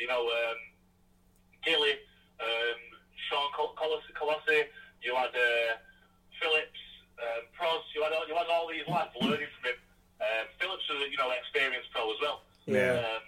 You 0.00 0.08
know, 0.08 0.24
um, 0.24 0.58
Gilly, 1.64 1.92
um, 2.40 2.80
Sean 3.28 3.52
Col- 3.52 3.76
Clohessy, 3.76 4.12
Clohessy. 4.16 4.64
You 5.04 5.14
had 5.14 5.28
uh, 5.36 5.76
Phillips, 6.42 6.82
um, 7.22 7.42
Pros. 7.54 7.86
You 7.94 8.02
had 8.02 8.12
all- 8.12 8.26
you 8.26 8.34
had 8.34 8.50
all 8.50 8.66
these 8.68 8.86
lads 8.90 9.14
learning 9.22 9.46
from 9.54 9.70
him. 9.70 9.78
Um, 10.20 10.44
Phillips 10.58 10.82
was 10.90 11.06
a 11.06 11.08
you 11.10 11.16
know 11.16 11.30
experienced 11.30 11.90
pro 11.94 12.10
as 12.12 12.18
well. 12.20 12.42
Yeah. 12.66 12.98
Um, 12.98 13.22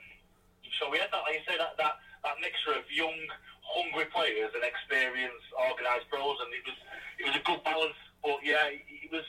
so 0.79 0.91
we 0.91 0.99
had 0.99 1.11
that, 1.15 1.23
like 1.23 1.39
you 1.39 1.45
say, 1.47 1.57
that, 1.59 1.77
that, 1.79 1.99
that 2.27 2.35
mixture 2.43 2.75
of 2.75 2.83
young, 2.91 3.15
hungry 3.63 4.07
players 4.11 4.51
and 4.55 4.65
experienced, 4.67 5.47
organised 5.55 6.09
pros, 6.11 6.37
and 6.43 6.51
it 6.53 6.63
was 6.67 6.79
it 7.19 7.25
was 7.31 7.37
a 7.39 7.45
good 7.47 7.63
balance. 7.63 7.95
But 8.23 8.39
yeah, 8.43 8.67
it, 8.75 8.83
it 8.91 9.11
was 9.15 9.25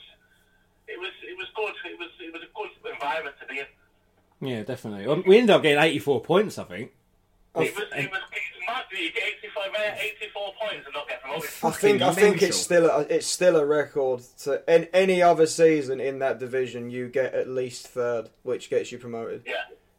it 0.87 0.97
was 0.99 1.13
it 1.21 1.37
was 1.37 1.47
good. 1.55 1.73
It 1.91 1.99
was 1.99 2.09
it 2.19 2.33
was 2.33 2.41
a 2.41 2.51
good 2.57 2.71
environment 2.93 3.35
to 3.41 3.45
be 3.45 3.59
in. 3.61 3.69
Yeah, 4.41 4.63
definitely. 4.63 5.07
We 5.25 5.37
ended 5.37 5.55
up 5.55 5.61
getting 5.63 5.81
84 5.81 6.21
points, 6.21 6.57
I 6.57 6.65
think. 6.65 6.91
It 7.57 7.75
was 7.75 7.83
it 7.95 8.11
was 8.11 8.19
it's 8.31 8.67
mad 8.67 8.83
that 8.91 8.99
you 8.99 9.11
get 9.11 9.23
85, 9.43 9.71
uh, 9.73 9.95
84 10.21 10.53
points 10.59 10.85
and 10.85 10.93
not 10.93 11.07
get 11.07 11.21
promoted. 11.21 11.49
I 11.63 11.71
think 11.71 12.01
I 12.01 12.11
think 12.13 12.41
it's 12.41 12.57
still 12.57 12.85
a, 12.89 12.99
it's 13.01 13.27
still 13.27 13.55
a 13.57 13.65
record. 13.65 14.21
To 14.43 14.61
in 14.73 14.87
any 14.93 15.21
other 15.21 15.45
season 15.47 15.99
in 15.99 16.19
that 16.19 16.39
division, 16.39 16.89
you 16.89 17.07
get 17.07 17.33
at 17.33 17.47
least 17.47 17.87
third, 17.87 18.29
which 18.43 18.69
gets 18.69 18.91
you 18.91 18.97
promoted. 18.97 19.43
Yeah. 19.45 19.53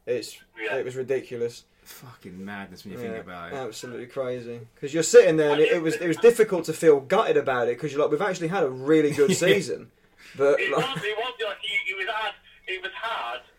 It's 0.07 0.37
Yeah. 0.61 0.77
it 0.77 0.85
was 0.85 0.97
ridiculous. 0.97 1.65
Fucking 1.83 2.45
madness 2.45 2.85
when 2.85 2.95
you 2.95 3.01
Yeah, 3.01 3.13
think 3.13 3.25
about 3.25 3.53
it. 3.53 3.57
absolutely 3.57 4.07
crazy. 4.07 4.61
Because 4.75 4.93
you're 4.93 5.03
sitting 5.05 5.37
there, 5.37 5.53
and 5.53 5.61
it, 5.61 5.71
it 5.73 5.83
was 5.83 5.95
it 5.95 6.09
was 6.09 6.17
difficult 6.17 6.65
to 6.67 6.73
feel 6.73 6.99
gutted 7.01 7.37
about 7.37 7.69
it 7.69 7.77
because 7.77 7.93
you're 7.93 8.03
like, 8.03 8.11
we've 8.11 8.21
actually 8.21 8.49
had 8.49 8.65
a 8.65 8.69
really 8.69 9.13
good 9.13 9.35
season, 9.47 9.91
but 10.37 10.59
It 10.61 10.71
like, 10.73 10.95
was, 10.95 11.05
it 11.05 11.17
was 11.17 11.35
like 11.47 11.57
it, 11.63 11.93
it 11.93 11.97
was 11.97 12.07
hard. 12.09 12.35
It 12.67 12.83
was 12.83 12.91
hard 12.95 13.41
to 13.41 13.45
take 13.47 13.53
the 13.53 13.56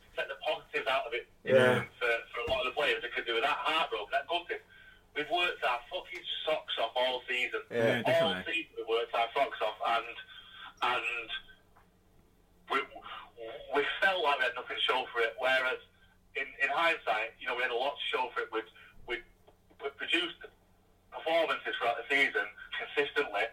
positives 0.47 0.87
out 0.87 1.03
of 1.03 1.11
it. 1.11 1.27
Yeah. 1.43 1.83
For, 1.99 2.11
for 2.31 2.39
a 2.43 2.47
lot 2.47 2.63
of 2.63 2.71
the 2.71 2.75
players 2.79 3.03
that 3.03 3.11
could 3.11 3.27
do 3.27 3.35
with 3.35 3.43
that 3.43 3.59
heartbroken, 3.59 4.15
that 4.15 4.27
gutted. 4.31 4.63
We've 5.11 5.27
worked 5.33 5.59
our 5.65 5.81
fucking 5.91 6.23
socks 6.45 6.77
off 6.79 6.93
all 6.95 7.19
season. 7.27 7.59
Yeah, 7.67 8.05
all 8.05 8.37
definitely. 8.37 8.53
season 8.53 8.71
we've 8.79 8.87
worked 8.87 9.11
our 9.17 9.27
socks 9.35 9.59
off, 9.59 9.77
and 9.81 10.15
and 10.93 11.29
we 12.71 12.77
we 13.73 13.81
felt 13.99 14.21
like 14.23 14.37
we 14.39 14.45
had 14.45 14.55
nothing 14.55 14.77
to 14.77 14.85
show 14.85 15.09
for 15.09 15.25
it. 15.25 15.33
Whereas 15.41 15.81
in, 16.37 16.45
in 16.61 16.69
hindsight, 16.69 17.33
you 17.41 17.49
know, 17.49 17.57
we 17.57 17.65
had 17.65 17.73
a 17.73 17.77
lot 17.77 17.97
to 17.97 18.05
show 18.13 18.29
for 18.33 18.45
it. 18.45 18.49
We'd, 18.53 18.69
we'd, 19.09 19.25
we'd 19.81 19.97
produced 19.97 20.37
performances 21.09 21.73
throughout 21.81 21.97
the 21.97 22.05
season 22.05 22.45
consistently, 22.77 23.49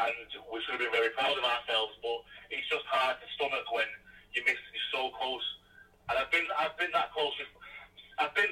and 0.00 0.28
we 0.48 0.56
should 0.64 0.80
have 0.80 0.82
been 0.82 0.94
very 0.94 1.12
proud 1.12 1.36
of 1.36 1.44
ourselves. 1.44 2.00
But 2.00 2.24
it's 2.48 2.64
just 2.72 2.88
hard 2.88 3.20
to 3.20 3.26
stomach 3.36 3.68
when 3.76 3.88
you 4.32 4.40
miss. 4.48 4.56
You're 4.72 4.88
so 4.96 5.12
close, 5.20 5.44
and 6.08 6.14
I've 6.18 6.30
been 6.32 6.46
I've 6.56 6.76
been 6.76 6.92
that 6.92 7.12
close. 7.12 7.32
With, 7.38 7.52
I've 8.18 8.34
been 8.34 8.50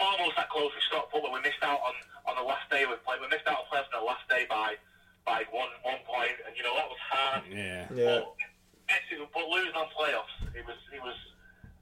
almost 0.00 0.36
that 0.38 0.48
close 0.48 0.72
with 0.72 0.84
Stockport 0.88 1.22
when 1.22 1.36
we 1.36 1.42
missed 1.44 1.60
out 1.60 1.80
on, 1.84 1.94
on 2.24 2.34
the 2.40 2.46
last 2.46 2.64
day 2.72 2.86
we 2.88 2.96
played. 3.04 3.20
We 3.20 3.28
missed 3.28 3.44
out 3.44 3.60
on 3.60 3.66
players 3.68 3.86
on 3.92 4.00
the 4.00 4.08
last 4.08 4.24
day 4.30 4.46
by 4.48 4.78
by 5.26 5.44
one 5.52 5.70
one 5.82 6.00
point, 6.06 6.36
and 6.46 6.54
you 6.56 6.62
know 6.62 6.74
that 6.78 6.88
was 6.88 7.02
hard. 7.10 7.42
Yeah. 7.50 7.86
yeah, 7.92 8.22
But, 8.22 9.30
but 9.34 9.44
losing 9.50 9.76
on 9.76 9.90
playoffs, 9.92 10.34
it 10.54 10.64
was 10.64 10.78
it 10.94 11.02
was 11.02 11.18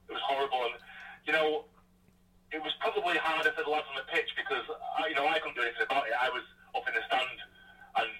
it 0.08 0.12
was 0.12 0.22
horrible, 0.24 0.64
and 0.72 0.76
you 1.28 1.32
know 1.32 1.64
it 2.50 2.58
was 2.58 2.74
probably 2.82 3.14
harder 3.16 3.54
for 3.54 3.62
the 3.62 3.70
lads 3.70 3.86
on 3.94 3.96
the 4.02 4.08
pitch 4.10 4.26
because 4.34 4.66
I, 4.98 5.06
you 5.08 5.14
know 5.14 5.28
I 5.28 5.38
couldn't 5.38 5.54
do 5.54 5.62
anything 5.62 5.86
about 5.86 6.08
it. 6.08 6.16
I 6.18 6.28
was 6.34 6.42
up 6.74 6.82
in 6.88 6.94
the 6.98 7.04
stand, 7.06 7.38
and 8.02 8.10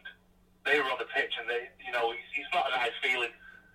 they 0.65 0.79
were 0.79 0.87
on 0.87 1.03
the 1.03 1.11
pitch, 1.11 1.35
and 1.41 1.51
they 1.51 1.67
you 1.83 1.91
know 1.91 2.15
it's, 2.15 2.31
it's 2.39 2.53
not 2.55 2.71
a 2.71 2.73
nice 2.79 2.95
feeling. 3.03 3.33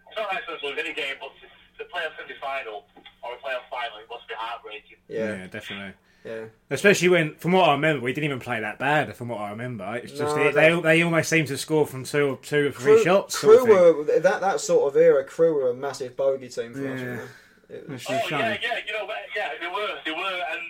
It's 0.08 0.16
not 0.16 0.32
a 0.32 0.40
nice 0.40 0.48
to 0.48 0.56
lose 0.64 0.80
any 0.80 0.94
game, 0.96 1.20
but 1.20 1.34
to, 1.78 1.84
to 1.84 1.90
play 1.90 2.02
a 2.04 2.12
semi-final 2.20 2.86
or 3.24 3.34
a 3.34 3.38
playoff 3.38 3.66
final, 3.70 3.98
it 4.00 4.08
must 4.10 4.28
be 4.28 4.34
heartbreaking. 4.38 4.98
yeah, 5.08 5.36
Yeah, 5.42 5.48
definitely. 5.48 5.94
yeah. 6.24 6.46
Especially 6.70 7.10
when, 7.10 7.36
from 7.36 7.52
what 7.54 7.70
I 7.70 7.74
remember, 7.74 8.04
we 8.04 8.14
didn't 8.14 8.26
even 8.26 8.40
play 8.40 8.60
that 8.60 8.80
bad. 8.80 9.16
From 9.16 9.30
what 9.30 9.40
I 9.42 9.50
remember, 9.52 9.96
it's 9.96 10.12
just 10.12 10.36
No, 10.36 10.44
it, 10.44 10.54
they 10.56 10.80
they 10.82 11.02
almost 11.04 11.30
seemed 11.30 11.48
to 11.50 11.58
score 11.58 11.86
from 11.86 12.04
two 12.04 12.30
or 12.32 12.38
two 12.38 12.68
or 12.68 12.72
three 12.72 13.04
shots. 13.04 13.38
Crewe 13.40 13.58
sort 13.58 13.70
of 13.70 14.06
thing. 14.08 14.16
were 14.16 14.20
that 14.22 14.42
that 14.42 14.60
sort 14.60 14.94
of 14.94 15.00
era. 15.02 15.24
Crewe 15.24 15.54
were 15.54 15.70
a 15.70 15.74
massive 15.74 16.16
bogey 16.18 16.50
team 16.50 16.74
for 16.74 16.88
us. 16.94 17.00
Yeah. 17.00 17.06
you 17.06 17.16
know. 17.16 17.28
It 17.70 17.90
was- 17.90 18.06
Oh 18.10 18.20
shame. 18.28 18.40
yeah, 18.40 18.58
yeah, 18.62 18.80
you 18.86 18.94
know, 18.94 19.10
yeah, 19.36 19.50
they 19.60 19.68
were, 19.68 19.98
they 20.06 20.12
were, 20.12 20.18
and 20.54 20.62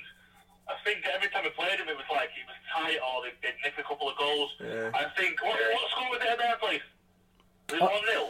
I 0.69 0.73
think 0.86 1.03
every 1.14 1.27
time 1.30 1.44
we 1.44 1.49
played 1.52 1.77
them, 1.80 1.90
it 1.90 1.95
was 1.98 2.06
like 2.10 2.30
it 2.40 2.48
was 2.48 2.56
tight 2.73 2.99
or 3.03 3.22
they 3.23 3.32
would 3.36 3.56
nick 3.64 3.73
a 3.77 3.84
couple 3.84 4.07
of 4.10 4.18
goals. 4.18 4.52
Yeah. 4.64 4.91
I 4.95 5.06
think 5.19 5.44
what, 5.44 5.60
what 5.60 5.91
score 5.91 6.10
was 6.10 6.19
it 6.23 6.30
at 6.32 6.38
their 6.40 6.56
place? 6.57 6.82
Was 7.69 7.76
it 7.76 7.82
Oh. 7.82 7.86
one 7.86 8.06
0 8.06 8.30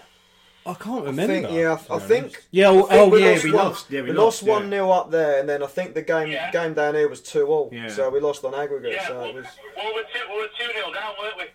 I 0.66 0.74
can't 0.74 1.04
I 1.04 1.10
remember. 1.14 1.28
think, 1.34 1.52
yeah, 1.52 1.78
I, 1.90 1.96
I 1.96 2.00
think. 2.00 2.44
Yeah, 2.50 2.70
oh, 2.70 2.86
I 2.86 2.90
think 2.90 3.02
oh, 3.02 3.10
we 3.10 3.22
yeah, 3.24 3.32
lost 3.32 3.44
we 3.44 3.52
one- 3.52 3.66
lost. 3.66 3.86
Yeah, 3.92 4.02
we 4.02 4.10
we 4.10 4.14
lost, 4.18 4.42
lost 4.42 4.50
one 4.50 4.64
yeah. 4.72 4.82
0 4.82 4.92
up 4.92 5.12
there, 5.12 5.40
and 5.40 5.48
then 5.48 5.62
I 5.62 5.68
think 5.68 5.94
the 5.94 6.02
game 6.02 6.30
Yeah. 6.32 6.50
game 6.52 6.74
down 6.74 6.96
here 6.96 7.08
was 7.08 7.22
two 7.22 7.46
all. 7.48 7.70
Yeah. 7.72 7.88
So 7.90 8.10
we 8.10 8.20
lost 8.20 8.44
on 8.44 8.56
aggregate. 8.56 8.94
Yeah, 8.94 9.08
so 9.08 9.14
well, 9.20 9.30
it 9.30 9.36
was. 9.36 9.46
well, 9.78 9.86
we 9.86 9.94
were 9.94 10.08
two, 10.10 10.26
we 10.30 10.36
were 10.42 10.50
two 10.58 10.70
nil 10.74 10.92
down, 10.92 11.14
weren't 11.22 11.38
we? 11.38 11.46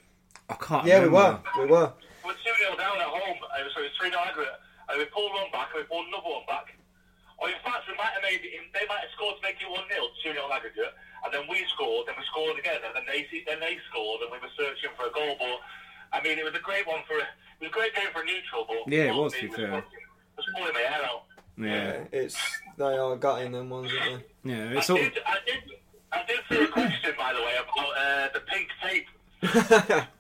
I 0.49 0.55
can't. 0.55 0.87
Yeah, 0.87 1.01
we 1.03 1.09
were. 1.09 1.41
We 1.59 1.67
were. 1.67 1.93
We 2.23 2.31
were 2.31 2.39
two 2.39 2.55
nil 2.63 2.77
down 2.79 2.97
at 3.03 3.11
home. 3.11 3.39
Uh, 3.43 3.67
so 3.75 3.81
it 3.83 3.91
was 3.91 3.97
three 3.99 4.11
nil 4.11 4.21
aggregate, 4.23 4.55
and 4.89 4.99
we 4.99 5.05
pulled 5.07 5.33
one 5.35 5.51
back, 5.51 5.75
and 5.75 5.83
we 5.83 5.87
pulled 5.91 6.07
another 6.07 6.31
one 6.31 6.47
back. 6.47 6.71
Or 7.43 7.49
in 7.49 7.57
fact, 7.67 7.89
we 7.91 7.97
might 7.99 8.15
have 8.15 8.23
made 8.23 8.45
it. 8.47 8.53
They 8.71 8.87
might 8.87 9.01
have 9.03 9.11
scored 9.17 9.35
to 9.39 9.43
make 9.43 9.57
it 9.59 9.67
one 9.67 9.89
0 9.91 10.07
two 10.23 10.37
0 10.39 10.45
aggregate, 10.55 10.93
and 11.27 11.33
then 11.35 11.49
we 11.51 11.65
scored, 11.75 12.07
then 12.07 12.15
we 12.15 12.23
scored 12.31 12.55
again, 12.61 12.79
and 12.87 12.95
then 12.95 13.09
they 13.11 13.27
then 13.43 13.59
they 13.59 13.75
scored, 13.91 14.23
and 14.23 14.31
we 14.31 14.39
were 14.39 14.53
searching 14.55 14.93
for 14.95 15.09
a 15.09 15.13
goal. 15.17 15.35
But 15.41 15.59
I 16.15 16.21
mean, 16.23 16.39
it 16.39 16.45
was 16.47 16.55
a 16.55 16.61
great 16.63 16.87
one 16.87 17.01
for 17.09 17.17
a, 17.19 17.27
it 17.61 17.65
was 17.65 17.69
a 17.71 17.73
great 17.73 17.95
game 17.95 18.07
for 18.13 18.25
neutral. 18.25 18.65
But 18.69 18.93
Yeah, 18.93 19.05
it 19.05 19.15
was, 19.15 19.35
ultimately, 19.35 19.49
to 19.51 19.57
be 19.57 19.63
fair. 19.71 19.79
it 19.79 19.85
was 20.37 20.47
pulling 20.57 20.73
my 20.75 20.81
hair 20.81 21.05
out. 21.05 21.25
Yeah, 21.57 22.05
It's 22.13 22.37
they 22.79 22.85
are 22.97 23.17
gutting 23.17 23.53
them 23.53 23.69
ones, 23.71 23.91
aren't 24.01 24.23
they? 24.45 24.51
yeah. 24.53 24.71
I 24.71 24.79
It's 24.79 24.89
all. 24.91 24.97
did, 24.97 25.13
I 25.27 25.37
did, 25.47 25.57
I 26.13 26.23
did 26.27 26.41
see 26.49 26.65
a 26.65 26.69
question, 26.69 27.13
by 27.19 27.33
the 27.35 27.41
way, 27.41 27.55
about 27.61 27.97
uh, 27.99 28.29
the 28.33 28.41
pink 28.41 28.69
tape. 28.83 30.07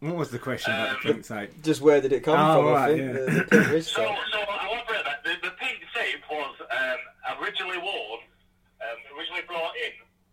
What 0.00 0.14
was 0.14 0.30
the 0.30 0.38
question 0.38 0.72
about 0.72 1.02
the 1.02 1.12
pink 1.12 1.26
tape? 1.26 1.50
Just 1.64 1.80
where 1.82 2.00
did 2.00 2.12
it 2.12 2.22
come 2.22 2.38
Oh, 2.38 2.62
from? 2.70 2.74
I 2.76 2.86
think 2.86 3.00
yeah. 3.00 3.12
the, 3.18 3.30
the 3.32 3.44
pink 3.50 3.68
wrist 3.70 3.88
So, 3.90 4.02
so 4.30 4.38
I 4.38 4.68
want 4.70 4.86
to 4.86 4.86
bring 4.86 5.02
that. 5.02 5.24
The, 5.24 5.34
the 5.42 5.54
pink 5.58 5.82
tape 5.92 6.22
was 6.30 6.54
um, 6.70 7.42
originally 7.42 7.78
worn, 7.78 8.20
um, 8.78 8.98
originally 9.18 9.42
brought 9.48 9.74
in 9.74 9.90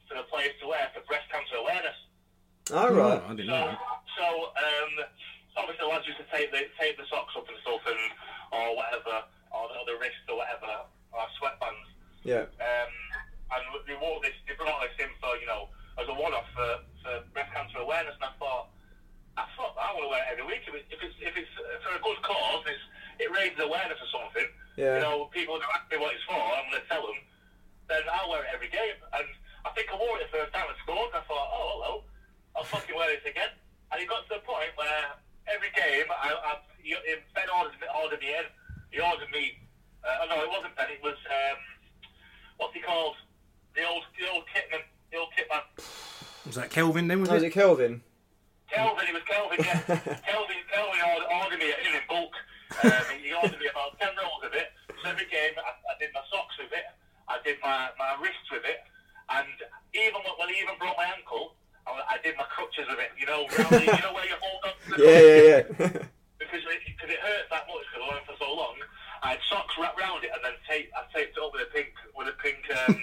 for 0.08 0.22
the 0.22 0.24
players 0.30 0.54
to 0.62 0.68
wear 0.68 0.86
for 0.94 1.02
breast 1.10 1.26
cancer 1.34 1.56
awareness. 1.58 1.98
All 2.78 2.94
right. 2.94 3.18
Oh, 3.18 3.26
I 3.26 3.30
didn't 3.34 3.48
So, 3.50 3.58
know. 3.58 3.66
that. 3.74 3.80
so 4.14 4.26
um, 4.54 4.94
obviously, 5.58 5.84
the 5.84 5.92
lads 5.92 6.08
used 6.08 6.20
to 6.20 6.28
tape 6.32 6.52
the 6.52 6.68
tape 6.80 6.96
the 7.00 7.08
socks 7.10 7.36
up 7.36 7.48
and 7.48 7.58
stuff, 7.64 7.84
and 7.88 8.02
or 8.52 8.76
whatever, 8.76 9.26
or 9.52 9.68
the, 9.72 9.76
or 9.80 9.86
the 9.88 9.98
wrists 10.00 10.24
or 10.30 10.38
whatever, 10.40 10.88
or 11.12 11.26
sweatbands. 11.40 11.90
Yeah. 12.24 12.50
Um, 12.58 12.92
and 13.54 13.62
they 13.86 13.98
wore 14.00 14.18
this, 14.26 14.34
they 14.50 14.58
brought 14.58 14.82
this 14.82 14.98
in 14.98 15.14
for, 15.22 15.38
you 15.38 15.46
know, 15.46 15.70
as 16.02 16.10
a 16.10 16.16
one-off 16.18 16.50
for, 16.58 16.82
for 17.06 17.14
breast 17.38 17.54
cancer 17.54 17.78
awareness. 17.78 18.18
And 18.18 18.26
I 18.26 18.34
thought, 18.42 18.74
I 19.38 19.46
thought 19.54 19.78
I 19.78 19.94
want 19.94 20.10
to 20.10 20.12
wear 20.12 20.26
it 20.26 20.34
every 20.34 20.46
week. 20.50 20.66
If, 20.66 20.74
it, 20.74 20.90
if 20.90 21.00
it's 21.06 21.18
if 21.22 21.34
it's 21.38 21.54
for 21.86 21.94
a 21.94 22.02
good 22.02 22.18
cause, 22.26 22.66
it's, 22.66 22.82
it 23.22 23.30
raises 23.30 23.62
awareness 23.62 24.02
or 24.02 24.10
something. 24.10 24.50
Yeah. 24.76 24.98
You 24.98 25.02
know, 25.06 25.30
people 25.30 25.62
to 25.62 25.68
ask 25.78 25.86
me 25.94 26.02
what 26.02 26.18
it's 26.18 26.26
for. 26.26 26.36
I'm 26.36 26.66
going 26.74 26.82
to 26.82 26.88
tell 26.90 27.06
them. 27.06 27.20
Then 27.86 28.02
I'll 28.10 28.34
wear 28.34 28.42
it 28.42 28.50
every 28.50 28.74
game. 28.74 28.98
And 29.14 29.30
I 29.62 29.70
think 29.78 29.94
I 29.94 29.96
wore 29.96 30.18
it 30.18 30.26
the 30.26 30.34
first 30.34 30.50
time 30.50 30.66
I 30.66 30.76
scored. 30.82 31.14
And 31.14 31.22
I 31.22 31.24
thought, 31.30 31.48
oh 31.54 31.66
hello, 31.78 31.92
I'll 32.58 32.66
fucking 32.66 32.98
wear 32.98 33.14
this 33.14 33.24
again. 33.30 33.54
And 33.94 34.02
it 34.02 34.10
got 34.10 34.26
to 34.28 34.42
the 34.42 34.44
point 34.44 34.74
where 34.74 35.14
every 35.48 35.72
game, 35.76 36.06
I, 36.10 36.34
I 36.34 36.52
you- 36.84 36.98
Ben 37.34 37.50
ordered, 37.58 37.78
me- 37.82 37.92
ordered 38.02 38.20
me 38.22 38.30
in. 38.34 38.46
He 38.92 39.00
ordered 39.02 39.30
me. 39.32 39.60
Uh, 40.04 40.24
oh, 40.24 40.26
no, 40.30 40.44
it 40.44 40.50
wasn't 40.50 40.76
Ben. 40.76 40.88
It 40.92 41.02
was 41.04 41.18
um, 41.30 41.58
what's 42.58 42.74
he 42.74 42.82
called? 42.82 43.16
The 43.76 43.84
old, 43.84 44.04
the 44.18 44.30
old 44.32 44.46
kitman, 44.48 44.82
the 45.12 45.18
old 45.18 45.30
kitman. 45.36 45.64
Was 46.46 46.56
that 46.56 46.70
Kelvin 46.70 47.08
then? 47.08 47.20
Was 47.20 47.30
Oh, 47.30 47.36
is 47.36 47.44
it? 47.44 47.48
it 47.48 47.54
Kelvin? 47.58 48.02
Kelvin, 48.72 49.06
it 49.08 49.14
was 49.14 49.24
Kelvin, 49.30 49.60
yeah. 49.62 49.82
Kelvin, 50.30 50.62
Kelvin 50.72 51.02
ordered, 51.04 51.28
ordered 51.30 51.60
me 51.60 51.70
in, 51.74 51.92
in 51.96 52.06
bulk. 52.08 52.34
Um, 52.82 52.92
he 53.22 53.30
ordered 53.34 53.60
me 53.60 53.68
about 53.70 53.94
10 54.00 54.10
rolls 54.18 54.42
of 54.46 54.54
it. 54.54 54.72
So 55.04 55.10
every 55.10 55.28
game, 55.30 55.54
I, 55.60 55.70
I 55.86 55.94
did 56.00 56.10
my 56.16 56.22
socks 56.34 56.56
with 56.58 56.72
it. 56.74 56.86
I 57.28 57.38
did 57.46 57.58
my, 57.62 57.90
my 58.00 58.16
wrists 58.22 58.48
with 58.50 58.64
it. 58.66 58.80
And 59.30 59.46
even 59.94 60.18
when, 60.26 60.34
when 60.40 60.50
he 60.54 60.62
even 60.62 60.78
broke 60.82 60.98
my 60.98 61.06
ankle, 61.14 61.58
I, 61.88 62.16
I 62.16 62.18
did 62.24 62.36
my 62.38 62.46
crutches 62.50 62.86
with 62.90 63.00
it. 63.00 63.14
You 63.18 63.26
know, 63.26 63.46
you 63.46 64.02
know 64.02 64.14
where 64.14 64.26
you 64.26 64.38
hold 64.42 64.62
on 64.66 64.74
to 64.74 64.88
the 64.90 64.98
Yeah, 64.98 65.22
yeah, 65.22 65.62
yeah. 65.80 66.06
because 66.42 66.64
it, 66.66 66.80
cause 66.98 67.10
it 67.10 67.22
hurt 67.22 67.46
that 67.50 67.66
much 67.70 67.86
because 67.90 68.04
I 68.04 68.10
went 68.14 68.26
for 68.26 68.38
so 68.38 68.50
long. 68.50 68.76
I 69.24 69.38
had 69.38 69.42
socks 69.50 69.74
wrapped 69.80 69.98
round 69.98 70.24
it 70.24 70.32
and 70.34 70.42
then 70.46 70.54
tape, 70.70 70.90
I 70.94 71.06
taped 71.10 71.38
it 71.38 71.42
up 71.42 71.50
with 71.54 71.66
a 71.66 71.72
pink, 71.74 71.90
with 72.14 72.30
a 72.30 72.38
pink, 72.38 72.62
um, 72.70 72.94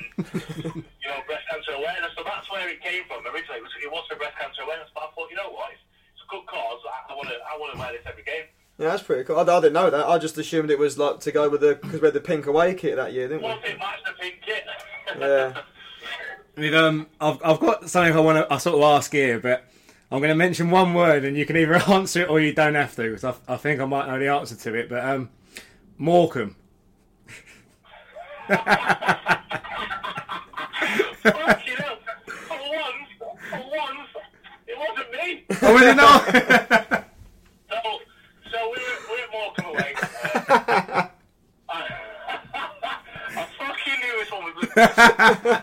you 1.03 1.09
know, 1.11 1.19
breast 1.27 1.47
cancer 1.51 1.75
awareness. 1.75 2.15
So 2.15 2.23
that's 2.23 2.47
where 2.51 2.69
it 2.69 2.79
came 2.83 3.03
from 3.11 3.27
originally. 3.27 3.59
It 3.59 3.67
was, 3.67 3.75
it 3.83 3.91
was 3.91 4.05
for 4.07 4.17
breast 4.17 4.39
cancer 4.39 4.63
awareness, 4.63 4.91
but 4.95 5.07
I 5.07 5.09
thought, 5.15 5.31
you 5.31 5.39
know 5.39 5.51
what, 5.51 5.75
it's, 5.75 5.83
it's 6.15 6.23
a 6.23 6.31
good 6.31 6.47
cause. 6.47 6.79
I 7.11 7.15
want 7.15 7.29
to, 7.31 7.39
I 7.43 7.59
want 7.59 7.75
to 7.75 7.79
wear 7.79 7.91
this 7.91 8.07
every 8.07 8.23
game. 8.23 8.47
yeah, 8.79 8.95
that's 8.95 9.03
pretty 9.03 9.25
cool. 9.25 9.39
I, 9.39 9.43
I 9.43 9.61
didn't 9.61 9.75
know 9.75 9.91
that. 9.91 10.07
I 10.07 10.19
just 10.19 10.39
assumed 10.39 10.71
it 10.71 10.79
was 10.79 10.99
like 10.99 11.19
to 11.27 11.33
go 11.33 11.51
with 11.51 11.61
the 11.61 11.75
because 11.81 12.01
we 12.01 12.07
had 12.07 12.15
the 12.15 12.23
pink 12.23 12.47
away 12.47 12.75
kit 12.75 12.97
that 12.97 13.13
year, 13.13 13.27
didn't 13.27 13.43
we? 13.43 13.49
Once 13.49 13.63
it 13.65 13.79
matched 13.79 14.07
the 14.07 14.13
pink 14.19 14.39
kit. 14.47 14.65
Yeah. 15.19 15.63
We've, 16.57 16.75
um, 16.75 17.07
I've, 17.21 17.39
I've 17.43 17.61
got 17.61 17.89
something 17.89 18.15
I 18.15 18.21
want 18.21 18.47
to 18.47 18.53
I 18.53 18.59
sort 18.59 18.77
of 18.77 18.83
ask 18.83 19.11
here, 19.11 19.39
but 19.41 19.65
I'm 20.11 20.19
going 20.19 20.29
to 20.29 20.35
mention 20.35 20.71
one 20.71 20.93
word, 20.93 21.25
and 21.25 21.37
you 21.37 21.47
can 21.47 21.57
either 21.57 21.75
answer 21.91 22.23
it 22.23 22.29
or 22.29 22.41
you 22.41 22.53
don't 22.53 22.75
have 22.75 22.95
to, 22.97 23.03
because 23.03 23.25
I, 23.25 23.35
I 23.49 23.57
think 23.57 23.81
I 23.81 23.87
might 23.87 24.07
know 24.07 24.19
the 24.19 24.29
answer 24.29 24.55
to 24.55 24.75
it. 24.75 24.91
But 24.91 25.03
um, 25.05 25.31
Morecambe. 25.97 26.57
Fucking 28.49 28.59
hell. 31.77 31.97
For 32.27 32.59
once, 32.59 33.09
for 33.49 33.63
once, 33.71 34.09
it 34.67 34.77
wasn't 34.79 35.11
me. 35.13 35.45
Oh, 35.63 35.73
was 35.73 35.83
it 35.83 35.97
not? 35.97 36.99
So, 37.71 37.79
so 38.51 38.59
we 38.67 38.83
were, 38.83 38.99
we 39.09 39.17
were 39.17 39.31
Morecambe 39.33 39.69
away. 39.69 39.95
Uh, 39.99 41.07
I, 41.71 41.79
I 43.31 43.47
fucking 43.57 43.99
knew 44.03 44.15
this 44.19 44.31
one 44.31 44.45
was. 45.57 45.63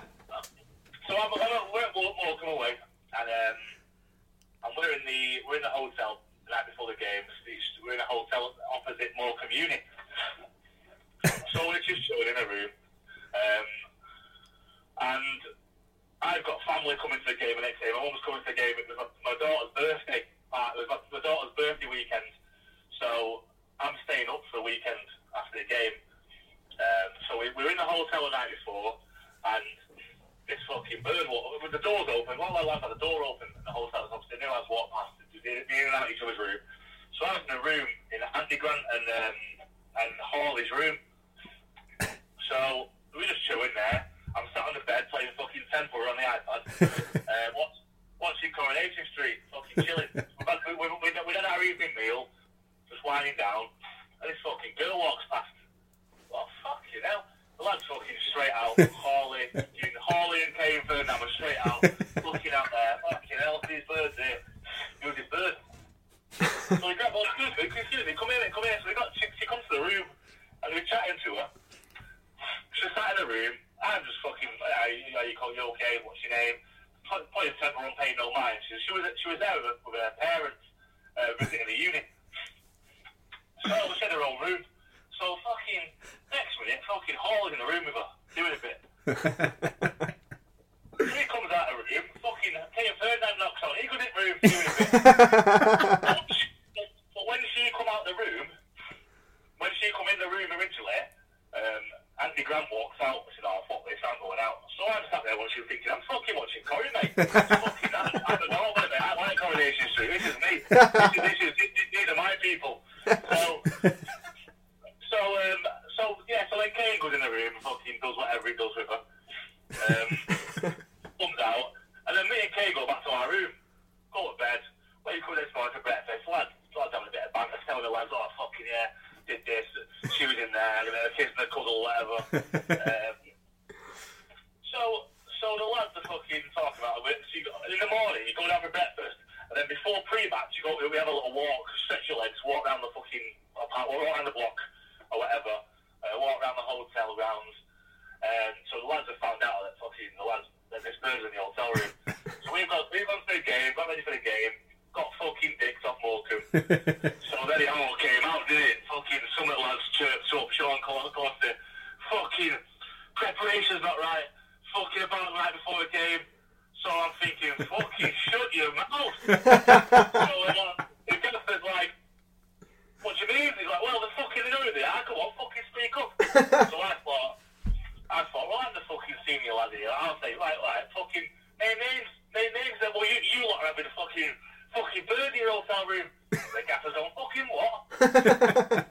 Fucking 185.00 185.16
bird 185.16 185.34
in 185.34 185.40
your 185.40 185.52
hotel 185.52 185.86
room. 185.88 186.08
The 186.32 186.62
gaffer's 186.68 186.94
on 186.96 187.10
fucking 187.16 187.48
what? 187.52 187.74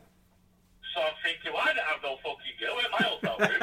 so 0.94 0.98
I'm 1.01 1.16
thinking, 1.22 1.52
well, 1.52 1.62
I 1.64 1.72
don't 1.74 1.86
have 1.86 2.02
no 2.02 2.16
fucking 2.24 2.56
girl 2.59 2.78
in 2.78 2.90
my 2.93 3.05
hotel 3.05 3.36
room. 3.39 3.62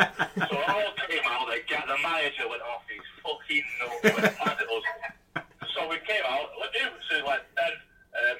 so 0.49 0.55
I 0.57 0.83
all 0.83 0.93
came 1.07 1.25
out. 1.25 1.47
They 1.49 1.61
got 1.67 1.87
the 1.87 1.97
manager 2.01 2.47
went 2.49 2.61
off 2.63 2.83
his 2.87 3.05
fucking 3.23 3.65
nuts. 3.81 4.37
Mad 4.39 4.57
at 4.61 4.69
us. 4.69 4.85
So 5.73 5.89
we 5.89 5.97
came 6.07 6.23
out. 6.27 6.49
It 6.75 6.91
was 6.91 7.23
like 7.25 7.43
Ben, 7.55 7.73
um, 8.15 8.39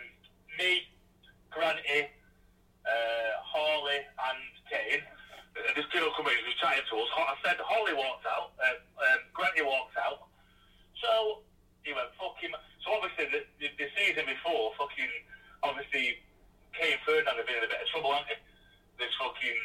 me, 0.60 0.88
Granty, 1.52 2.08
uh, 2.86 3.32
Hawley, 3.44 4.00
and 4.00 4.42
Kane. 4.72 5.04
This 5.76 5.88
girl 5.92 6.12
come 6.16 6.28
in, 6.28 6.36
was 6.44 6.56
chatting 6.60 6.84
to 6.92 6.96
us. 7.00 7.10
I 7.16 7.36
said 7.44 7.56
Holly 7.64 7.96
walked 7.96 8.28
out, 8.28 8.52
uh, 8.60 8.76
um, 8.76 9.20
Granty 9.32 9.64
walked 9.64 9.96
out. 9.96 10.28
So 11.00 11.44
he 11.84 11.92
went 11.92 12.12
fucking. 12.20 12.52
So 12.86 12.94
obviously 12.94 13.26
the, 13.34 13.42
the, 13.60 13.68
the 13.82 13.88
season 13.98 14.30
before, 14.30 14.72
fucking 14.78 15.10
obviously 15.66 16.22
Kane 16.78 17.02
Ferdinand 17.06 17.36
had 17.42 17.46
been 17.50 17.58
in 17.58 17.66
a 17.66 17.72
bit 17.72 17.82
of 17.82 17.88
trouble, 17.90 18.14
hadn't 18.14 18.30
he? 18.30 18.38
This 19.02 19.10
fucking 19.18 19.60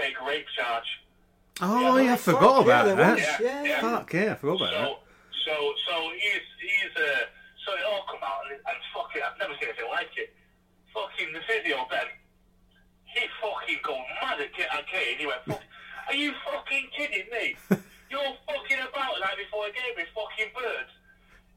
fake 0.00 0.16
rape 0.24 0.48
charge. 0.56 0.88
Oh, 1.60 1.96
yeah, 1.96 2.14
I 2.14 2.16
forgot 2.16 2.64
Fuck, 2.64 2.66
yeah, 2.66 2.80
about 2.80 2.84
there 2.84 2.96
that. 2.96 3.16
was, 3.16 3.40
yeah, 3.40 3.62
yeah. 3.64 3.80
Fuck, 3.80 4.12
yeah, 4.12 4.32
I 4.32 4.34
forgot 4.36 4.56
about 4.60 4.72
So, 4.72 4.80
that. 4.80 4.96
so, 5.44 5.54
so 5.88 5.94
he's, 6.20 6.46
he's, 6.60 6.92
uh, 7.00 7.24
so 7.64 7.72
it 7.76 7.84
all 7.88 8.04
come 8.12 8.20
out, 8.24 8.44
and, 8.52 8.60
and 8.60 8.78
fucking, 8.92 9.22
I've 9.24 9.38
never 9.40 9.56
seen 9.56 9.72
anything 9.72 9.88
like 9.88 10.12
it. 10.20 10.32
Fucking 10.92 11.32
the 11.32 11.40
physio, 11.48 11.84
Ben, 11.88 12.08
he 13.08 13.24
fucking 13.40 13.80
go 13.84 13.96
mad 14.20 14.36
at 14.40 14.52
Kane. 14.52 15.16
He 15.16 15.24
went, 15.24 15.40
fuck, 15.48 15.60
are 16.08 16.14
you 16.16 16.32
fucking 16.44 16.88
kidding 16.96 17.24
me? 17.32 17.56
You're 18.12 18.36
fucking 18.44 18.80
about 18.84 19.16
night 19.24 19.40
before 19.40 19.66
a 19.66 19.72
game 19.72 19.96
with 19.96 20.08
fucking 20.12 20.52
birds. 20.52 20.92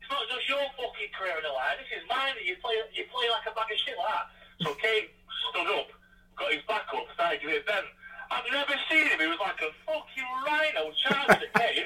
It's 0.09 0.17
not 0.17 0.25
just 0.25 0.49
your 0.49 0.65
fucking 0.73 1.13
career 1.13 1.37
in 1.37 1.45
the 1.45 1.53
line, 1.53 1.77
this 1.77 1.85
is 1.93 2.01
mine. 2.09 2.33
You 2.41 2.57
play, 2.65 2.81
you 2.97 3.05
play 3.13 3.29
like 3.29 3.45
a 3.45 3.53
bag 3.53 3.69
of 3.69 3.77
shit 3.77 3.93
like 3.93 4.09
that. 4.09 4.25
So 4.65 4.73
Kane 4.81 5.05
stood 5.53 5.69
up, 5.69 5.85
got 6.33 6.49
his 6.49 6.65
back 6.65 6.89
up, 6.97 7.05
started 7.13 7.45
giving 7.45 7.61
it 7.61 7.65
Ben. 7.69 7.85
I've 8.33 8.41
never 8.49 8.73
seen 8.89 9.05
him. 9.05 9.21
He 9.21 9.29
was 9.29 9.37
like 9.37 9.61
a 9.61 9.69
fucking 9.85 10.29
rhino 10.49 10.89
charging 10.97 11.45
at 11.45 11.53
Kane. 11.53 11.85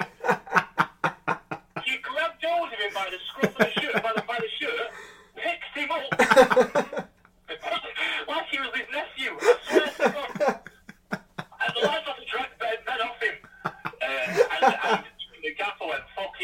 He 1.84 2.00
grabbed 2.00 2.40
hold 2.40 2.72
of 2.72 2.80
him 2.80 2.96
by 2.96 3.12
the 3.12 3.20
scruff 3.28 3.60
of 3.60 3.60
the 3.60 3.68
shirt, 3.76 4.00
by 4.00 4.16
the, 4.16 4.24
by 4.24 4.40
the 4.40 4.48
shirt, 4.56 4.88
picked 5.36 5.76
him 5.76 5.92
up. 5.92 6.08
like 8.24 8.48
he 8.48 8.56
was 8.56 8.72
his 8.72 8.88
nephew. 8.88 9.36
I 9.36 9.52
swear 9.68 9.84
to 9.84 10.08
God. 10.40 10.63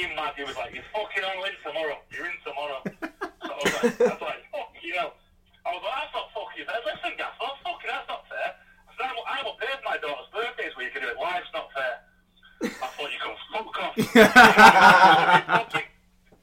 Fucking 0.01 0.17
mad. 0.17 0.33
He 0.37 0.45
was 0.45 0.57
like, 0.57 0.73
you're 0.73 0.87
fucking 0.93 1.25
all 1.25 1.45
in 1.45 1.57
tomorrow. 1.61 1.99
You're 2.11 2.27
in 2.27 2.39
tomorrow. 2.45 2.81
So 3.41 3.49
I 3.49 3.57
was 3.57 3.73
like, 3.73 4.01
I 4.01 4.13
was 4.15 4.21
like 4.21 4.43
fuck 4.53 4.73
you 4.85 4.95
know. 4.95 5.11
I 5.65 5.73
was 5.73 5.81
like, 5.81 5.97
that's 5.97 6.13
not 6.13 6.29
fucking 6.33 6.65
fair. 6.65 6.81
Listen, 6.85 7.13
gaffer, 7.17 7.53
fucking, 7.65 7.89
that's 7.89 8.09
not 8.09 8.23
fair. 8.29 8.49
I 8.53 8.91
said, 8.97 9.05
I'm, 9.09 9.17
I'm 9.17 9.45
up 9.49 9.57
here 9.61 9.77
for 9.81 9.89
my 9.89 9.99
daughter's 10.01 10.29
birthday 10.33 10.69
this 10.69 10.77
week 10.77 10.93
and 10.93 11.05
do 11.05 11.09
it 11.09 11.21
live. 11.21 11.41
It's 11.41 11.53
not 11.57 11.69
fair. 11.73 11.95
I 12.69 12.89
thought 12.97 13.11
you 13.13 13.21
could 13.21 13.41
fuck 13.53 13.77
off. 13.81 13.95
fucking, 15.73 15.89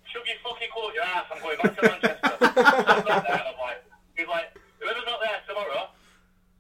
shove 0.10 0.26
your 0.26 0.42
fucking 0.42 0.72
quote 0.74 0.94
your 0.94 1.06
ass. 1.06 1.30
I'm 1.30 1.42
going 1.42 1.58
back 1.62 1.74
to 1.78 1.82
Manchester. 1.86 2.34
I'm 2.34 3.06
not 3.06 3.22
there. 3.26 3.42
I'm 3.46 3.58
like, 3.62 3.82
he's 4.18 4.30
like, 4.30 4.50
whoever's 4.82 5.06
not 5.06 5.22
there 5.22 5.38
tomorrow, 5.46 5.94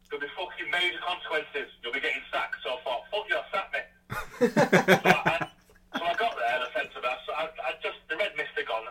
there'll 0.10 0.22
be 0.22 0.32
fucking 0.38 0.70
major 0.70 1.02
consequences. 1.02 1.70
You'll 1.82 1.98
be 1.98 2.02
getting 2.02 2.26
sacked. 2.30 2.62
So 2.62 2.74
I 2.74 2.80
thought, 2.86 3.02
fuck 3.10 3.26
you, 3.26 3.42
sack 3.54 3.68
me. 3.74 3.82
so, 4.54 5.14
I, 5.14 5.50
so 5.98 6.04
I 6.06 6.14
got 6.18 6.34
there 6.38 6.54
and 6.58 6.64
I 6.66 6.70
said 6.74 6.90
to 6.94 7.00
them, 7.02 7.18
I, 7.38 7.46
I 7.70 7.78
just, 7.86 8.02
the 8.10 8.18
red 8.18 8.34
mist 8.34 8.50
had 8.58 8.66
gone 8.66 8.82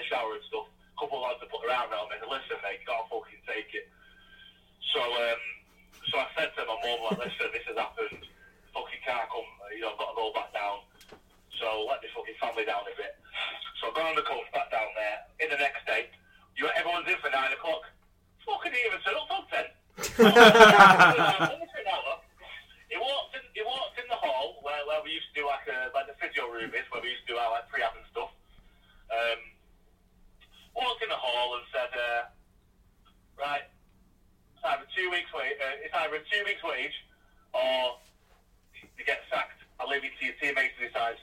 after 0.00 0.16
I 0.16 0.24
had 0.24 0.32
a 0.32 0.32
shower 0.32 0.32
and 0.36 0.44
stuff. 0.48 0.66
A 0.68 0.96
couple 0.96 1.20
of 1.20 1.28
lads 1.28 1.40
had 1.40 1.52
put 1.52 1.60
their 1.60 1.76
arm 1.76 1.92
around 1.92 2.08
me 2.08 2.16
and 2.16 2.24
said, 2.24 2.32
listen, 2.32 2.56
mate, 2.64 2.80
you 2.80 2.88
gotta 2.88 3.04
fucking 3.08 3.42
take 3.44 3.68
it. 3.76 3.86
So, 4.92 5.00
um, 5.00 5.42
so 6.08 6.14
I 6.18 6.26
said 6.36 6.50
to 6.56 6.64
my 6.64 6.76
mum, 6.80 7.00
like, 7.12 7.20
listen, 7.28 7.52
this 7.52 7.64
has 7.68 7.76
happened. 7.76 8.24
Fucking 8.72 9.02
can't 9.04 9.28
come, 9.28 9.48
you 9.76 9.84
know, 9.84 9.92
I've 9.92 10.00
got 10.00 10.14
to 10.14 10.16
go 10.16 10.32
back 10.32 10.52
down. 10.56 10.80
So 11.60 11.84
let 11.84 12.00
the 12.00 12.08
fucking 12.16 12.38
family 12.40 12.64
down 12.64 12.88
a 12.88 12.94
bit. 12.96 13.20
So 13.80 13.92
I 13.92 13.96
got 13.96 14.08
on 14.08 14.16
the 14.16 14.24
coach 14.24 14.48
back 14.52 14.72
down 14.72 14.88
there. 14.96 15.28
In 15.44 15.48
the 15.52 15.60
next 15.60 15.84
day, 15.84 16.08
you 16.56 16.68
everyone's 16.72 17.08
in 17.08 17.20
for 17.20 17.28
nine 17.32 17.52
o'clock. 17.52 17.84
Fucking 18.44 18.72
even 18.72 19.00
turn 19.04 19.16
up 19.20 19.28
till 19.28 19.44
ten. 19.52 19.66
he 22.88 22.96
walked 22.96 23.36
in. 23.36 23.44
He 23.52 23.62
walked 23.64 23.96
in 24.00 24.08
the 24.08 24.16
hall 24.16 24.60
where, 24.64 24.80
where 24.88 25.04
we 25.04 25.12
used 25.12 25.28
to 25.32 25.40
do 25.40 25.44
like 25.48 25.68
a 25.68 25.92
like 25.92 26.08
the 26.08 26.16
physio 26.16 26.48
room 26.48 26.72
is 26.72 26.88
where 26.88 27.04
we 27.04 27.12
used 27.12 27.24
to 27.28 27.32
do 27.32 27.40
our 27.40 27.60
like 27.60 27.68
prehab 27.68 27.92
and 27.96 28.08
stuff. 28.08 28.32
Um, 29.10 29.40
walked 30.80 31.02
in 31.04 31.08
the 31.12 31.20
hall 31.20 31.54
and 31.60 31.64
said, 31.70 31.90
uh, 31.92 32.22
"Right, 33.36 33.68
it's 34.56 34.64
either 34.64 34.86
two 34.96 35.08
weeks 35.12 35.30
wage. 35.36 35.56
Uh, 35.60 35.84
it's 35.84 35.94
either 35.94 36.16
a 36.16 36.24
two 36.24 36.42
weeks 36.48 36.64
wage 36.64 36.96
or 37.52 38.00
you 38.96 39.04
get 39.04 39.20
sacked. 39.28 39.60
I'll 39.78 39.88
leave 39.88 40.04
it 40.04 40.12
to 40.18 40.24
your 40.24 40.34
teammates 40.40 40.74
to 40.80 40.88
decide." 40.88 41.20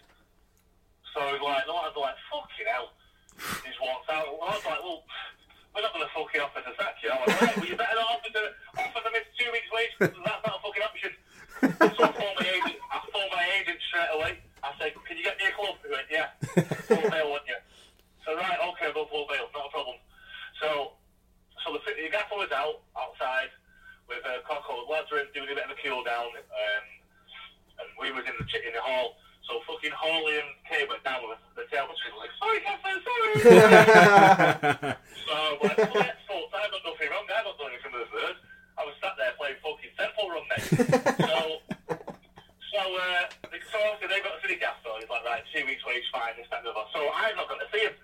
So 1.17 1.25
I 1.25 1.33
was 1.33 1.41
like, 1.41 1.65
the 1.65 1.73
lads 1.73 1.97
were 1.97 2.05
like, 2.05 2.19
fucking 2.29 2.69
hell. 2.69 2.93
He 3.65 3.73
just 3.73 3.81
walked 3.81 4.05
out. 4.05 4.37
I 4.37 4.53
was 4.53 4.61
like, 4.69 4.81
well, 4.85 5.01
we're 5.73 5.81
not 5.81 5.89
going 5.89 6.05
to 6.05 6.13
fucking 6.13 6.41
offer 6.45 6.61
to 6.61 6.73
sack 6.77 7.01
you. 7.01 7.09
I 7.09 7.17
was 7.17 7.33
like, 7.41 7.57
well, 7.57 7.65
you 7.65 7.73
better 7.73 7.97
not 7.97 8.21
offer, 8.21 8.29
to, 8.37 8.43
offer 8.77 9.01
them 9.01 9.17
his 9.17 9.25
two 9.33 9.49
weeks 9.49 9.65
wage 9.73 9.93
because 9.97 10.21
that's 10.21 10.43
not 10.45 10.57
a 10.57 10.61
fucking 10.61 10.85
option. 10.85 11.11
So 11.97 12.05
I 12.05 12.11
phoned 12.13 12.37
my 12.37 12.45
agent. 12.45 12.77
I 12.85 12.97
phoned 13.09 13.33
my 13.33 13.45
agent 13.57 13.79
straight 13.89 14.13
away. 14.13 14.31
I 14.61 14.69
said, 14.77 14.93
can 15.09 15.17
you 15.17 15.25
get 15.25 15.41
me 15.41 15.49
a 15.49 15.53
club? 15.57 15.81
He 15.81 15.89
went, 15.89 16.05
yeah. 16.05 16.29
Bail, 17.09 17.33
want 17.33 17.49
you? 17.49 17.57
So, 18.27 18.35
right, 18.35 18.59
okay, 18.75 18.91
go 18.91 19.07
full 19.07 19.23
bail. 19.31 19.47
Not 19.55 19.71
a 19.71 19.71
problem. 19.71 19.95
So, 20.59 20.99
so 21.63 21.71
the, 21.71 21.79
the 21.95 22.11
gaffer 22.11 22.35
was 22.35 22.51
out, 22.51 22.83
outside, 22.99 23.47
with 24.11 24.19
uh, 24.27 24.43
Coco. 24.43 24.83
The 24.83 24.91
lads 24.91 25.07
were 25.07 25.23
doing 25.31 25.47
a 25.47 25.55
bit 25.55 25.63
of 25.63 25.71
a 25.71 25.79
cool 25.79 26.03
down. 26.03 26.35
Um, 26.35 26.85
and 27.79 27.87
we 27.95 28.11
was 28.11 28.27
in 28.27 28.35
the 28.35 28.45
in 28.67 28.73
the 28.75 28.83
hall. 28.83 29.15
So 29.47 29.63
fucking 29.63 29.95
Hawley 29.95 30.43
and 30.43 30.51
Kay 30.67 30.83
went 30.91 31.07
down 31.07 31.23
with 31.23 31.39
the 31.55 31.63
tail 31.71 31.87
between 31.87 32.19
like, 32.19 32.35
sorry, 32.35 32.59
Gaffer, 32.67 32.99
sorry. 32.99 33.31
so 35.23 35.35
like, 35.63 35.79
well, 35.87 36.03
that's 36.03 36.19
fault. 36.27 36.51
I 36.51 36.67
got 36.67 36.83
nothing 36.83 37.07
wrong. 37.07 37.23
I 37.31 37.47
got 37.47 37.55
done 37.55 37.71
anything 37.71 37.95
with 37.95 38.11
the 38.11 38.11
birds. 38.11 38.39
I 38.75 38.83
was 38.83 38.91
sat 38.99 39.15
there 39.15 39.31
playing 39.39 39.55
fucking 39.63 39.95
temple 39.95 40.27
run, 40.35 40.43
mate. 40.51 40.67
so, 41.31 41.63
so, 42.75 42.81
uh, 42.83 43.23
so 43.71 43.77
obviously 43.87 44.11
they 44.11 44.19
got 44.19 44.35
to 44.35 44.39
see 44.43 44.51
the 44.51 44.59
gaffer. 44.59 44.91
He's 44.99 45.07
like, 45.07 45.23
right, 45.23 45.47
two 45.47 45.63
weeks 45.63 45.81
wage, 45.87 46.03
fine, 46.11 46.35
this, 46.35 46.45
that, 46.51 46.67
and. 46.67 46.91
So 46.91 47.07
I've 47.07 47.39
not 47.39 47.47
got 47.47 47.63
to 47.63 47.69
see 47.71 47.87
him. 47.87 47.95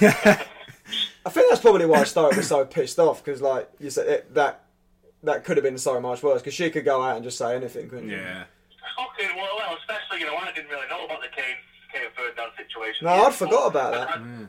I 1.26 1.30
think 1.30 1.48
that's 1.48 1.60
probably 1.60 1.86
why 1.86 2.04
Stoke 2.04 2.36
was 2.36 2.48
so 2.48 2.64
pissed 2.64 2.98
off 2.98 3.24
because, 3.24 3.42
like 3.42 3.68
you 3.78 3.90
said, 3.90 4.06
it, 4.06 4.34
that 4.34 4.64
that 5.22 5.44
could 5.44 5.56
have 5.56 5.64
been 5.64 5.78
so 5.78 6.00
much 6.00 6.22
worse 6.22 6.40
because 6.40 6.54
she 6.54 6.70
could 6.70 6.84
go 6.84 7.02
out 7.02 7.16
and 7.16 7.24
just 7.24 7.38
say 7.38 7.56
anything, 7.56 7.88
couldn't 7.88 8.08
yeah. 8.08 8.44
she? 8.44 9.24
Okay, 9.24 9.34
well, 9.36 9.48
well, 9.56 9.76
especially 9.78 10.20
you 10.20 10.26
know 10.26 10.36
I 10.36 10.52
didn't 10.52 10.70
really 10.70 10.88
know 10.88 11.04
about 11.04 11.20
the 11.20 11.28
Kane 11.28 11.56
Kane 11.92 12.10
Ferdinand 12.16 12.50
situation. 12.56 13.06
No. 13.06 13.12
I'd 13.12 13.34
forgot 13.34 13.66
about 13.68 13.92
that. 13.92 14.08
Mm. 14.18 14.48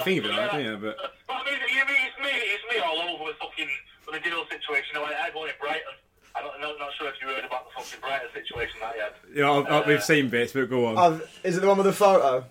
like, 0.00 0.04
think 0.04 0.24
of 0.24 0.30
it 0.30 0.34
like 0.34 0.52
yeah, 0.52 0.76
but. 0.76 0.96
But 1.28 1.36
I 1.36 1.44
mean, 1.46 1.60
you 1.68 1.84
mean 1.86 2.02
it's 2.10 2.18
me, 2.18 2.34
it's 2.34 2.64
me 2.66 2.80
all 2.82 2.98
over 2.98 3.24
with 3.24 3.36
fucking, 3.36 3.68
with 4.06 4.14
the 4.16 4.28
deal 4.28 4.42
situation. 4.50 4.96
I, 4.96 5.12
had 5.12 5.34
one 5.34 5.48
in 5.48 5.54
Brighton. 5.60 5.94
I'm 6.34 6.44
not, 6.60 6.78
not 6.78 6.90
sure 6.98 7.08
if 7.08 7.14
you 7.20 7.28
heard 7.28 7.44
about 7.44 7.66
the 7.66 7.82
fucking 7.82 8.00
Brighton 8.00 8.28
situation 8.34 8.80
that 8.80 8.94
he. 8.94 9.40
Yeah, 9.40 9.50
I've, 9.50 9.66
uh, 9.66 9.82
we've 9.86 10.02
seen 10.02 10.28
bits, 10.28 10.52
but 10.52 10.68
go 10.68 10.86
on. 10.86 10.98
I've, 10.98 11.40
is 11.44 11.56
it 11.56 11.60
the 11.60 11.68
one 11.68 11.76
with 11.78 11.86
the 11.86 11.92
photo? 11.92 12.44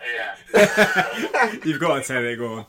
Yeah. 0.00 0.36
You've 1.64 1.80
got 1.80 1.96
to 1.96 2.02
tell 2.02 2.24
it, 2.24 2.36
go 2.36 2.54
on. 2.54 2.66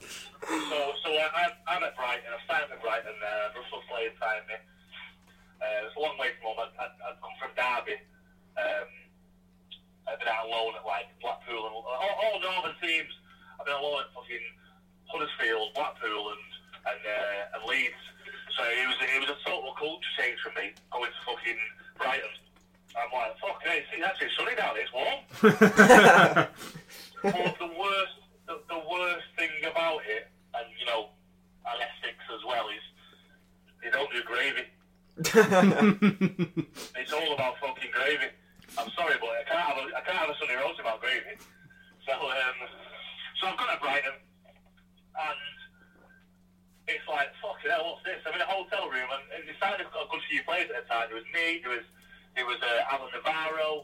It 51.52 51.64
There 51.64 51.72
was 51.72 51.84
there 52.36 52.46
was 52.46 52.58
uh, 52.62 52.96
Alan 52.96 53.12
Navarro. 53.14 53.84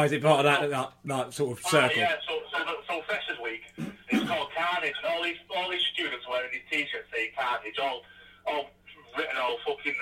Oh, 0.00 0.04
is 0.08 0.12
it 0.16 0.24
part 0.24 0.40
of 0.40 0.48
that 0.48 0.64
that, 0.72 0.92
that 1.04 1.26
sort 1.36 1.52
of 1.52 1.64
Ah, 1.68 1.84
circle? 1.84 2.00
yeah, 2.00 2.16
so, 2.24 2.40
so, 2.48 2.58
so 2.88 2.94
Freshers 3.04 3.36
Week, 3.44 3.60
it's 4.08 4.24
called 4.24 4.48
Carnage, 4.56 4.96
and 4.96 5.12
all 5.12 5.20
these 5.20 5.36
all 5.52 5.68
these 5.68 5.84
students 5.92 6.24
wearing 6.24 6.48
these 6.56 6.64
t-shirts 6.72 7.04
saying 7.12 7.36
Carnage, 7.36 7.76
all 7.76 8.00
all 8.48 8.64
written 9.12 9.36
all 9.36 9.60
fucking 9.68 9.92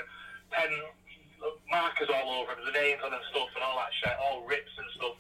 pen 0.55 0.71
markers 1.67 2.07
all 2.15 2.31
over 2.39 2.55
them, 2.55 2.63
the 2.63 2.79
names 2.79 3.03
on 3.03 3.11
and 3.11 3.27
stuff, 3.35 3.51
and 3.59 3.63
all 3.67 3.75
that 3.75 3.91
shit, 3.99 4.15
all 4.23 4.47
rips 4.47 4.71
and 4.79 4.87
stuff. 4.95 5.19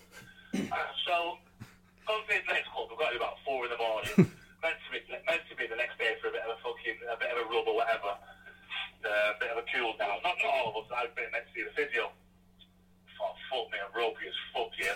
Uh, 0.70 0.90
so, 1.10 1.14
gone 2.06 2.22
to 2.22 2.30
this 2.30 2.46
next 2.46 2.70
club, 2.70 2.86
we've 2.86 3.02
got 3.02 3.10
to 3.10 3.18
be 3.18 3.22
about 3.22 3.42
four 3.42 3.66
in 3.66 3.74
the 3.74 3.82
morning, 3.82 4.14
meant 4.62 4.78
to 4.86 4.90
be 4.94 5.02
meant 5.26 5.42
to 5.50 5.58
be 5.58 5.66
the 5.66 5.74
next 5.74 5.98
day 5.98 6.14
for 6.22 6.30
a 6.30 6.34
bit 6.38 6.46
of 6.46 6.54
a 6.54 6.58
fucking 6.62 7.02
a 7.02 7.18
bit 7.18 7.34
of 7.34 7.42
a 7.42 7.46
rub 7.50 7.66
or 7.66 7.82
whatever, 7.82 8.14
uh, 8.14 9.34
a 9.34 9.38
bit 9.42 9.50
of 9.50 9.58
a 9.58 9.66
cool 9.74 9.98
down. 9.98 10.22
Not 10.22 10.38
not 10.38 10.54
all 10.54 10.70
of 10.70 10.86
us, 10.86 10.94
I've 10.94 11.10
been 11.18 11.34
meant 11.34 11.50
to 11.50 11.52
see 11.58 11.66
the 11.66 11.74
physio. 11.74 12.14
Fuck 13.50 13.70
me, 13.72 13.78
I'm 13.84 13.92
ropey 13.96 14.28
as 14.28 14.34
fuck, 14.52 14.70
yeah, 14.78 14.92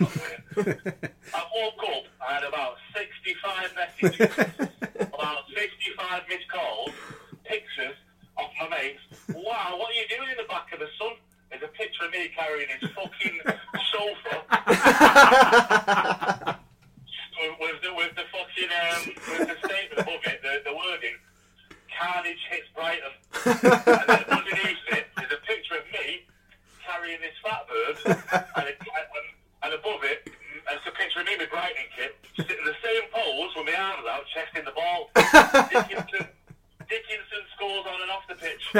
I 1.34 1.36
woke 1.54 1.82
up, 1.88 2.04
I 2.20 2.34
had 2.34 2.44
about 2.44 2.76
65 2.94 3.74
messages, 3.74 4.28
about 5.00 5.44
65 5.54 6.28
missed 6.28 6.48
calls, 6.48 6.90
pictures 7.44 7.96
of 8.36 8.50
my 8.60 8.68
mates. 8.68 9.00
Wow, 9.28 9.76
what 9.78 9.90
are 9.90 9.94
you 9.94 10.06
doing 10.08 10.28
in 10.30 10.36
the 10.36 10.44
back 10.48 10.72
of 10.72 10.78
the 10.80 10.88
sun? 10.98 11.12
There's 11.50 11.62
a 11.62 11.68
picture 11.68 12.04
of 12.04 12.10
me 12.12 12.28
carrying 12.36 12.68
his 12.68 12.90
fucking 12.90 13.40
sofa. 13.92 14.42
with, 17.40 17.52
with, 17.60 17.80
the, 17.82 17.94
with 17.94 18.14
the 18.16 18.24
fucking, 18.32 18.70
um, 18.72 19.12
with 19.38 19.48
the 19.48 19.56
statement 19.68 20.00
above 20.00 20.24
it, 20.24 20.40
the, 20.42 20.62
the 20.64 20.72
wording, 20.74 21.16
Carnage 21.98 22.42
hits 22.50 22.68
Brighton. 22.74 23.12
and 23.44 24.08
then 24.08 24.24
underneath 24.28 24.78
it, 24.92 25.06
there's 25.16 25.32
a 25.32 25.36
picture 25.46 25.76
of 25.76 25.84
me 25.92 26.24
carrying 27.02 27.20
this 27.20 27.34
fat 27.42 27.66
bird, 27.66 27.98
and, 28.56 28.66
it, 28.68 28.78
and, 28.78 29.26
and 29.64 29.74
above 29.74 30.04
it, 30.04 30.22
and 30.26 30.78
it's 30.78 30.86
a 30.86 30.94
picture 30.94 31.18
of 31.20 31.26
me 31.26 31.34
with 31.38 31.50
Brighton 31.50 31.82
kit, 31.98 32.14
sitting 32.36 32.58
in 32.58 32.64
the 32.64 32.78
same 32.78 33.02
pose 33.10 33.50
with 33.58 33.66
my 33.66 33.74
arms 33.74 34.06
out, 34.06 34.22
chest 34.30 34.54
in 34.54 34.62
the 34.64 34.70
ball. 34.70 35.10
Dickinson, 35.18 36.30
Dickinson 36.86 37.42
scores 37.58 37.86
on 37.90 37.98
and 37.98 38.10
off 38.14 38.22
the 38.30 38.38
pitch. 38.38 38.62
so, 38.70 38.78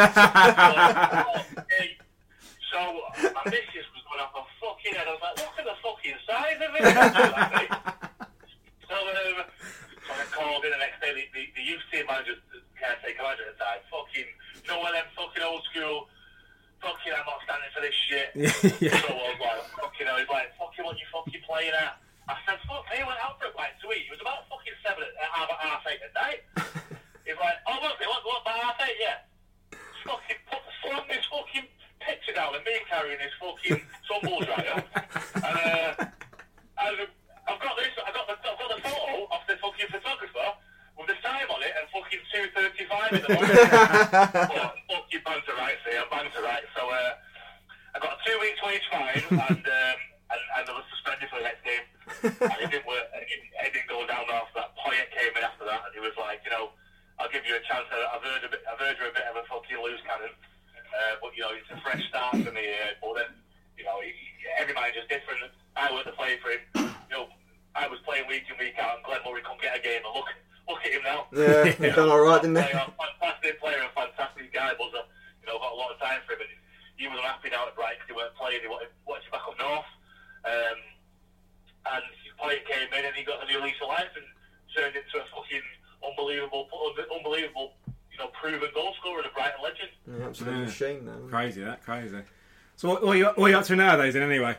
my 3.34 3.42
missus 3.50 3.90
was 3.90 4.02
going 4.06 4.22
off 4.22 4.38
her 4.38 4.46
fucking 4.62 4.94
head. 4.94 5.10
I 5.10 5.18
was 5.18 5.22
like, 5.22 5.42
look 5.42 5.58
at 5.58 5.66
the 5.66 5.74
fucking 5.82 6.14
size 6.22 6.62
of 6.62 6.70
it. 6.78 6.86
so, 8.86 8.94
um, 8.94 9.42
so 10.06 10.10
I 10.14 10.24
called 10.30 10.62
in 10.62 10.70
the 10.70 10.78
next 10.78 11.02
day, 11.02 11.10
the, 11.10 11.26
the, 11.34 11.42
the 11.58 11.64
youth 11.66 11.82
team 11.90 12.06
manager, 12.06 12.38
caretaker 12.78 13.18
manager 13.18 13.50
at 13.50 13.58
the 13.58 13.64
time, 13.66 13.82
fucking, 13.90 14.30
you 14.62 14.68
know, 14.70 14.78
one 14.78 14.94
of 14.94 15.02
them 15.02 15.10
fucking 15.18 15.42
old 15.42 15.66
school, 15.74 16.06
fucking, 16.82 17.14
I'm 17.14 17.24
not 17.24 17.40
standing 17.46 17.70
for 17.72 17.80
this 17.80 17.94
shit. 17.94 18.28
So 19.02 19.08
I 19.08 19.30
was 19.30 19.38
like, 19.38 19.62
fucking, 19.78 20.06
I 20.10 20.14
was 20.18 20.28
like, 20.28 20.50
fucking, 20.58 20.84
what 20.84 20.98
you 20.98 21.06
fucking 21.14 21.42
playing 21.46 21.72
at? 21.72 22.02
I 22.28 22.34
said, 22.46 22.58
fuck 22.66 22.86
me, 22.90 23.02
went 23.06 23.18
out 23.22 23.38
for 23.38 23.50
a 23.50 23.54
bite 23.54 23.78
to 23.82 23.86
eat. 23.94 24.10
It 24.10 24.14
was 24.14 24.22
about 24.22 24.46
fucking 24.50 24.74
seven, 24.82 25.06
at, 25.06 25.30
half, 25.30 25.50
half 25.58 25.82
eight 25.86 26.02
at 26.02 26.12
night. 26.14 26.40
He's 27.26 27.38
like, 27.38 27.58
oh, 27.70 27.78
look, 27.82 27.98
what, 28.02 28.22
what, 28.26 28.42
about 28.42 28.58
half 28.58 28.78
eight, 28.82 28.98
yeah? 28.98 29.22
Fucking 30.06 30.42
put, 30.50 30.62
slam 30.82 31.06
this 31.06 31.22
fucking 31.30 31.66
picture 32.02 32.34
down 32.34 32.54
of 32.54 32.62
me 32.66 32.74
carrying 32.90 33.18
this 33.18 33.34
fucking 33.38 33.78
tumble 34.06 34.42
dryer. 34.42 34.82
And, 35.38 35.56
uh, 35.62 35.90
and 36.82 36.96
I've 37.46 37.60
got 37.62 37.74
this, 37.78 37.94
I've 38.02 38.14
got 38.14 38.26
the, 38.26 38.36
I've 38.42 38.58
got 38.58 38.70
the 38.74 38.80
photo 38.82 39.30
of 39.30 39.42
the 39.46 39.54
fucking 39.58 39.90
photographer 39.90 40.48
with 40.98 41.08
the 41.10 41.18
time 41.22 41.46
on 41.50 41.62
it 41.62 41.74
and 41.74 41.81
fucking 41.92 42.24
2.35 42.32 43.12
in 43.12 43.22
the 43.22 43.30
morning. 43.36 43.56
but 43.70 44.74
fucking 44.88 45.22
banter 45.24 45.54
right, 45.60 45.76
see, 45.84 45.94
I'm 45.94 46.08
banter 46.08 46.42
right. 46.42 46.64
So, 46.74 46.88
uh, 46.88 47.20
I 47.94 48.00
got 48.00 48.16
a 48.16 48.20
two 48.24 48.36
weeks 48.40 48.60
wage 48.64 48.86
fine 48.88 49.20
and, 49.20 49.60
um, 49.60 49.98
and, 50.32 50.42
and 50.56 50.64
I 50.64 50.72
was 50.72 50.88
suspended 50.88 51.28
for 51.28 51.44
the 51.44 51.46
next 51.46 51.60
game. 51.60 51.84
And 52.24 52.58
it 52.64 52.72
didn't 52.72 52.88
work, 52.88 53.04
it 53.12 53.28
didn't, 53.28 53.52
it 53.52 53.70
didn't 53.76 53.90
go 53.92 54.00
down 54.08 54.24
after 54.32 54.64
that. 54.64 54.72
Poyet 54.80 55.12
came 55.12 55.36
in 55.36 55.44
after 55.44 55.68
that 55.68 55.84
and 55.84 55.92
he 55.92 56.00
was 56.00 56.16
like, 56.16 56.40
you 56.48 56.52
know, 56.52 56.72
I'll 57.20 57.28
give 57.28 57.44
you 57.44 57.52
a 57.54 57.62
chance. 57.68 57.84
I've 57.92 58.24
heard, 58.24 58.42
a 58.42 58.50
bit, 58.50 58.64
I've 58.64 58.80
heard 58.80 58.96
you're 58.96 59.12
a 59.12 59.16
bit 59.16 59.28
of 59.28 59.36
a 59.36 59.44
fucking 59.44 59.76
loose 59.76 60.00
cannon. 60.08 60.32
Uh, 60.32 61.14
but, 61.20 61.36
you 61.36 61.44
know, 61.44 61.52
it's 61.52 61.68
a 61.68 61.78
fresh 61.84 62.00
start 62.08 62.40
for 62.40 62.52
me 62.52 62.64
here. 62.64 62.96
But 63.04 63.20
then, 63.20 63.30
you 63.76 63.84
know, 63.84 64.00
he, 64.00 64.12
every 64.56 64.72
manager's 64.72 65.08
different. 65.12 65.52
I 65.76 65.92
went 65.92 66.08
to 66.08 66.16
play 66.16 66.40
for 66.40 66.52
him. 66.52 66.62
You 67.08 67.12
know, 67.12 67.26
I 67.76 67.88
was 67.88 68.00
playing 68.04 68.28
week 68.28 68.48
in, 68.48 68.56
week 68.56 68.76
out, 68.80 69.00
and 69.00 69.04
Glenn 69.04 69.20
Murray 69.24 69.44
couldn't 69.44 69.60
get 69.60 69.76
a 69.76 69.80
game. 69.80 70.00
And 70.04 70.12
look, 70.16 70.28
look 70.68 70.80
at 70.84 70.92
him 70.92 71.02
now. 71.02 71.26
Yeah, 71.32 71.64
he 71.78 71.90
done 71.90 72.08
all 72.08 72.20
right, 72.20 72.40
didn't 72.42 72.56
he? 72.56 72.62
Player, 72.62 72.86
fantastic 72.98 73.60
player 73.60 73.80
and 73.82 73.92
fantastic 73.94 74.52
guy, 74.52 74.72
but 74.78 74.90
uh, 74.94 75.02
you 75.40 75.46
know, 75.46 75.58
got 75.58 75.72
a 75.72 75.78
lot 75.78 75.90
of 75.90 75.98
time 75.98 76.20
for 76.26 76.34
him. 76.34 76.42
And 76.46 76.52
he 76.96 77.08
was 77.08 77.18
unhappy 77.18 77.50
down 77.50 77.66
at 77.68 77.74
Brighton 77.74 77.98
because 78.02 78.10
he 78.10 78.16
weren't 78.16 78.34
playing. 78.38 78.62
He 78.62 78.68
wanted, 78.70 78.90
wanted 79.06 79.24
to 79.26 79.30
back 79.34 79.44
up 79.48 79.58
north. 79.58 79.90
Um, 80.46 80.78
and 81.94 82.02
his 82.22 82.32
player 82.38 82.62
came 82.62 82.90
in 82.94 83.02
and 83.06 83.14
he 83.14 83.26
got 83.26 83.42
a 83.42 83.46
new 83.50 83.58
lease 83.62 83.78
of 83.82 83.88
life 83.90 84.10
and 84.14 84.26
turned 84.74 84.94
into 84.94 85.18
a 85.18 85.26
fucking 85.34 85.66
unbelievable, 86.06 86.68
unbelievable, 87.10 87.74
you 88.10 88.18
know, 88.18 88.30
proven 88.38 88.70
goal 88.74 88.94
scorer 89.00 89.18
and 89.22 89.26
a 89.30 89.34
Brighton 89.34 89.60
legend. 89.62 89.90
Yeah, 90.06 90.26
absolute 90.26 90.52
Yeah. 90.58 90.66
machine, 90.66 91.00
though. 91.06 91.26
Crazy, 91.30 91.62
that 91.62 91.82
crazy. 91.82 92.22
So 92.76 92.88
what, 92.88 93.02
what, 93.02 93.14
are 93.14 93.18
you, 93.18 93.26
what 93.34 93.46
are 93.46 93.50
you 93.50 93.58
up 93.58 93.66
to 93.66 93.76
nowadays? 93.76 94.14
Then 94.14 94.22
anyway. 94.22 94.56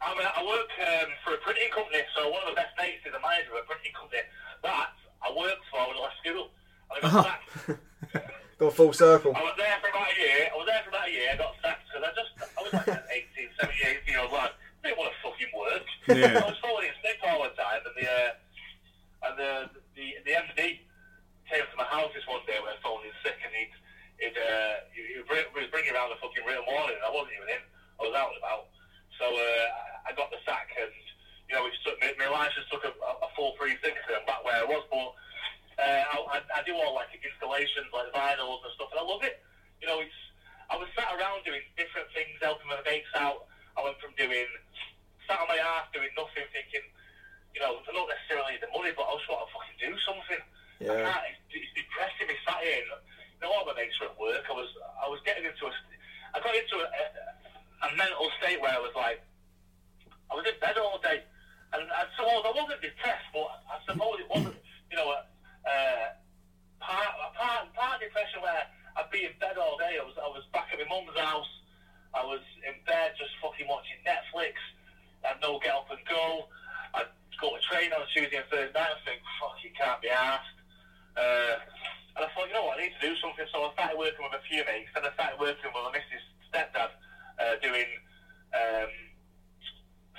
I, 0.00 0.14
mean, 0.16 0.26
I 0.26 0.42
work 0.46 0.70
um, 0.80 1.10
for 1.24 1.34
a 1.34 1.40
printing 1.44 1.70
company, 1.70 2.02
so 2.16 2.30
one 2.30 2.42
of 2.42 2.50
the 2.50 2.56
best 2.56 2.72
mates 2.78 3.04
is 3.04 3.12
a 3.14 3.20
manager 3.20 3.52
of 3.52 3.62
a 3.62 3.66
printing 3.66 3.92
company 3.92 4.22
that 4.62 4.90
I 5.22 5.28
worked 5.36 5.64
for 5.70 5.80
when 5.88 5.96
I 5.96 6.00
left 6.00 6.18
school. 6.24 6.48
And 6.90 6.94
I 6.96 7.00
got 7.00 7.12
Oh. 7.14 7.22
sacked. 7.28 7.80
Got 8.60 8.76
full 8.76 8.92
circle. 8.92 9.32
I 9.32 9.40
was 9.40 9.56
there 9.56 9.72
for 9.80 9.88
about 9.88 10.12
a 10.12 10.16
year. 10.20 10.52
I 10.52 10.56
was 10.56 10.68
there 10.68 10.82
for 10.84 10.92
about 10.92 11.08
a 11.08 11.12
year. 11.16 11.32
I 11.32 11.36
got 11.40 11.56
sacked 11.64 11.80
because 11.88 12.04
I 12.04 12.12
just, 12.12 12.32
I 12.44 12.60
was 12.60 12.72
like 12.76 12.92
an 12.92 13.00
18, 13.40 13.56
17, 13.56 14.04
18 14.04 14.12
year 14.12 14.20
old 14.20 14.36
lad. 14.36 14.52
didn't 14.84 15.00
want 15.00 15.08
to 15.16 15.18
fucking 15.24 15.52
work. 15.56 15.84
Yeah. 16.12 16.44
I 16.44 16.44
was 16.44 16.60
falling 16.60 16.92
sick 17.00 17.16
all 17.24 17.40
the 17.40 17.56
time, 17.56 17.80
and 17.88 17.96
the 17.96 18.04
uh, 18.04 18.30
and 19.24 19.34
the 19.40 19.52
the 19.96 20.06
the 20.28 20.32
MD 20.44 20.60
came 21.48 21.64
to 21.64 21.76
my 21.80 21.88
house 21.88 22.12
this 22.12 22.28
one 22.28 22.44
day 22.44 22.60
when 22.60 22.68
I 22.68 22.76
was 22.76 22.84
falling 22.84 23.08
sick, 23.24 23.40
and 23.40 23.48
he'd 23.56 23.72
he'd 24.20 24.36
uh, 24.36 24.84
he, 24.92 25.00
he 25.08 25.16
was 25.24 25.68
bringing 25.72 25.96
around 25.96 26.12
a 26.12 26.20
fucking 26.20 26.44
real 26.44 26.60
morning, 26.68 27.00
and 27.00 27.04
I 27.08 27.12
wasn't 27.16 27.40
even 27.40 27.48
in. 27.48 27.64
I 27.96 28.00
was 28.04 28.12
out 28.12 28.28
and 28.36 28.44
about. 28.44 28.68
So 29.16 29.24
uh, 29.24 29.64
I 30.04 30.12
got 30.12 30.28
the 30.28 30.40
sack, 30.44 30.68
and 30.76 30.92
you 31.50 31.58
know, 31.58 31.66
it 31.66 31.74
took 31.82 31.98
my, 31.98 32.14
my 32.14 32.30
life 32.30 32.54
just 32.54 32.70
took 32.70 32.86
a, 32.86 32.94
a 32.94 33.28
full 33.34 33.58
360 33.58 33.90
and 33.90 34.22
back 34.24 34.46
where 34.46 34.62
I 34.62 34.64
was, 34.64 34.86
but. 34.90 35.10
Uh, 35.80 36.04
I, 36.12 36.36
I, 36.36 36.38
I 36.44 36.60
do 36.68 36.76
all 36.76 36.92
like 36.92 37.08
installations, 37.16 37.88
like 37.88 38.12
vinyls 38.12 38.60
and 38.68 38.72
stuff, 38.76 38.92
and 38.92 39.00
I 39.00 39.04
love 39.06 39.24
it. 39.24 39.40
You 39.80 39.88
know, 39.88 39.96
it's. 40.04 40.12
I 40.68 40.76
was 40.76 40.84
sat 40.92 41.08
around 41.16 41.40
doing 41.48 41.64
different 41.72 42.04
things, 42.12 42.36
helping 42.36 42.68
my 42.68 42.76
mates 42.84 43.08
out. 43.16 43.48
I 43.80 43.88
went 43.88 43.96
from 43.96 44.12
doing 44.12 44.44
sat 45.24 45.40
on 45.40 45.48
my 45.48 45.56
ass 45.56 45.88
doing 45.96 46.12
nothing, 46.20 46.44
thinking, 46.52 46.84
you 47.56 47.64
know, 47.64 47.80
don't 47.88 48.04
necessarily 48.12 48.60
the 48.60 48.68
money, 48.76 48.92
but 48.92 49.08
I 49.08 49.16
just 49.16 49.24
want 49.32 49.40
to 49.40 49.48
fucking 49.56 49.78
do 49.80 49.90
something. 50.04 50.42
I 50.44 50.84
Yeah. 50.84 51.00
can't. 51.00 51.24
It's, 51.32 51.64
it's 51.64 51.72
depressing 51.72 52.28
me 52.28 52.36
sat 52.44 52.60
here. 52.60 52.84
You 52.84 53.40
know, 53.40 53.48
all 53.48 53.64
my 53.64 53.72
mates 53.72 53.96
were 54.04 54.12
at 54.12 54.20
work. 54.20 54.44
I 54.44 54.52
was, 54.52 54.68
I 55.00 55.08
was 55.08 55.24
getting 55.24 55.48
into 55.48 55.64
a, 55.64 55.72
I 56.36 56.44
got 56.44 56.52
into 56.52 56.76
a, 56.76 56.86
a, 56.92 57.04
a 57.88 57.88
mental 57.96 58.28
state 58.36 58.60
where 58.60 58.76
I 58.76 58.82
was 58.84 58.92
like, 58.92 59.24
I 60.28 60.36
was 60.36 60.44
in 60.44 60.60
bed 60.60 60.76
all 60.76 61.00
day, 61.00 61.24
and 61.72 61.86
I 61.90 62.02
suppose 62.18 62.42
I 62.42 62.50
wasn't 62.50 62.80
depressed, 62.82 63.30
but 63.32 63.62
I 63.70 63.78
suppose 63.86 64.18
it 64.18 64.28
wasn't, 64.28 64.58
you 64.90 64.96
know, 64.96 65.14
a, 65.14 65.18
uh, 65.62 66.06
part, 66.82 67.14
a 67.14 67.28
part, 67.36 67.62
part 67.74 68.00
depression 68.00 68.42
where 68.42 68.66
I'd 68.96 69.10
be 69.10 69.24
in 69.24 69.34
bed 69.38 69.54
all 69.54 69.78
day. 69.78 69.98
I 70.00 70.04
was, 70.04 70.18
I 70.18 70.26
was 70.26 70.42
back 70.50 70.74
at 70.74 70.78
my 70.82 70.88
mum's 70.90 71.14
house. 71.14 71.50
I 72.10 72.26
was 72.26 72.42
in 72.66 72.74
bed 72.86 73.14
just 73.14 73.30
fucking 73.38 73.70
watching 73.70 74.02
Netflix. 74.02 74.58
I 75.22 75.34
had 75.34 75.38
no 75.38 75.62
get 75.62 75.70
up 75.70 75.86
and 75.94 76.02
go. 76.10 76.50
I'd 76.94 77.06
go 77.38 77.54
to 77.54 77.62
train 77.62 77.94
on 77.94 78.02
a 78.02 78.08
Tuesday 78.10 78.42
and 78.42 78.48
Thursday 78.50 78.74
night 78.74 78.98
and 78.98 79.02
think, 79.06 79.22
fuck, 79.38 79.54
you 79.62 79.70
can't 79.78 80.02
be 80.02 80.10
asked. 80.10 80.58
Uh, 81.14 81.54
and 82.18 82.26
I 82.26 82.28
thought, 82.34 82.50
you 82.50 82.54
know 82.54 82.66
what, 82.66 82.82
I 82.82 82.90
need 82.90 82.94
to 82.98 83.04
do 83.06 83.14
something. 83.22 83.46
So 83.54 83.62
I 83.62 83.70
started 83.78 83.94
working 83.94 84.26
with 84.26 84.34
a 84.34 84.42
few 84.50 84.66
mates, 84.66 84.90
and 84.98 85.06
I 85.06 85.14
started 85.14 85.38
working 85.38 85.70
with 85.70 85.78
my 85.86 85.94
missus' 85.94 86.26
stepdad, 86.50 86.90
uh, 87.38 87.54
doing 87.62 87.86
um, 88.50 88.90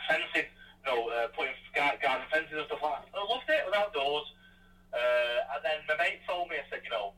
fencing, 0.07 0.47
you 0.81 0.87
know, 0.89 1.09
uh, 1.13 1.29
putting 1.37 1.53
gar- 1.77 1.97
garden 2.01 2.25
fences 2.33 2.57
and 2.57 2.65
stuff 2.65 2.81
like 2.81 3.05
that. 3.05 3.13
I 3.13 3.21
loved 3.21 3.45
it, 3.47 3.61
it 3.61 3.67
was 3.69 3.77
outdoors. 3.77 4.27
Uh, 4.91 5.53
and 5.55 5.61
then 5.63 5.77
my 5.87 5.95
mate 6.01 6.19
told 6.27 6.49
me, 6.49 6.57
I 6.57 6.65
said, 6.67 6.81
you 6.83 6.91
know, 6.91 7.13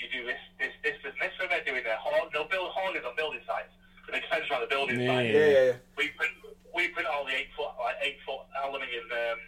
you 0.00 0.10
do 0.10 0.26
this, 0.26 0.40
this, 0.58 0.74
this 0.82 0.98
business 0.98 1.30
for 1.38 1.46
me, 1.46 1.62
doing 1.62 1.86
a 1.86 1.94
horn, 2.00 2.26
no, 2.34 2.42
build 2.50 2.74
horners 2.74 3.06
on 3.06 3.14
building 3.14 3.44
sites. 3.46 3.70
The 4.10 4.18
big 4.18 4.26
fence 4.26 4.50
around 4.50 4.66
the 4.66 4.72
building 4.72 4.98
Yeah, 4.98 5.14
site. 5.14 5.30
Yeah, 5.30 5.46
yeah, 5.46 5.66
yeah. 5.70 5.74
We 5.94 6.10
print, 6.18 6.34
we 6.74 6.90
print 6.90 7.06
all 7.06 7.22
the 7.22 7.36
eight 7.38 7.54
foot, 7.54 7.70
like 7.78 8.02
eight 8.02 8.18
foot 8.26 8.42
aluminium 8.58 9.06
um, 9.14 9.38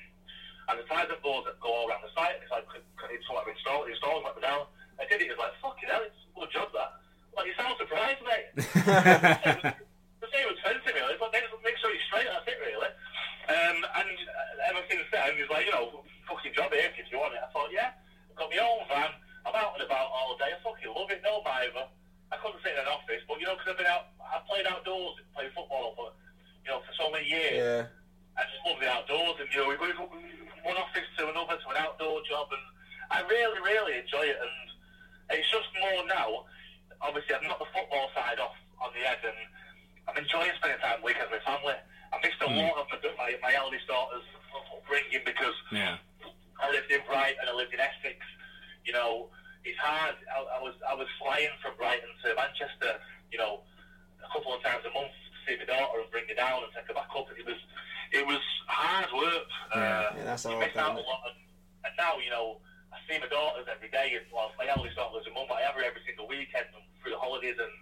advertisement 0.70 1.18
boards 1.26 1.50
that 1.50 1.58
go 1.58 1.74
all 1.74 1.90
around 1.90 2.06
the 2.06 2.12
site. 2.14 2.38
It's 2.38 2.54
like, 2.54 2.70
could, 2.70 2.86
could 2.94 3.10
need 3.10 3.24
someone 3.26 3.42
to 3.48 3.50
install 3.50 3.82
it? 3.82 3.90
The 3.90 3.98
installers 3.98 4.22
let 4.22 4.38
me 4.38 4.42
down. 4.46 4.70
I 5.02 5.10
did 5.10 5.18
it. 5.18 5.26
It 5.26 5.34
was 5.34 5.42
like, 5.42 5.58
fucking 5.58 5.90
hell, 5.90 6.06
it's 6.06 6.14
a 6.14 6.32
good 6.38 6.52
job 6.54 6.70
that. 6.70 7.02
Like, 7.34 7.50
you 7.50 7.54
sound 7.58 7.74
surprised, 7.82 8.22
mate. 8.22 8.46
the 8.62 10.28
same 10.30 10.46
was 10.46 10.60
fencing, 10.62 10.94
really, 10.94 11.18
but 11.18 11.34
make, 11.34 11.42
make 11.66 11.74
sure 11.82 11.90
you're 11.90 12.06
straight. 12.06 12.30
That's 12.30 12.46
it, 12.46 12.62
really. 12.62 12.94
Um, 13.44 13.78
and 13.84 14.08
uh, 14.08 14.68
ever 14.72 14.80
since 14.88 15.04
then, 15.12 15.36
he's 15.36 15.50
like, 15.52 15.68
you 15.68 15.74
know, 15.76 16.00
fucking 16.24 16.56
job 16.56 16.72
here 16.72 16.88
if 16.88 17.08
you 17.12 17.20
want 17.20 17.36
it. 17.36 17.44
I 17.44 17.50
thought, 17.52 17.68
yeah, 17.68 17.92
I've 18.30 18.36
got 18.36 18.48
my 18.48 18.60
own 18.60 18.88
van. 18.88 19.12
I'm 19.44 19.52
out 19.52 19.76
and 19.76 19.84
about 19.84 20.08
all 20.08 20.36
day. 20.40 20.48
I 20.48 20.58
fucking 20.64 20.88
love 20.88 21.12
it. 21.12 21.20
No 21.20 21.44
either. 21.44 21.84
I 22.32 22.40
couldn't 22.40 22.64
sit 22.64 22.72
in 22.72 22.80
an 22.80 22.88
office, 22.88 23.20
but 23.28 23.36
you 23.36 23.44
know, 23.44 23.54
because 23.60 23.76
I've 23.76 23.80
been 23.84 23.92
out, 23.92 24.08
I 24.18 24.40
played 24.48 24.64
outdoors, 24.64 25.20
played 25.36 25.52
football 25.52 25.92
for, 25.92 26.16
you 26.64 26.72
know, 26.72 26.80
for 26.80 26.94
so 26.96 27.12
many 27.12 27.28
years. 27.28 27.60
Yeah. 27.60 27.84
I 28.34 28.48
just 28.48 28.64
love 28.66 28.80
the 28.80 28.88
outdoors, 28.90 29.38
and 29.38 29.46
you 29.52 29.60
know, 29.62 29.68
we 29.70 29.76
go 29.78 29.92
from 29.94 30.10
one 30.64 30.80
office 30.80 31.06
to 31.20 31.28
another 31.28 31.60
to 31.60 31.68
an 31.70 31.78
outdoor 31.78 32.24
job, 32.26 32.48
and 32.50 32.64
I 33.12 33.22
really, 33.28 33.60
really 33.60 34.00
enjoy 34.00 34.24
it. 34.26 34.40
And 34.40 35.36
it's 35.38 35.46
just 35.52 35.68
more 35.78 36.02
now. 36.08 36.48
Obviously, 37.04 37.36
I've 37.36 37.44
knocked 37.44 37.62
the 37.62 37.70
football 37.70 38.08
side 38.16 38.40
off 38.40 38.56
on 38.80 38.90
the 38.96 39.04
head, 39.04 39.20
and 39.22 39.38
I'm 40.08 40.16
enjoying 40.18 40.50
spending 40.58 40.80
time 40.80 41.04
weekends 41.04 41.30
with 41.30 41.44
family. 41.46 41.78
I 42.14 42.16
missed 42.22 42.40
a 42.42 42.46
lot 42.46 42.78
of 42.78 42.86
my, 42.90 42.98
my, 43.18 43.30
my 43.42 43.52
eldest 43.58 43.86
daughter's 43.90 44.22
upbringing 44.70 45.22
because 45.26 45.54
Yeah. 45.72 45.98
I 46.62 46.70
lived 46.70 46.90
in 46.90 47.02
Brighton, 47.10 47.42
and 47.42 47.50
I 47.50 47.54
lived 47.54 47.74
in 47.74 47.80
Essex. 47.82 48.16
You 48.86 48.92
know, 48.94 49.28
it's 49.66 49.76
hard. 49.82 50.14
I, 50.30 50.38
I 50.56 50.58
was 50.62 50.74
I 50.86 50.94
was 50.94 51.08
flying 51.18 51.50
from 51.60 51.74
Brighton 51.76 52.08
to 52.22 52.34
Manchester. 52.38 53.00
You 53.34 53.38
know, 53.42 53.66
a 54.22 54.28
couple 54.30 54.54
of 54.54 54.62
times 54.62 54.86
a 54.86 54.92
month 54.94 55.10
to 55.10 55.38
see 55.44 55.58
my 55.58 55.66
daughter 55.66 55.98
and 55.98 56.08
bring 56.14 56.28
her 56.30 56.38
down 56.38 56.62
and 56.62 56.70
take 56.70 56.86
her 56.86 56.94
back 56.94 57.10
up. 57.10 57.26
And 57.28 57.36
it 57.42 57.44
was 57.48 57.58
it 58.14 58.22
was 58.24 58.38
hard 58.70 59.10
work. 59.12 59.50
Uh, 59.74 60.14
Yeah, 60.14 60.24
that's 60.24 60.46
you 60.46 60.54
hard, 60.54 60.62
miss 60.70 60.76
out 60.78 60.94
a 60.94 61.02
lot. 61.02 61.26
And, 61.34 61.36
and 61.90 61.94
now, 61.98 62.16
you 62.22 62.30
know, 62.30 62.62
I 62.94 63.02
see 63.10 63.18
my 63.18 63.26
daughters 63.26 63.66
every 63.66 63.90
day. 63.90 64.14
And 64.14 64.24
well, 64.30 64.54
my 64.54 64.70
eldest 64.70 64.94
daughter 64.94 65.18
lives 65.18 65.26
in 65.26 65.34
mum, 65.34 65.50
but 65.50 65.58
I 65.58 65.66
have 65.66 65.74
her 65.74 65.82
every 65.82 66.00
single 66.06 66.30
weekend 66.30 66.70
and 66.70 66.86
through 67.02 67.18
the 67.18 67.20
holidays. 67.20 67.58
And 67.58 67.74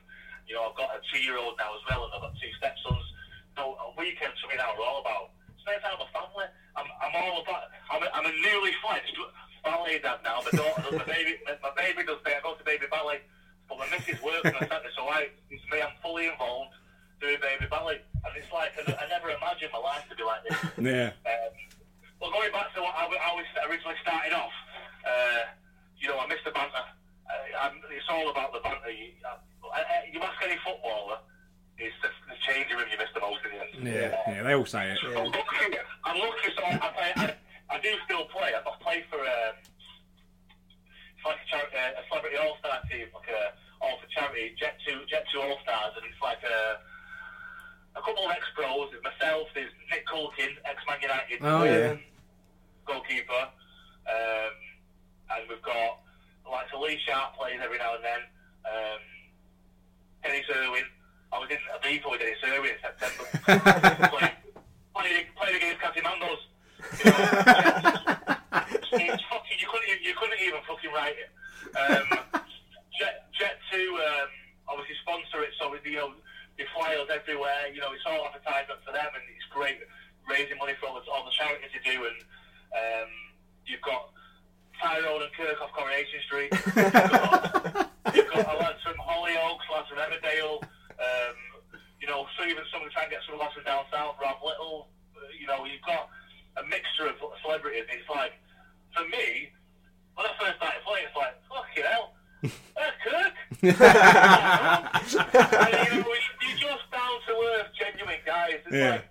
you 0.49 0.57
know, 0.57 0.65
I've 0.73 0.79
got 0.81 0.97
a 0.97 0.99
two-year-old 1.13 1.61
now 1.61 1.77
as 1.77 1.83
well, 1.87 2.09
and 2.09 2.11
I've 2.17 2.25
got 2.25 2.35
two 2.41 2.51
stepsons. 2.57 3.05
So 3.57 3.77
uh, 3.77 3.93
weekends 3.99 4.39
for 4.41 4.49
me 4.49 4.57
now 4.57 4.73
are 4.73 4.81
all 4.81 5.01
about 5.01 5.31
spending 5.61 5.83
time 5.83 5.99
with 5.99 6.11
family. 6.11 6.49
I'm, 6.77 6.89
I'm 7.01 7.15
all 7.15 7.43
about. 7.43 7.69
I'm 7.91 8.03
a, 8.03 8.09
I'm 8.13 8.27
a 8.27 8.35
newly 8.43 8.73
fledged 8.81 9.17
ballet 9.65 10.01
dad 10.03 10.21
now. 10.25 10.43
My 10.43 10.53
daughter, 10.53 10.83
does 10.83 10.99
my 10.99 11.09
baby, 11.17 11.39
my, 11.47 11.55
my 11.63 11.73
baby 11.77 12.03
does. 12.03 12.19
I 12.27 12.41
go 12.43 12.55
to 12.55 12.65
baby 12.65 12.87
ballet, 12.91 13.23
but 13.69 13.79
my 13.79 13.87
missus 13.93 14.21
works 14.23 14.49
on 14.49 14.59
a 14.59 14.67
Saturday, 14.67 14.93
so 14.97 15.07
I, 15.07 15.29
it's 15.51 15.63
me. 15.71 15.81
I'm 15.81 15.95
fully 16.03 16.27
involved 16.29 16.75
doing 17.21 17.39
baby 17.39 17.71
ballet, 17.71 18.03
and 18.27 18.33
it's 18.35 18.51
like 18.51 18.75
I, 18.75 18.83
I 18.99 19.07
never 19.09 19.31
imagined 19.31 19.71
my 19.71 19.79
life 19.79 20.03
to 20.11 20.17
be 20.17 20.25
like 20.27 20.43
this. 20.49 20.59
Yeah. 20.83 21.15
Um, 21.23 21.55
well, 22.19 22.31
going 22.31 22.51
back 22.51 22.75
to 22.75 22.83
what 22.83 22.95
I, 22.95 23.07
I 23.07 23.31
was 23.35 23.47
originally 23.67 23.99
started 24.03 24.35
off, 24.35 24.55
uh, 25.07 25.43
you 25.99 26.07
know, 26.09 26.19
I 26.19 26.27
missed 26.27 26.47
the 26.47 26.51
banter. 26.51 26.83
I, 27.27 27.67
I'm, 27.67 27.79
it's 27.91 28.07
all 28.11 28.31
about 28.31 28.53
the 28.53 28.61
banter. 28.63 28.91
You, 28.91 29.15
I, 29.27 29.79
I, 29.79 30.11
you 30.11 30.19
ask 30.23 30.39
any 30.43 30.59
footballer, 30.63 31.19
it's 31.79 31.95
the, 32.03 32.09
the 32.29 32.37
changing 32.47 32.77
room 32.77 32.87
you 32.91 32.99
miss 32.99 33.11
the 33.15 33.21
most 33.21 33.41
in 33.45 33.51
the 33.57 33.61
end. 33.61 33.73
Yeah. 33.87 34.17
Yeah. 34.29 34.43
They 34.43 34.55
all 34.55 34.67
say 34.67 34.91
it. 34.93 34.99
I'm 35.05 35.31
lucky. 35.31 35.79
I'm 36.05 36.19
lucky. 36.19 36.49
So 36.57 36.63
I, 36.65 36.89
play, 36.95 37.11
I, 37.17 37.27
I 37.71 37.79
do 37.81 37.91
still 38.05 38.25
play. 38.27 38.53
I 38.55 38.61
play 38.81 39.05
for 39.11 39.19
um, 39.21 39.55
it's 41.17 41.25
like 41.25 41.39
a, 41.43 41.47
char- 41.51 41.73
uh, 41.73 42.01
a 42.01 42.03
celebrity 42.09 42.37
all 42.37 42.57
star 42.61 42.81
team, 42.91 43.07
like 43.15 43.31
a 43.31 43.55
all 43.83 43.99
for 43.99 44.07
charity 44.15 44.55
Jet 44.59 44.79
Two 44.87 45.03
Jet 45.11 45.25
Two 45.33 45.41
All 45.41 45.59
Stars, 45.63 45.95
and 45.97 46.05
it's 46.07 46.21
like 46.23 46.43
a 46.45 46.79
a 47.99 48.03
couple 48.03 48.25
of 48.27 48.31
ex 48.33 48.43
pros. 48.55 48.89
There's 48.91 49.03
myself. 49.03 49.49
There's 49.55 49.73
Nick 49.91 50.07
Culkin, 50.07 50.55
ex 50.65 50.79
Man 50.89 50.99
United 51.03 51.39
Oh, 51.43 51.65
yeah. 51.65 51.97
goalkeeper, 52.87 53.43
um, 54.07 54.55
and 55.35 55.43
we've 55.49 55.63
got 55.63 55.99
like 56.49 56.67
so 56.71 56.81
Lee 56.81 56.99
Sharpe 57.07 57.35
plays 57.37 57.59
every 57.63 57.79
now 57.79 57.95
and 57.97 58.05
then. 58.05 58.23
Um, 58.67 59.01
Denis 60.23 60.47
Irwin. 60.55 60.85
I 61.33 61.39
was 61.41 61.49
in 61.49 61.57
a 61.73 61.81
beef 61.81 62.05
with 62.05 62.21
Denis 62.21 62.45
Irwin 62.45 62.77
in 62.77 62.81
September. 62.85 63.25
played, 64.13 64.37
played, 64.93 65.27
played 65.33 65.57
against 65.57 65.81
Café 65.81 66.05
Mambo's. 66.05 66.45
You 67.01 67.09
know, 67.09 67.17
it's 69.09 69.25
fucking, 69.33 69.59
you 69.59 69.69
couldn't, 69.73 69.89
you 70.05 70.13
couldn't 70.13 70.41
even 70.45 70.61
fucking 70.69 70.93
write 70.93 71.17
it. 71.17 71.31
Um, 71.73 72.05
Jet, 73.01 73.33
Jet 73.33 73.57
2 73.73 73.97
um, 73.97 74.29
obviously 74.69 74.97
sponsor 75.01 75.41
it, 75.41 75.57
so 75.57 75.73
you 75.73 75.97
know 75.97 76.13
they 76.59 76.65
fly 76.77 76.95
us 77.01 77.09
everywhere. 77.09 77.73
You 77.73 77.81
know, 77.81 77.97
it's 77.97 78.05
all 78.05 78.29
advertisement 78.29 78.85
for 78.85 78.93
them, 78.93 79.09
and 79.09 79.25
it's 79.33 79.49
great 79.49 79.81
raising 80.29 80.59
money 80.59 80.77
for 80.79 80.93
all 80.93 81.01
the, 81.01 81.09
all 81.11 81.25
the 81.25 81.33
charities 81.33 81.73
you 81.73 81.81
do. 81.81 81.97
And 82.05 82.19
um, 82.77 83.11
you've 83.65 83.83
got 83.83 84.13
Tyrone 84.77 85.25
and 85.25 85.33
Kirk 85.33 85.61
off 85.65 85.73
Coronation 85.73 86.21
Street. 86.27 86.53
You've 86.77 86.93
got, 86.93 87.91
you've 88.15 88.31
got 88.33 88.45
a 88.45 88.57
lads 88.59 88.83
from 88.83 88.99
Hollyoaks, 88.99 89.67
lads 89.73 89.89
from 89.89 89.99
Emmerdale. 89.99 90.61
Um, 91.03 91.35
you 92.01 92.07
know, 92.07 92.27
so 92.39 92.45
even 92.47 92.63
some 92.73 92.83
trying 92.95 93.09
to 93.11 93.17
get 93.19 93.23
some 93.29 93.39
lads 93.39 93.55
from 93.55 93.65
down 93.65 93.85
south, 93.91 94.17
Rob 94.23 94.39
Little. 94.43 94.89
Uh, 95.17 95.21
you 95.39 95.47
know, 95.47 95.65
you've 95.67 95.83
got 95.83 96.09
a 96.59 96.63
mixture 96.67 97.07
of 97.11 97.17
celebrities. 97.43 97.85
It's 97.91 98.09
like, 98.09 98.33
for 98.95 99.03
me, 99.09 99.51
when 100.15 100.27
I 100.27 100.31
first 100.39 100.57
started 100.59 100.83
playing, 100.87 101.07
it's 101.11 101.17
like, 101.17 101.35
fucking 101.51 101.85
hell. 101.85 102.13
Uh, 102.73 102.89
Kirk. 103.05 103.35
and, 103.63 103.73
you 105.93 106.01
know, 106.01 106.15
you're 106.43 106.59
just 106.59 106.85
down 106.91 107.15
to 107.29 107.33
earth, 107.55 107.69
genuine 107.79 108.19
guys. 108.27 108.59
It's 108.67 108.75
Yeah. 108.75 108.91
like, 108.99 109.07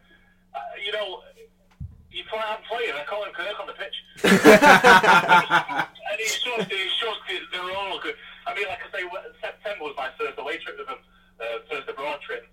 uh, 0.53 0.59
you 0.83 0.91
know, 0.91 1.21
you 2.11 2.23
play, 2.27 2.41
I'm 2.43 2.59
playing, 2.67 2.91
I 2.97 3.03
call 3.07 3.23
him 3.23 3.31
Kirk 3.33 3.57
on 3.61 3.67
the 3.67 3.73
pitch. 3.77 3.95
and 4.23 6.19
he's 6.19 6.35
just, 6.41 6.67
it's 6.71 6.99
just, 6.99 7.19
they're 7.51 7.71
all 7.77 7.99
good. 8.01 8.15
I 8.47 8.55
mean, 8.55 8.67
like 8.67 8.79
I 8.81 8.89
say, 8.99 9.03
September 9.39 9.83
was 9.85 9.93
my 9.95 10.09
first 10.19 10.37
away 10.39 10.57
trip 10.57 10.77
with 10.77 10.87
them, 10.87 10.97
uh, 11.41 11.65
first 11.67 11.89
abroad 11.89 12.21
trip. 12.21 12.45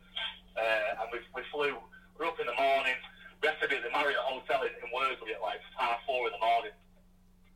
Uh, 0.57 1.01
and 1.05 1.07
we, 1.13 1.21
we 1.37 1.45
flew, 1.53 1.77
we 1.77 2.19
were 2.19 2.33
up 2.33 2.41
in 2.41 2.49
the 2.49 2.59
morning, 2.59 2.99
we 3.39 3.47
had 3.47 3.61
to 3.63 3.69
be 3.71 3.79
at 3.79 3.87
the 3.87 3.95
Marriott 3.95 4.19
Hotel 4.27 4.67
in, 4.67 4.75
in 4.83 4.91
Worsley 4.91 5.31
at 5.37 5.43
like 5.45 5.63
half 5.79 6.03
four 6.03 6.27
in 6.27 6.35
the 6.35 6.43
morning. 6.43 6.75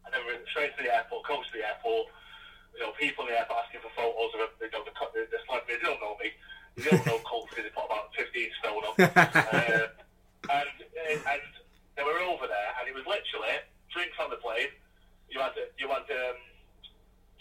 And 0.06 0.14
then 0.14 0.22
we 0.22 0.38
went 0.38 0.46
straight 0.54 0.70
to 0.78 0.82
the 0.82 0.92
airport, 0.92 1.26
coach 1.26 1.42
to 1.50 1.58
the 1.58 1.66
airport. 1.66 2.12
You 2.78 2.86
know, 2.86 2.94
people 2.94 3.26
in 3.26 3.34
the 3.34 3.38
airport 3.42 3.66
asking 3.66 3.82
for 3.82 3.92
photos 3.98 4.30
of 4.38 4.54
you 4.62 4.70
know, 4.70 4.86
the, 4.86 4.94
the, 4.94 5.20
the 5.26 5.38
celebrities. 5.44 5.82
They 5.82 5.82
don't 5.82 5.98
know 5.98 6.14
me. 6.22 6.30
They 6.78 6.88
don't 6.88 7.04
know 7.04 7.18
Colt 7.26 7.50
because 7.50 7.66
they 7.66 7.74
put 7.74 7.90
about 7.90 8.14
15 8.14 8.32
stone 8.62 8.82
up. 8.86 8.96
uh, 9.02 9.92
and, 10.48 10.68
and 11.20 11.42
they 11.98 12.04
were 12.06 12.22
over 12.24 12.46
there, 12.46 12.70
and 12.80 12.88
it 12.88 12.94
was 12.94 13.04
literally 13.04 13.60
drinks 13.92 14.16
on 14.22 14.30
the 14.30 14.40
plane. 14.40 14.72
You 15.28 15.42
had, 15.42 15.52
you 15.76 15.86
had 15.90 16.06
um, 16.08 16.38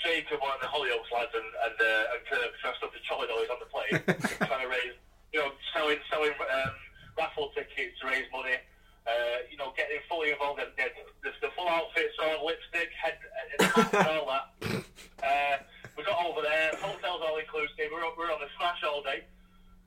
Jacob, 0.03 0.41
one 0.41 0.52
of 0.57 0.61
the 0.61 0.69
Hollyoaks 0.69 1.10
lads, 1.14 1.34
and, 1.34 1.45
and, 1.45 1.78
uh, 1.78 2.14
and 2.18 2.19
Kirk 2.26 2.52
dressed 2.61 2.82
up 2.84 2.91
as 2.94 3.02
trolley 3.06 3.30
dollies 3.30 3.49
on 3.53 3.60
the 3.61 3.69
plane, 3.69 3.95
trying 4.49 4.65
to 4.65 4.72
raise, 4.72 4.98
you 5.34 5.40
know, 5.40 5.53
selling, 5.73 6.02
selling 6.10 6.34
um, 6.34 6.73
raffle 7.18 7.53
tickets 7.53 7.98
to 8.02 8.07
raise 8.10 8.26
money. 8.34 8.57
Uh, 9.02 9.41
you 9.49 9.57
know, 9.57 9.73
getting 9.73 9.98
fully 10.06 10.30
involved 10.30 10.61
in 10.61 10.69
the, 10.78 10.86
the, 11.26 11.34
the 11.41 11.49
full 11.57 11.65
outfits 11.65 12.14
on, 12.22 12.45
lipstick, 12.45 12.94
head, 12.94 13.18
and 13.57 13.65
all 14.06 14.30
that. 14.30 14.45
Uh, 15.22 15.57
we 15.94 16.02
got 16.02 16.18
over 16.26 16.41
there, 16.41 16.73
hotels 16.82 17.22
all 17.22 17.38
inclusive. 17.38 17.78
We 17.78 17.94
were, 17.94 18.10
we 18.18 18.26
were 18.26 18.34
on 18.34 18.41
the 18.41 18.49
smash 18.57 18.82
all 18.82 19.06
day. 19.06 19.22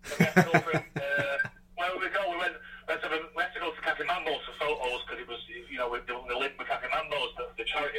So 0.07 0.15
we 0.15 0.25
had 0.31 0.35
to 0.35 0.47
go 0.47 0.55
from, 0.63 0.79
uh, 0.95 1.37
where 1.75 1.91
we 1.99 2.07
go, 2.15 2.23
we 2.31 2.39
went, 2.39 2.55
we 2.87 2.95
had 2.95 3.03
to, 3.03 3.11
we 3.35 3.43
had 3.43 3.51
to 3.51 3.59
go 3.59 3.75
to 3.75 3.81
Café 3.83 4.07
Mambo's 4.07 4.47
for 4.47 4.55
photos 4.63 5.03
because 5.03 5.19
it 5.19 5.27
was, 5.27 5.43
you 5.51 5.75
know, 5.75 5.91
we 5.91 5.99
doing 6.07 6.23
the 6.31 6.39
link 6.39 6.55
with 6.55 6.71
Café 6.71 6.87
Mambo's, 6.87 7.35
the, 7.35 7.51
the 7.59 7.67
charity. 7.67 7.99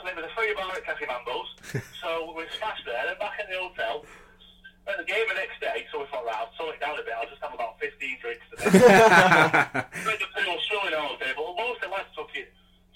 So 0.00 0.08
there 0.08 0.16
was 0.16 0.24
a 0.24 0.32
free 0.32 0.56
bar 0.56 0.72
at 0.72 0.80
Café 0.80 1.04
Mambo's. 1.04 1.52
so 2.00 2.32
we 2.32 2.48
smashed 2.56 2.88
there, 2.88 3.04
then 3.04 3.20
back 3.20 3.36
at 3.36 3.52
the 3.52 3.60
hotel. 3.60 4.00
At 4.88 4.96
the 4.96 5.04
game 5.04 5.28
the 5.28 5.36
next 5.36 5.60
day, 5.60 5.84
so 5.92 6.00
we 6.00 6.08
thought, 6.08 6.24
right, 6.24 6.40
I'll 6.40 6.48
tone 6.56 6.72
it 6.72 6.80
down 6.80 6.96
a 6.96 7.04
bit. 7.04 7.12
I'll 7.12 7.28
just 7.28 7.44
have 7.44 7.52
about 7.52 7.76
15 7.76 8.00
drinks 8.16 8.48
today. 8.48 8.80
Read 10.08 10.16
the 10.24 10.28
pool 10.32 10.56
swimming 10.72 10.96
all 10.96 11.20
day, 11.20 11.36
but 11.36 11.44
most 11.52 11.84
of 11.84 11.92
the 11.92 11.92
lads 11.92 12.08
took 12.16 12.32
it, 12.32 12.48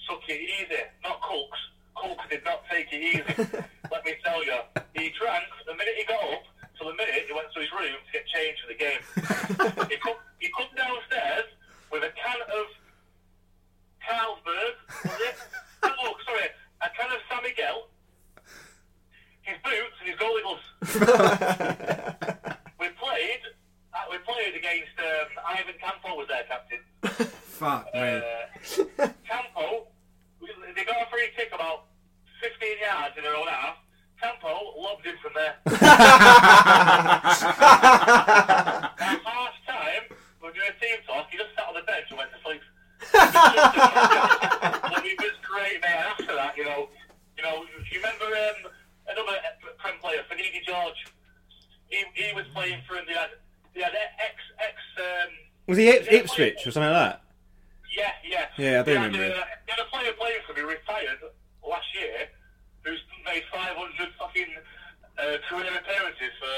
took 0.09 0.25
it 0.25 0.41
easy. 0.49 0.81
Not 1.05 1.21
Cooks. 1.21 1.61
Cooks 1.93 2.25
did 2.25 2.41
not 2.41 2.65
take 2.73 2.89
it 2.89 3.21
easy. 3.21 3.37
Let 3.93 4.01
me 4.01 4.17
tell 4.25 4.41
you, 4.41 4.57
he 4.97 5.13
drank 5.13 5.45
the 5.69 5.77
minute 5.77 5.93
he 5.93 6.09
got 6.09 6.25
up 6.25 6.41
till 6.73 6.89
the 6.89 6.97
minute 6.97 7.29
he 7.29 7.33
went 7.37 7.53
to 7.53 7.61
his 7.61 7.69
room 7.69 8.01
to 8.01 8.11
get 8.17 8.25
changed 8.33 8.65
for 8.65 8.73
the 8.73 8.79
game. 8.81 9.01
he, 9.93 9.97
come, 10.01 10.17
he 10.41 10.49
come 10.57 10.73
downstairs 10.73 11.53
with 11.93 12.01
a 12.01 12.11
can 12.17 12.41
of 12.49 12.65
Carlsberg, 14.01 14.73
was 15.05 15.21
it? 15.21 15.37
Oh, 15.85 16.17
sorry, 16.25 16.49
a 16.81 16.89
can 16.97 17.11
of 17.11 17.19
San 17.29 17.43
Miguel, 17.43 17.87
his 19.41 19.57
boots 19.63 19.95
and 20.01 20.09
his 20.09 20.17
goalie 20.19 20.41
gloves. 20.43 20.63
we 22.79 22.87
played. 22.99 23.41
Uh, 23.93 23.97
we 24.11 24.17
played 24.19 24.55
against 24.55 24.97
um, 24.99 25.27
Ivan 25.47 25.75
Campo 25.79 26.15
was 26.17 26.27
their 26.27 26.43
captain. 26.43 26.79
Fuck 27.05 27.87
me. 27.93 27.99
Uh, 28.01 28.47
Campo, 29.27 29.87
we- 30.41 30.49
they 30.75 30.83
got 30.83 31.01
a 31.07 31.09
free 31.09 31.29
kick 31.37 31.51
about 31.53 31.85
15 32.41 32.77
yards 32.81 33.15
in 33.17 33.23
their 33.23 33.35
own 33.35 33.47
half. 33.47 33.77
Campo 34.21 34.73
lobbed 34.77 35.05
him 35.05 35.15
from 35.21 35.33
there. 35.35 35.55
At 35.65 35.79
half 39.23 39.53
time, 39.67 40.03
we 40.41 40.47
were 40.47 40.53
doing 40.53 40.69
a 40.69 40.73
team 40.83 40.97
talk. 41.07 41.27
He 41.31 41.37
just 41.37 41.49
sat 41.55 41.67
on 41.67 41.73
the 41.75 41.81
bench 41.83 42.07
and 42.09 42.17
went 42.17 42.31
to 42.31 42.37
sleep. 42.43 42.61
but 43.13 45.05
it 45.05 45.19
was 45.19 45.34
great, 45.55 45.79
man. 45.81 45.97
After 46.11 46.35
that, 46.35 46.57
you 46.57 46.65
know, 46.65 46.89
you 47.37 47.43
know, 47.43 47.63
you 47.91 47.97
remember 47.99 48.25
um, 48.27 48.71
another 49.07 49.37
Prem 49.79 49.95
player, 50.03 50.21
Finidi 50.29 50.59
George. 50.67 50.99
He, 51.87 52.03
he 52.13 52.33
was 52.35 52.45
playing 52.53 52.81
for 52.87 52.95
him. 52.97 53.05
They 53.07 53.13
had, 53.15 53.29
they 53.73 53.81
had 53.81 53.93
ex 54.19 54.35
ex. 54.59 54.75
Um, 54.99 55.29
Was 55.67 55.77
he 55.77 55.87
Ip- 55.89 56.11
Ipswich 56.11 56.67
or 56.67 56.71
something 56.71 56.91
like 56.91 57.11
that? 57.11 57.21
Yeah, 57.95 58.11
yeah. 58.27 58.45
Yeah, 58.57 58.79
I 58.79 58.83
do 58.83 58.91
He 58.91 58.97
had, 58.97 59.05
remember 59.05 59.23
it. 59.23 59.31
uh, 59.31 59.43
he 59.65 59.71
had 59.71 59.79
a 59.79 59.89
player 59.89 60.11
playing 60.19 60.41
for 60.47 60.53
me 60.53 60.61
retired 60.61 61.19
last 61.63 61.87
year 61.95 62.27
who's 62.83 62.99
made 63.25 63.43
500 63.53 63.73
fucking 64.19 64.51
uh, 65.17 65.37
career 65.47 65.71
appearances 65.79 66.33
for, 66.41 66.55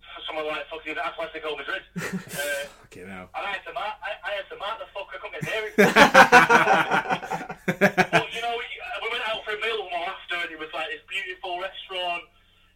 for 0.00 0.20
someone 0.26 0.46
like 0.48 0.64
fucking 0.72 0.94
Atletico 0.96 1.56
Madrid. 1.58 1.82
uh, 1.96 2.64
Fucking 2.80 3.08
hell. 3.08 3.28
and 3.34 3.44
I 3.46 3.50
had 3.58 3.64
to 3.66 3.72
mark, 3.74 3.94
I, 4.00 4.10
I 4.24 4.30
had 4.40 4.46
to 4.48 4.56
mark 4.56 4.78
the 4.80 4.88
fucker, 4.94 5.14
I 5.14 5.18
couldn't 5.20 5.36
get 5.42 5.50
near 5.50 5.62
him. 5.68 7.33
but 7.66 8.28
you 8.34 8.42
know, 8.44 8.54
we, 8.60 8.66
we 9.02 9.06
went 9.08 9.24
out 9.28 9.44
for 9.44 9.56
a 9.56 9.60
meal 9.60 9.88
more 9.88 10.08
after, 10.08 10.36
and 10.36 10.50
it 10.52 10.58
was 10.58 10.72
like 10.72 10.88
this 10.92 11.04
beautiful 11.08 11.60
restaurant. 11.60 12.24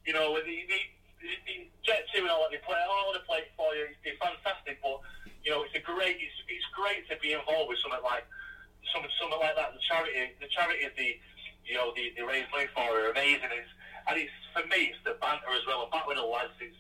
You 0.07 0.17
know, 0.17 0.33
with 0.33 0.49
the, 0.49 0.65
the, 0.65 0.81
the, 1.45 1.57
Jet 1.85 2.09
2 2.17 2.25
and 2.25 2.33
all 2.33 2.49
that. 2.49 2.53
They 2.53 2.61
play 2.65 2.81
all 2.89 3.13
the 3.13 3.25
plate 3.29 3.53
for 3.57 3.77
you. 3.77 3.89
It's, 3.89 4.01
it's 4.05 4.21
fantastic, 4.21 4.81
but 4.81 5.01
you 5.45 5.53
know, 5.53 5.65
it's 5.65 5.77
a 5.77 5.85
great. 5.85 6.17
It's, 6.21 6.39
it's 6.49 6.69
great 6.73 7.05
to 7.13 7.17
be 7.21 7.37
involved 7.37 7.69
with 7.69 7.81
something 7.85 8.01
like 8.05 8.25
something 8.93 9.13
something 9.21 9.41
like 9.41 9.57
that. 9.57 9.77
The 9.77 9.85
charity, 9.85 10.37
the 10.41 10.49
charity, 10.49 10.89
the 10.97 11.17
you 11.69 11.77
know, 11.77 11.93
the, 11.93 12.13
the 12.17 12.25
raise 12.25 12.49
money 12.49 12.69
for 12.73 12.81
are 12.81 13.13
amazing. 13.13 13.53
It's, 13.53 13.73
and 14.09 14.17
it's 14.17 14.33
for 14.57 14.65
me, 14.73 14.93
it's 14.93 15.01
the 15.05 15.21
banter 15.21 15.53
as 15.53 15.65
well. 15.69 15.85
And 15.85 15.93
back 15.93 16.09
with 16.09 16.17
the 16.17 16.25
lads, 16.25 16.57
it's 16.61 16.77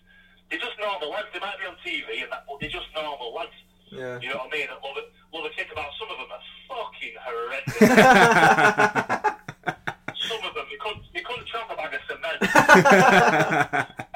they're 0.48 0.58
just 0.58 0.80
normal 0.80 1.12
lads. 1.12 1.28
They 1.32 1.40
might 1.40 1.60
be 1.60 1.68
on 1.68 1.76
TV 1.84 2.24
and 2.24 2.32
that, 2.32 2.48
but 2.48 2.56
they're 2.60 2.72
just 2.72 2.88
normal 2.96 3.36
lads. 3.36 3.52
Yeah. 3.90 4.20
You 4.20 4.28
know 4.30 4.36
what 4.44 4.52
I 4.52 4.56
mean? 4.56 4.68
Love 4.68 4.96
it, 4.98 5.12
love 5.32 5.44
a 5.44 5.50
kick 5.54 5.72
about. 5.72 5.90
Some 5.98 6.10
of 6.12 6.18
them 6.18 6.30
are 6.32 6.42
fucking 6.68 7.14
horrendous. 7.18 7.78
Some 10.28 10.42
of 10.44 10.52
them, 10.54 10.66
you 10.70 10.78
couldn't, 10.80 11.02
they 11.14 11.22
couldn't 11.24 11.46
chop 11.46 11.70
a 11.70 11.76
bag 11.76 11.94
of 11.94 12.00
cement. 12.04 12.38
I 12.42 12.46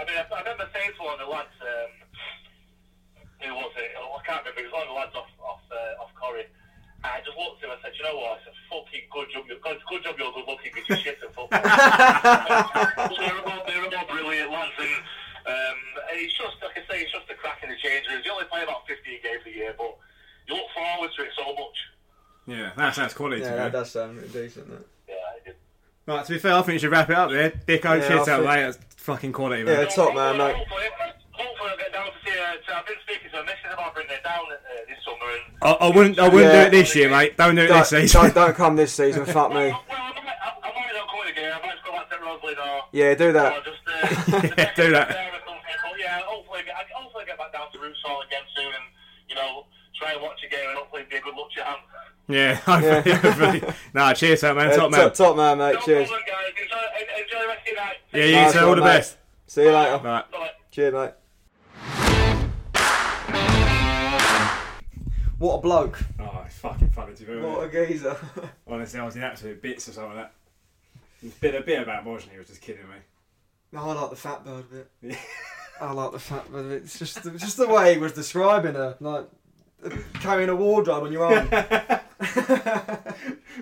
mean, 0.04 0.16
I, 0.18 0.20
I 0.28 0.38
remember 0.44 0.68
saying 0.74 0.92
to 0.96 1.02
one 1.02 1.14
of 1.16 1.20
the 1.24 1.30
lads, 1.32 1.56
um, 1.62 1.90
who 3.40 3.54
was 3.56 3.72
it? 3.80 3.90
Oh, 3.96 4.12
I 4.18 4.20
can't 4.26 4.44
remember. 4.44 4.60
It 4.60 4.64
was 4.68 4.74
one 4.76 4.82
of 4.84 4.88
the 4.92 4.98
lads 4.98 5.14
off 5.16 5.30
off 5.40 5.64
uh, 5.72 6.02
off 6.04 6.12
Corrie. 6.14 6.44
And 7.02 7.10
I 7.10 7.18
just 7.26 7.34
looked 7.34 7.58
at 7.64 7.66
him 7.66 7.74
and 7.74 7.82
said, 7.82 7.98
you 7.98 8.06
know 8.06 8.14
what? 8.14 8.38
It's 8.46 8.46
a 8.46 8.54
fucking 8.70 9.10
good 9.10 9.26
job. 9.34 9.42
You're, 9.50 9.58
good, 9.58 9.74
good 9.90 10.06
job 10.06 10.14
you're 10.14 10.30
good 10.30 10.46
looking 10.46 10.70
because 10.70 10.86
you're 10.86 11.02
shit 11.02 11.18
at 11.18 11.34
football. 11.34 11.50
they're, 13.18 13.42
all, 13.42 13.66
they're 13.66 13.82
all 13.82 14.06
brilliant 14.06 14.54
lads. 14.54 14.70
And 14.78 15.02
um, 16.12 16.18
it's 16.20 16.36
just, 16.36 16.56
like 16.62 16.76
I 16.76 16.82
say, 16.92 17.02
it's 17.02 17.12
just 17.12 17.30
a 17.30 17.34
crack 17.34 17.60
in 17.62 17.70
the 17.70 17.76
change 17.76 18.04
rooms. 18.10 18.24
You 18.24 18.32
only 18.32 18.44
play 18.46 18.62
about 18.62 18.86
15 18.86 19.22
games 19.22 19.42
a 19.46 19.50
year, 19.50 19.74
but 19.76 19.96
you 20.48 20.54
look 20.54 20.68
forward 20.74 21.10
to 21.16 21.22
it 21.24 21.30
so 21.36 21.54
much. 21.54 21.78
Yeah, 22.46 22.70
that 22.76 22.94
sounds 22.94 23.14
quality 23.14 23.40
to 23.42 23.46
Yeah, 23.46 23.52
me. 23.52 23.56
that 23.58 23.72
does 23.72 23.90
sound 23.92 24.16
really 24.16 24.28
decent. 24.28 24.68
That. 24.68 24.84
Yeah, 25.08 25.14
it, 25.52 25.58
Right, 26.06 26.24
to 26.24 26.32
be 26.32 26.38
fair, 26.38 26.54
I 26.54 26.62
think 26.62 26.74
you 26.74 26.78
should 26.80 26.90
wrap 26.90 27.08
it 27.10 27.16
up 27.16 27.30
there. 27.30 27.50
Dicko, 27.50 28.00
Yeah, 28.00 28.08
cheers 28.08 28.28
I 28.28 28.32
out, 28.32 28.38
think- 28.42 28.44
mate. 28.46 28.62
That's 28.62 28.78
fucking 28.96 29.32
quality, 29.32 29.62
man. 29.62 29.72
Yeah, 29.74 29.80
man. 29.84 29.88
top 29.94 30.14
man, 30.14 30.36
mate. 30.38 30.56
Hopefully, 30.56 30.82
hopefully 31.30 31.70
I'll 31.70 31.76
get 31.78 31.92
down 31.92 32.06
to 32.06 32.12
see 32.24 32.38
uh, 32.38 32.74
I've 32.76 32.86
been 32.86 32.96
speaking 33.06 33.30
to 33.30 33.40
a 33.40 33.44
missus 33.44 33.72
about 33.72 33.94
bringing 33.94 34.12
it 34.12 34.24
down 34.24 34.40
uh, 34.50 34.56
this 34.88 34.98
summer. 35.04 35.30
And, 35.32 35.42
I, 35.62 35.70
I 35.86 35.96
wouldn't, 35.96 36.18
I 36.18 36.28
wouldn't 36.28 36.52
Yeah. 36.52 36.62
do 36.62 36.66
it 36.66 36.70
this 36.82 36.96
year, 36.96 37.08
mate. 37.10 37.36
Don't 37.36 37.54
do 37.54 37.62
it 37.62 37.68
Don't, 37.68 37.78
this 37.78 37.90
season. 37.90 38.20
don't, 38.22 38.34
don't 38.34 38.56
come 38.56 38.74
this 38.76 38.92
season. 38.92 39.24
Fuck 39.26 39.50
me. 39.50 39.70
well, 39.70 39.84
I 39.88 40.12
might, 40.18 40.26
I, 40.26 40.68
I 40.68 40.74
might 40.74 40.92
not 40.94 41.06
come 41.08 41.26
again. 41.30 41.52
I 41.54 41.60
might 41.64 41.72
just 41.78 41.84
go 41.84 41.92
back 41.92 42.10
to 42.10 42.18
Roslin 42.18 42.58
or. 42.58 42.82
Yeah, 42.90 43.14
do 43.14 43.28
or 43.28 43.32
that. 43.32 43.64
just, 43.64 43.78
uh, 43.86 44.48
Yeah, 44.58 44.74
do 44.74 44.90
that. 44.90 45.08
There 45.14 45.30
or 45.30 45.40
something. 45.46 45.78
But 45.86 45.98
yeah, 46.00 46.18
hopefully, 46.26 46.62
get, 46.66 46.74
hopefully 46.92 47.24
get 47.82 47.88
back 47.88 47.88
down 47.88 47.88
to 47.88 47.88
Roots 47.88 48.00
Hall 48.04 48.22
again 48.22 48.42
soon 48.56 48.66
and, 48.66 48.84
you 49.28 49.34
know, 49.34 49.66
try 49.94 50.12
and 50.12 50.22
watch 50.22 50.40
a 50.46 50.50
game 50.50 50.68
and 50.68 50.78
hopefully 50.78 51.04
be 51.10 51.16
a 51.16 51.20
good 51.20 51.34
luck 51.34 51.50
charm. 51.50 51.80
Yeah, 52.28 52.54
hopefully, 52.66 53.14
hopefully. 53.14 53.74
Nah, 53.94 54.12
cheers 54.14 54.44
out, 54.44 54.56
man. 54.56 54.70
Yeah, 54.70 54.76
top 54.76 54.90
man. 54.90 55.00
top, 55.00 55.14
top 55.14 55.36
man, 55.36 55.58
mate. 55.58 55.74
No 55.74 55.80
Cheers. 55.80 56.08
problem, 56.08 56.26
guys. 56.28 56.52
Enjoy, 56.62 57.22
enjoy 57.22 57.40
the 57.40 57.48
rest 57.48 57.60
of 57.60 57.66
your 57.66 57.76
night. 57.76 57.96
Yeah, 58.12 58.24
you 58.24 58.32
Nice 58.32 58.52
too. 58.52 58.58
All 58.60 58.68
one, 58.68 58.78
the 58.78 58.84
mate. 58.84 58.90
best. 58.90 59.16
See 59.46 59.62
you 59.62 59.72
later. 59.72 60.00
Right. 60.04 60.30
Bye. 60.30 60.50
Cheers, 60.70 60.94
mate. 60.94 61.12
What 65.38 65.56
a 65.56 65.60
bloke. 65.60 65.98
Oh, 66.20 66.42
it's 66.46 66.56
fucking 66.58 66.90
funny 66.90 67.14
to 67.16 67.24
be 67.24 67.36
What 67.40 67.74
a 67.74 67.86
geezer. 67.86 68.16
Honestly, 68.68 69.00
I 69.00 69.04
was 69.04 69.16
in 69.16 69.24
absolute 69.24 69.60
bits 69.60 69.88
or 69.88 69.92
something 69.92 70.14
like 70.16 70.30
that. 70.30 70.32
A 71.24 71.40
bit, 71.40 71.54
a 71.56 71.60
bit 71.62 71.82
about 71.82 72.04
Mohsni 72.04 72.38
was 72.38 72.46
just 72.46 72.60
kidding 72.60 72.82
me. 72.88 72.96
No, 73.72 73.80
I 73.80 73.92
like 73.94 74.10
the 74.10 74.16
fat 74.16 74.44
bird 74.44 74.64
a 74.70 75.06
bit. 75.06 75.18
Yeah. 75.82 75.88
I 75.88 75.92
like 75.92 76.12
the 76.12 76.18
fact 76.18 76.50
bird 76.50 76.68
bit. 76.68 76.82
It's 76.82 76.98
just, 76.98 77.22
just 77.38 77.56
the 77.56 77.68
way 77.68 77.94
he 77.94 77.98
was 77.98 78.12
describing 78.12 78.74
her. 78.74 78.96
Like, 79.00 79.26
carrying 80.14 80.48
a 80.48 80.56
wardrobe 80.56 81.04
on 81.04 81.12
your 81.12 81.24
arm. 81.24 81.48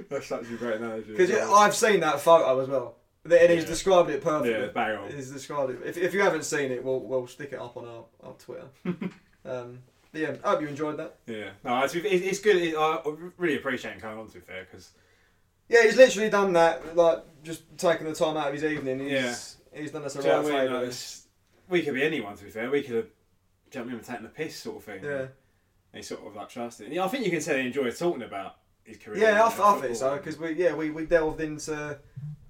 That's 0.08 0.26
such 0.26 0.42
a 0.50 0.56
great 0.56 0.76
analogy. 0.76 1.12
Because 1.12 1.30
yeah, 1.30 1.50
I've 1.50 1.74
seen 1.74 2.00
that 2.00 2.20
photo 2.20 2.60
as 2.60 2.68
well. 2.68 2.96
And 3.24 3.32
he's 3.50 3.62
Yeah. 3.64 3.68
described 3.68 4.10
it 4.10 4.22
perfectly. 4.22 4.52
Yeah, 4.52 4.66
bang 4.68 4.96
on. 4.98 5.10
He's 5.12 5.30
described 5.30 5.70
it. 5.72 5.80
If, 5.84 5.96
if 5.98 6.14
you 6.14 6.20
haven't 6.20 6.44
seen 6.44 6.70
it, 6.72 6.82
we'll, 6.84 7.00
we'll 7.00 7.26
stick 7.26 7.52
it 7.52 7.58
up 7.58 7.76
on 7.76 7.86
our, 7.86 8.04
our 8.22 8.32
Twitter. 8.34 8.66
um, 9.44 9.78
but 10.12 10.20
yeah, 10.20 10.34
I 10.44 10.50
hope 10.50 10.62
you 10.62 10.68
enjoyed 10.68 10.96
that. 10.98 11.16
Yeah, 11.26 11.50
no, 11.64 11.82
it's, 11.84 11.94
it's 11.94 12.04
it's 12.06 12.38
good. 12.40 12.56
It, 12.56 12.74
I 12.76 13.00
really 13.36 13.56
appreciate 13.56 13.94
him 13.94 14.00
coming 14.00 14.18
on. 14.18 14.26
To 14.28 14.34
be 14.34 14.40
fair, 14.40 14.66
because 14.70 14.90
Yeah, 15.68 15.82
he's 15.84 15.96
literally 15.96 16.30
done 16.30 16.52
that, 16.54 16.96
like, 16.96 17.22
just 17.44 17.62
taking 17.78 18.06
the 18.06 18.14
time 18.14 18.36
out 18.36 18.48
of 18.48 18.54
his 18.54 18.64
evening. 18.64 18.98
He's, 19.00 19.56
he's 19.72 19.90
done 19.92 20.02
us 20.04 20.16
a 20.16 20.22
Do 20.22 20.28
right 20.28 20.42
what 20.42 20.52
I 20.54 20.58
mean? 20.62 20.68
favour. 20.68 20.86
We 21.70 21.82
could 21.82 21.94
be 21.94 22.02
anyone. 22.02 22.36
To 22.36 22.44
be 22.44 22.50
fair, 22.50 22.70
we 22.70 22.82
could 22.82 22.96
have 22.96 23.06
jumped 23.70 23.90
in 23.90 23.96
and 23.96 24.04
taken 24.04 24.24
the 24.24 24.28
piss, 24.28 24.56
sort 24.56 24.78
of 24.78 24.84
thing. 24.84 25.04
Yeah. 25.04 25.26
He 25.94 26.02
sort 26.02 26.26
of 26.26 26.34
like 26.36 26.48
trusted. 26.48 26.92
Yeah, 26.92 27.04
I 27.04 27.08
think 27.08 27.24
you 27.24 27.30
can 27.30 27.40
say 27.40 27.54
they 27.54 27.66
enjoy 27.66 27.90
talking 27.90 28.22
about 28.22 28.56
his 28.84 28.98
career. 28.98 29.18
Yeah, 29.18 29.44
I, 29.44 29.48
th- 29.48 29.60
I 29.60 29.80
think 29.80 29.96
so 29.96 30.16
because 30.16 30.38
we 30.38 30.52
yeah 30.52 30.74
we, 30.74 30.90
we 30.90 31.04
delved 31.06 31.40
into 31.40 31.98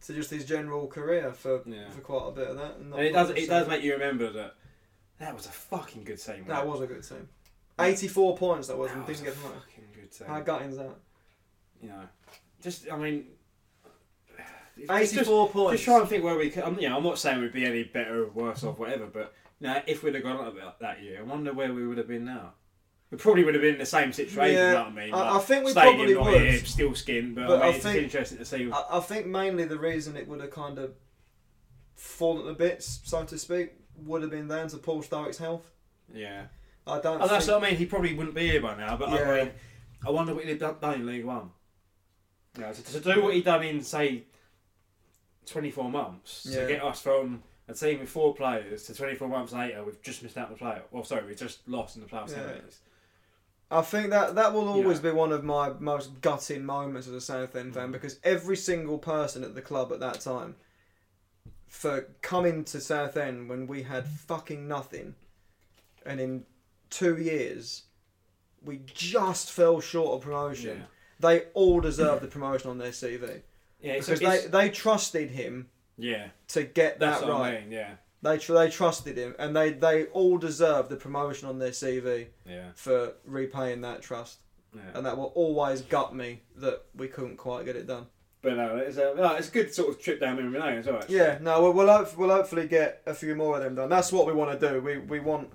to 0.06 0.12
just 0.14 0.30
his 0.30 0.44
general 0.44 0.86
career 0.86 1.32
for 1.32 1.62
Yeah. 1.66 1.88
for 1.90 2.00
quite 2.00 2.28
a 2.28 2.30
bit 2.32 2.48
of 2.48 2.56
that. 2.56 2.76
And, 2.76 2.92
And 2.92 3.02
it 3.02 3.12
does 3.12 3.30
it 3.30 3.48
does 3.48 3.68
make 3.68 3.82
you 3.82 3.92
remember 3.92 4.30
that 4.32 4.54
that 5.18 5.34
was 5.34 5.46
a 5.46 5.50
fucking 5.50 6.04
good 6.04 6.20
team. 6.20 6.44
That 6.48 6.66
was 6.66 6.80
a 6.80 6.86
good 6.86 7.02
team. 7.06 7.28
Eighty 7.78 8.08
four 8.08 8.36
points 8.36 8.68
that 8.68 8.76
was. 8.76 8.90
it? 8.90 8.94
and 8.94 9.02
That 9.02 9.08
was 9.08 9.20
didn't 9.20 9.32
a 9.34 9.36
get 9.36 9.42
fucking 9.52 9.84
good 9.94 10.12
team. 10.12 10.26
How 10.28 10.40
gutting's 10.40 10.76
that? 10.76 10.96
you 11.82 11.88
know, 11.88 12.02
just 12.62 12.90
I 12.92 12.96
mean, 12.98 13.24
just- 14.86 15.14
Eighty 15.14 15.24
four 15.24 15.46
Just, 15.46 15.52
points. 15.54 15.72
just 15.72 15.84
try 15.84 15.98
and 16.00 16.08
think 16.08 16.24
where 16.24 16.36
we 16.36 16.50
could. 16.50 16.64
I'm, 16.64 16.78
you 16.78 16.88
know, 16.88 16.96
I'm 16.96 17.04
not 17.04 17.18
saying 17.18 17.40
we'd 17.40 17.52
be 17.52 17.64
any 17.66 17.84
better 17.84 18.24
or 18.24 18.28
worse 18.30 18.62
off, 18.64 18.78
whatever. 18.78 19.06
But 19.06 19.32
you 19.60 19.66
know, 19.68 19.82
if 19.86 20.02
we'd 20.02 20.14
have 20.14 20.22
gone 20.24 20.44
up 20.44 20.54
that- 20.56 20.78
that 20.80 21.02
year, 21.02 21.18
I 21.20 21.22
wonder 21.22 21.52
where 21.52 21.72
we 21.72 21.86
would 21.86 21.98
have 21.98 22.08
been 22.08 22.24
now. 22.24 22.54
We 23.10 23.18
probably 23.18 23.42
would 23.44 23.54
have 23.54 23.62
been 23.62 23.74
in 23.74 23.80
the 23.80 23.86
same 23.86 24.12
situation. 24.12 24.54
Yeah, 24.56 24.68
you 24.68 24.74
know 24.74 24.84
what 24.84 24.92
I 24.92 25.04
mean? 25.06 25.14
I- 25.14 25.18
Like, 25.32 25.34
I 25.34 25.38
think 25.44 25.64
we 25.64 25.72
probably 25.72 26.14
would. 26.16 26.40
here, 26.42 26.58
still 26.64 26.94
skin, 26.94 27.34
but, 27.34 27.48
But 27.48 27.58
I 27.58 27.62
I 27.62 27.66
mean, 27.66 27.74
it's 27.74 27.84
think- 27.84 28.02
interesting 28.04 28.38
to 28.38 28.44
see. 28.44 28.70
I, 28.72 28.84
I 28.98 29.00
think 29.00 29.26
mainly 29.26 29.64
the 29.64 29.78
reason 29.78 30.16
it 30.16 30.28
would 30.28 30.40
have 30.40 30.50
kind 30.52 30.78
of 30.78 30.92
fallen 31.96 32.46
to 32.46 32.54
bits, 32.54 33.00
so 33.04 33.24
to 33.24 33.38
speak, 33.38 33.72
would 34.04 34.22
have 34.22 34.30
been 34.30 34.48
down 34.48 34.68
to 34.68 34.76
Paul 34.78 35.02
Sturrock's 35.02 35.38
health. 35.38 35.70
yeah, 36.14 36.44
I 36.86 37.00
don't. 37.00 37.20
oh, 37.20 37.26
that's 37.28 37.46
what 37.48 37.62
I 37.62 37.68
mean. 37.70 37.76
He 37.78 37.84
probably 37.86 38.14
wouldn't 38.14 38.34
be 38.34 38.48
here 38.48 38.60
by 38.60 38.76
now. 38.76 38.96
But 38.96 39.10
Yeah. 39.10 39.30
I 39.30 39.44
mean, 39.44 39.52
I 40.06 40.10
wonder 40.10 40.34
what 40.34 40.44
he'd 40.44 40.60
have 40.62 40.80
done 40.80 40.94
in 40.94 41.06
League 41.06 41.24
One. 41.24 41.50
You 42.56 42.62
know, 42.62 42.72
to, 42.72 42.82
to 42.84 43.00
do 43.00 43.22
what 43.22 43.34
he'd 43.34 43.44
done 43.44 43.62
in 43.62 43.82
say 43.82 44.24
24 45.50 45.90
months 45.90 46.46
Yeah. 46.48 46.62
to 46.62 46.66
get 46.68 46.82
us 46.82 47.00
from 47.02 47.42
a 47.68 47.74
team 47.74 48.00
with 48.00 48.08
four 48.08 48.34
players 48.34 48.84
to 48.84 48.94
24 48.94 49.28
months 49.28 49.52
later, 49.52 49.82
we've 49.84 50.00
just 50.02 50.22
missed 50.22 50.36
out 50.38 50.48
on 50.48 50.54
the 50.54 50.58
playoff. 50.58 50.82
Well, 50.90 51.04
sorry, 51.04 51.24
we've 51.26 51.36
just 51.36 51.66
lost 51.68 51.96
in 51.96 52.02
the 52.02 52.08
playoff 52.08 52.30
Yeah. 52.30 52.60
I 53.72 53.82
think 53.82 54.10
that 54.10 54.34
that 54.34 54.52
will 54.52 54.68
always 54.68 54.98
Yeah. 54.98 55.10
be 55.10 55.16
one 55.16 55.30
of 55.32 55.44
my 55.44 55.70
most 55.78 56.20
gutting 56.20 56.64
moments 56.64 57.06
as 57.06 57.14
a 57.14 57.20
Southend 57.20 57.70
Mm. 57.70 57.74
fan 57.74 57.92
because 57.92 58.18
every 58.24 58.56
single 58.56 58.98
person 58.98 59.44
at 59.44 59.54
the 59.54 59.62
club 59.62 59.92
at 59.92 60.00
that 60.00 60.20
time, 60.20 60.56
for 61.68 62.08
coming 62.20 62.64
to 62.64 62.80
Southend 62.80 63.48
when 63.48 63.68
we 63.68 63.84
had 63.84 64.08
fucking 64.08 64.66
nothing, 64.66 65.14
and 66.04 66.20
in 66.20 66.46
two 66.90 67.16
years, 67.16 67.84
we 68.60 68.78
just 68.92 69.52
fell 69.52 69.80
short 69.80 70.16
of 70.16 70.22
promotion. 70.22 70.78
Yeah. 70.78 70.86
They 71.20 71.44
all 71.54 71.80
deserve 71.80 72.22
the 72.22 72.26
promotion 72.26 72.70
on 72.70 72.78
their 72.78 72.90
CV 72.92 73.42
Yeah, 73.82 73.94
because 73.94 74.20
it's- 74.20 74.44
they 74.44 74.48
they 74.48 74.70
trusted 74.70 75.30
him 75.30 75.68
yeah, 75.96 76.28
to 76.48 76.64
get 76.64 77.00
that 77.00 77.22
right. 77.22 77.56
I 77.56 77.60
mean. 77.60 77.72
Yeah, 77.72 77.94
They 78.22 78.38
tr- 78.38 78.54
they 78.54 78.70
trusted 78.70 79.16
him, 79.16 79.34
and 79.38 79.56
they 79.56 79.72
they 79.72 80.06
all 80.06 80.38
deserve 80.38 80.88
the 80.88 80.96
promotion 80.96 81.48
on 81.48 81.58
their 81.58 81.72
CV 81.72 82.28
yeah, 82.46 82.70
for 82.74 83.14
repaying 83.24 83.80
that 83.82 84.02
trust 84.02 84.38
yeah. 84.74 84.82
and 84.94 85.06
that 85.06 85.16
will 85.16 85.32
always 85.34 85.82
gut 85.82 86.14
me 86.14 86.42
that 86.56 86.82
we 86.94 87.08
couldn't 87.08 87.36
quite 87.36 87.64
get 87.64 87.76
it 87.76 87.86
done. 87.86 88.06
But 88.42 88.56
no, 88.56 88.76
it's 88.76 88.96
a 88.96 89.14
no, 89.14 89.34
it's 89.34 89.48
a 89.48 89.52
good 89.52 89.74
sort 89.74 89.90
of 89.90 90.00
trip 90.00 90.20
down 90.20 90.36
memory 90.36 90.58
lane 90.58 90.78
as 90.78 90.86
well. 90.86 90.96
actually. 90.96 91.16
Yeah, 91.16 91.38
no, 91.42 91.62
we'll 91.62 91.72
we'll, 91.72 91.88
hope, 91.88 92.16
we'll 92.16 92.30
hopefully 92.30 92.66
get 92.66 93.02
a 93.06 93.12
few 93.12 93.34
more 93.34 93.56
of 93.56 93.62
them 93.62 93.74
done. 93.74 93.90
That's 93.90 94.12
what 94.12 94.26
we 94.26 94.32
want 94.32 94.58
to 94.58 94.68
do. 94.68 94.80
We 94.80 94.98
we 94.98 95.20
want 95.20 95.50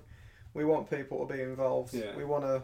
we 0.54 0.64
want 0.64 0.88
people 0.88 1.26
to 1.26 1.34
be 1.34 1.42
involved. 1.42 1.94
Yeah. 1.94 2.16
We 2.16 2.24
want 2.24 2.44
to 2.44 2.62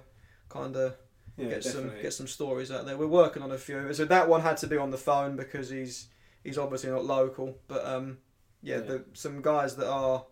kind 0.49 0.77
of 0.77 0.95
yeah, 1.37 1.49
get 1.49 1.65
some 1.65 1.91
get 2.01 2.13
some 2.13 2.27
stories 2.27 2.71
out 2.71 2.85
there. 2.87 2.97
We're 2.97 3.07
working 3.07 3.43
on 3.43 3.51
a 3.53 3.59
few. 3.59 3.93
So 3.95 4.05
that 4.05 4.29
one 4.29 4.41
had 4.43 4.57
to 4.59 4.67
be 4.67 4.77
on 4.77 4.91
the 4.91 4.99
phone 4.99 5.37
because 5.37 5.71
he's 5.71 6.09
he's 6.45 6.59
obviously 6.59 6.91
not 6.91 7.05
local. 7.05 7.57
But 7.69 7.85
um, 7.87 8.19
yeah, 8.63 8.77
Yeah. 8.77 8.81
The, 8.83 9.05
some 9.15 9.43
guys 9.43 9.77
that 9.77 9.89
are 9.89 10.25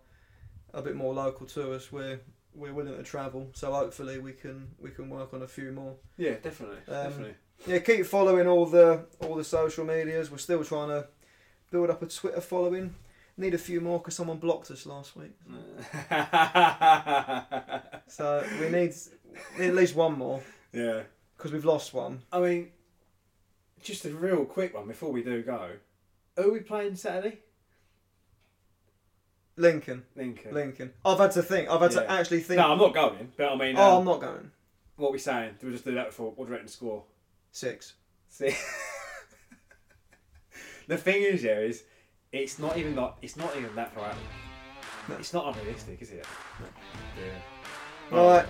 a 0.72 0.82
bit 0.82 0.94
more 0.94 1.12
local 1.14 1.46
to 1.46 1.72
us, 1.72 1.90
we're 1.90 2.20
we're 2.54 2.72
willing 2.72 2.96
to 2.96 3.02
travel. 3.02 3.48
So 3.54 3.72
hopefully 3.72 4.18
we 4.18 4.32
can 4.32 4.68
we 4.78 4.90
can 4.90 5.08
work 5.10 5.32
on 5.34 5.42
a 5.42 5.48
few 5.48 5.72
more. 5.72 5.94
Yeah, 6.16 6.34
definitely, 6.42 6.78
Um, 6.88 7.04
definitely. 7.08 7.34
Yeah, 7.66 7.78
keep 7.80 8.06
following 8.06 8.46
all 8.46 8.66
the 8.66 9.06
all 9.20 9.36
the 9.36 9.44
social 9.44 9.84
medias. 9.84 10.30
We're 10.30 10.38
still 10.38 10.64
trying 10.64 10.88
to 10.88 11.06
build 11.70 11.90
up 11.90 12.02
a 12.02 12.06
Twitter 12.06 12.40
following. 12.40 12.94
Need 13.36 13.54
a 13.54 13.58
few 13.58 13.80
more 13.80 13.98
because 13.98 14.14
someone 14.16 14.38
blocked 14.38 14.70
us 14.70 14.84
last 14.86 15.16
week. 15.16 15.32
So 18.08 18.44
we 18.60 18.68
need, 18.68 18.92
need 19.58 19.68
at 19.68 19.74
least 19.74 19.94
one 19.94 20.18
more 20.18 20.42
yeah. 20.72 21.02
because 21.36 21.52
we've 21.52 21.64
lost 21.64 21.94
one. 21.94 22.22
I 22.32 22.40
mean, 22.40 22.68
just 23.82 24.04
a 24.04 24.10
real 24.10 24.44
quick 24.44 24.74
one 24.74 24.86
before 24.86 25.12
we 25.12 25.22
do 25.22 25.42
go. 25.42 25.70
Who 26.36 26.50
are 26.50 26.52
we 26.52 26.60
playing 26.60 26.96
Saturday? 26.96 27.38
Lincoln. 29.56 30.04
Lincoln. 30.16 30.54
Lincoln. 30.54 30.92
I've 31.04 31.18
had 31.18 31.32
to 31.32 31.42
think. 31.42 31.68
I've 31.68 31.80
had 31.80 31.90
to 31.92 32.02
Yeah. 32.02 32.14
actually 32.18 32.40
think. 32.40 32.58
No, 32.58 32.72
I'm 32.72 32.78
not 32.78 32.94
going. 32.94 33.32
But 33.36 33.52
I 33.52 33.56
mean, 33.56 33.76
oh, 33.76 33.92
um, 33.92 33.98
I'm 33.98 34.04
not 34.04 34.20
going. 34.20 34.50
what 34.96 35.08
are 35.08 35.12
we 35.12 35.18
saying? 35.18 35.54
Do 35.60 35.66
we 35.66 35.72
just 35.72 35.84
do 35.84 35.94
that 35.94 36.06
before? 36.06 36.30
What 36.32 36.44
do 36.44 36.44
you 36.44 36.50
reckon 36.52 36.66
the 36.66 36.72
score? 36.72 37.04
Six. 37.52 37.94
See, 38.28 38.54
the 40.86 40.96
thing 40.96 41.22
is, 41.22 41.42
yeah, 41.42 41.58
is 41.58 41.82
it's 42.32 42.58
not 42.58 42.78
even 42.78 42.94
that. 42.96 43.14
it's 43.22 43.36
not 43.36 43.54
even 43.56 43.74
that 43.74 43.92
far 43.92 44.06
out. 44.06 44.14
It's 45.18 45.32
not 45.32 45.54
unrealistic, 45.56 46.00
is 46.00 46.12
it? 46.12 46.24
Yeah. 47.18 48.16
Right. 48.16 48.46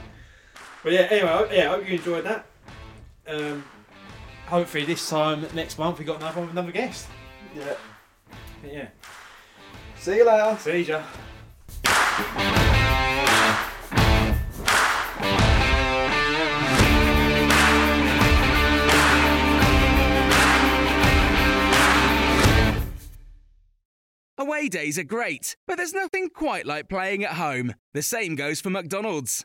But 0.82 0.92
yeah, 0.92 1.00
anyway, 1.10 1.48
yeah, 1.52 1.72
I 1.72 1.76
hope 1.76 1.88
you 1.88 1.96
enjoyed 1.96 2.24
that. 2.24 2.46
Um, 3.26 3.64
hopefully 4.46 4.84
this 4.84 5.08
time 5.08 5.46
next 5.54 5.78
month 5.78 5.98
we 5.98 6.04
got 6.04 6.16
another 6.16 6.38
one 6.38 6.48
with 6.48 6.56
another 6.56 6.72
guest. 6.72 7.06
Yeah. 7.54 7.74
But 8.62 8.72
yeah. 8.72 8.88
See 9.98 10.16
you 10.16 10.26
later. 10.26 10.56
See 10.58 10.82
ya. 10.82 11.02
Away 24.38 24.70
days 24.70 24.98
are 24.98 25.04
great, 25.04 25.54
but 25.66 25.76
there's 25.76 25.92
nothing 25.92 26.30
quite 26.30 26.64
like 26.64 26.88
playing 26.88 27.22
at 27.24 27.32
home. 27.32 27.74
The 27.92 28.00
same 28.00 28.34
goes 28.36 28.62
for 28.62 28.70
McDonald's. 28.70 29.44